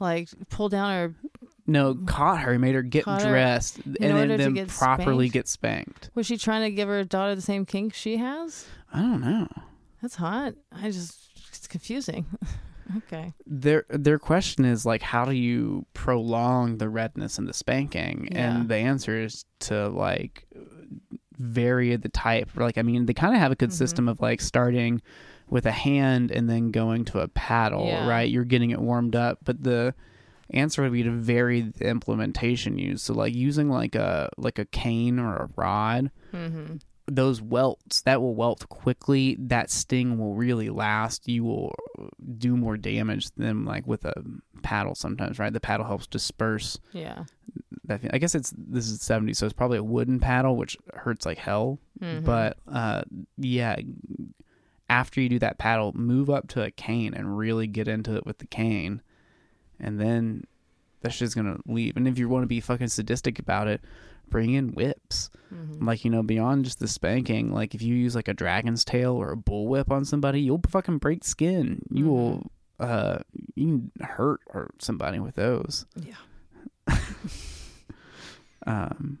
like 0.00 0.28
pull 0.48 0.68
down 0.68 0.90
her. 0.90 1.14
no 1.66 1.94
caught 1.94 2.40
her, 2.40 2.58
made 2.58 2.74
her 2.74 2.82
get 2.82 3.04
Caught 3.04 3.22
her 3.22 3.28
dressed, 3.30 3.76
and 3.84 3.96
then, 4.00 4.12
order 4.16 4.36
to 4.36 4.42
then 4.42 4.54
get 4.54 4.68
properly 4.68 5.26
spanked? 5.26 5.32
get 5.34 5.48
spanked. 5.48 6.10
Was 6.14 6.26
she 6.26 6.36
trying 6.36 6.62
to 6.62 6.70
give 6.74 6.88
her 6.88 7.04
daughter 7.04 7.34
the 7.34 7.42
same 7.42 7.64
kink 7.66 7.94
she 7.94 8.16
has? 8.16 8.66
I 8.92 9.00
don't 9.00 9.20
know. 9.20 9.46
That's 10.02 10.16
hot. 10.16 10.54
I 10.72 10.90
just 10.90 11.16
it's 11.48 11.66
confusing. 11.66 12.24
okay. 12.96 13.32
their 13.46 13.84
their 13.90 14.18
question 14.18 14.64
is 14.64 14.84
like 14.86 15.02
how 15.02 15.24
do 15.24 15.32
you 15.32 15.86
prolong 15.94 16.78
the 16.78 16.88
redness 16.88 17.38
and 17.38 17.46
the 17.46 17.52
spanking 17.52 18.28
Yeah. 18.32 18.56
and 18.58 18.68
the 18.68 18.76
answer 18.76 19.20
is 19.20 19.44
to 19.60 19.88
like 19.88 20.46
vary 21.40 21.96
the 21.96 22.08
type 22.10 22.50
like 22.56 22.76
i 22.78 22.82
mean 22.82 23.06
they 23.06 23.14
kind 23.14 23.34
of 23.34 23.40
have 23.40 23.50
a 23.52 23.56
good 23.56 23.70
Mhm. 23.70 23.74
system 23.74 24.08
of 24.08 24.20
like 24.20 24.40
starting 24.40 25.00
with 25.48 25.64
a 25.66 25.72
hand 25.72 26.30
and 26.30 26.48
then 26.48 26.70
going 26.70 27.04
to 27.06 27.20
a 27.20 27.28
paddle 27.28 27.86
Yeah. 27.86 28.06
right 28.06 28.28
you're 28.30 28.44
getting 28.44 28.70
it 28.70 28.78
warmed 28.80 29.16
up 29.16 29.38
but 29.44 29.62
the 29.62 29.94
answer 30.52 30.82
would 30.82 30.92
be 30.92 31.02
to 31.02 31.10
vary 31.10 31.60
the 31.62 31.88
implementation 31.88 32.78
used 32.78 33.02
so 33.04 33.14
like 33.14 33.34
using 33.34 33.68
like 33.70 33.94
a 33.94 34.28
like 34.36 34.58
a 34.58 34.64
cane 34.66 35.18
or 35.18 35.36
a 35.36 35.48
rod 35.56 36.10
Mm-hmm. 36.34 36.76
Those 37.14 37.42
welts 37.42 38.02
that 38.02 38.20
will 38.22 38.34
welt 38.34 38.68
quickly. 38.68 39.36
That 39.38 39.70
sting 39.70 40.16
will 40.18 40.34
really 40.34 40.70
last. 40.70 41.28
You 41.28 41.44
will 41.44 41.74
do 42.38 42.56
more 42.56 42.76
damage 42.76 43.30
than 43.36 43.64
like 43.64 43.86
with 43.86 44.04
a 44.04 44.14
paddle 44.62 44.94
sometimes 44.94 45.38
right? 45.38 45.52
The 45.52 45.60
paddle 45.60 45.86
helps 45.86 46.06
disperse. 46.06 46.78
Yeah. 46.92 47.24
that 47.84 48.00
i 48.12 48.18
guess 48.18 48.34
it's 48.34 48.52
this 48.56 48.88
is 48.88 49.00
70 49.02 49.34
so 49.34 49.44
it's 49.46 49.52
probably 49.52 49.78
a 49.78 49.82
wooden 49.82 50.20
paddle 50.20 50.54
which 50.56 50.76
hurts 50.94 51.26
like 51.26 51.38
hell. 51.38 51.78
Mhm. 52.00 52.24
but 52.24 52.56
uh 52.68 53.02
yeah 53.36 53.76
after 54.88 55.20
you 55.20 55.28
do 55.28 55.38
that 55.38 55.58
paddle 55.58 55.92
move 55.94 56.30
up 56.30 56.48
to 56.48 56.62
a 56.62 56.70
cane 56.70 57.14
and 57.14 57.36
really 57.38 57.66
get 57.66 57.88
into 57.88 58.16
it 58.16 58.24
with 58.26 58.38
the 58.38 58.46
cane. 58.46 59.02
And 59.78 59.98
then 60.00 60.44
that 61.00 61.12
shit's 61.12 61.34
gonna 61.34 61.58
leave. 61.66 61.96
And 61.96 62.06
if 62.06 62.18
you 62.18 62.28
want 62.28 62.42
to 62.42 62.46
be 62.48 62.60
fucking 62.60 62.88
sadistic 62.88 63.38
about 63.38 63.66
it 63.68 63.80
bring 64.30 64.52
in 64.54 64.72
whips. 64.72 65.30
Mhm. 65.52 65.84
like 65.84 66.04
you 66.04 66.10
know 66.12 66.22
beyond 66.22 66.64
just 66.64 66.78
the 66.78 66.86
spanking 66.86 67.52
like 67.52 67.74
if 67.74 67.82
you 67.82 67.92
use 67.96 68.14
like 68.14 68.28
a 68.28 68.34
dragon's 68.34 68.84
tail 68.84 69.14
or 69.16 69.32
a 69.32 69.36
bullwhip 69.36 69.90
on 69.90 70.04
somebody 70.04 70.40
you'll 70.40 70.60
fucking 70.68 70.98
break 70.98 71.24
skin. 71.24 71.82
You 71.90 72.06
will 72.06 72.50
uh 72.78 73.18
you 73.56 73.66
can 73.98 74.06
hurt 74.06 74.40
or 74.46 74.70
somebody 74.78 75.18
with 75.18 75.34
those. 75.34 75.86
Yeah. 75.96 76.14
um 78.66 79.18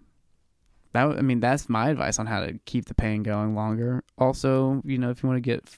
that 0.92 1.06
i 1.06 1.20
mean 1.22 1.40
that's 1.40 1.68
my 1.68 1.88
advice 1.88 2.18
on 2.18 2.26
how 2.26 2.40
to 2.40 2.58
keep 2.64 2.84
the 2.86 2.94
pain 2.94 3.22
going 3.22 3.54
longer. 3.54 4.02
Also 4.18 4.82
you 4.84 4.98
know 4.98 5.10
if 5.10 5.22
you 5.22 5.28
want 5.28 5.36
to 5.38 5.40
get 5.40 5.68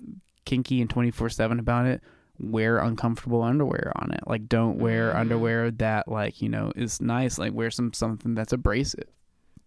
kinky 0.44 0.80
and 0.80 0.90
24-7 0.90 1.58
about 1.58 1.86
it 1.86 2.02
wear 2.38 2.78
uncomfortable 2.78 3.42
underwear 3.42 3.92
on 3.96 4.10
it. 4.12 4.20
Like 4.26 4.48
don't 4.48 4.78
wear 4.78 5.12
Mhm. 5.12 5.16
underwear 5.16 5.70
that 5.72 6.08
like 6.08 6.42
you 6.42 6.48
know 6.48 6.72
is 6.74 7.00
nice. 7.00 7.38
Like 7.38 7.52
wear 7.52 7.70
some 7.70 7.92
something 7.92 8.34
that's 8.34 8.52
abrasive 8.52 9.08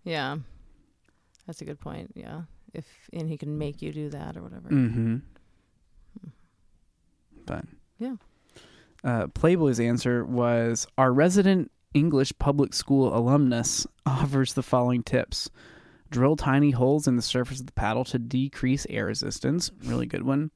Yeah. 0.06 0.38
That's 1.46 1.62
a 1.62 1.66
good 1.66 1.80
point. 1.80 2.12
Yeah. 2.16 2.44
If 2.74 2.86
and 3.12 3.28
he 3.30 3.38
can 3.38 3.58
make 3.58 3.82
you 3.82 3.92
do 3.92 4.10
that 4.10 4.38
or 4.38 4.44
whatever. 4.44 4.70
Mm-hmm. 4.70 5.18
But 7.46 7.66
Yeah. 8.00 8.16
Uh, 9.04 9.28
Playboy's 9.28 9.80
answer 9.80 10.26
was 10.26 10.88
Our 10.98 11.12
resident 11.12 11.72
English 11.94 12.34
public 12.40 12.74
school 12.74 13.16
alumnus 13.16 13.86
offers 14.06 14.54
the 14.54 14.64
following 14.64 15.04
tips 15.04 15.50
drill 16.12 16.36
tiny 16.36 16.72
holes 16.72 17.08
in 17.08 17.16
the 17.16 17.22
surface 17.22 17.60
of 17.60 17.66
the 17.66 17.72
paddle 17.74 18.06
to 18.06 18.20
decrease 18.20 18.86
air 18.90 19.06
resistance. 19.08 19.72
Really 19.84 20.06
good 20.06 20.24
one. 20.24 20.52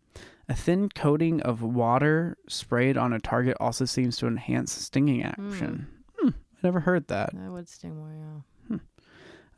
A 0.48 0.56
thin 0.56 0.90
coating 0.90 1.42
of 1.42 1.62
water 1.62 2.38
sprayed 2.48 2.98
on 2.98 3.14
a 3.14 3.20
target 3.20 3.58
also 3.60 3.86
seems 3.86 4.18
to 4.18 4.28
enhance 4.28 4.72
stinging 4.72 5.24
action. 5.24 5.88
Hmm. 6.18 6.30
I 6.30 6.34
never 6.64 6.80
heard 6.80 7.08
that. 7.10 7.32
That 7.34 7.52
would 7.52 7.68
sting 7.70 7.96
more. 7.96 8.14
Yeah. 8.14 8.42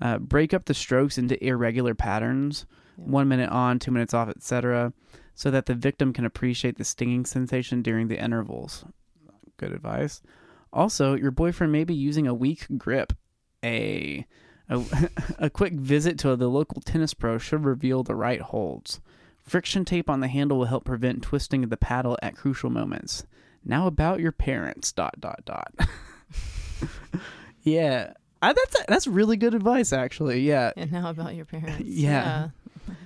Uh, 0.01 0.17
break 0.17 0.53
up 0.53 0.65
the 0.65 0.73
strokes 0.73 1.17
into 1.17 1.43
irregular 1.45 1.93
patterns, 1.93 2.65
Yeah. 2.97 3.05
one 3.05 3.27
minute 3.27 3.49
on, 3.49 3.77
two 3.79 3.91
minutes 3.91 4.13
off, 4.13 4.29
etc., 4.29 4.93
so 5.35 5.51
that 5.51 5.65
the 5.67 5.75
victim 5.75 6.11
can 6.11 6.25
appreciate 6.25 6.77
the 6.77 6.83
stinging 6.83 7.25
sensation 7.25 7.81
during 7.81 8.07
the 8.07 8.21
intervals. 8.21 8.83
Good 9.57 9.71
advice. 9.73 10.21
Also, 10.73 11.15
your 11.15 11.31
boyfriend 11.31 11.71
may 11.71 11.83
be 11.83 11.93
using 11.93 12.27
a 12.27 12.33
weak 12.33 12.65
grip. 12.77 13.13
A 13.63 14.25
a, 14.69 14.83
a 15.39 15.49
quick 15.49 15.73
visit 15.73 16.17
to 16.19 16.35
the 16.35 16.47
local 16.49 16.81
tennis 16.81 17.13
pro 17.13 17.37
should 17.37 17.63
reveal 17.65 18.03
the 18.03 18.15
right 18.15 18.41
holds. 18.41 19.01
Friction 19.37 19.85
tape 19.85 20.09
on 20.09 20.19
the 20.19 20.27
handle 20.27 20.57
will 20.57 20.65
help 20.65 20.85
prevent 20.85 21.21
twisting 21.21 21.63
of 21.63 21.69
the 21.69 21.77
paddle 21.77 22.17
at 22.21 22.35
crucial 22.35 22.69
moments. 22.69 23.25
Now 23.65 23.85
about 23.87 24.19
your 24.19 24.31
parents. 24.31 24.91
Dot 24.91 25.19
dot 25.19 25.41
dot. 25.45 25.73
yeah, 27.63 28.13
I, 28.41 28.53
that's 28.53 28.75
that's 28.87 29.07
really 29.07 29.37
good 29.37 29.53
advice, 29.53 29.93
actually. 29.93 30.41
Yeah, 30.41 30.71
And 30.75 30.91
now 30.91 31.09
about 31.09 31.35
your 31.35 31.45
parents. 31.45 31.83
Yeah. 31.83 32.49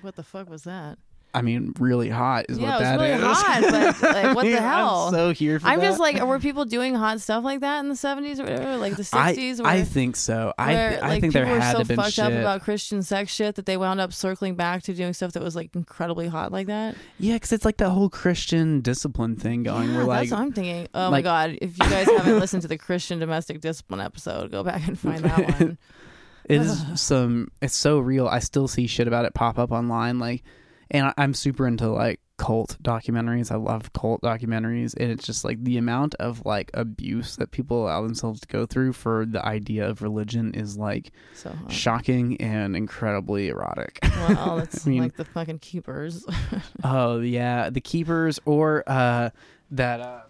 What 0.01 0.15
the 0.15 0.23
fuck 0.23 0.49
was 0.49 0.63
that? 0.63 0.97
I 1.35 1.41
mean, 1.41 1.73
really 1.79 2.09
hot 2.09 2.45
is 2.49 2.57
Yeah, 2.57 2.65
what 2.65 2.75
it 2.75 2.79
was 2.79 2.81
that 2.81 2.99
really 2.99 3.31
is. 3.31 3.37
hot, 3.37 3.61
but, 4.01 4.13
like, 4.23 4.35
what 4.35 4.43
the 4.45 4.55
hell? 4.61 5.07
I'm 5.07 5.13
so 5.13 5.33
here 5.33 5.59
for 5.59 5.67
I'm 5.67 5.79
that. 5.79 5.85
just 5.85 5.99
like, 5.99 6.21
were 6.23 6.39
people 6.39 6.65
doing 6.65 6.95
hot 6.95 7.19
stuff 7.21 7.43
like 7.43 7.59
that 7.59 7.81
in 7.81 7.89
the 7.89 7.95
70s 7.95 8.39
or 8.39 8.43
whatever, 8.43 8.77
like 8.77 8.95
the 8.95 9.03
60s? 9.03 9.59
I, 9.59 9.63
where, 9.63 9.71
I 9.71 9.83
think 9.83 10.15
so. 10.15 10.53
I 10.57 10.73
where, 10.73 11.03
I 11.03 11.07
like, 11.09 11.21
think 11.21 11.33
there 11.33 11.43
people 11.43 11.55
were 11.57 11.61
had 11.61 11.73
so 11.73 11.79
to 11.79 11.85
been 11.85 11.97
fucked 11.97 12.13
shit. 12.13 12.25
up 12.25 12.31
about 12.31 12.61
Christian 12.61 13.03
sex 13.03 13.33
shit 13.33 13.55
that 13.55 13.65
they 13.65 13.75
wound 13.77 13.99
up 13.99 14.13
circling 14.13 14.55
back 14.55 14.81
to 14.83 14.93
doing 14.93 15.13
stuff 15.13 15.33
that 15.33 15.43
was 15.43 15.55
like 15.55 15.75
incredibly 15.75 16.27
hot 16.27 16.51
like 16.51 16.67
that. 16.67 16.95
yeah, 17.19 17.33
because 17.33 17.51
it's 17.51 17.65
like 17.65 17.77
that 17.77 17.89
whole 17.89 18.09
Christian 18.09 18.81
discipline 18.81 19.35
thing 19.35 19.63
going. 19.63 19.89
yeah, 19.89 19.97
where 19.97 20.05
like 20.05 20.29
that's 20.29 20.31
what 20.31 20.39
I'm 20.45 20.53
thinking. 20.53 20.87
Oh 20.93 21.01
like- 21.03 21.11
my 21.11 21.21
god! 21.21 21.57
If 21.61 21.77
you 21.77 21.89
guys 21.89 22.07
haven't 22.07 22.39
listened 22.39 22.61
to 22.61 22.67
the 22.67 22.77
Christian 22.77 23.19
domestic 23.19 23.59
discipline 23.61 23.99
episode, 23.99 24.51
go 24.51 24.63
back 24.63 24.87
and 24.87 24.97
find 24.97 25.23
that 25.25 25.59
one. 25.59 25.77
it 26.45 26.61
is 26.61 26.83
some. 27.01 27.49
It's 27.61 27.75
so 27.75 27.99
real. 27.99 28.27
I 28.27 28.39
still 28.39 28.67
see 28.67 28.87
shit 28.87 29.07
about 29.07 29.25
it 29.25 29.33
pop 29.33 29.57
up 29.59 29.71
online. 29.71 30.19
Like, 30.19 30.43
and 30.91 31.07
I, 31.07 31.13
I'm 31.17 31.33
super 31.33 31.67
into 31.67 31.89
like 31.89 32.19
cult 32.37 32.77
documentaries. 32.81 33.51
I 33.51 33.55
love 33.55 33.93
cult 33.93 34.21
documentaries, 34.21 34.93
and 34.97 35.09
it's 35.11 35.25
just 35.25 35.45
like 35.45 35.63
the 35.63 35.77
amount 35.77 36.15
of 36.15 36.45
like 36.45 36.69
abuse 36.73 37.37
that 37.37 37.51
people 37.51 37.83
allow 37.83 38.01
themselves 38.03 38.41
to 38.41 38.47
go 38.47 38.65
through 38.65 38.93
for 38.93 39.25
the 39.25 39.43
idea 39.45 39.87
of 39.87 40.01
religion 40.01 40.53
is 40.53 40.77
like 40.77 41.11
So 41.33 41.55
shocking 41.69 42.35
and 42.41 42.75
incredibly 42.75 43.47
erotic. 43.47 43.99
Well, 44.03 44.57
that's 44.57 44.85
I 44.85 44.89
mean- 44.89 45.03
like 45.03 45.15
the 45.15 45.25
fucking 45.25 45.59
keepers. 45.59 46.25
Oh 46.83 47.19
yeah, 47.19 47.69
the 47.69 47.81
keepers 47.81 48.39
or 48.45 48.83
uh 48.87 49.29
that 49.71 50.01
um 50.01 50.21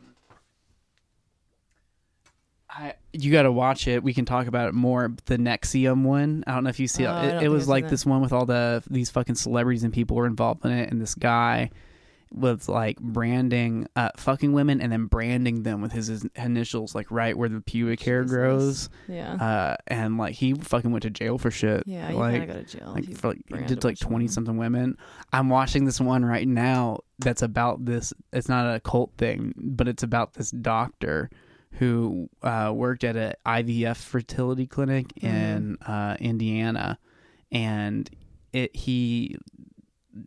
I 2.78 2.94
you 3.14 3.32
got 3.32 3.44
to 3.44 3.52
watch 3.52 3.88
it. 3.88 4.04
We 4.04 4.14
can 4.14 4.26
talk 4.26 4.48
about 4.48 4.68
it 4.68 4.74
more. 4.74 5.14
The 5.26 5.38
NXIVM 5.38 6.04
one. 6.04 6.44
I 6.46 6.54
don't 6.54 6.64
know 6.66 6.70
if 6.70 6.80
you 6.80 6.88
see 6.88 7.06
Oh, 7.06 7.12
I 7.12 7.26
it. 7.28 7.44
It, 7.44 7.50
was 7.50 7.68
like 7.68 7.86
seen 7.86 7.92
this 7.92 8.06
one 8.06 8.22
with 8.22 8.34
all 8.34 8.46
the 8.46 8.84
these 8.90 9.10
fucking 9.10 9.36
celebrities 9.36 9.84
and 9.84 9.94
people 9.94 10.18
were 10.18 10.28
involved 10.28 10.66
in 10.66 10.72
it, 10.72 10.92
and 10.92 11.02
this 11.02 11.16
guy 11.16 11.72
was 12.32 12.68
like 12.68 13.00
branding, 13.00 13.88
uh, 13.96 14.10
fucking 14.18 14.52
women, 14.52 14.82
and 14.82 14.92
then 14.92 15.06
branding 15.06 15.64
them 15.64 15.82
with 15.82 15.94
his, 15.94 16.08
his 16.08 16.28
initials, 16.36 16.94
like 16.94 17.10
right 17.10 17.38
where 17.38 17.48
the 17.48 17.62
pubic 17.62 18.02
hair 18.02 18.24
Jesus. 18.24 18.36
grows. 18.36 18.90
yeah. 19.08 19.34
Uh, 19.36 19.78
and 19.88 20.18
like 20.18 20.36
he 20.36 20.54
fucking 20.54 20.92
went 20.92 21.04
to 21.04 21.10
jail 21.10 21.38
for 21.38 21.52
shit. 21.52 21.84
yeah, 21.86 22.12
you 22.12 22.18
like, 22.18 22.48
gotta 22.48 22.60
go 22.60 22.66
to 22.66 22.78
jail. 22.78 22.92
like 22.94 23.16
for 23.16 23.30
like 23.30 23.68
did 23.68 23.84
like 23.86 23.98
twenty 23.98 24.28
something 24.28 24.58
women. 24.58 24.98
I'm 25.32 25.48
watching 25.48 25.86
this 25.86 26.02
one 26.02 26.26
right 26.26 26.48
now 26.48 27.00
that's 27.20 27.42
about 27.42 27.86
this. 27.86 28.14
It's 28.34 28.50
not 28.50 28.76
a 28.76 28.82
cult 28.82 29.14
thing, 29.18 29.54
but 29.56 29.88
it's 29.88 30.04
about 30.04 30.34
this 30.34 30.52
doctor 30.52 31.30
who 31.80 32.30
uh, 32.42 32.72
worked 32.76 33.04
at 33.04 33.16
an 33.16 33.34
IVF 33.46 33.98
fertility 33.98 34.66
clinic 34.68 35.08
Mm-hmm. 35.22 35.28
in 35.28 35.78
uh, 35.86 36.18
Indiana, 36.20 36.98
and 37.52 38.10
it 38.54 38.76
he 38.76 39.36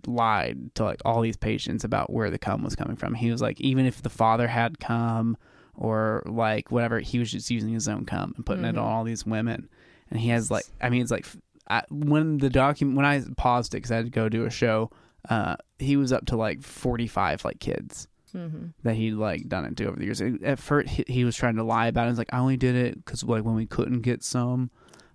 lied 0.07 0.75
to 0.75 0.85
like 0.85 1.01
all 1.05 1.21
these 1.23 1.37
patients 1.37 1.85
about 1.85 2.13
where 2.13 2.31
the 2.31 2.39
cum 2.39 2.63
was 2.63 2.77
coming 2.77 2.97
from. 2.97 3.15
He 3.15 3.31
was 3.31 3.41
like, 3.41 3.61
even 3.61 3.87
if 3.87 4.03
the 4.03 4.11
father 4.11 4.47
had 4.47 4.79
cum 4.81 5.37
or 5.75 6.23
like 6.27 6.71
whatever, 6.71 7.01
he 7.01 7.19
was 7.19 7.31
just 7.31 7.51
using 7.51 7.71
his 7.73 7.89
own 7.89 8.05
cum 8.05 8.35
and 8.37 8.45
putting 8.45 8.65
it 8.65 8.75
Mhm. 8.75 8.79
on 8.83 8.85
all 8.85 9.05
these 9.05 9.25
women. 9.25 9.69
And 10.11 10.21
he 10.21 10.29
has 10.31 10.51
like, 10.51 10.65
I 10.81 10.89
mean, 10.91 11.03
it's 11.03 11.11
like 11.11 11.27
I, 11.71 11.83
when 11.91 12.39
the 12.39 12.51
document 12.51 12.97
when 12.97 13.07
I 13.07 13.23
paused 13.37 13.75
it 13.75 13.79
because 13.79 13.93
I 13.93 13.97
had 13.97 14.05
to 14.07 14.11
go 14.11 14.29
do 14.29 14.45
a 14.45 14.51
show. 14.51 14.91
Uh, 15.29 15.57
he 15.79 15.97
was 15.97 16.13
up 16.13 16.25
to 16.27 16.37
like 16.37 16.63
forty 16.63 17.07
five 17.07 17.45
like 17.45 17.59
kids 17.59 18.07
Mhm. 18.35 18.73
that 18.83 18.95
he'd 18.97 19.15
like 19.15 19.49
done 19.49 19.65
it 19.65 19.77
to 19.79 19.87
over 19.87 19.97
the 19.97 20.05
years. 20.05 20.21
At 20.21 20.59
first, 20.59 20.89
he, 20.89 21.05
he 21.07 21.25
was 21.25 21.37
trying 21.37 21.57
to 21.57 21.63
lie 21.65 21.87
about 21.89 22.07
it. 22.07 22.11
He's 22.11 22.19
like, 22.19 22.33
I 22.33 22.39
only 22.39 22.57
did 22.57 22.75
it 22.77 23.05
because 23.05 23.23
like 23.25 23.45
when 23.45 23.55
we 23.55 23.67
couldn't 23.67 24.01
get 24.03 24.23
some, 24.23 24.71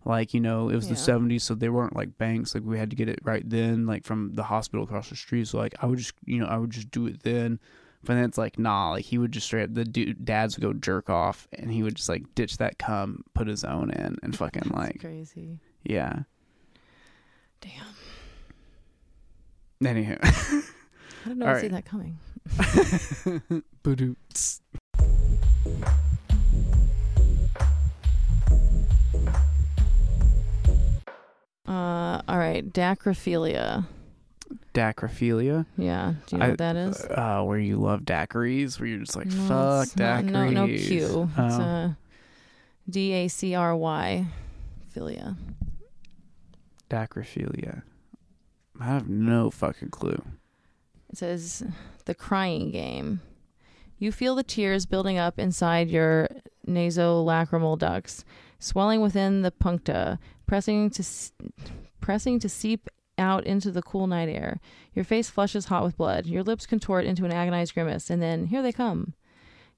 like 0.06 0.34
you 0.34 0.40
know, 0.40 0.70
it 0.70 0.76
was 0.76 0.90
the 0.90 0.96
seventies, 0.96 1.44
so 1.44 1.56
they 1.56 1.70
weren't 1.70 1.96
like 1.96 2.18
banks. 2.18 2.54
Like 2.54 2.64
we 2.66 2.78
had 2.78 2.90
to 2.90 2.96
get 2.96 3.08
it 3.10 3.20
right 3.24 3.48
then, 3.50 3.86
like 3.86 4.04
from 4.04 4.34
the 4.34 4.44
hospital 4.44 4.84
across 4.84 5.10
the 5.10 5.16
street. 5.16 5.48
So 5.48 5.58
like 5.58 5.76
I 5.82 5.86
would 5.86 6.00
just, 6.00 6.14
you 6.26 6.40
know, 6.40 6.46
I 6.48 6.58
would 6.58 6.72
just 6.72 6.92
do 6.92 7.06
it 7.08 7.24
then. 7.24 7.60
But 8.06 8.16
then 8.16 8.26
it's 8.26 8.38
like, 8.38 8.60
nah, 8.60 8.92
like 8.92 9.06
he 9.06 9.18
would 9.18 9.32
just 9.32 9.46
straight 9.48 9.64
up, 9.64 9.76
the 9.76 9.86
dude, 9.86 10.26
dads 10.26 10.58
would 10.58 10.62
go 10.62 10.74
jerk 10.74 11.10
off, 11.10 11.48
and 11.54 11.72
he 11.72 11.84
would 11.84 11.96
just 11.96 12.10
like 12.10 12.24
ditch 12.36 12.58
that 12.58 12.78
cum, 12.78 13.24
put 13.34 13.48
his 13.48 13.64
own 13.64 13.92
in, 13.92 14.18
and 14.22 14.36
fucking 14.38 14.64
That's 14.66 14.76
like, 14.76 15.00
crazy. 15.00 15.60
yeah. 15.84 16.24
Damn. 17.62 17.72
Anywho, 19.82 20.18
I 20.24 21.28
don't 21.30 21.38
know 21.40 21.46
All 21.48 21.56
I'd 21.56 21.62
see 21.62 21.68
that 21.70 21.86
coming. 21.86 22.18
Badoots. 23.84 24.60
Uh, 31.68 32.22
all 32.28 32.38
right, 32.38 32.72
dacrophilia. 32.74 33.86
Dacrophilia. 34.74 35.66
Yeah, 35.78 36.16
do 36.28 36.36
you 36.36 36.40
know 36.40 36.46
I- 36.46 36.50
what 36.50 36.58
that 36.58 36.76
is? 36.76 37.02
uh, 37.06 37.44
where 37.44 37.60
you 37.60 37.78
love 37.78 38.02
daiquiris, 38.02 38.80
where 38.80 38.90
you're 38.90 39.00
just 39.00 39.16
like, 39.16 39.28
No, 39.28 39.48
fuck 39.48 39.84
it's 39.88 39.96
not- 39.98 40.26
No, 40.26 40.50
no 40.50 40.68
Q. 40.68 41.30
Oh. 41.38 41.42
uh, 41.42 41.94
D 42.90 43.14
A 43.14 43.28
C 43.30 43.56
R 43.56 43.76
Y, 43.76 44.28
philia. 44.96 45.38
Dacrophilia. 46.90 47.84
I 48.80 48.86
have 48.86 49.08
no 49.08 49.50
fucking 49.50 49.90
clue. 49.90 50.22
It 51.10 51.18
says 51.18 51.64
the 52.06 52.16
crying 52.16 52.72
game. 52.72 53.22
You 53.98 54.12
feel 54.12 54.36
the 54.36 54.44
tears 54.44 54.86
building 54.86 55.18
up 55.18 55.40
inside 55.40 55.90
your 55.90 56.28
nasolacrimal 56.68 57.78
ducts, 57.78 58.26
swelling 58.60 59.02
within 59.02 59.42
the 59.42 59.52
puncta, 59.52 60.20
pressing 60.46 60.90
to 60.92 61.04
pressing 62.02 62.40
to 62.40 62.50
seep 62.50 62.90
out 63.18 63.46
into 63.46 63.72
the 63.72 63.82
cool 63.82 64.08
night 64.08 64.30
air. 64.30 64.60
Your 64.94 65.06
face 65.06 65.30
flushes 65.30 65.66
hot 65.66 65.84
with 65.84 65.98
blood. 65.98 66.26
Your 66.26 66.44
lips 66.44 66.66
contort 66.66 67.06
into 67.06 67.26
an 67.26 67.32
agonized 67.32 67.74
grimace, 67.74 68.10
and 68.10 68.22
then 68.22 68.48
here 68.48 68.62
they 68.62 68.72
come. 68.72 69.14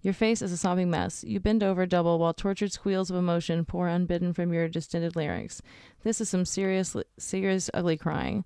Your 0.01 0.13
face 0.13 0.41
is 0.41 0.51
a 0.51 0.57
sobbing 0.57 0.89
mess. 0.89 1.23
You 1.23 1.39
bend 1.39 1.63
over 1.63 1.85
double 1.85 2.19
while 2.19 2.33
tortured 2.33 2.71
squeals 2.71 3.09
of 3.09 3.17
emotion 3.17 3.65
pour 3.65 3.87
unbidden 3.87 4.33
from 4.33 4.53
your 4.53 4.67
distended 4.67 5.15
larynx. 5.15 5.61
This 6.03 6.21
is 6.21 6.29
some 6.29 6.45
serious, 6.45 6.95
serious, 7.17 7.71
ugly 7.73 7.97
crying. 7.97 8.45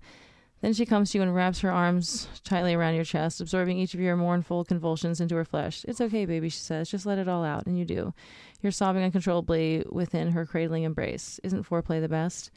Then 0.60 0.74
she 0.74 0.84
comes 0.84 1.10
to 1.10 1.18
you 1.18 1.22
and 1.22 1.34
wraps 1.34 1.60
her 1.60 1.70
arms 1.70 2.28
tightly 2.44 2.74
around 2.74 2.94
your 2.94 3.04
chest, 3.04 3.40
absorbing 3.40 3.78
each 3.78 3.94
of 3.94 4.00
your 4.00 4.16
mournful 4.16 4.64
convulsions 4.64 5.20
into 5.20 5.34
her 5.36 5.44
flesh. 5.44 5.84
It's 5.88 6.00
okay, 6.02 6.26
baby, 6.26 6.50
she 6.50 6.58
says. 6.58 6.90
Just 6.90 7.06
let 7.06 7.18
it 7.18 7.28
all 7.28 7.44
out. 7.44 7.66
And 7.66 7.78
you 7.78 7.86
do. 7.86 8.12
You're 8.60 8.72
sobbing 8.72 9.02
uncontrollably 9.02 9.84
within 9.90 10.32
her 10.32 10.44
cradling 10.44 10.82
embrace. 10.82 11.40
Isn't 11.42 11.68
foreplay 11.68 12.00
the 12.00 12.10
best? 12.10 12.50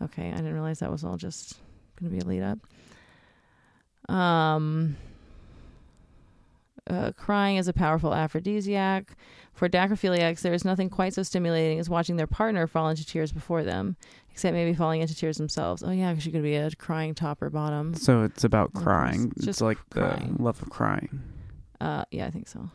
Okay, 0.00 0.28
I 0.28 0.36
didn't 0.36 0.54
realize 0.54 0.78
that 0.78 0.92
was 0.92 1.04
all 1.04 1.16
just 1.16 1.58
going 1.98 2.10
to 2.10 2.16
be 2.16 2.22
a 2.24 2.28
lead 2.28 2.42
up. 2.42 4.14
Um, 4.14 4.96
uh, 6.88 7.12
crying 7.12 7.56
is 7.56 7.68
a 7.68 7.72
powerful 7.72 8.14
aphrodisiac. 8.14 9.16
For 9.52 9.68
dacrophiliacs, 9.68 10.40
there 10.40 10.54
is 10.54 10.64
nothing 10.64 10.88
quite 10.88 11.14
so 11.14 11.22
stimulating 11.22 11.78
as 11.78 11.90
watching 11.90 12.16
their 12.16 12.26
partner 12.26 12.66
fall 12.66 12.88
into 12.88 13.04
tears 13.04 13.32
before 13.32 13.62
them, 13.62 13.96
except 14.30 14.54
maybe 14.54 14.74
falling 14.74 15.02
into 15.02 15.14
tears 15.14 15.36
themselves. 15.36 15.82
Oh, 15.82 15.90
yeah, 15.90 16.10
because 16.12 16.24
you 16.24 16.32
could 16.32 16.42
be 16.42 16.56
a 16.56 16.70
crying 16.72 17.14
top 17.14 17.42
or 17.42 17.50
bottom. 17.50 17.94
So 17.94 18.22
it's 18.22 18.44
about 18.44 18.72
crying. 18.72 19.32
it's 19.36 19.46
It's, 19.46 19.60
like 19.60 19.78
crying. 19.90 20.36
the 20.36 20.42
love 20.42 20.62
of 20.62 20.70
crying. 20.70 21.20
Uh, 21.80 22.04
yeah, 22.10 22.26
I 22.26 22.30
think 22.30 22.48
so. 22.48 22.70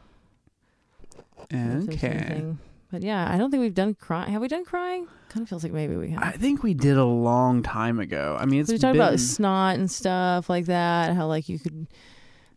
Okay. 1.53 2.43
But 2.91 3.03
yeah, 3.03 3.29
I 3.31 3.37
don't 3.37 3.51
think 3.51 3.61
we've 3.61 3.73
done 3.73 3.95
crying. 3.95 4.31
Have 4.31 4.41
we 4.41 4.47
done 4.47 4.63
crying? 4.63 5.07
Kind 5.29 5.43
of 5.43 5.49
feels 5.49 5.63
like 5.63 5.73
maybe 5.73 5.95
we 5.95 6.11
have. 6.11 6.23
I 6.23 6.31
think 6.31 6.63
we 6.63 6.73
did 6.73 6.97
a 6.97 7.03
long 7.03 7.61
time 7.63 7.99
ago. 7.99 8.37
I 8.39 8.45
mean, 8.45 8.61
it's 8.61 8.71
we 8.71 8.77
talked 8.77 8.93
been, 8.93 9.01
about 9.01 9.19
snot 9.19 9.75
and 9.75 9.89
stuff 9.89 10.49
like 10.49 10.65
that. 10.65 11.13
How 11.13 11.27
like 11.27 11.49
you 11.49 11.59
could 11.59 11.87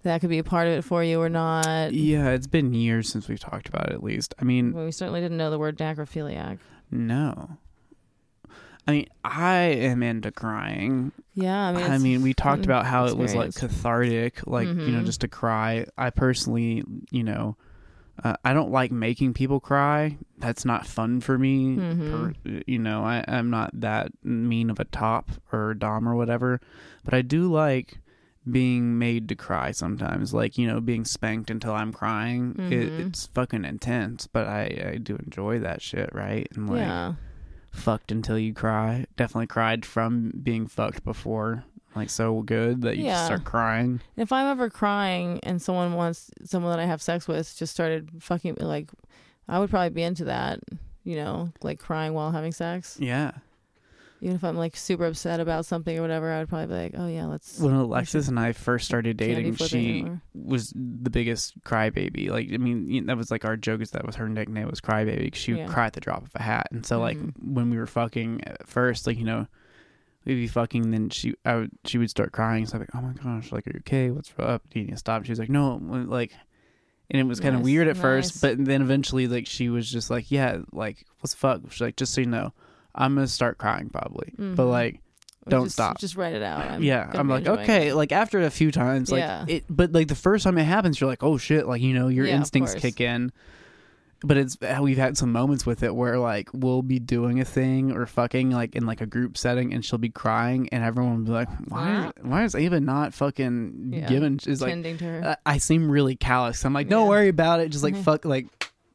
that 0.03 0.21
could 0.21 0.31
be 0.31 0.39
a 0.39 0.45
part 0.45 0.67
of 0.69 0.75
it 0.75 0.83
for 0.83 1.03
you 1.05 1.21
or 1.21 1.29
not. 1.29 1.93
yeah, 1.93 2.31
it's 2.31 2.47
been 2.47 2.73
years 2.75 3.09
since 3.09 3.29
we've 3.29 3.41
talked 3.41 3.69
about 3.69 3.89
it. 3.91 3.95
At 3.95 4.03
least, 4.03 4.35
I 4.41 4.45
mean, 4.45 4.73
Well, 4.73 4.85
we 4.85 4.93
certainly 4.93 5.21
didn't 5.21 5.37
know 5.39 5.51
the 5.51 5.59
word 5.59 5.77
dacrophiliac. 5.79 6.59
no. 6.91 7.59
I 8.87 8.93
mean, 8.93 9.07
I 9.23 9.57
am 9.65 10.03
into 10.03 10.31
crying. 10.33 11.13
Yeah, 11.35 11.69
I 11.69 11.73
mean, 11.75 11.83
I 11.85 11.99
mean, 11.99 12.23
we 12.23 12.33
talked 12.33 12.65
about 12.65 12.87
how 12.87 13.05
it 13.05 13.19
was 13.19 13.35
like 13.35 13.55
cathartic, 13.55 14.47
like 14.47 14.67
you 14.67 14.75
know, 14.93 15.01
Mhm. 15.03 15.05
just 15.05 15.21
to 15.21 15.29
cry. 15.29 15.85
I 15.99 16.09
personally, 16.11 16.83
you 17.11 17.23
know, 17.25 17.57
Uh, 18.25 18.35
I 18.45 18.53
don't 18.53 18.73
like 18.73 18.91
making 18.91 19.33
people 19.33 19.61
cry. 19.61 20.19
That's 20.39 20.65
not 20.65 20.89
fun 20.89 21.21
for 21.21 21.39
me. 21.39 21.77
Mhm. 21.77 22.35
Per- 22.43 22.63
you 22.67 22.81
know, 22.81 23.05
I, 23.05 23.25
I'm 23.29 23.49
not 23.49 23.71
that 23.75 24.11
mean 24.25 24.71
of 24.71 24.81
a 24.81 24.85
top 24.87 25.31
or 25.53 25.71
a 25.71 25.79
dom 25.79 26.09
or 26.09 26.17
whatever. 26.17 26.61
But 27.05 27.15
I 27.15 27.23
do 27.23 27.47
like 27.49 28.01
being 28.51 28.99
made 28.99 29.29
to 29.29 29.35
cry 29.35 29.71
sometimes. 29.73 30.33
Like, 30.35 30.59
you 30.59 30.67
know, 30.67 30.81
being 30.81 31.05
spanked 31.05 31.51
until 31.51 31.73
I'm 31.75 31.93
crying. 31.93 32.55
It, 32.59 32.89
Mhm. 32.91 33.09
it's 33.09 33.27
fucking 33.27 33.65
intense, 33.65 34.27
but 34.27 34.47
I, 34.47 34.91
I 34.95 34.97
do 34.99 35.17
enjoy 35.17 35.59
that 35.61 35.83
shit, 35.83 36.11
right? 36.15 36.49
And 36.55 36.69
like, 36.69 36.79
yeah. 36.81 37.15
fucked 37.71 38.11
until 38.13 38.39
you 38.39 38.53
cry. 38.55 39.07
Definitely 39.17 39.47
cried 39.49 39.85
from 39.87 40.33
being 40.43 40.67
fucked 40.67 41.05
before. 41.05 41.65
Like, 41.97 42.11
so 42.11 42.43
good 42.43 42.83
that 42.83 42.97
you 42.97 43.05
just 43.05 43.27
start 43.27 43.45
crying. 43.45 44.01
If 44.17 44.31
I'm 44.33 44.47
ever 44.47 44.71
crying 44.71 45.41
and 45.43 45.61
someone 45.61 45.95
wants 45.95 46.31
someone 46.45 46.71
that 46.73 46.81
I 46.83 46.87
have 46.87 47.03
sex 47.03 47.27
with 47.27 47.57
just 47.57 47.73
started 47.73 48.11
fucking 48.21 48.57
me, 48.61 48.65
like, 48.67 48.91
I 49.49 49.59
would 49.59 49.71
probably 49.71 49.91
be 49.91 50.03
into 50.03 50.25
that. 50.25 50.61
You 51.05 51.17
know, 51.17 51.53
like 51.63 51.79
crying 51.79 52.13
while 52.13 52.31
having 52.33 52.53
sex. 52.53 52.99
Yeah. 53.01 53.33
Even 54.21 54.35
if 54.35 54.43
I'm 54.43 54.57
like 54.57 54.77
super 54.77 55.07
upset 55.07 55.39
about 55.39 55.65
something 55.65 55.97
or 55.97 56.03
whatever, 56.03 56.33
I 56.33 56.41
would 56.41 56.49
probably 56.49 56.67
be 56.67 56.73
like, 56.83 56.95
oh 56.97 57.07
yeah, 57.07 57.27
let's. 57.27 57.61
When 57.61 57.75
Alexis 57.75 58.27
and 58.29 58.39
I 58.39 58.53
first 58.53 58.85
started 58.87 59.17
dating, 59.17 59.55
she 59.55 60.01
anymore. 60.01 60.23
was 60.35 60.73
the 60.75 61.11
biggest 61.11 61.63
crybaby. 61.63 62.29
Like, 62.29 62.49
I 62.53 62.57
mean, 62.57 63.07
that 63.07 63.17
was 63.17 63.31
like 63.31 63.45
our 63.45 63.57
joke 63.57 63.81
is 63.81 63.93
that 63.93 64.05
was 64.05 64.17
her 64.17 64.29
nickname 64.29 64.69
was 64.69 64.81
crybaby. 64.81 65.31
Cause 65.33 65.41
she 65.41 65.53
would 65.53 65.61
Yeah. 65.61 65.67
cry 65.69 65.87
at 65.87 65.93
the 65.93 66.01
drop 66.01 66.25
of 66.25 66.31
a 66.35 66.43
hat. 66.43 66.67
And 66.73 66.85
so, 66.85 66.99
like, 67.01 67.17
Mhm. 67.17 67.33
when 67.41 67.71
we 67.71 67.77
were 67.77 67.87
fucking 67.87 68.43
at 68.45 68.69
first, 68.69 69.07
like, 69.07 69.19
you 69.19 69.25
know, 69.25 69.47
we'd 70.25 70.35
be 70.35 70.49
fucking, 70.49 70.91
then 70.91 71.11
she, 71.11 71.35
I 71.45 71.55
would, 71.55 71.71
she 71.85 71.99
would 71.99 72.11
start 72.11 72.33
crying. 72.33 72.67
So 72.67 72.75
I'm 72.75 72.81
like, 72.81 72.95
oh 72.95 73.01
my 73.01 73.13
gosh, 73.13 73.53
like, 73.53 73.67
are 73.69 73.71
you 73.73 73.79
okay? 73.81 74.11
What's 74.11 74.33
up? 74.39 74.63
Do 74.71 74.81
you 74.81 74.87
need 74.87 74.93
to 74.93 74.99
stop? 74.99 75.25
She 75.25 75.31
was 75.33 75.39
like, 75.39 75.49
no, 75.49 75.77
like, 75.81 76.33
and 77.11 77.21
it 77.21 77.25
was 77.25 77.39
kind 77.41 77.55
of 77.55 77.61
Nice, 77.61 77.65
weird 77.67 77.87
at 77.89 77.95
nice. 77.97 78.03
first, 78.03 78.41
but 78.43 78.63
then 78.65 78.83
eventually, 78.83 79.29
like, 79.29 79.47
she 79.47 79.69
was 79.69 79.89
just 79.91 80.11
like, 80.11 80.31
yeah, 80.33 80.59
like, 80.73 81.07
what's 81.21 81.33
the 81.35 81.39
fuck? 81.39 81.61
She's 81.71 81.81
like, 81.81 81.97
just 81.97 82.13
so 82.13 82.21
you 82.21 82.27
know, 82.27 82.53
I'm 82.99 83.15
gonna 83.15 83.27
start 83.29 83.57
crying 83.57 83.89
probably, 83.89 84.35
but 84.37 84.65
Mhm. 84.65 84.71
like, 84.71 85.01
don't 85.49 85.65
just, 85.65 85.77
stop. 85.77 85.99
Just 85.99 86.17
write 86.17 86.35
it 86.35 86.43
out. 86.43 86.61
I'm 86.67 86.83
yeah, 86.83 87.11
I'm 87.15 87.29
like, 87.29 87.47
okay, 87.47 87.89
it. 87.89 87.95
like 87.95 88.13
after 88.13 88.41
a 88.41 88.51
few 88.51 88.71
times, 88.71 89.11
like 89.11 89.21
Yeah. 89.21 89.45
it, 89.49 89.65
but 89.71 89.93
like 89.93 90.09
the 90.09 90.15
first 90.15 90.45
time 90.45 90.59
it 90.59 90.65
happens, 90.65 91.01
you're 91.01 91.09
like, 91.09 91.23
oh 91.23 91.39
shit, 91.39 91.67
like 91.67 91.81
you 91.81 91.95
know, 91.95 92.09
your 92.09 92.27
Yeah, 92.27 92.35
instincts 92.37 92.75
kick 92.75 93.01
in. 93.01 93.33
But 94.25 94.37
it's 94.37 94.59
we've 94.81 94.99
had 94.99 95.17
some 95.17 95.31
moments 95.31 95.65
with 95.65 95.85
it 95.85 95.95
where 95.95 96.19
like 96.19 96.49
we'll 96.53 96.83
be 96.83 96.99
doing 96.99 97.39
a 97.39 97.45
thing 97.45 97.93
or 97.93 98.05
fucking 98.05 98.51
like 98.51 98.75
in 98.75 98.85
like 98.85 99.01
a 99.01 99.07
group 99.07 99.39
setting, 99.39 99.73
and 99.73 99.85
she'll 99.85 100.01
be 100.01 100.09
crying, 100.11 100.69
and 100.71 100.83
everyone 100.83 101.19
will 101.19 101.25
be 101.25 101.31
like, 101.31 101.49
why, 101.69 102.11
why 102.23 102.43
is 102.43 102.57
Ava 102.57 102.81
not 102.81 103.15
fucking 103.15 103.91
Yeah, 103.93 104.09
giving? 104.09 104.41
Is 104.45 104.61
like, 104.61 104.75
to 104.83 104.97
her. 105.05 105.37
I, 105.47 105.55
I 105.55 105.59
seem 105.59 105.89
really 105.89 106.17
callous. 106.17 106.65
I'm 106.65 106.73
like, 106.73 106.89
don't 106.89 107.07
worry 107.09 107.29
about 107.29 107.61
it. 107.61 107.69
Just 107.69 107.85
like 107.85 107.95
Mhm. 107.95 108.03
fuck, 108.03 108.25
like, 108.25 108.49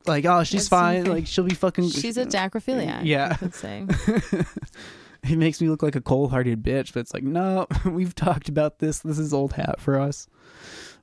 like 0.06 0.26
oh, 0.26 0.44
she's 0.44 0.68
fine. 0.68 1.02
okay. 1.02 1.10
Like 1.10 1.28
she'll 1.28 1.44
be 1.44 1.56
fucking. 1.56 1.90
She's 1.90 2.18
a 2.18 2.26
dacrophiliac. 2.26 3.02
Yeah. 3.04 3.30
I 3.32 3.36
could 3.36 3.56
say. 3.56 3.86
it 5.24 5.38
makes 5.38 5.62
me 5.62 5.70
look 5.70 5.84
like 5.84 5.96
a 5.96 6.02
cold-hearted 6.02 6.62
bitch, 6.64 6.94
but 6.94 7.02
it's 7.02 7.14
like, 7.14 7.24
no, 7.24 7.68
we've 7.86 8.16
talked 8.16 8.50
about 8.50 8.80
this. 8.80 9.00
This 9.00 9.20
is 9.20 9.34
old 9.34 9.54
hat 9.54 9.80
for 9.80 10.00
us. 10.00 10.28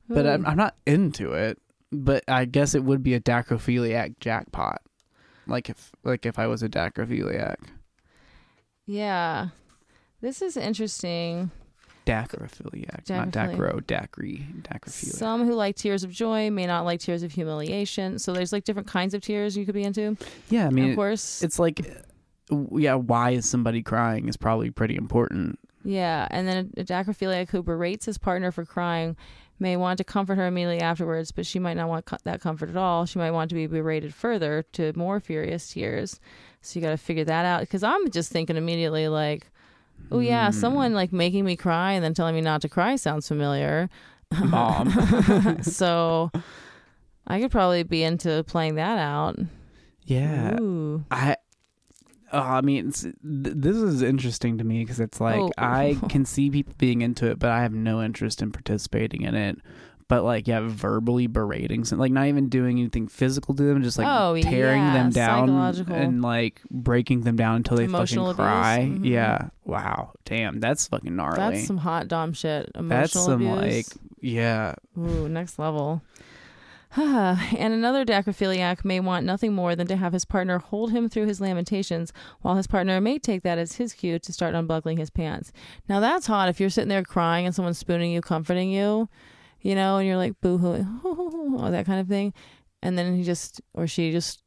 But 0.09 0.27
I'm, 0.27 0.45
I'm 0.45 0.57
not 0.57 0.75
into 0.87 1.33
it. 1.33 1.59
But 1.93 2.25
I 2.29 2.45
guess 2.45 2.75
it 2.75 2.83
would 2.83 3.03
be 3.03 3.15
a 3.15 3.21
dacrophiliac 3.21 4.19
jackpot. 4.21 4.83
Like 5.47 5.69
if 5.71 5.93
like 6.05 6.27
if 6.27 6.39
I 6.39 6.47
was 6.47 6.63
a 6.63 6.69
dacrophiliac. 6.69 7.57
yeah, 8.87 9.49
this 10.21 10.43
is 10.43 10.57
interesting. 10.57 11.51
Dacrophiliac. 12.07 13.09
Not 13.09 13.31
dacro, 13.31 13.81
dacry, 13.83 14.63
dacrophiliac. 14.63 15.13
Some 15.15 15.45
who 15.47 15.55
like 15.55 15.77
tears 15.77 16.03
of 16.05 16.11
joy 16.11 16.51
may 16.51 16.67
not 16.67 16.85
like 16.85 17.01
tears 17.01 17.23
of 17.23 17.33
humiliation. 17.33 18.19
So 18.19 18.33
there's 18.33 18.53
like 18.53 18.65
different 18.65 18.89
kinds 18.89 19.15
of 19.15 19.23
tears 19.23 19.57
you 19.57 19.65
could 19.65 19.75
be 19.75 19.85
into. 19.85 20.17
yeah, 20.49 20.67
I 20.67 20.71
mean, 20.71 20.91
of 20.91 20.97
course, 20.97 21.43
it's 21.43 21.59
like, 21.59 21.81
yeah, 22.73 22.95
why 22.95 23.31
is 23.31 23.49
somebody 23.49 23.83
crying 23.83 24.29
is 24.29 24.37
probably 24.37 24.71
pretty 24.71 24.97
important. 24.97 25.59
yeah. 25.85 26.27
And 26.31 26.49
then 26.49 26.73
a, 26.77 26.81
a 26.81 26.85
dacrophiliac 26.85 27.51
who 27.51 27.63
berates 27.63 28.07
his 28.07 28.19
partner 28.19 28.51
for 28.51 28.65
crying 28.65 29.17
may 29.59 29.77
want 29.77 29.99
to 29.99 30.05
comfort 30.05 30.37
her 30.37 30.47
immediately 30.47 30.81
afterwards, 30.81 31.33
but 31.33 31.45
she 31.45 31.59
might 31.59 31.75
not 31.75 31.89
want 31.89 32.07
co- 32.07 32.17
that 32.25 32.41
comfort 32.41 32.71
at 32.71 32.77
all. 32.77 33.05
She 33.05 33.19
might 33.19 33.31
want 33.33 33.51
to 33.51 33.55
be 33.55 33.67
berated 33.67 34.15
further 34.15 34.65
to 34.73 34.93
more 34.97 35.21
furious 35.21 35.71
tears. 35.71 36.19
So 36.63 36.79
you 36.79 36.85
got 36.85 36.91
to 36.91 36.97
figure 36.97 37.25
that 37.25 37.45
out. 37.45 37.61
Because 37.61 37.83
I'm 37.83 38.11
just 38.11 38.33
thinking 38.33 38.57
immediately 38.57 39.09
like, 39.09 39.51
oh 40.13 40.21
yeah, 40.21 40.47
Hmm. 40.51 40.53
someone 40.59 40.95
like 40.95 41.13
making 41.13 41.45
me 41.45 41.57
cry 41.57 41.93
and 41.93 42.05
then 42.05 42.15
telling 42.15 42.35
me 42.35 42.41
not 42.41 42.63
to 42.63 42.69
cry 42.69 42.97
sounds 42.97 43.27
familiar. 43.29 43.89
Mom. 44.45 44.91
so 45.63 46.31
I 47.27 47.41
could 47.41 47.51
probably 47.51 47.83
be 47.83 48.03
into 48.03 48.45
playing 48.45 48.77
that 48.77 48.99
out. 48.99 49.39
yeah. 50.05 50.59
Ooh. 50.61 51.05
I, 51.11 51.37
uh, 52.33 52.37
I 52.41 52.61
mean, 52.61 52.93
th- 52.93 53.15
this 53.23 53.77
is 53.77 54.03
interesting 54.03 54.59
to 54.59 54.65
me 54.65 54.85
because 54.85 55.01
it's 55.01 55.21
like 55.21 55.41
Oh. 55.41 55.51
I 55.59 55.99
can 56.09 56.25
see 56.25 56.49
people 56.51 56.75
being 56.79 57.03
into 57.03 57.27
it, 57.31 57.39
but 57.41 57.51
I 57.51 57.63
have 57.63 57.73
no 57.73 58.03
interest 58.03 58.41
in 58.43 58.53
participating 58.53 59.23
in 59.23 59.35
it. 59.35 59.59
But 60.11 60.25
like, 60.25 60.49
yeah, 60.49 60.59
verbally 60.65 61.29
berating, 61.29 61.85
some, 61.85 62.01
like 62.01 62.11
not 62.11 62.27
even 62.27 62.49
doing 62.49 62.81
anything 62.81 63.07
physical 63.07 63.55
to 63.55 63.63
them, 63.63 63.81
just 63.81 63.97
like 63.97 64.09
Oh, 64.11 64.37
tearing 64.43 64.83
yeah, 64.83 64.93
them 64.93 65.11
down 65.11 65.49
and 65.89 66.21
like 66.21 66.61
breaking 66.69 67.21
them 67.21 67.37
down 67.37 67.55
until 67.55 67.77
they 67.77 67.85
Emotional 67.85 68.35
fucking 68.35 68.45
cry. 68.45 68.89
Mhm. 68.91 69.07
Yeah, 69.09 69.51
wow, 69.65 70.11
damn, 70.25 70.59
that's 70.59 70.89
fucking 70.89 71.15
gnarly. 71.15 71.37
That's 71.37 71.65
some 71.65 71.77
hot 71.77 72.09
dom 72.09 72.33
shit. 72.33 72.73
Emotional 72.75 72.89
That's 72.89 73.13
some 73.13 73.47
abuse. 73.47 73.77
like, 73.77 73.87
yeah, 74.21 74.75
Ooh, 74.99 75.29
next 75.29 75.61
level. 75.61 76.03
and 76.97 77.73
another 77.73 78.05
dacrophiliac 78.05 78.85
may 78.85 78.99
want 78.99 79.25
nothing 79.25 79.53
more 79.55 79.77
than 79.77 79.87
to 79.87 79.95
have 79.97 80.13
his 80.13 80.25
partner 80.25 80.59
hold 80.59 80.91
him 80.91 81.09
through 81.09 81.27
his 81.27 81.41
lamentations, 81.41 82.13
while 82.41 82.57
his 82.57 82.67
partner 82.67 83.01
may 83.01 83.17
take 83.17 83.45
that 83.45 83.59
as 83.59 83.75
his 83.77 83.93
cue 83.95 84.19
to 84.19 84.33
start 84.33 84.57
unbuckling 84.57 84.97
his 84.97 85.09
pants. 85.09 85.53
Now 85.89 86.01
that's 86.01 86.27
hot 86.27 86.49
if 86.49 86.59
you're 86.59 86.69
sitting 86.69 86.89
there 86.89 87.05
crying 87.05 87.47
and 87.47 87.55
someone's 87.55 87.79
spooning 87.79 88.11
you, 88.11 88.21
comforting 88.21 88.73
you, 88.73 89.09
you 89.63 89.75
know, 89.75 89.99
and 89.99 90.07
you're 90.07 90.17
like 90.17 90.41
boo 90.41 90.59
hoo, 90.59 91.57
or 91.59 91.71
that 91.73 91.87
kind 91.87 92.01
of 92.01 92.09
thing. 92.09 92.33
And 92.83 92.97
then 92.99 93.15
he 93.17 93.23
just, 93.25 93.61
or 93.75 93.87
she 93.87 94.11
just 94.11 94.43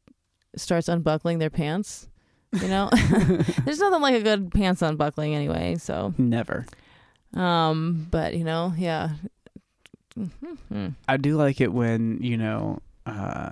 starts 0.55 0.87
unbuckling 0.87 1.39
their 1.39 1.49
pants. 1.51 2.07
You 2.53 2.67
know, 2.67 2.89
there's 3.65 3.79
nothing 3.79 4.01
like 4.01 4.15
a 4.15 4.21
good 4.21 4.51
pants 4.51 4.81
unbuckling 4.81 5.33
anyway. 5.35 5.75
So, 5.79 6.13
never. 6.17 6.65
um, 7.33 8.07
but 8.11 8.35
you 8.35 8.43
know, 8.43 8.73
yeah. 8.77 9.09
Mhm. 10.17 10.95
I 11.07 11.17
do 11.17 11.35
like 11.37 11.59
it 11.61 11.73
when 11.73 12.19
you 12.21 12.37
know 12.37 12.79
uh, 13.05 13.49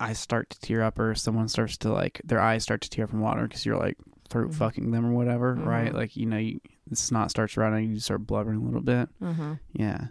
I 0.00 0.12
start 0.14 0.50
to 0.50 0.58
tear 0.60 0.82
up, 0.82 0.98
or 0.98 1.14
someone 1.14 1.48
starts 1.48 1.76
to 1.78 1.92
like 1.92 2.20
their 2.24 2.40
eyes 2.40 2.62
start 2.64 2.80
to 2.82 2.90
tear 2.90 3.06
from 3.06 3.20
water 3.20 3.42
because 3.46 3.64
you're 3.64 3.78
like 3.78 3.96
throat 4.28 4.50
Mhm. 4.50 4.54
fucking 4.54 4.90
them 4.90 5.06
or 5.06 5.12
whatever, 5.12 5.54
right? 5.54 5.92
Mhm. 5.92 5.96
Like 5.96 6.16
you 6.16 6.26
know, 6.26 6.36
you, 6.38 6.60
the 6.88 6.96
snot 6.96 7.30
starts 7.30 7.56
running, 7.56 7.90
you 7.92 8.00
start 8.00 8.26
blubbering 8.26 8.58
a 8.60 8.64
little 8.64 8.80
bit. 8.80 9.08
Uh-huh. 9.22 9.54
Yeah, 9.72 10.08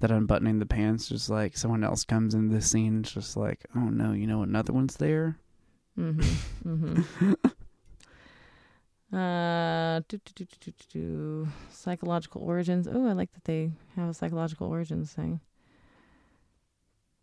that 0.00 0.10
unbuttoning 0.10 0.58
the 0.58 0.66
pants, 0.66 1.08
just 1.08 1.30
like 1.30 1.56
someone 1.56 1.84
else 1.84 2.04
comes 2.04 2.34
in 2.34 2.48
the 2.48 2.60
scene, 2.60 3.00
it's 3.00 3.12
just 3.12 3.36
like, 3.36 3.64
oh 3.74 3.88
no, 3.88 4.12
you 4.12 4.26
know 4.26 4.42
another 4.42 4.72
one's 4.72 4.96
there. 4.96 5.38
Mm-hmm. 5.98 6.86
Mm-hmm. 6.86 7.32
uh, 9.16 10.00
do, 10.08 10.20
do, 10.34 10.72
do. 10.92 11.48
psychological 11.70 12.42
origins. 12.42 12.86
Oh, 12.86 13.06
I 13.08 13.12
like 13.12 13.32
that 13.32 13.44
they 13.44 13.70
have 13.96 14.08
a 14.08 14.14
psychological 14.14 14.68
origins 14.68 15.12
thing. 15.12 15.40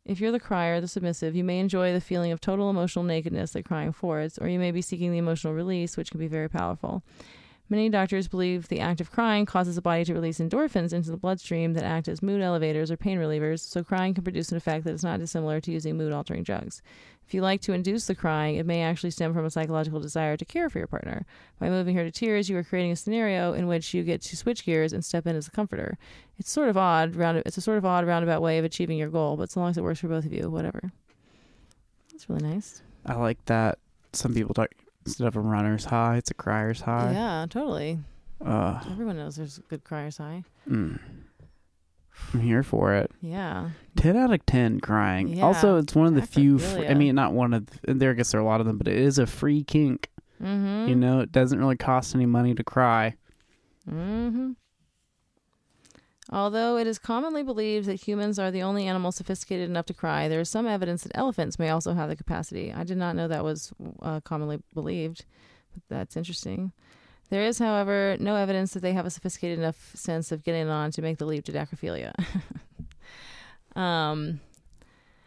If 0.04 0.20
you're 0.20 0.32
the 0.32 0.40
crier, 0.40 0.82
the 0.82 0.88
submissive, 0.88 1.36
you 1.36 1.44
may 1.44 1.60
enjoy 1.60 1.92
the 1.92 2.02
feeling 2.02 2.32
of 2.32 2.40
total 2.40 2.70
emotional 2.70 3.04
nakedness 3.04 3.54
that 3.54 3.66
crying 3.66 3.88
affords, 3.88 4.38
or 4.38 4.48
you 4.48 4.60
may 4.60 4.70
be 4.72 4.82
seeking 4.82 5.12
the 5.12 5.18
emotional 5.18 5.54
release, 5.54 5.98
which 5.98 6.12
can 6.12 6.20
be 6.20 6.28
very 6.28 6.50
powerful. 6.50 7.02
Many 7.68 7.90
doctors 7.90 8.28
believe 8.28 8.68
the 8.68 8.80
act 8.80 9.02
of 9.02 9.12
crying 9.12 9.48
causes 9.48 9.76
the 9.76 9.82
body 9.82 10.06
to 10.06 10.14
release 10.14 10.38
endorphins 10.38 10.94
into 10.94 11.10
the 11.10 11.18
bloodstream 11.18 11.74
that 11.74 11.84
act 11.84 12.08
as 12.08 12.22
mood 12.22 12.42
elevators 12.42 12.92
or 12.92 12.98
pain 12.98 13.18
relievers, 13.18 13.62
so 13.62 13.84
crying 13.84 14.14
can 14.14 14.24
produce 14.24 14.52
an 14.52 14.58
effect 14.58 14.86
that 14.86 14.94
is 14.94 15.04
not 15.04 15.20
dissimilar 15.20 15.60
to 15.62 15.72
using 15.72 15.98
mood 15.98 16.14
altering 16.14 16.44
drugs. 16.44 16.84
If 17.26 17.34
you 17.34 17.42
like 17.42 17.62
to 17.62 17.74
induce 17.74 18.06
the 18.06 18.14
crying, 18.14 18.58
it 18.58 18.68
may 18.68 18.84
actually 18.84 19.10
stem 19.10 19.34
from 19.34 19.46
a 19.46 19.50
psychological 19.50 20.00
desire 20.00 20.38
to 20.38 20.46
care 20.46 20.70
for 20.70 20.78
your 20.78 20.88
partner. 20.88 21.26
By 21.60 21.70
moving 21.70 21.96
her 21.96 22.04
to 22.04 22.12
tears, 22.12 22.50
you 22.50 22.58
are 22.58 22.64
creating 22.64 22.92
a 22.92 22.96
scenario 22.96 23.54
in 23.54 23.66
which 23.66 23.96
you 23.96 24.04
get 24.04 24.22
to 24.22 24.38
switch 24.38 24.64
gears 24.64 24.94
and 24.94 25.04
step 25.04 25.26
in 25.26 25.36
as 25.36 25.48
a 25.48 25.52
comforter. 25.52 25.98
It's 26.38 26.52
sort 26.52 26.70
of 26.70 26.78
odd, 26.78 27.16
round 27.16 27.42
it's 27.48 27.58
a 27.58 27.62
sort 27.62 27.80
of 27.80 27.86
odd 27.86 28.06
roundabout 28.06 28.44
way 28.44 28.60
of 28.60 28.66
achieving 28.66 29.00
your 29.00 29.10
goal, 29.10 29.38
but 29.38 29.50
so 29.50 29.60
long 29.60 29.72
as 29.72 29.78
it 29.78 29.84
works 29.84 30.02
for 30.02 30.08
both 30.08 30.26
of 30.26 30.34
you, 30.34 30.52
whatever. 30.52 30.92
That's 32.12 32.30
really 32.30 32.48
nice. 32.48 32.84
I 33.08 33.16
like 33.16 33.44
that. 33.46 33.80
Some 34.14 34.36
people 34.36 34.54
talk 34.54 34.70
instead 35.06 35.28
of 35.28 35.36
a 35.36 35.40
runner's 35.42 35.86
high, 35.86 36.18
it's 36.18 36.32
a 36.32 36.34
crier's 36.34 36.82
high. 36.82 37.12
Yeah, 37.14 37.46
totally. 37.50 38.00
Uh, 38.44 38.82
Everyone 38.92 39.18
knows 39.18 39.36
there's 39.36 39.58
a 39.58 39.62
good 39.62 39.84
crier's 39.84 40.18
high. 40.18 40.44
mm. 40.70 41.00
I'm 42.34 42.40
here 42.40 42.64
for 42.64 42.94
it. 42.96 43.12
Yeah. 43.22 43.72
10 43.98 44.16
out 44.16 44.32
of 44.34 44.46
10 44.46 44.80
crying. 44.80 45.28
Yeah, 45.28 45.44
also, 45.44 45.78
it's 45.78 45.94
one 45.94 46.08
of 46.08 46.16
the 46.16 46.22
few, 46.26 46.60
fr- 46.60 46.86
I 46.86 46.94
mean, 46.94 47.14
not 47.16 47.34
one 47.34 47.54
of, 47.54 47.66
the, 47.66 47.94
there 47.94 48.12
I 48.12 48.14
guess 48.14 48.32
there 48.32 48.40
are 48.40 48.44
a 48.44 48.48
lot 48.48 48.62
of 48.62 48.68
them, 48.68 48.78
but 48.78 48.88
it 48.88 48.98
is 48.98 49.20
a 49.20 49.28
free 49.28 49.64
kink. 49.64 50.10
Mm-hmm. 50.42 50.88
You 50.90 50.96
know, 50.96 51.20
it 51.20 51.32
doesn't 51.34 51.60
really 51.60 51.76
cost 51.76 52.16
any 52.16 52.26
money 52.26 52.56
to 52.56 52.64
cry. 52.64 53.16
Mm-hmm. 53.90 54.52
Although 56.32 56.78
it 56.78 56.88
is 56.88 56.98
commonly 56.98 57.44
believed 57.44 57.86
that 57.86 58.02
humans 58.08 58.40
are 58.40 58.50
the 58.50 58.64
only 58.64 58.88
animals 58.88 59.16
sophisticated 59.16 59.70
enough 59.70 59.86
to 59.86 59.94
cry, 59.94 60.28
there 60.28 60.40
is 60.40 60.50
some 60.50 60.66
evidence 60.66 61.04
that 61.04 61.12
elephants 61.16 61.60
may 61.60 61.70
also 61.70 61.94
have 61.94 62.10
the 62.10 62.16
capacity. 62.16 62.74
I 62.74 62.84
did 62.84 62.98
not 62.98 63.16
know 63.16 63.28
that 63.28 63.44
was 63.44 63.72
uh, 64.02 64.22
commonly 64.22 64.60
believed, 64.74 65.26
but 65.74 65.84
that's 65.88 66.18
interesting. 66.18 66.72
There 67.30 67.44
is, 67.44 67.60
however, 67.60 68.18
no 68.20 68.36
evidence 68.36 68.74
that 68.74 68.80
they 68.82 68.94
have 68.94 69.06
a 69.06 69.10
sophisticated 69.12 69.60
enough 69.60 69.92
sense 69.96 70.32
of 70.32 70.44
getting 70.44 70.68
on 70.68 70.90
to 70.92 71.02
make 71.04 71.18
the 71.20 71.26
leap 71.26 71.46
to 71.46 71.52
dacrophilia. 71.52 72.14
um, 73.80 74.40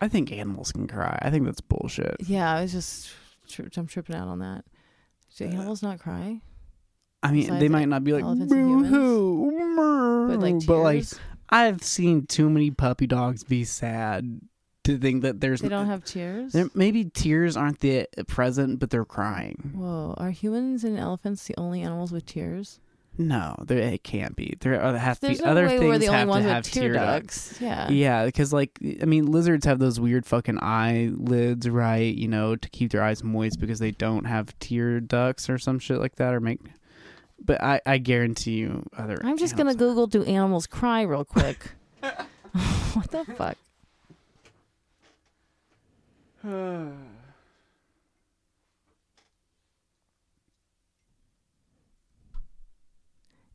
I 0.01 0.09
think 0.09 0.33
animals 0.33 0.73
can 0.73 0.87
cry. 0.89 1.19
I 1.23 1.31
think 1.31 1.45
that's 1.45 1.61
bullshit. 1.61 2.17
yeah, 2.21 2.53
I 2.57 2.63
was 2.63 2.73
just 2.73 3.11
tri- 3.49 3.67
I'm 3.77 3.87
tripping 3.87 4.17
out 4.17 4.29
on 4.29 4.39
that. 4.41 4.65
Do 5.37 5.45
Uh, 5.45 5.49
animals 5.49 5.83
not 5.83 5.99
cry? 6.01 6.41
I 7.23 7.33
mean, 7.33 7.43
Besides, 7.43 7.61
they 7.61 7.69
might 7.69 7.89
not 7.89 8.05
be 8.05 8.13
like 8.13 8.23
elephants 8.23 8.53
and 8.53 8.69
humans? 8.71 8.91
boo-hoo, 8.91 10.29
But 10.29 10.41
like 10.41 10.67
but 10.67 10.79
like 10.79 11.05
I've 11.51 11.83
seen 11.83 12.27
too 12.27 12.49
many 12.51 12.71
puppy 12.71 13.07
dogs 13.07 13.43
be 13.45 13.65
sad 13.65 14.41
to 14.85 14.99
think 14.99 15.23
that 15.23 15.41
there's 15.41 15.61
they 15.61 15.69
don't 15.69 15.87
have 15.87 16.05
tears. 16.05 16.53
there, 16.53 16.69
maybe 16.75 17.05
tears 17.05 17.57
aren't 17.57 17.81
the 17.81 18.07
present, 18.27 18.79
but 18.79 18.91
they're 18.91 19.05
crying. 19.05 19.73
Whoa, 19.75 20.15
are 20.17 20.31
humans 20.31 20.85
and 20.85 20.99
elephants 20.99 21.47
the 21.47 21.55
only 21.59 21.83
animals 21.83 22.13
with 22.13 22.25
tears? 22.27 22.81
No, 23.21 23.57
there 23.67 23.79
it 23.79 24.05
can't 24.05 24.37
be. 24.37 24.57
There 24.61 24.81
are- 24.81 24.97
have 24.97 25.19
to 25.19 25.27
There's 25.27 25.39
be 25.41 25.45
no 25.45 25.51
other 25.51 25.67
way 25.67 25.79
things 25.79 25.89
we're 25.89 25.99
the 25.99 26.07
only 26.09 26.19
have 26.21 26.29
ones 26.29 26.45
to 26.45 26.47
with 26.47 26.55
have 26.55 26.65
tear 26.65 26.83
tear 26.85 26.93
ducts. 26.93 27.59
Yeah. 27.61 27.89
Yeah, 27.91 28.27
because 28.27 28.53
like 28.53 28.79
I 29.03 29.07
mean, 29.07 29.27
lizards 29.27 29.67
have 29.67 29.81
those 29.81 29.99
weird 29.99 30.25
fucking 30.25 30.59
eyelids, 30.63 31.69
right? 31.69 32.15
You 32.15 32.29
know, 32.29 32.55
to 32.55 32.69
keep 32.71 32.93
their 32.93 33.03
eyes 33.03 33.25
moist 33.25 33.59
because 33.59 33.81
they 33.81 33.91
don't 33.91 34.25
have 34.27 34.57
tear 34.61 35.01
ducts 35.01 35.51
or 35.51 35.59
some 35.59 35.81
shit 35.81 35.99
like 35.99 36.15
that, 36.17 36.33
or 36.33 36.39
make. 36.41 36.61
But 37.41 37.63
I, 37.63 37.81
I 37.87 37.99
guarantee 37.99 38.57
you, 38.59 38.85
other. 38.97 39.21
I'm 39.25 39.39
just 39.39 39.57
gonna 39.57 39.75
Google 39.75 40.07
"do 40.07 40.25
animals 40.25 40.67
cry" 40.67 41.03
real 41.03 41.25
quick. 41.25 41.71
what 42.03 43.11
the 43.11 43.25
fuck? 43.37 43.57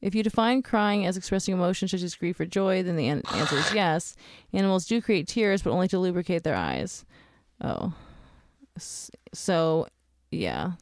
If 0.01 0.13
you 0.13 0.21
define 0.21 0.61
crying 0.63 1.05
as 1.05 1.15
expressing 1.15 1.53
emotion 1.53 1.87
such 1.87 2.01
as 2.03 2.15
grief 2.15 2.39
or 2.39 2.45
joy, 2.45 2.83
then 2.83 2.97
the 2.97 3.07
an- 3.07 3.21
answer 3.33 3.55
is 3.55 3.73
yes. 3.73 4.15
Animals 4.51 4.85
do 4.85 5.01
create 5.01 5.27
tears, 5.27 5.61
but 5.61 5.71
only 5.71 5.87
to 5.89 5.99
lubricate 5.99 6.43
their 6.43 6.55
eyes. 6.55 7.05
Oh, 7.61 7.93
S- 8.75 9.11
so 9.33 9.87
yeah, 10.31 10.73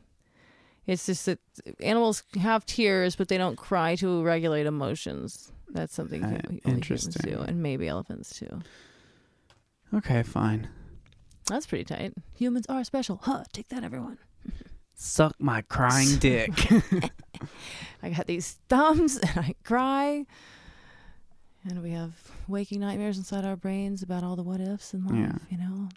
it's 0.87 1.05
just 1.05 1.25
that 1.27 1.39
animals 1.81 2.23
have 2.39 2.65
tears, 2.65 3.15
but 3.15 3.27
they 3.27 3.37
don't 3.37 3.55
cry 3.57 3.95
to 3.95 4.23
regulate 4.23 4.65
emotions. 4.65 5.51
That's 5.69 5.93
something 5.93 6.23
Uh, 6.23 6.29
hu- 6.29 6.35
only 6.35 6.61
humans 6.63 6.65
interesting. 6.65 7.31
do, 7.31 7.39
and 7.41 7.61
maybe 7.63 7.87
elephants 7.87 8.37
too. 8.37 8.61
Okay, 9.93 10.23
fine. 10.23 10.67
That's 11.47 11.65
pretty 11.65 11.83
tight. 11.85 12.13
Humans 12.35 12.65
are 12.69 12.83
special. 12.83 13.19
Huh? 13.23 13.43
Take 13.53 13.67
that, 13.69 13.83
everyone. 13.83 14.17
Suck 14.93 15.35
my 15.39 15.61
crying 15.63 16.15
dick. 16.19 16.51
I 18.03 18.09
got 18.11 18.27
these 18.27 18.57
thumbs 18.69 19.17
and 19.17 19.37
I 19.37 19.55
cry. 19.63 20.25
And 21.67 21.83
we 21.83 21.91
have 21.91 22.13
waking 22.47 22.79
nightmares 22.79 23.17
inside 23.17 23.45
our 23.45 23.55
brains 23.55 24.01
about 24.03 24.23
all 24.23 24.35
the 24.35 24.43
what 24.43 24.59
ifs 24.61 24.93
in 24.93 25.05
life, 25.05 25.15
Yeah. 25.15 25.37
you 25.49 25.57
know? 25.57 25.89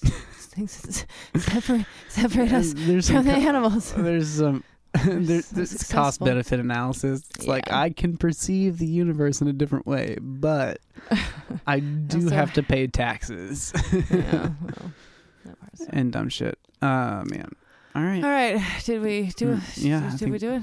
Things 0.00 1.04
separate, 1.36 1.86
separate 2.08 2.52
us 2.52 2.72
there's 2.76 3.08
from 3.10 3.24
the 3.26 3.32
co- 3.34 3.40
animals. 3.40 3.92
there's 3.92 4.28
some 4.30 4.64
there's, 5.04 5.46
so 5.46 5.56
there's 5.56 5.82
cost 5.90 6.20
benefit 6.20 6.58
analysis. 6.60 7.22
It's 7.34 7.46
like 7.46 7.70
I 7.70 7.90
can 7.90 8.16
perceive 8.16 8.78
the 8.78 8.86
universe 8.86 9.42
in 9.42 9.48
a 9.48 9.52
different 9.52 9.86
way, 9.86 10.16
but 10.20 10.78
I 11.66 11.80
do 11.80 12.22
Also- 12.24 12.34
have 12.34 12.52
to 12.54 12.62
pay 12.62 12.86
taxes 12.86 13.72
yeah, 14.10 14.50
well, 14.64 14.92
and 15.90 16.12
dumb 16.12 16.28
shit. 16.30 16.58
Uh 16.80 17.24
man. 17.26 17.50
All 17.94 18.02
right. 18.02 18.22
All 18.24 18.30
right. 18.30 18.62
Did 18.84 19.00
we 19.02 19.30
do? 19.36 19.54
Mm, 19.56 19.62
yeah, 19.76 20.10
I 20.12 20.16
Did, 20.16 20.30
we 20.30 20.38
do 20.38 20.52
it? 20.52 20.62